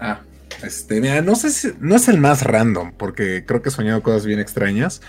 Ah, 0.00 0.20
este, 0.64 1.00
mira, 1.00 1.22
no 1.22 1.36
sé 1.36 1.50
si, 1.50 1.68
no 1.78 1.96
es 1.96 2.08
el 2.08 2.18
más 2.18 2.42
random, 2.42 2.92
porque 2.96 3.44
creo 3.46 3.62
que 3.62 3.68
he 3.68 3.72
soñado 3.72 4.02
cosas 4.02 4.26
bien 4.26 4.40
extrañas, 4.40 5.00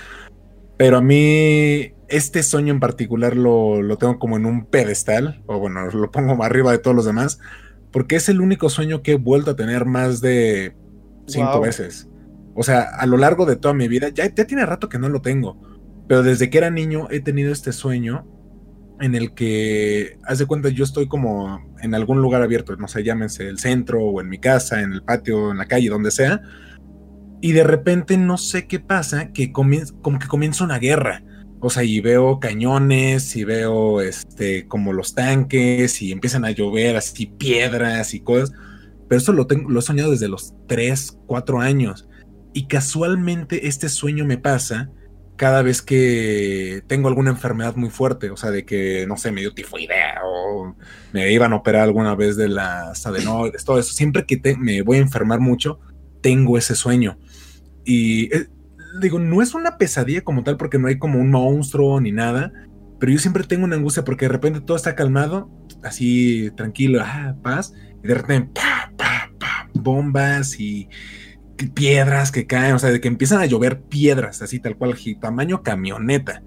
pero 0.77 0.97
a 0.97 1.01
mí 1.01 1.93
este 2.09 2.43
sueño 2.43 2.73
en 2.73 2.79
particular 2.79 3.35
lo, 3.37 3.81
lo 3.81 3.97
tengo 3.97 4.19
como 4.19 4.37
en 4.37 4.45
un 4.45 4.65
pedestal, 4.65 5.43
o 5.47 5.59
bueno, 5.59 5.87
lo 5.87 6.11
pongo 6.11 6.35
más 6.35 6.47
arriba 6.49 6.71
de 6.71 6.79
todos 6.79 6.95
los 6.95 7.05
demás, 7.05 7.39
porque 7.91 8.15
es 8.17 8.29
el 8.29 8.41
único 8.41 8.69
sueño 8.69 9.01
que 9.03 9.13
he 9.13 9.17
vuelto 9.17 9.51
a 9.51 9.55
tener 9.55 9.85
más 9.85 10.21
de 10.21 10.75
cinco 11.27 11.59
Wow. 11.59 11.61
veces. 11.61 12.09
O 12.55 12.63
sea, 12.63 12.81
a 12.83 13.05
lo 13.05 13.17
largo 13.17 13.45
de 13.45 13.55
toda 13.55 13.73
mi 13.73 13.87
vida, 13.87 14.09
ya, 14.09 14.33
ya 14.33 14.45
tiene 14.45 14.65
rato 14.65 14.89
que 14.89 14.99
no 14.99 15.09
lo 15.09 15.21
tengo, 15.21 15.59
pero 16.07 16.23
desde 16.23 16.49
que 16.49 16.57
era 16.59 16.69
niño 16.71 17.07
he 17.11 17.21
tenido 17.21 17.51
este 17.51 17.71
sueño 17.71 18.27
en 18.99 19.15
el 19.15 19.33
que, 19.33 20.17
haz 20.25 20.39
de 20.39 20.45
cuenta, 20.45 20.69
yo 20.69 20.83
estoy 20.83 21.07
como 21.07 21.61
en 21.81 21.95
algún 21.95 22.21
lugar 22.21 22.41
abierto, 22.43 22.75
no 22.75 22.87
sé, 22.89 23.03
llámense 23.03 23.47
el 23.47 23.59
centro 23.59 24.03
o 24.03 24.21
en 24.21 24.29
mi 24.29 24.39
casa, 24.39 24.81
en 24.81 24.91
el 24.93 25.03
patio, 25.03 25.51
en 25.51 25.57
la 25.57 25.67
calle, 25.67 25.89
donde 25.89 26.11
sea, 26.11 26.41
y 27.41 27.53
de 27.53 27.63
repente 27.63 28.17
no 28.17 28.37
sé 28.37 28.67
qué 28.67 28.79
pasa, 28.79 29.31
que 29.31 29.51
comienza, 29.51 29.93
como 30.01 30.19
que 30.19 30.27
comienza 30.27 30.63
una 30.65 30.79
guerra. 30.79 31.23
O 31.61 31.69
sea, 31.69 31.83
y 31.83 31.99
veo 31.99 32.39
cañones, 32.39 33.35
y 33.35 33.43
veo 33.43 34.01
este, 34.01 34.67
como 34.67 34.93
los 34.93 35.13
tanques, 35.15 36.01
y 36.01 36.11
empiezan 36.11 36.45
a 36.45 36.51
llover 36.51 36.95
así 36.95 37.25
piedras 37.25 38.13
y 38.13 38.21
cosas. 38.21 38.53
Pero 39.07 39.19
eso 39.19 39.33
lo, 39.33 39.47
tengo, 39.47 39.69
lo 39.69 39.79
he 39.79 39.83
soñado 39.83 40.11
desde 40.11 40.29
los 40.29 40.53
3, 40.67 41.17
4 41.25 41.59
años. 41.59 42.07
Y 42.53 42.67
casualmente 42.67 43.67
este 43.67 43.89
sueño 43.89 44.25
me 44.25 44.37
pasa 44.37 44.89
cada 45.35 45.61
vez 45.61 45.81
que 45.81 46.83
tengo 46.87 47.07
alguna 47.07 47.29
enfermedad 47.31 47.75
muy 47.77 47.89
fuerte, 47.89 48.29
o 48.29 48.35
sea, 48.37 48.51
de 48.51 48.65
que, 48.65 49.05
no 49.07 49.15
sé, 49.15 49.31
me 49.31 49.39
dio 49.41 49.53
tifoidea 49.53 50.15
o 50.25 50.75
me 51.13 51.31
iban 51.31 51.53
a 51.53 51.57
operar 51.57 51.83
alguna 51.83 52.13
vez 52.15 52.35
de 52.35 52.49
las 52.49 53.05
adenoides, 53.05 53.63
todo 53.63 53.79
eso. 53.79 53.93
Siempre 53.93 54.25
que 54.25 54.35
te- 54.37 54.57
me 54.57 54.81
voy 54.81 54.97
a 54.97 55.01
enfermar 55.01 55.39
mucho, 55.39 55.79
tengo 56.21 56.57
ese 56.57 56.75
sueño. 56.75 57.17
Y 57.85 58.35
eh, 58.35 58.47
digo, 59.01 59.19
no 59.19 59.41
es 59.41 59.53
una 59.53 59.77
pesadilla 59.77 60.21
como 60.21 60.43
tal 60.43 60.57
porque 60.57 60.79
no 60.79 60.87
hay 60.87 60.97
como 60.97 61.19
un 61.19 61.31
monstruo 61.31 61.99
ni 62.01 62.11
nada, 62.11 62.51
pero 62.99 63.11
yo 63.11 63.19
siempre 63.19 63.43
tengo 63.43 63.65
una 63.65 63.75
angustia 63.75 64.03
porque 64.03 64.25
de 64.25 64.29
repente 64.29 64.61
todo 64.61 64.77
está 64.77 64.95
calmado, 64.95 65.49
así 65.83 66.51
tranquilo, 66.55 67.01
ah, 67.01 67.35
paz, 67.41 67.73
y 68.03 68.07
de 68.07 68.13
repente, 68.13 68.61
bombas 69.73 70.59
y 70.59 70.89
piedras 71.73 72.31
que 72.31 72.47
caen, 72.47 72.75
o 72.75 72.79
sea, 72.79 72.91
de 72.91 73.01
que 73.01 73.07
empiezan 73.07 73.41
a 73.41 73.45
llover 73.45 73.81
piedras, 73.81 74.41
así 74.41 74.59
tal 74.59 74.77
cual, 74.77 74.95
tamaño 75.19 75.63
camioneta. 75.63 76.41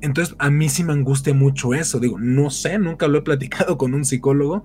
Entonces, 0.00 0.36
a 0.38 0.50
mí 0.50 0.68
sí 0.68 0.84
me 0.84 0.92
angustia 0.92 1.32
mucho 1.32 1.72
eso. 1.72 1.98
Digo, 1.98 2.18
no 2.20 2.50
sé, 2.50 2.78
nunca 2.78 3.08
lo 3.08 3.18
he 3.18 3.22
platicado 3.22 3.78
con 3.78 3.94
un 3.94 4.04
psicólogo, 4.04 4.64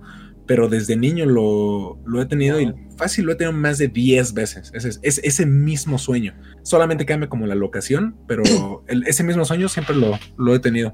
pero 0.50 0.68
desde 0.68 0.96
niño 0.96 1.26
lo, 1.26 2.00
lo 2.04 2.20
he 2.20 2.26
tenido 2.26 2.60
y 2.60 2.74
fácil 2.96 3.24
lo 3.24 3.30
he 3.30 3.34
tenido 3.36 3.52
más 3.56 3.78
de 3.78 3.86
10 3.86 4.34
veces. 4.34 4.72
Ese, 4.74 4.88
es- 4.88 4.98
es- 5.04 5.20
ese 5.22 5.46
mismo 5.46 5.96
sueño. 5.96 6.34
Solamente 6.64 7.06
cambia 7.06 7.28
como 7.28 7.46
la 7.46 7.54
locación, 7.54 8.16
pero 8.26 8.42
el- 8.88 9.06
ese 9.06 9.22
mismo 9.22 9.44
sueño 9.44 9.68
siempre 9.68 9.94
lo, 9.94 10.18
lo 10.36 10.52
he 10.52 10.58
tenido. 10.58 10.92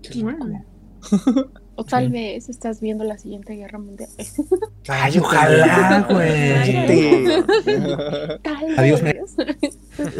Qué. 0.00 0.24
O 1.74 1.84
tal 1.84 2.06
Sí. 2.06 2.12
vez 2.12 2.48
estás 2.48 2.80
viendo 2.80 3.02
la 3.04 3.18
siguiente 3.18 3.54
guerra 3.54 3.78
mundial. 3.80 4.10
Ay, 4.88 5.18
ojalá, 5.18 6.06
güey. 6.10 7.26
Adiós, 8.76 9.02
vez. 9.02 9.36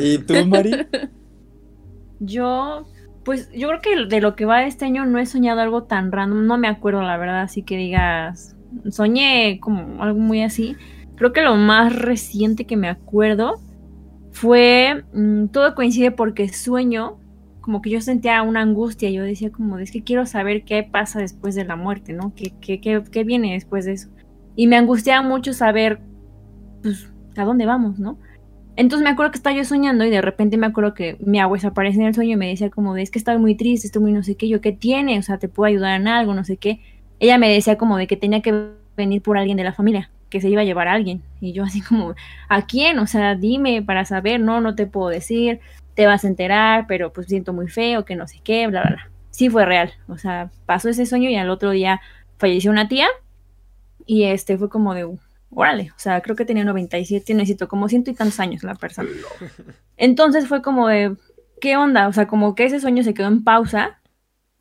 ¿Y 0.00 0.18
tú, 0.18 0.34
Mari? 0.46 0.70
Yo, 2.20 2.86
pues 3.28 3.50
yo 3.52 3.68
creo 3.68 3.82
que 3.82 4.06
de 4.06 4.22
lo 4.22 4.34
que 4.36 4.46
va 4.46 4.64
este 4.64 4.86
año 4.86 5.04
no 5.04 5.18
he 5.18 5.26
soñado 5.26 5.60
algo 5.60 5.82
tan 5.82 6.10
random, 6.10 6.46
no 6.46 6.56
me 6.56 6.66
acuerdo 6.66 7.02
la 7.02 7.18
verdad, 7.18 7.42
así 7.42 7.62
que 7.62 7.76
digas, 7.76 8.56
soñé 8.90 9.60
como 9.60 10.02
algo 10.02 10.18
muy 10.18 10.42
así. 10.42 10.76
Creo 11.14 11.34
que 11.34 11.42
lo 11.42 11.54
más 11.56 11.94
reciente 11.94 12.64
que 12.64 12.78
me 12.78 12.88
acuerdo 12.88 13.60
fue, 14.32 15.04
mm, 15.12 15.48
todo 15.48 15.74
coincide 15.74 16.10
porque 16.10 16.48
sueño, 16.48 17.18
como 17.60 17.82
que 17.82 17.90
yo 17.90 18.00
sentía 18.00 18.40
una 18.40 18.62
angustia, 18.62 19.10
yo 19.10 19.24
decía 19.24 19.52
como, 19.52 19.78
es 19.78 19.92
que 19.92 20.02
quiero 20.02 20.24
saber 20.24 20.64
qué 20.64 20.82
pasa 20.82 21.18
después 21.18 21.54
de 21.54 21.66
la 21.66 21.76
muerte, 21.76 22.14
¿no? 22.14 22.32
¿Qué, 22.34 22.54
qué, 22.62 22.80
qué, 22.80 23.02
qué 23.12 23.24
viene 23.24 23.52
después 23.52 23.84
de 23.84 23.92
eso? 23.92 24.08
Y 24.56 24.68
me 24.68 24.76
angustiaba 24.76 25.20
mucho 25.20 25.52
saber, 25.52 26.00
pues, 26.82 27.12
a 27.36 27.44
dónde 27.44 27.66
vamos, 27.66 27.98
¿no? 27.98 28.18
Entonces 28.78 29.02
me 29.02 29.10
acuerdo 29.10 29.32
que 29.32 29.38
estaba 29.38 29.56
yo 29.56 29.64
soñando 29.64 30.04
y 30.04 30.10
de 30.10 30.22
repente 30.22 30.56
me 30.56 30.68
acuerdo 30.68 30.94
que 30.94 31.16
mi 31.18 31.40
abuela 31.40 31.70
aparece 31.70 31.98
en 31.98 32.06
el 32.06 32.14
sueño 32.14 32.34
y 32.34 32.36
me 32.36 32.46
decía 32.46 32.70
como 32.70 32.94
de, 32.94 33.02
es 33.02 33.10
que 33.10 33.18
estoy 33.18 33.36
muy 33.36 33.56
triste, 33.56 33.88
estoy 33.88 34.00
muy 34.00 34.12
no 34.12 34.22
sé 34.22 34.36
qué, 34.36 34.48
yo, 34.48 34.60
¿qué 34.60 34.70
tiene? 34.70 35.18
O 35.18 35.22
sea, 35.22 35.38
¿te 35.38 35.48
puedo 35.48 35.66
ayudar 35.66 36.00
en 36.00 36.06
algo? 36.06 36.32
No 36.32 36.44
sé 36.44 36.58
qué. 36.58 36.80
Ella 37.18 37.38
me 37.38 37.52
decía 37.52 37.76
como 37.76 37.96
de 37.96 38.06
que 38.06 38.16
tenía 38.16 38.40
que 38.40 38.68
venir 38.96 39.20
por 39.20 39.36
alguien 39.36 39.56
de 39.56 39.64
la 39.64 39.72
familia, 39.72 40.12
que 40.30 40.40
se 40.40 40.48
iba 40.48 40.60
a 40.60 40.64
llevar 40.64 40.86
a 40.86 40.92
alguien. 40.92 41.24
Y 41.40 41.52
yo 41.52 41.64
así 41.64 41.80
como, 41.82 42.14
¿a 42.48 42.66
quién? 42.66 43.00
O 43.00 43.08
sea, 43.08 43.34
dime 43.34 43.82
para 43.82 44.04
saber, 44.04 44.38
no, 44.38 44.60
no 44.60 44.76
te 44.76 44.86
puedo 44.86 45.08
decir, 45.08 45.58
te 45.94 46.06
vas 46.06 46.24
a 46.24 46.28
enterar, 46.28 46.86
pero 46.86 47.12
pues 47.12 47.26
siento 47.26 47.52
muy 47.52 47.66
feo, 47.66 48.04
que 48.04 48.14
no 48.14 48.28
sé 48.28 48.38
qué, 48.44 48.68
bla, 48.68 48.82
bla, 48.82 48.90
bla. 48.90 49.10
Sí 49.30 49.50
fue 49.50 49.66
real, 49.66 49.90
o 50.06 50.18
sea, 50.18 50.52
pasó 50.66 50.88
ese 50.88 51.04
sueño 51.04 51.28
y 51.30 51.34
al 51.34 51.50
otro 51.50 51.72
día 51.72 52.00
falleció 52.36 52.70
una 52.70 52.86
tía 52.86 53.08
y 54.06 54.22
este 54.22 54.56
fue 54.56 54.68
como 54.68 54.94
de, 54.94 55.18
órale, 55.50 55.90
o 55.96 55.98
sea, 55.98 56.20
creo 56.20 56.36
que 56.36 56.44
tenía 56.44 56.64
97, 56.64 57.34
necesito 57.34 57.68
como 57.68 57.88
ciento 57.88 58.10
y 58.10 58.14
tantos 58.14 58.40
años 58.40 58.62
la 58.62 58.74
persona. 58.74 59.08
Entonces 59.96 60.46
fue 60.46 60.62
como 60.62 60.88
de, 60.88 61.16
¿qué 61.60 61.76
onda? 61.76 62.08
O 62.08 62.12
sea, 62.12 62.26
como 62.26 62.54
que 62.54 62.64
ese 62.64 62.80
sueño 62.80 63.02
se 63.02 63.14
quedó 63.14 63.28
en 63.28 63.44
pausa, 63.44 64.00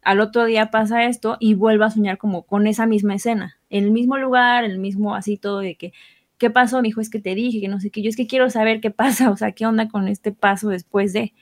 al 0.01 0.21
otro 0.21 0.45
día 0.45 0.71
pasa 0.71 1.03
esto 1.03 1.35
y 1.39 1.53
vuelvo 1.53 1.83
a 1.83 1.91
soñar 1.91 2.17
como 2.17 2.43
con 2.43 2.65
esa 2.65 2.85
misma 2.85 3.15
escena, 3.15 3.57
el 3.69 3.91
mismo 3.91 4.17
lugar, 4.17 4.63
el 4.63 4.79
mismo 4.79 5.15
así 5.15 5.37
todo 5.37 5.59
de 5.59 5.75
que, 5.75 5.91
¿qué 6.37 6.49
pasó? 6.49 6.77
Me 6.77 6.87
dijo, 6.87 7.01
es 7.01 7.09
que 7.09 7.19
te 7.19 7.35
dije, 7.35 7.59
que 7.59 7.67
no 7.67 7.79
sé 7.79 7.89
qué, 7.91 8.01
yo 8.01 8.09
es 8.09 8.15
que 8.15 8.27
quiero 8.27 8.49
saber 8.49 8.79
qué 8.79 8.91
pasa, 8.91 9.29
o 9.31 9.37
sea, 9.37 9.51
¿qué 9.51 9.65
onda 9.65 9.89
con 9.89 10.07
este 10.07 10.31
paso 10.31 10.69
después 10.69 11.13
de... 11.13 11.33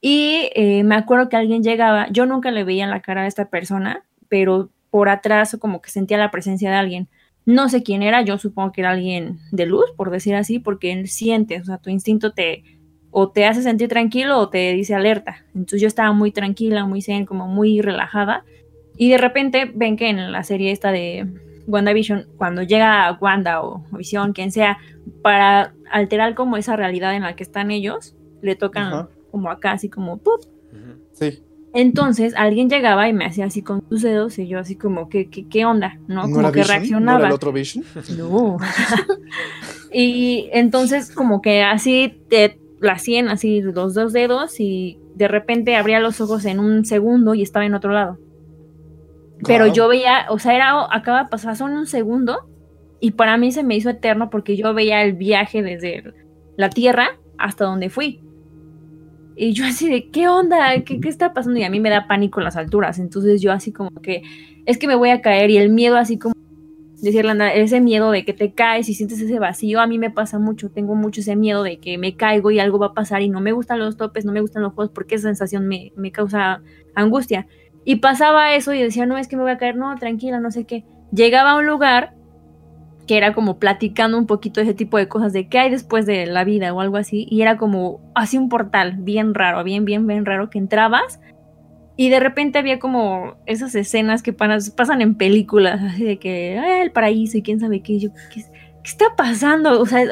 Y 0.00 0.50
eh, 0.54 0.84
me 0.84 0.94
acuerdo 0.94 1.28
que 1.28 1.36
alguien 1.36 1.62
llegaba, 1.62 2.08
yo 2.10 2.26
nunca 2.26 2.50
le 2.50 2.64
veía 2.64 2.86
la 2.86 3.00
cara 3.02 3.22
a 3.22 3.26
esta 3.26 3.50
persona, 3.50 4.04
pero 4.28 4.70
por 4.90 5.08
atrás 5.08 5.56
como 5.60 5.82
que 5.82 5.90
sentía 5.90 6.16
la 6.16 6.30
presencia 6.30 6.70
de 6.70 6.76
alguien. 6.76 7.08
No 7.46 7.68
sé 7.68 7.82
quién 7.82 8.02
era, 8.02 8.22
yo 8.22 8.38
supongo 8.38 8.72
que 8.72 8.82
era 8.82 8.90
alguien 8.90 9.38
de 9.52 9.66
luz, 9.66 9.86
por 9.96 10.10
decir 10.10 10.34
así, 10.34 10.58
porque 10.58 10.92
él 10.92 11.08
siente, 11.08 11.60
o 11.60 11.64
sea, 11.64 11.78
tu 11.78 11.90
instinto 11.90 12.32
te 12.32 12.64
o 13.18 13.30
te 13.30 13.46
hace 13.46 13.62
sentir 13.62 13.88
tranquilo 13.88 14.38
o 14.38 14.50
te 14.50 14.72
dice 14.72 14.94
alerta. 14.94 15.46
Entonces 15.54 15.80
yo 15.80 15.86
estaba 15.86 16.12
muy 16.12 16.32
tranquila, 16.32 16.84
muy 16.84 17.00
zen, 17.00 17.24
como 17.24 17.48
muy 17.48 17.80
relajada. 17.80 18.44
Y 18.98 19.10
de 19.10 19.16
repente 19.16 19.70
ven 19.74 19.96
que 19.96 20.10
en 20.10 20.32
la 20.32 20.42
serie 20.42 20.70
esta 20.70 20.92
de 20.92 21.26
WandaVision, 21.66 22.26
cuando 22.36 22.62
llega 22.62 23.16
Wanda 23.18 23.62
o 23.62 23.84
Visión, 23.92 24.34
quien 24.34 24.52
sea, 24.52 24.76
para 25.22 25.72
alterar 25.90 26.34
como 26.34 26.58
esa 26.58 26.76
realidad 26.76 27.14
en 27.14 27.22
la 27.22 27.36
que 27.36 27.42
están 27.42 27.70
ellos, 27.70 28.14
le 28.42 28.54
tocan 28.54 28.86
Ajá. 28.92 29.08
como 29.30 29.50
acá, 29.50 29.72
así 29.72 29.88
como 29.88 30.18
¡pup! 30.18 30.42
Sí. 31.12 31.42
Entonces 31.76 32.32
alguien 32.38 32.70
llegaba 32.70 33.06
y 33.06 33.12
me 33.12 33.26
hacía 33.26 33.44
así 33.44 33.60
con 33.60 33.86
sus 33.90 34.00
dedos 34.00 34.38
y 34.38 34.48
yo 34.48 34.58
así 34.58 34.76
como, 34.76 35.10
¿qué, 35.10 35.28
qué, 35.28 35.46
qué 35.46 35.66
onda? 35.66 35.98
¿No? 36.08 36.26
¿No 36.26 36.34
como 36.34 36.50
que 36.50 36.60
Vision? 36.60 36.64
¿No 36.64 36.72
reaccionaba. 36.72 37.18
era 37.18 37.28
el 37.28 37.34
otro 37.34 37.52
Vision? 37.52 37.84
No. 38.16 38.56
y 39.92 40.48
entonces 40.54 41.10
como 41.10 41.42
que 41.42 41.62
así 41.62 42.18
te 42.30 42.58
la 42.80 42.92
hacían 42.92 43.28
así 43.28 43.60
los 43.60 43.92
dos 43.92 44.14
dedos 44.14 44.58
y 44.58 44.98
de 45.16 45.28
repente 45.28 45.76
abría 45.76 46.00
los 46.00 46.18
ojos 46.22 46.46
en 46.46 46.60
un 46.60 46.86
segundo 46.86 47.34
y 47.34 47.42
estaba 47.42 47.66
en 47.66 47.74
otro 47.74 47.92
lado. 47.92 48.18
Pero 49.46 49.66
yo 49.66 49.86
veía, 49.86 50.28
o 50.30 50.38
sea, 50.38 50.54
era 50.54 50.86
acaba 50.90 51.24
de 51.24 51.28
pasar 51.28 51.56
solo 51.58 51.74
un 51.74 51.86
segundo 51.86 52.48
y 53.00 53.10
para 53.10 53.36
mí 53.36 53.52
se 53.52 53.62
me 53.62 53.76
hizo 53.76 53.90
eterno 53.90 54.30
porque 54.30 54.56
yo 54.56 54.72
veía 54.72 55.02
el 55.02 55.12
viaje 55.12 55.62
desde 55.62 56.04
la 56.56 56.70
Tierra 56.70 57.18
hasta 57.36 57.66
donde 57.66 57.90
fui. 57.90 58.22
Y 59.36 59.52
yo 59.52 59.66
así 59.66 59.88
de, 59.88 60.08
¿qué 60.10 60.28
onda? 60.28 60.82
¿Qué, 60.82 60.98
¿Qué 60.98 61.08
está 61.08 61.34
pasando? 61.34 61.60
Y 61.60 61.64
a 61.64 61.70
mí 61.70 61.78
me 61.78 61.90
da 61.90 62.08
pánico 62.08 62.40
las 62.40 62.56
alturas. 62.56 62.98
Entonces 62.98 63.42
yo 63.42 63.52
así 63.52 63.70
como 63.70 63.90
que, 64.00 64.22
es 64.64 64.78
que 64.78 64.86
me 64.86 64.94
voy 64.94 65.10
a 65.10 65.20
caer 65.20 65.50
y 65.50 65.58
el 65.58 65.68
miedo 65.68 65.96
así 65.96 66.18
como 66.18 66.34
decirle 67.02 67.62
ese 67.62 67.80
miedo 67.80 68.10
de 68.10 68.24
que 68.24 68.32
te 68.32 68.52
caes 68.52 68.88
y 68.88 68.94
sientes 68.94 69.20
ese 69.20 69.38
vacío, 69.38 69.80
a 69.80 69.86
mí 69.86 69.98
me 69.98 70.10
pasa 70.10 70.38
mucho, 70.38 70.70
tengo 70.70 70.94
mucho 70.94 71.20
ese 71.20 71.36
miedo 71.36 71.62
de 71.62 71.78
que 71.78 71.98
me 71.98 72.16
caigo 72.16 72.50
y 72.50 72.58
algo 72.58 72.78
va 72.78 72.86
a 72.86 72.94
pasar 72.94 73.22
y 73.22 73.28
no 73.28 73.40
me 73.40 73.52
gustan 73.52 73.78
los 73.78 73.96
topes, 73.96 74.24
no 74.24 74.32
me 74.32 74.40
gustan 74.40 74.62
los 74.62 74.72
juegos 74.72 74.92
porque 74.94 75.16
esa 75.16 75.28
sensación 75.28 75.68
me, 75.68 75.92
me 75.96 76.10
causa 76.10 76.62
angustia. 76.94 77.46
Y 77.84 77.96
pasaba 77.96 78.54
eso 78.54 78.72
y 78.72 78.82
decía, 78.82 79.06
no, 79.06 79.18
es 79.18 79.28
que 79.28 79.36
me 79.36 79.42
voy 79.42 79.52
a 79.52 79.58
caer, 79.58 79.76
no, 79.76 79.94
tranquila, 79.96 80.40
no 80.40 80.50
sé 80.50 80.64
qué. 80.64 80.84
Llegaba 81.12 81.52
a 81.52 81.56
un 81.56 81.66
lugar 81.66 82.15
que 83.06 83.16
era 83.16 83.34
como 83.34 83.58
platicando 83.58 84.18
un 84.18 84.26
poquito 84.26 84.60
de 84.60 84.64
ese 84.64 84.74
tipo 84.74 84.98
de 84.98 85.08
cosas, 85.08 85.32
de 85.32 85.48
qué 85.48 85.58
hay 85.58 85.70
después 85.70 86.06
de 86.06 86.26
la 86.26 86.44
vida 86.44 86.72
o 86.72 86.80
algo 86.80 86.96
así, 86.96 87.26
y 87.30 87.42
era 87.42 87.56
como 87.56 88.00
así 88.14 88.38
un 88.38 88.48
portal 88.48 88.96
bien 88.98 89.34
raro, 89.34 89.62
bien, 89.64 89.84
bien, 89.84 90.06
bien 90.06 90.24
raro, 90.24 90.50
que 90.50 90.58
entrabas 90.58 91.20
y 91.96 92.10
de 92.10 92.20
repente 92.20 92.58
había 92.58 92.78
como 92.78 93.36
esas 93.46 93.74
escenas 93.74 94.22
que 94.22 94.34
pasan 94.34 95.00
en 95.00 95.14
películas, 95.14 95.80
así 95.82 96.04
de 96.04 96.18
que 96.18 96.58
"Ah, 96.58 96.82
el 96.82 96.92
paraíso 96.92 97.38
y 97.38 97.42
quién 97.42 97.58
sabe 97.58 97.80
qué. 97.80 97.98
¿qué, 98.32 98.42
está 98.84 99.16
pasando? 99.16 99.80
O 99.80 99.86
sea, 99.86 100.04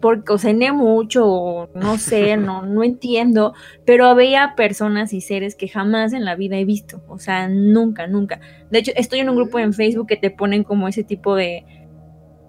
porque 0.00 0.32
o 0.32 0.38
cené 0.38 0.72
mucho, 0.72 1.68
no 1.74 1.98
sé, 1.98 2.36
no, 2.36 2.62
no 2.64 2.84
entiendo. 2.84 3.54
Pero 3.84 4.06
había 4.06 4.54
personas 4.56 5.12
y 5.12 5.20
seres 5.20 5.56
que 5.56 5.68
jamás 5.68 6.12
en 6.12 6.24
la 6.24 6.36
vida 6.36 6.56
he 6.58 6.64
visto. 6.64 7.02
O 7.08 7.18
sea, 7.18 7.48
nunca, 7.48 8.06
nunca. 8.06 8.40
De 8.70 8.78
hecho, 8.78 8.92
estoy 8.94 9.18
en 9.18 9.28
un 9.28 9.36
grupo 9.36 9.58
en 9.58 9.74
Facebook 9.74 10.06
que 10.06 10.16
te 10.16 10.30
ponen 10.30 10.62
como 10.62 10.88
ese 10.88 11.02
tipo 11.02 11.34
de, 11.34 11.64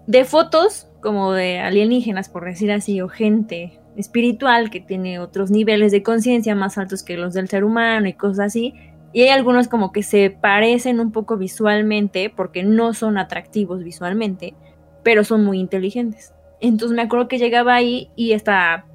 de 0.07 0.25
fotos, 0.25 0.87
como 1.01 1.31
de 1.33 1.59
alienígenas, 1.59 2.29
por 2.29 2.45
decir 2.45 2.71
así, 2.71 3.01
o 3.01 3.09
gente 3.09 3.79
espiritual 3.95 4.69
que 4.69 4.79
tiene 4.79 5.19
otros 5.19 5.51
niveles 5.51 5.91
de 5.91 6.03
conciencia 6.03 6.55
más 6.55 6.77
altos 6.77 7.03
que 7.03 7.17
los 7.17 7.33
del 7.33 7.47
ser 7.47 7.63
humano 7.63 8.07
y 8.07 8.13
cosas 8.13 8.47
así. 8.47 8.73
Y 9.11 9.21
hay 9.21 9.29
algunos 9.29 9.67
como 9.67 9.91
que 9.91 10.01
se 10.01 10.31
parecen 10.31 10.99
un 10.99 11.11
poco 11.11 11.37
visualmente 11.37 12.31
porque 12.35 12.63
no 12.63 12.93
son 12.93 13.17
atractivos 13.17 13.83
visualmente, 13.83 14.55
pero 15.03 15.23
son 15.23 15.45
muy 15.45 15.59
inteligentes. 15.59 16.33
Entonces 16.59 16.95
me 16.95 17.03
acuerdo 17.03 17.27
que 17.27 17.37
llegaba 17.37 17.75
ahí 17.75 18.09
y 18.15 18.31
esta 18.31 18.85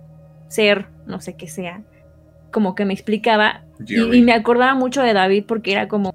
ser, 0.49 0.89
no 1.07 1.21
sé 1.21 1.37
qué 1.37 1.47
sea, 1.47 1.83
como 2.51 2.75
que 2.75 2.85
me 2.85 2.95
explicaba 2.95 3.65
y, 3.87 4.17
y 4.17 4.23
me 4.23 4.33
acordaba 4.33 4.75
mucho 4.75 5.03
de 5.03 5.13
David 5.13 5.45
porque 5.47 5.73
era 5.73 5.87
como 5.87 6.15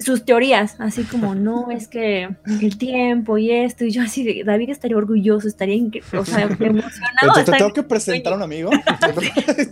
sus 0.00 0.24
teorías, 0.24 0.74
así 0.80 1.04
como, 1.04 1.34
no, 1.36 1.70
es 1.70 1.86
que 1.86 2.28
el 2.46 2.78
tiempo 2.78 3.38
y 3.38 3.50
esto, 3.52 3.84
y 3.84 3.90
yo 3.90 4.02
así, 4.02 4.24
de, 4.24 4.42
David 4.44 4.70
estaría 4.70 4.96
orgulloso, 4.96 5.46
estaría, 5.46 5.76
incre- 5.76 6.02
o 6.18 6.24
sea, 6.24 6.42
emocionado. 6.58 7.44
Te, 7.44 7.52
tengo 7.52 7.72
que 7.72 7.82
presentar 7.82 8.32
a 8.32 8.36
un 8.36 8.42
amigo. 8.42 8.70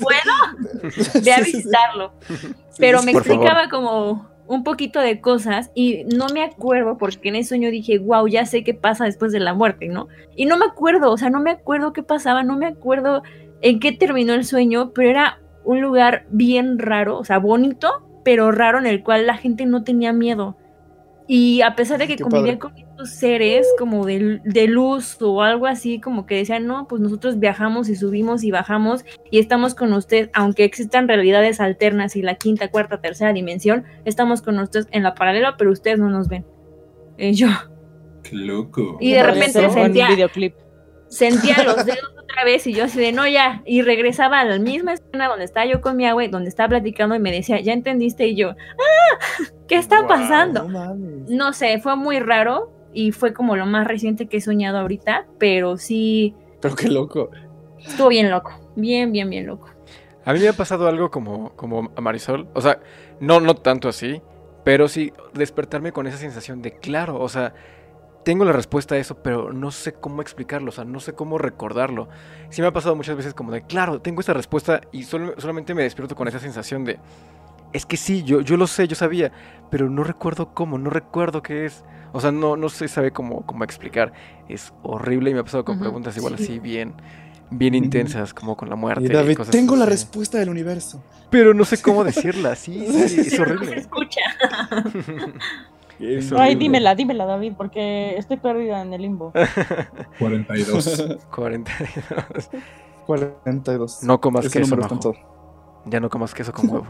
Bueno, 0.00 0.32
ve 1.22 1.32
a 1.32 1.40
visitarlo. 1.40 2.12
Pero 2.78 3.02
me 3.02 3.12
por 3.12 3.24
favor. 3.24 3.36
explicaba 3.42 3.68
como 3.68 4.28
un 4.46 4.64
poquito 4.64 5.00
de 5.00 5.20
cosas 5.20 5.70
y 5.74 6.04
no 6.04 6.26
me 6.28 6.42
acuerdo 6.42 6.96
porque 6.96 7.28
en 7.28 7.36
ese 7.36 7.50
sueño 7.50 7.70
dije, 7.70 7.98
wow, 7.98 8.26
ya 8.28 8.46
sé 8.46 8.64
qué 8.64 8.72
pasa 8.74 9.04
después 9.04 9.32
de 9.32 9.40
la 9.40 9.52
muerte, 9.54 9.88
¿no? 9.88 10.08
Y 10.36 10.46
no 10.46 10.56
me 10.56 10.64
acuerdo, 10.66 11.10
o 11.12 11.16
sea, 11.18 11.28
no 11.30 11.40
me 11.40 11.50
acuerdo 11.50 11.92
qué 11.92 12.02
pasaba, 12.02 12.42
no 12.42 12.56
me 12.56 12.66
acuerdo 12.66 13.22
en 13.60 13.80
qué 13.80 13.92
terminó 13.92 14.34
el 14.34 14.44
sueño, 14.44 14.92
pero 14.94 15.10
era 15.10 15.40
un 15.64 15.80
lugar 15.82 16.24
bien 16.30 16.78
raro, 16.78 17.18
o 17.18 17.24
sea, 17.24 17.38
bonito, 17.38 18.07
pero 18.24 18.50
raro 18.52 18.78
en 18.78 18.86
el 18.86 19.02
cual 19.02 19.26
la 19.26 19.36
gente 19.36 19.66
no 19.66 19.84
tenía 19.84 20.12
miedo. 20.12 20.56
Y 21.30 21.60
a 21.60 21.74
pesar 21.76 21.98
de 21.98 22.06
que 22.06 22.16
Qué 22.16 22.22
convivía 22.22 22.58
padre. 22.58 22.58
con 22.58 22.78
estos 22.78 23.10
seres 23.10 23.66
como 23.78 24.06
de, 24.06 24.40
de 24.44 24.66
luz 24.66 25.18
o 25.20 25.42
algo 25.42 25.66
así, 25.66 26.00
como 26.00 26.24
que 26.24 26.36
decían, 26.36 26.66
no, 26.66 26.88
pues 26.88 27.02
nosotros 27.02 27.38
viajamos 27.38 27.90
y 27.90 27.96
subimos 27.96 28.44
y 28.44 28.50
bajamos 28.50 29.04
y 29.30 29.38
estamos 29.38 29.74
con 29.74 29.92
usted, 29.92 30.30
aunque 30.32 30.64
existan 30.64 31.06
realidades 31.06 31.60
alternas 31.60 32.16
y 32.16 32.22
la 32.22 32.36
quinta, 32.36 32.70
cuarta, 32.70 33.02
tercera 33.02 33.34
dimensión, 33.34 33.84
estamos 34.06 34.40
con 34.40 34.58
ustedes 34.58 34.88
en 34.90 35.02
la 35.02 35.14
paralela, 35.14 35.56
pero 35.58 35.70
ustedes 35.70 35.98
no 35.98 36.08
nos 36.08 36.28
ven. 36.28 36.46
Y 37.18 37.32
yo 37.34 37.48
Qué 38.22 38.34
loco. 38.34 38.96
Y 38.98 39.12
de 39.12 39.22
repente 39.22 39.68
sentía- 39.70 40.08
videoclip. 40.08 40.54
sentía 41.08 41.62
los 41.62 41.84
dedos 41.84 42.14
otra 42.38 42.44
vez 42.44 42.66
y 42.66 42.72
yo 42.72 42.84
así 42.84 43.00
de 43.00 43.12
no 43.12 43.26
ya 43.26 43.62
y 43.66 43.82
regresaba 43.82 44.40
a 44.40 44.44
la 44.44 44.58
misma 44.58 44.92
escena 44.94 45.28
donde 45.28 45.44
estaba 45.44 45.66
yo 45.66 45.80
con 45.80 45.96
mi 45.96 46.06
agua 46.06 46.24
y 46.24 46.28
donde 46.28 46.48
estaba 46.48 46.68
platicando 46.68 47.14
y 47.14 47.18
me 47.18 47.32
decía 47.32 47.60
ya 47.60 47.72
entendiste 47.72 48.26
y 48.28 48.36
yo 48.36 48.50
ah 48.50 49.18
qué 49.66 49.76
está 49.76 50.00
Wow. 50.00 50.08
pasando 50.08 50.68
no 51.28 51.52
sé 51.52 51.78
fue 51.80 51.96
muy 51.96 52.20
raro 52.20 52.72
y 52.92 53.12
fue 53.12 53.32
como 53.32 53.56
lo 53.56 53.66
más 53.66 53.86
reciente 53.86 54.26
que 54.26 54.36
he 54.38 54.40
soñado 54.40 54.78
ahorita 54.78 55.26
pero 55.38 55.76
sí 55.78 56.34
Pero 56.60 56.76
qué 56.76 56.88
loco. 56.88 57.30
estuvo 57.78 58.08
bien 58.08 58.30
loco 58.30 58.52
bien 58.76 59.10
bien 59.12 59.28
bien 59.30 59.46
loco 59.46 59.68
A 60.24 60.32
mí 60.32 60.40
me 60.40 60.48
ha 60.48 60.52
pasado 60.52 60.86
algo 60.88 61.10
como, 61.10 61.56
como 61.56 61.90
a 61.96 62.00
Marisol. 62.02 62.48
O 62.54 62.60
sea, 62.60 62.80
no, 63.18 63.40
no 63.40 63.54
tanto 63.54 63.88
así, 63.88 64.20
pero 64.62 64.86
sí 64.86 65.10
despertarme 65.32 65.90
con 65.92 66.06
esa 66.06 66.18
sensación 66.18 66.60
de 66.60 66.72
claro, 66.72 67.18
o 67.18 67.28
sea, 67.30 67.54
tengo 68.28 68.44
la 68.44 68.52
respuesta 68.52 68.94
a 68.94 68.98
eso, 68.98 69.14
pero 69.22 69.54
no 69.54 69.70
sé 69.70 69.94
cómo 69.94 70.20
explicarlo, 70.20 70.68
o 70.68 70.72
sea, 70.72 70.84
no 70.84 71.00
sé 71.00 71.14
cómo 71.14 71.38
recordarlo. 71.38 72.10
Sí 72.50 72.60
me 72.60 72.68
ha 72.68 72.72
pasado 72.74 72.94
muchas 72.94 73.16
veces 73.16 73.32
como 73.32 73.52
de, 73.52 73.62
claro, 73.62 74.02
tengo 74.02 74.20
esa 74.20 74.34
respuesta 74.34 74.82
y 74.92 75.04
solo- 75.04 75.32
solamente 75.38 75.72
me 75.74 75.82
despierto 75.82 76.14
con 76.14 76.28
esa 76.28 76.38
sensación 76.38 76.84
de, 76.84 76.98
es 77.72 77.86
que 77.86 77.96
sí, 77.96 78.24
yo, 78.24 78.42
yo 78.42 78.58
lo 78.58 78.66
sé, 78.66 78.86
yo 78.86 78.96
sabía, 78.96 79.32
pero 79.70 79.88
no 79.88 80.04
recuerdo 80.04 80.52
cómo, 80.52 80.76
no 80.76 80.90
recuerdo 80.90 81.42
qué 81.42 81.64
es. 81.64 81.82
O 82.12 82.20
sea, 82.20 82.30
no, 82.30 82.54
no 82.58 82.68
se 82.68 82.86
sabe 82.88 83.12
cómo, 83.12 83.46
cómo 83.46 83.64
explicar. 83.64 84.12
Es 84.46 84.74
horrible 84.82 85.30
y 85.30 85.34
me 85.34 85.40
ha 85.40 85.44
pasado 85.44 85.64
con 85.64 85.78
preguntas 85.78 86.14
igual 86.18 86.36
sí. 86.36 86.44
así 86.44 86.58
bien, 86.58 86.92
bien 87.50 87.74
intensas, 87.74 88.34
como 88.34 88.58
con 88.58 88.68
la 88.68 88.76
muerte. 88.76 89.04
Y 89.04 89.08
David, 89.08 89.38
cosas 89.38 89.52
tengo 89.52 89.74
la 89.74 89.84
así. 89.84 89.92
respuesta 89.92 90.36
del 90.36 90.50
universo. 90.50 91.02
Pero 91.30 91.54
no 91.54 91.64
sé 91.64 91.80
cómo 91.80 92.04
decirla, 92.12 92.56
sí, 92.56 92.86
sí, 93.08 93.20
es 93.20 93.30
Pero 93.38 93.54
no 93.54 93.64
se 93.64 93.64
horrible. 93.64 93.80
escucha 93.80 94.20
Es 94.84 95.77
Ay, 96.36 96.54
dímela, 96.54 96.94
dímela, 96.94 97.24
David, 97.24 97.54
porque 97.56 98.16
estoy 98.16 98.36
perdida 98.36 98.82
en 98.82 98.92
el 98.92 99.02
limbo. 99.02 99.32
42. 100.18 101.18
42. 101.34 102.50
42. 103.06 104.02
No 104.02 104.20
comas 104.20 104.44
Ese 104.44 104.60
queso, 104.60 104.76
Majo. 104.76 105.14
Ya 105.86 105.98
no 106.00 106.08
comas 106.08 106.34
queso 106.34 106.52
con 106.52 106.68
huevo. 106.70 106.86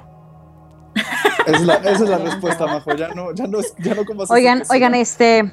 Esa 1.47 1.57
es 1.57 1.63
la, 1.63 1.75
esa 1.77 2.05
es 2.05 2.11
la 2.11 2.19
respuesta, 2.19 2.67
Majo. 2.67 2.95
Ya 2.95 3.09
no, 3.09 3.33
ya 3.35 3.47
no, 3.47 3.59
ya 3.79 3.95
no 3.95 4.05
comas 4.05 4.31
Oigan, 4.31 4.59
queso. 4.61 4.73
oigan, 4.73 4.95
este. 4.95 5.53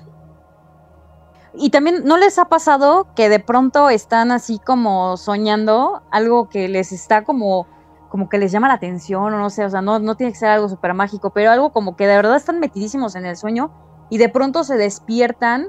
Y 1.57 1.69
también, 1.69 2.03
¿no 2.03 2.17
les 2.17 2.37
ha 2.37 2.45
pasado 2.45 3.07
que 3.15 3.29
de 3.29 3.39
pronto 3.39 3.89
están 3.89 4.31
así 4.31 4.59
como 4.59 5.15
soñando 5.15 6.03
algo 6.11 6.49
que 6.49 6.67
les 6.67 6.91
está 6.91 7.23
como, 7.23 7.67
como 8.09 8.29
que 8.29 8.37
les 8.37 8.51
llama 8.51 8.67
la 8.67 8.75
atención 8.75 9.33
o 9.33 9.37
no 9.37 9.49
sé, 9.49 9.65
o 9.65 9.69
sea, 9.69 9.81
no, 9.81 9.99
no 9.99 10.15
tiene 10.15 10.31
que 10.33 10.39
ser 10.39 10.49
algo 10.49 10.69
súper 10.69 10.93
mágico, 10.93 11.31
pero 11.31 11.51
algo 11.51 11.71
como 11.71 11.95
que 11.95 12.07
de 12.07 12.15
verdad 12.15 12.35
están 12.37 12.59
metidísimos 12.59 13.15
en 13.15 13.25
el 13.25 13.35
sueño 13.37 13.71
y 14.09 14.17
de 14.17 14.29
pronto 14.29 14.63
se 14.63 14.77
despiertan 14.77 15.67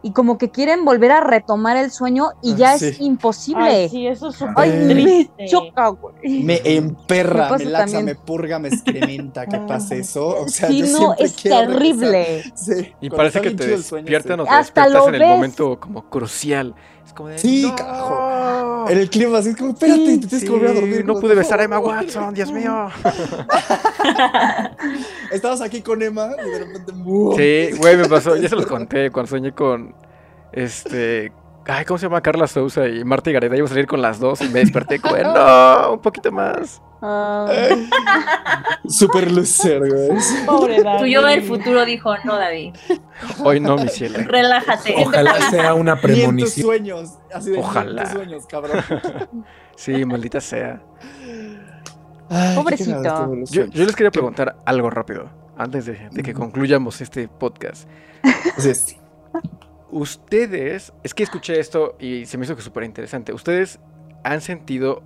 y 0.00 0.12
como 0.12 0.38
que 0.38 0.50
quieren 0.52 0.84
volver 0.84 1.10
a 1.10 1.20
retomar 1.20 1.76
el 1.76 1.90
sueño 1.90 2.28
y 2.40 2.52
Ah, 2.52 2.56
ya 2.56 2.74
es 2.76 2.80
sí. 2.96 2.96
imposible. 3.04 3.64
Ay, 3.64 3.88
sí, 3.88 4.06
eso 4.06 4.28
es 4.28 4.36
súper 4.36 4.68
me 4.94 5.28
choca, 5.48 5.88
güey. 5.88 6.44
Me 6.44 6.60
emperra, 6.64 7.50
Me 7.50 7.58
me 7.58 7.64
laxa, 7.64 7.84
también. 7.84 8.04
me 8.04 8.14
purga, 8.14 8.60
me 8.60 8.68
excrementa 8.68 9.44
que 9.46 9.58
pase 9.66 9.98
eso. 9.98 10.24
O 10.42 10.48
sea, 10.48 10.68
Sí, 10.68 10.86
yo 10.86 11.00
no, 11.00 11.14
es 11.18 11.34
terrible. 11.34 12.44
Sí. 12.54 12.92
Y 13.00 13.10
parece 13.10 13.40
que 13.40 13.50
te 13.50 13.74
el 13.74 13.82
sueño, 13.82 14.04
despiertan 14.04 14.36
sí. 14.38 14.42
o 14.42 14.44
te 14.44 14.50
Hasta 14.50 14.82
despiertas 14.84 14.92
lo 14.92 15.08
en 15.08 15.14
el 15.14 15.20
ves. 15.20 15.28
momento 15.30 15.80
como 15.80 16.08
crucial. 16.08 16.74
Es 17.08 17.14
como 17.14 17.30
de, 17.30 17.38
Sí, 17.38 17.62
"No". 17.62 17.74
carajo. 17.74 18.84
En 18.88 18.98
el 18.98 19.10
clima, 19.10 19.38
así 19.38 19.50
es 19.50 19.56
como, 19.56 19.70
espérate, 19.70 20.18
te 20.18 20.26
tienes 20.26 20.44
que 20.44 20.50
volver 20.50 20.70
a 20.70 20.74
dormir. 20.74 21.04
No 21.04 21.18
pude 21.18 21.34
besar 21.34 21.60
a 21.60 21.64
Emma. 21.64 21.78
Watson, 21.78 22.34
Dios 22.34 22.52
mío. 22.52 22.88
Estabas 25.32 25.60
aquí 25.60 25.82
con 25.82 26.02
Emma 26.02 26.30
y 26.44 26.50
de 26.50 26.58
repente. 26.60 26.92
¡buah! 26.94 27.36
Sí, 27.36 27.70
güey, 27.78 27.96
me 27.96 28.08
pasó. 28.08 28.36
Ya 28.36 28.48
se 28.48 28.56
los 28.56 28.66
conté 28.66 29.10
cuando 29.10 29.28
soñé 29.30 29.52
con. 29.52 29.94
Este. 30.52 31.32
Ay, 31.66 31.84
¿cómo 31.84 31.98
se 31.98 32.06
llama? 32.06 32.22
Carla 32.22 32.46
Sousa 32.46 32.88
y 32.88 33.04
Marta 33.04 33.28
y 33.30 33.34
Gareda. 33.34 33.56
Iba 33.56 33.66
a 33.66 33.68
salir 33.68 33.86
con 33.86 34.00
las 34.00 34.18
dos 34.20 34.40
y 34.40 34.48
me 34.48 34.60
desperté 34.60 34.98
como, 35.00 35.16
no, 35.18 35.92
un 35.94 35.98
poquito 36.00 36.32
más. 36.32 36.80
Ay, 37.00 37.88
Super 38.88 39.30
loser, 39.30 39.78
güey. 39.80 40.18
Pobre 40.46 40.82
David. 40.82 41.00
Tu 41.00 41.06
yo 41.06 41.22
del 41.24 41.42
futuro 41.42 41.84
dijo, 41.84 42.14
no, 42.24 42.36
David, 42.36 42.74
Hoy 43.44 43.60
no, 43.60 43.76
mi 43.76 43.88
cielo. 43.88 44.18
relájate. 44.26 44.94
Ojalá 44.98 45.40
sea 45.50 45.74
una 45.74 45.94
Ni 45.94 46.00
en 46.00 46.00
tus 46.00 46.54
premonición. 46.54 46.66
sueños. 46.66 47.14
Así 47.32 47.50
de 47.50 47.56
ni 47.56 47.58
en 47.62 47.64
Ojalá. 47.64 48.02
tus 48.04 48.12
sueños, 48.12 48.46
cabrón. 48.46 48.82
Sí, 49.76 50.04
maldita 50.04 50.40
sea. 50.40 50.82
Ay, 52.28 52.56
Pobrecito. 52.56 53.32
Yo, 53.48 53.64
les 53.72 53.94
quería 53.94 54.10
preguntar 54.10 54.56
algo 54.64 54.90
rápido. 54.90 55.30
Antes 55.56 55.86
de, 55.86 56.08
de 56.10 56.22
que 56.24 56.34
concluyamos 56.34 57.00
este 57.00 57.28
podcast. 57.28 57.88
Ustedes, 59.90 60.92
es 61.02 61.14
que 61.14 61.22
escuché 61.22 61.58
esto 61.60 61.96
y 61.98 62.26
se 62.26 62.36
me 62.38 62.44
hizo 62.44 62.54
que 62.56 62.62
súper 62.62 62.84
interesante. 62.84 63.32
¿Ustedes 63.32 63.78
han 64.24 64.40
sentido 64.40 65.02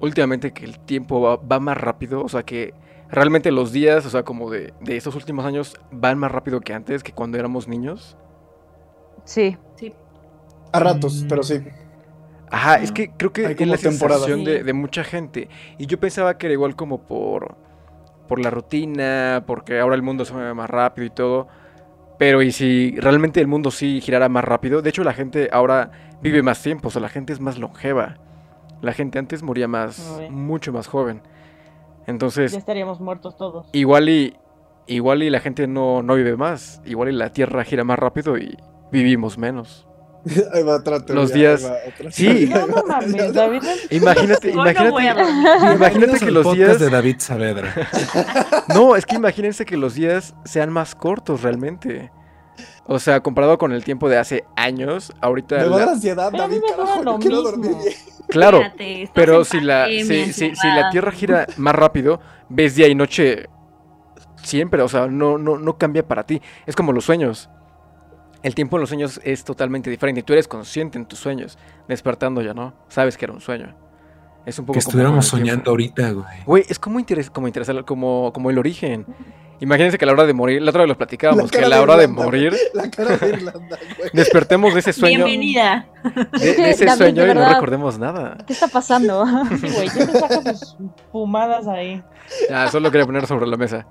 últimamente 0.00 0.52
que 0.52 0.64
el 0.64 0.78
tiempo 0.80 1.20
va, 1.20 1.36
va 1.36 1.60
más 1.60 1.76
rápido? 1.76 2.22
O 2.22 2.28
sea, 2.28 2.42
que 2.44 2.74
realmente 3.10 3.50
los 3.52 3.72
días, 3.72 4.06
o 4.06 4.10
sea, 4.10 4.22
como 4.24 4.50
de, 4.50 4.74
de 4.80 4.96
estos 4.96 5.14
últimos 5.14 5.44
años, 5.44 5.76
van 5.90 6.18
más 6.18 6.30
rápido 6.32 6.60
que 6.60 6.74
antes, 6.74 7.02
que 7.02 7.12
cuando 7.12 7.38
éramos 7.38 7.68
niños. 7.68 8.16
sí. 9.24 9.56
A 10.72 10.80
ratos, 10.80 11.24
pero 11.28 11.42
sí. 11.42 11.60
Ajá, 12.50 12.76
es 12.76 12.92
que 12.92 13.10
creo 13.16 13.32
que 13.32 13.46
Hay 13.46 13.56
es 13.58 13.66
la 13.68 13.76
sensación 13.76 14.44
de, 14.44 14.58
Sí. 14.58 14.64
de 14.64 14.72
mucha 14.72 15.04
gente. 15.04 15.48
Y 15.78 15.86
yo 15.86 15.98
pensaba 15.98 16.38
que 16.38 16.46
era 16.46 16.52
igual 16.54 16.76
como 16.76 17.06
por, 17.06 17.56
por 18.28 18.38
la 18.40 18.50
rutina, 18.50 19.44
porque 19.46 19.80
ahora 19.80 19.94
el 19.96 20.02
mundo 20.02 20.24
se 20.24 20.32
mueve 20.34 20.54
más 20.54 20.70
rápido 20.70 21.06
y 21.06 21.10
todo. 21.10 21.48
Pero 22.18 22.42
y 22.42 22.52
si 22.52 22.96
realmente 22.98 23.40
el 23.40 23.46
mundo 23.46 23.70
sí 23.70 24.00
girara 24.00 24.28
más 24.28 24.44
rápido, 24.44 24.82
de 24.82 24.90
hecho 24.90 25.04
la 25.04 25.14
gente 25.14 25.48
ahora 25.52 25.90
vive 26.22 26.42
más 26.42 26.62
tiempo, 26.62 26.88
o 26.88 26.90
sea, 26.90 27.00
la 27.02 27.08
gente 27.08 27.32
es 27.32 27.40
más 27.40 27.58
longeva. 27.58 28.18
La 28.82 28.92
gente 28.92 29.18
antes 29.18 29.42
moría 29.42 29.68
más, 29.68 30.20
mucho 30.30 30.72
más 30.72 30.86
joven. 30.86 31.22
Ya 31.24 32.12
Entonces, 32.12 32.52
estaríamos 32.54 33.00
muertos 33.00 33.36
todos. 33.36 33.66
igual 33.72 34.08
y 34.08 34.36
igual 34.86 35.22
y 35.24 35.30
la 35.30 35.40
gente 35.40 35.66
no, 35.66 36.02
no 36.02 36.14
vive 36.14 36.36
más, 36.36 36.80
igual 36.84 37.08
y 37.08 37.12
la 37.12 37.32
Tierra 37.32 37.64
gira 37.64 37.82
más 37.84 37.98
rápido 37.98 38.38
y 38.38 38.56
vivimos 38.92 39.36
menos. 39.38 39.88
Ahí 40.52 40.62
va 40.62 40.76
otra 40.76 41.04
teoría, 41.04 41.22
Los 41.22 41.32
días- 41.32 41.64
ahí 41.64 41.70
va 41.70 41.76
otra 41.94 42.10
Sí. 42.12 42.48
No, 42.52 42.66
no 42.66 42.74
va- 42.76 42.82
mames, 43.00 43.32
David. 43.32 43.62
Imagínate, 43.90 44.52
no 44.54 44.62
imagínate, 45.74 46.18
que 46.24 46.30
los 46.30 46.52
días 46.52 46.78
de 46.78 46.90
David 46.90 47.16
Saavedra. 47.18 47.74
No, 48.74 48.96
es 48.96 49.06
que 49.06 49.16
imagínense 49.16 49.64
que 49.64 49.76
los 49.76 49.94
días 49.94 50.34
sean 50.44 50.72
más 50.72 50.94
cortos 50.94 51.42
realmente. 51.42 52.10
O 52.88 52.98
sea, 53.00 53.20
comparado 53.20 53.58
con 53.58 53.72
el 53.72 53.82
tiempo 53.84 54.08
de 54.08 54.16
hace 54.18 54.44
años, 54.56 55.12
ahorita... 55.20 55.56
Me 55.58 55.64
va 55.68 55.76
a 55.76 55.78
dar 55.78 55.86
la- 55.88 55.92
ansiedad, 55.94 56.28
Pero 56.30 56.44
a 56.44 56.48
mí 56.48 56.54
David, 56.54 56.70
carajo. 56.76 57.02
Yo 57.04 57.18
quiero 57.18 57.36
mismo. 57.36 57.42
dormir 57.50 57.70
bien. 57.82 57.94
Claro, 58.28 58.60
pero 59.14 59.44
si 59.44 59.60
la, 59.60 59.86
si, 59.86 60.32
si- 60.32 60.52
la 60.64 60.90
Tierra 60.90 61.12
gira 61.12 61.46
más 61.56 61.74
rápido, 61.74 62.20
ves 62.48 62.74
día 62.74 62.88
y 62.88 62.94
noche 62.94 63.46
siempre, 64.42 64.82
o 64.82 64.88
sea, 64.88 65.06
no, 65.06 65.38
no, 65.38 65.58
no 65.58 65.78
cambia 65.78 66.06
para 66.06 66.24
ti. 66.24 66.40
Es 66.66 66.76
como 66.76 66.92
los 66.92 67.04
sueños. 67.04 67.48
El 68.42 68.54
tiempo 68.54 68.76
en 68.76 68.80
los 68.82 68.90
sueños 68.90 69.20
es 69.24 69.44
totalmente 69.44 69.90
diferente. 69.90 70.22
Tú 70.22 70.32
eres 70.32 70.46
consciente 70.46 70.98
en 70.98 71.06
tus 71.06 71.18
sueños. 71.18 71.58
Despertando 71.88 72.42
ya 72.42 72.54
no. 72.54 72.74
Sabes 72.88 73.16
que 73.16 73.24
era 73.24 73.34
un 73.34 73.40
sueño. 73.40 73.74
Es 74.44 74.58
un 74.60 74.66
poco 74.66 74.74
Que 74.74 74.78
estuviéramos 74.80 75.26
soñando 75.26 75.70
ahorita, 75.72 76.10
güey. 76.12 76.26
Güey, 76.44 76.64
es 76.68 76.78
como, 76.78 77.00
interes 77.00 77.28
como 77.30 77.48
interesar, 77.48 77.84
como, 77.84 78.32
como 78.32 78.50
el 78.50 78.58
origen. 78.58 79.04
Imagínense 79.60 79.96
que 79.98 80.04
a 80.04 80.06
la 80.06 80.12
hora 80.12 80.26
de 80.26 80.34
morir, 80.34 80.60
la 80.60 80.70
otra 80.70 80.82
vez 80.82 80.88
lo 80.88 80.96
platicábamos, 80.98 81.50
que 81.50 81.58
a 81.58 81.68
la 81.68 81.80
hora 81.80 81.96
de 81.96 82.04
Irlanda, 82.04 82.24
morir. 82.24 82.56
La 82.74 82.90
cara 82.90 83.16
de 83.16 83.28
Irlanda, 83.28 83.78
güey. 83.96 84.10
despertemos 84.12 84.74
de 84.74 84.80
ese 84.80 84.92
sueño, 84.92 85.20
de, 85.20 85.24
Bienvenida. 85.24 85.86
de 86.32 86.70
ese 86.70 86.88
sueño 86.96 87.24
de 87.24 87.32
y 87.32 87.34
no 87.34 87.48
recordemos 87.48 87.98
nada. 87.98 88.36
¿Qué 88.46 88.52
está 88.52 88.68
pasando? 88.68 89.24
Sí, 89.60 89.68
güey, 89.74 89.88
siempre 89.88 90.20
saca 90.20 90.54
sus 90.54 90.76
fumadas 91.10 91.66
ahí. 91.68 92.02
Ya, 92.50 92.68
solo 92.70 92.90
quería 92.90 93.06
poner 93.06 93.26
sobre 93.26 93.46
la 93.46 93.56
mesa. 93.56 93.86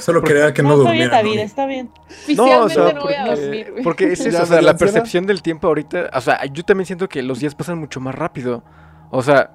Solo 0.00 0.22
quería 0.22 0.52
que 0.52 0.62
no, 0.62 0.70
está 0.78 0.90
bien, 0.90 1.08
durmiera. 1.10 1.16
David, 1.16 1.36
¿no? 1.36 1.42
está 1.42 1.66
bien. 1.66 1.90
No, 2.36 2.62
o 2.62 2.68
sea, 2.68 2.82
voy 2.82 3.14
a 3.14 3.24
porque- 3.26 3.40
dormir, 3.40 3.70
güey. 3.70 3.84
Porque 3.84 4.12
es 4.12 4.18
Ya 4.24 4.28
eso, 4.30 4.42
o 4.42 4.46
sea, 4.46 4.62
la 4.62 4.76
percepción 4.76 5.26
del 5.26 5.42
tiempo 5.42 5.68
ahorita, 5.68 6.10
o 6.12 6.20
sea, 6.20 6.44
yo 6.46 6.64
también 6.64 6.86
siento 6.86 7.08
que 7.08 7.22
los 7.22 7.38
días 7.40 7.54
pasan 7.54 7.78
mucho 7.78 8.00
más 8.00 8.14
rápido. 8.14 8.64
O 9.10 9.22
sea, 9.22 9.50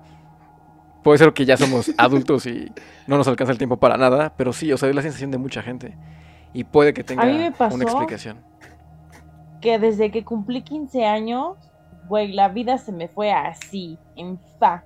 puede 1.05 1.19
ser 1.19 1.31
que 1.33 1.45
ya 1.45 1.55
somos 1.55 1.91
adultos 1.97 2.45
y 2.47 2.69
no 3.07 3.15
nos 3.17 3.27
alcanza 3.27 3.51
el 3.53 3.57
tiempo 3.59 3.77
para 3.77 3.95
nada, 3.95 4.33
pero 4.35 4.51
sí, 4.51 4.73
o 4.73 4.77
sea, 4.77 4.89
es 4.89 4.95
la 4.95 5.01
sensación 5.03 5.29
de 5.31 5.37
mucha 5.37 5.61
gente. 5.61 5.95
Y 6.51 6.63
puede 6.63 6.93
que 6.93 7.03
tenga 7.03 7.23
mí 7.25 7.37
me 7.37 7.51
pasó- 7.51 7.75
una 7.75 7.83
explicación. 7.83 8.39
Que 9.61 9.77
desde 9.77 10.09
que 10.11 10.23
cumplí 10.25 10.63
15 10.63 11.05
años, 11.05 11.57
güey, 12.09 12.31
la 12.33 12.49
vida 12.49 12.77
se 12.79 12.91
me 12.91 13.07
fue 13.07 13.31
así, 13.31 13.97
en 14.15 14.39
fa. 14.59 14.83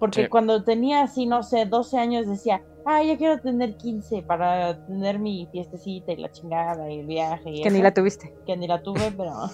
Porque 0.00 0.24
Sí. 0.24 0.28
cuando 0.28 0.64
tenía 0.64 1.02
así, 1.02 1.26
no 1.26 1.42
sé, 1.44 1.64
12 1.64 1.96
años 1.96 2.26
decía, 2.26 2.60
ah, 2.84 3.02
ya 3.04 3.16
quiero 3.16 3.38
tener 3.40 3.76
15 3.76 4.22
para 4.22 4.84
tener 4.86 5.20
mi 5.20 5.46
fiestecita 5.52 6.10
y 6.12 6.16
la 6.16 6.30
chingada 6.32 6.90
y 6.90 6.98
el 7.00 7.06
viaje. 7.06 7.50
Y 7.50 7.62
que 7.62 7.70
ni 7.70 7.80
la 7.82 7.94
tuviste. 7.94 8.34
que 8.44 8.56
ni 8.56 8.66
la 8.66 8.82
tuve, 8.82 9.12
pero. 9.16 9.32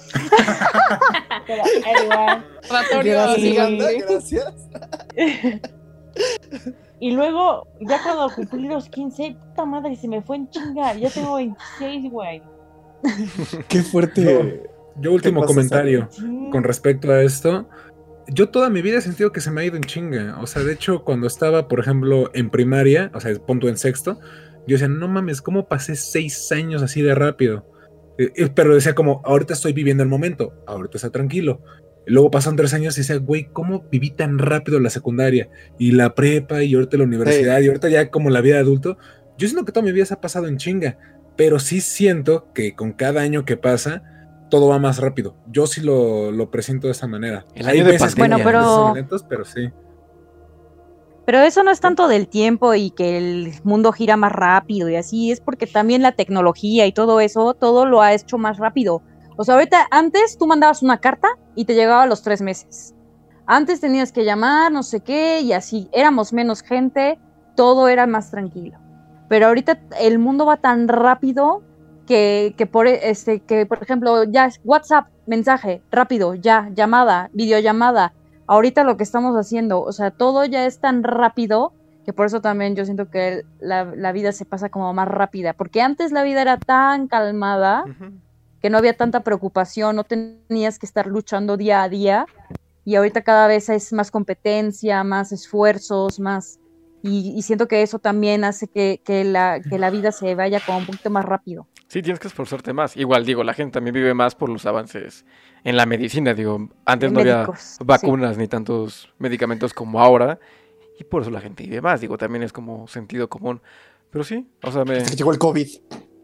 pero 1.46 1.62
Gracias. 3.04 3.38
Irlanda, 3.38 3.88
gracias. 3.92 4.54
Y 7.00 7.12
luego, 7.12 7.66
ya 7.80 8.02
cuando 8.02 8.34
cumplí 8.34 8.68
los 8.68 8.88
15, 8.88 9.36
puta 9.50 9.64
madre, 9.64 9.94
se 9.96 10.08
me 10.08 10.20
fue 10.22 10.36
en 10.36 10.50
chinga. 10.50 10.94
Ya 10.94 11.10
tengo 11.10 11.36
26, 11.36 12.10
güey. 12.10 12.42
Qué 13.68 13.82
fuerte. 13.82 14.62
Yo 15.00 15.12
último 15.12 15.44
comentario 15.44 16.08
Sí. 16.10 16.48
con 16.50 16.64
respecto 16.64 17.10
a 17.12 17.22
esto. 17.22 17.68
Yo 18.26 18.48
toda 18.50 18.68
mi 18.68 18.82
vida 18.82 18.98
he 18.98 19.00
sentido 19.00 19.30
que 19.32 19.40
se 19.40 19.50
me 19.50 19.60
ha 19.60 19.64
ido 19.64 19.76
en 19.76 19.84
chinga. 19.84 20.38
O 20.40 20.46
sea, 20.46 20.62
de 20.64 20.72
hecho, 20.72 21.04
cuando 21.04 21.26
estaba, 21.28 21.68
por 21.68 21.80
ejemplo, 21.80 22.30
en 22.34 22.50
primaria, 22.50 23.10
o 23.14 23.20
sea, 23.20 23.32
punto 23.38 23.68
en 23.68 23.76
sexto, 23.76 24.18
yo 24.66 24.74
decía, 24.74 24.88
no 24.88 25.06
mames, 25.08 25.40
¿cómo 25.40 25.68
pasé 25.68 25.94
seis 25.94 26.50
años 26.52 26.82
así 26.82 27.00
de 27.00 27.14
rápido? 27.14 27.64
Eh, 28.18 28.32
eh, 28.34 28.50
pero 28.52 28.74
decía 28.74 28.94
como, 28.94 29.22
ahorita 29.24 29.54
estoy 29.54 29.72
viviendo 29.72 30.02
el 30.02 30.08
momento, 30.08 30.52
ahorita 30.66 30.96
está 30.98 31.10
tranquilo. 31.10 31.62
Luego 32.08 32.30
pasan 32.30 32.56
tres 32.56 32.74
años 32.74 32.96
y 32.96 33.00
decía, 33.02 33.16
güey, 33.16 33.48
¿cómo 33.52 33.84
viví 33.90 34.10
tan 34.10 34.38
rápido 34.38 34.80
la 34.80 34.90
secundaria? 34.90 35.48
Y 35.78 35.92
la 35.92 36.14
prepa, 36.14 36.62
y 36.62 36.74
ahorita 36.74 36.96
la 36.96 37.04
universidad, 37.04 37.60
y 37.60 37.68
ahorita 37.68 37.88
ya 37.88 38.10
como 38.10 38.30
la 38.30 38.40
vida 38.40 38.54
de 38.54 38.60
adulto. 38.60 38.96
Yo 39.36 39.46
siento 39.46 39.64
que 39.64 39.72
toda 39.72 39.84
mi 39.84 39.92
vida 39.92 40.04
se 40.06 40.14
ha 40.14 40.20
pasado 40.20 40.48
en 40.48 40.56
chinga, 40.56 40.98
pero 41.36 41.58
sí 41.58 41.80
siento 41.80 42.52
que 42.52 42.74
con 42.74 42.92
cada 42.92 43.20
año 43.20 43.44
que 43.44 43.56
pasa, 43.56 44.02
todo 44.50 44.68
va 44.68 44.78
más 44.78 44.98
rápido. 44.98 45.36
Yo 45.50 45.66
sí 45.66 45.80
lo, 45.82 46.32
lo 46.32 46.50
presiento 46.50 46.86
de 46.88 46.92
esa 46.92 47.06
manera. 47.06 47.44
El 47.54 47.68
año 47.68 47.84
de 47.84 47.92
veces 47.92 48.14
que 48.14 48.20
pandemia. 48.20 48.42
Bueno, 48.44 48.60
pero- 48.60 48.94
lentos, 48.94 49.24
pero 49.28 49.44
sí. 49.44 49.68
Pero 51.26 51.40
eso 51.40 51.62
no 51.62 51.70
es 51.70 51.80
tanto 51.80 52.08
del 52.08 52.26
tiempo 52.26 52.74
y 52.74 52.90
que 52.90 53.18
el 53.18 53.52
mundo 53.62 53.92
gira 53.92 54.16
más 54.16 54.32
rápido 54.32 54.88
y 54.88 54.96
así, 54.96 55.30
es 55.30 55.40
porque 55.42 55.66
también 55.66 56.00
la 56.00 56.12
tecnología 56.12 56.86
y 56.86 56.92
todo 56.92 57.20
eso, 57.20 57.52
todo 57.52 57.84
lo 57.84 58.00
ha 58.00 58.14
hecho 58.14 58.38
más 58.38 58.56
rápido. 58.56 59.02
O 59.40 59.44
sea, 59.44 59.54
ahorita 59.54 59.86
antes 59.92 60.36
tú 60.36 60.48
mandabas 60.48 60.82
una 60.82 60.98
carta 60.98 61.28
y 61.54 61.64
te 61.64 61.76
llegaba 61.76 62.06
los 62.06 62.22
tres 62.22 62.42
meses. 62.42 62.96
Antes 63.46 63.80
tenías 63.80 64.10
que 64.10 64.24
llamar, 64.24 64.72
no 64.72 64.82
sé 64.82 64.98
qué, 65.00 65.40
y 65.42 65.52
así 65.52 65.88
éramos 65.92 66.32
menos 66.32 66.60
gente, 66.60 67.20
todo 67.54 67.86
era 67.86 68.08
más 68.08 68.32
tranquilo. 68.32 68.78
Pero 69.28 69.46
ahorita 69.46 69.78
el 70.00 70.18
mundo 70.18 70.44
va 70.44 70.56
tan 70.56 70.88
rápido 70.88 71.62
que, 72.04 72.52
que 72.58 72.66
por, 72.66 72.88
este, 72.88 73.38
que, 73.38 73.64
por 73.64 73.80
ejemplo, 73.80 74.24
ya 74.24 74.46
es 74.46 74.60
WhatsApp, 74.64 75.06
mensaje, 75.26 75.82
rápido, 75.92 76.34
ya, 76.34 76.68
llamada, 76.74 77.30
videollamada, 77.32 78.14
ahorita 78.48 78.82
lo 78.82 78.96
que 78.96 79.04
estamos 79.04 79.36
haciendo, 79.36 79.82
o 79.82 79.92
sea, 79.92 80.10
todo 80.10 80.44
ya 80.46 80.66
es 80.66 80.80
tan 80.80 81.04
rápido 81.04 81.74
que 82.04 82.12
por 82.12 82.26
eso 82.26 82.40
también 82.40 82.74
yo 82.74 82.84
siento 82.84 83.08
que 83.08 83.44
la, 83.60 83.84
la 83.84 84.10
vida 84.10 84.32
se 84.32 84.46
pasa 84.46 84.68
como 84.68 84.92
más 84.94 85.06
rápida, 85.06 85.52
porque 85.52 85.80
antes 85.80 86.10
la 86.10 86.24
vida 86.24 86.42
era 86.42 86.56
tan 86.56 87.06
calmada. 87.06 87.84
Que 88.60 88.70
no 88.70 88.78
había 88.78 88.96
tanta 88.96 89.20
preocupación, 89.20 89.96
no 89.96 90.04
tenías 90.04 90.78
que 90.78 90.86
estar 90.86 91.06
luchando 91.06 91.56
día 91.56 91.82
a 91.82 91.88
día. 91.88 92.26
Y 92.84 92.94
ahorita 92.94 93.22
cada 93.22 93.46
vez 93.46 93.68
es 93.68 93.92
más 93.92 94.10
competencia, 94.10 95.04
más 95.04 95.32
esfuerzos, 95.32 96.18
más... 96.18 96.58
Y, 97.02 97.34
y 97.36 97.42
siento 97.42 97.68
que 97.68 97.82
eso 97.82 97.98
también 97.98 98.42
hace 98.42 98.66
que, 98.66 99.00
que 99.04 99.22
la, 99.24 99.60
que 99.60 99.78
la 99.78 99.90
vida 99.90 100.10
se 100.10 100.34
vaya 100.34 100.60
como 100.64 100.78
un 100.78 100.86
poquito 100.86 101.10
más 101.10 101.24
rápido. 101.24 101.68
Sí, 101.86 102.02
tienes 102.02 102.18
que 102.18 102.28
esforzarte 102.28 102.72
más. 102.72 102.96
Igual, 102.96 103.24
digo, 103.24 103.44
la 103.44 103.54
gente 103.54 103.74
también 103.74 103.94
vive 103.94 104.14
más 104.14 104.34
por 104.34 104.48
los 104.48 104.66
avances 104.66 105.24
en 105.64 105.76
la 105.76 105.86
medicina. 105.86 106.34
Digo, 106.34 106.68
antes 106.84 107.12
no 107.12 107.20
había 107.20 107.46
sí. 107.56 107.78
vacunas 107.84 108.36
ni 108.36 108.48
tantos 108.48 109.12
medicamentos 109.18 109.72
como 109.72 110.00
ahora. 110.00 110.40
Y 110.98 111.04
por 111.04 111.22
eso 111.22 111.30
la 111.30 111.40
gente 111.40 111.62
vive 111.62 111.80
más. 111.80 112.00
Digo, 112.00 112.18
también 112.18 112.42
es 112.42 112.52
como 112.52 112.88
sentido 112.88 113.28
común. 113.28 113.62
Pero 114.10 114.24
sí, 114.24 114.50
o 114.62 114.72
sea, 114.72 114.84
me... 114.84 115.04
Que 115.04 115.14
llegó 115.14 115.30
el 115.30 115.38
COVID. 115.38 115.68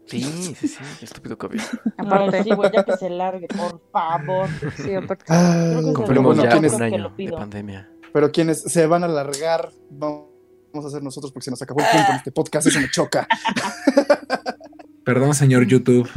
Sí, 0.07 0.21
sí, 0.59 0.67
sí, 0.67 0.77
estúpido 1.01 1.37
COVID. 1.37 1.59
Aparte, 1.97 2.37
Ay, 2.37 2.43
sí, 2.43 2.51
güey, 2.53 2.71
ya 2.73 2.83
que 2.83 2.95
se 2.97 3.09
largue, 3.09 3.47
por 3.47 3.81
favor. 3.91 4.47
sí, 4.77 4.93
aparte. 4.93 5.25
Ah, 5.29 5.77
es 5.79 5.93
Cumplimos 5.95 6.35
bueno, 6.35 6.43
ya 6.43 6.49
¿quiénes- 6.51 6.73
un 6.73 6.81
año 6.83 6.97
lo 6.97 7.09
de 7.09 7.31
pandemia. 7.31 7.89
pero 8.13 8.31
quienes 8.31 8.61
se 8.61 8.85
van 8.87 9.03
a 9.03 9.07
alargar, 9.07 9.71
vamos 9.89 10.27
a 10.75 10.87
hacer 10.87 11.01
nosotros 11.03 11.31
porque 11.31 11.45
se 11.45 11.51
nos 11.51 11.61
acabó 11.61 11.79
el 11.81 11.89
tiempo 11.91 12.11
en 12.11 12.17
este 12.17 12.31
podcast, 12.31 12.67
eso 12.67 12.79
me 12.79 12.89
choca. 12.91 13.27
Perdón, 15.03 15.33
señor 15.33 15.65
YouTube. 15.67 16.09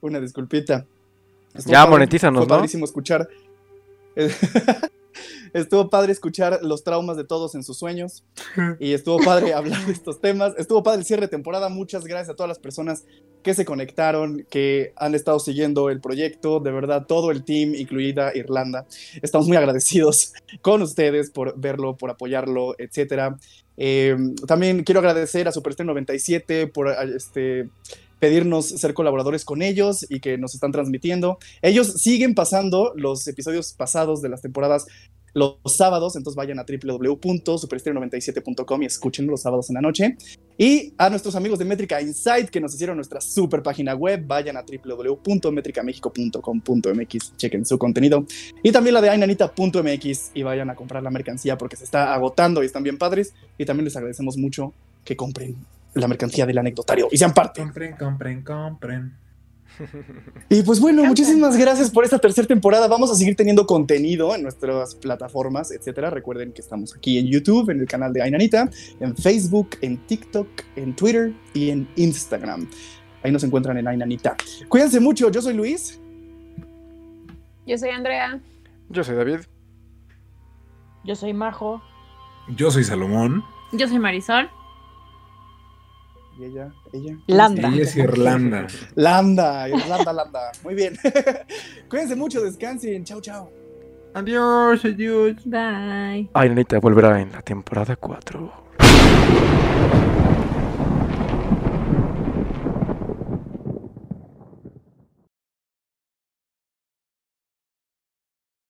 Una 0.00 0.18
disculpita. 0.20 0.86
Estuvo 1.54 1.72
Ya, 1.72 1.86
monetízanos, 1.86 2.42
¿no? 2.42 2.48
padrísimo 2.48 2.84
escuchar. 2.84 3.28
Estuvo 5.54 5.88
padre 5.88 6.10
escuchar 6.10 6.58
los 6.62 6.82
traumas 6.82 7.16
de 7.16 7.22
todos 7.22 7.54
en 7.54 7.62
sus 7.62 7.78
sueños. 7.78 8.24
Y 8.80 8.92
estuvo 8.92 9.18
padre 9.18 9.54
hablar 9.54 9.86
de 9.86 9.92
estos 9.92 10.20
temas. 10.20 10.52
Estuvo 10.58 10.82
padre 10.82 10.98
el 11.00 11.06
cierre 11.06 11.22
de 11.22 11.28
temporada. 11.28 11.68
Muchas 11.68 12.04
gracias 12.04 12.30
a 12.30 12.34
todas 12.34 12.48
las 12.48 12.58
personas 12.58 13.04
que 13.42 13.54
se 13.54 13.64
conectaron, 13.64 14.44
que 14.50 14.92
han 14.96 15.14
estado 15.14 15.38
siguiendo 15.38 15.90
el 15.90 16.00
proyecto. 16.00 16.58
De 16.58 16.72
verdad, 16.72 17.06
todo 17.06 17.30
el 17.30 17.44
team, 17.44 17.74
incluida 17.74 18.32
Irlanda. 18.34 18.86
Estamos 19.22 19.46
muy 19.46 19.56
agradecidos 19.56 20.32
con 20.60 20.82
ustedes 20.82 21.30
por 21.30 21.56
verlo, 21.56 21.96
por 21.96 22.10
apoyarlo, 22.10 22.74
etcétera. 22.78 23.38
Eh, 23.76 24.16
también 24.46 24.82
quiero 24.82 25.00
agradecer 25.00 25.46
a 25.46 25.52
Superstar 25.52 25.86
97 25.86 26.66
por 26.66 26.88
este, 26.88 27.68
pedirnos 28.18 28.66
ser 28.66 28.94
colaboradores 28.94 29.44
con 29.44 29.62
ellos 29.62 30.06
y 30.08 30.20
que 30.20 30.38
nos 30.38 30.54
están 30.54 30.72
transmitiendo. 30.72 31.38
Ellos 31.62 31.92
siguen 32.00 32.34
pasando 32.34 32.92
los 32.96 33.28
episodios 33.28 33.72
pasados 33.72 34.22
de 34.22 34.30
las 34.30 34.42
temporadas 34.42 34.86
los 35.34 35.58
sábados, 35.66 36.16
entonces 36.16 36.36
vayan 36.36 36.58
a 36.58 36.64
www.superestereo97.com 36.64 38.82
y 38.82 38.86
escuchen 38.86 39.26
los 39.26 39.42
sábados 39.42 39.68
en 39.70 39.74
la 39.74 39.82
noche. 39.82 40.16
Y 40.56 40.94
a 40.96 41.10
nuestros 41.10 41.34
amigos 41.34 41.58
de 41.58 41.64
Métrica 41.64 42.00
Insight 42.00 42.48
que 42.48 42.60
nos 42.60 42.72
hicieron 42.74 42.94
nuestra 42.96 43.20
super 43.20 43.60
página 43.62 43.94
web, 43.94 44.22
vayan 44.26 44.56
a 44.56 44.62
www.metricamexico.com.mx, 44.62 47.36
chequen 47.36 47.66
su 47.66 47.76
contenido. 47.76 48.24
Y 48.62 48.70
también 48.70 48.94
la 48.94 49.00
de 49.00 49.10
ainanita.mx 49.10 50.30
y 50.34 50.44
vayan 50.44 50.70
a 50.70 50.76
comprar 50.76 51.02
la 51.02 51.10
mercancía 51.10 51.58
porque 51.58 51.74
se 51.76 51.82
está 51.84 52.14
agotando 52.14 52.62
y 52.62 52.66
están 52.66 52.84
bien 52.84 52.96
padres. 52.96 53.34
Y 53.58 53.64
también 53.64 53.84
les 53.84 53.96
agradecemos 53.96 54.36
mucho 54.36 54.72
que 55.04 55.16
compren 55.16 55.56
la 55.94 56.06
mercancía 56.08 56.46
del 56.46 56.58
anecdotario 56.58 57.08
y 57.10 57.18
sean 57.18 57.34
parte. 57.34 57.60
Compren, 57.60 57.96
compren, 57.96 58.42
compren. 58.42 59.23
Y 60.48 60.62
pues 60.62 60.80
bueno, 60.80 61.04
muchísimas 61.04 61.56
gracias 61.56 61.90
por 61.90 62.04
esta 62.04 62.18
tercera 62.18 62.46
temporada. 62.46 62.86
Vamos 62.88 63.10
a 63.10 63.14
seguir 63.14 63.36
teniendo 63.36 63.66
contenido 63.66 64.34
en 64.34 64.42
nuestras 64.42 64.94
plataformas, 64.94 65.70
etcétera. 65.72 66.10
Recuerden 66.10 66.52
que 66.52 66.60
estamos 66.60 66.94
aquí 66.94 67.18
en 67.18 67.26
YouTube, 67.26 67.70
en 67.70 67.80
el 67.80 67.86
canal 67.86 68.12
de 68.12 68.22
Ainanita, 68.22 68.70
en 69.00 69.16
Facebook, 69.16 69.70
en 69.80 69.98
TikTok, 70.06 70.48
en 70.76 70.94
Twitter 70.94 71.32
y 71.52 71.70
en 71.70 71.88
Instagram. 71.96 72.68
Ahí 73.22 73.32
nos 73.32 73.42
encuentran 73.42 73.78
en 73.78 73.88
Ainanita. 73.88 74.36
Cuídense 74.68 75.00
mucho, 75.00 75.30
yo 75.30 75.40
soy 75.40 75.54
Luis. 75.54 75.98
Yo 77.66 77.78
soy 77.78 77.90
Andrea. 77.90 78.40
Yo 78.90 79.02
soy 79.02 79.16
David. 79.16 79.40
Yo 81.04 81.16
soy 81.16 81.32
Majo. 81.32 81.82
Yo 82.48 82.70
soy 82.70 82.84
Salomón. 82.84 83.42
Yo 83.72 83.88
soy 83.88 83.98
Marisol. 83.98 84.50
Y 86.38 86.44
ella, 86.44 86.72
ella. 86.92 87.16
Landa. 87.26 87.68
Ella 87.68 87.82
es 87.82 87.96
Irlanda. 87.96 88.66
Landa, 88.94 89.68
Irlanda, 89.68 90.12
Landa. 90.12 90.52
Muy 90.62 90.74
bien. 90.74 90.96
Cuídense 91.88 92.16
mucho, 92.16 92.40
descansen. 92.42 93.04
Chao, 93.04 93.20
chao. 93.20 93.50
Adiós, 94.14 94.84
adiós. 94.84 95.36
Bye. 95.44 96.30
Ay, 96.34 96.48
Nanita 96.48 96.78
volverá 96.78 97.20
en 97.20 97.32
la 97.32 97.42
temporada 97.42 97.96
4. 97.96 98.63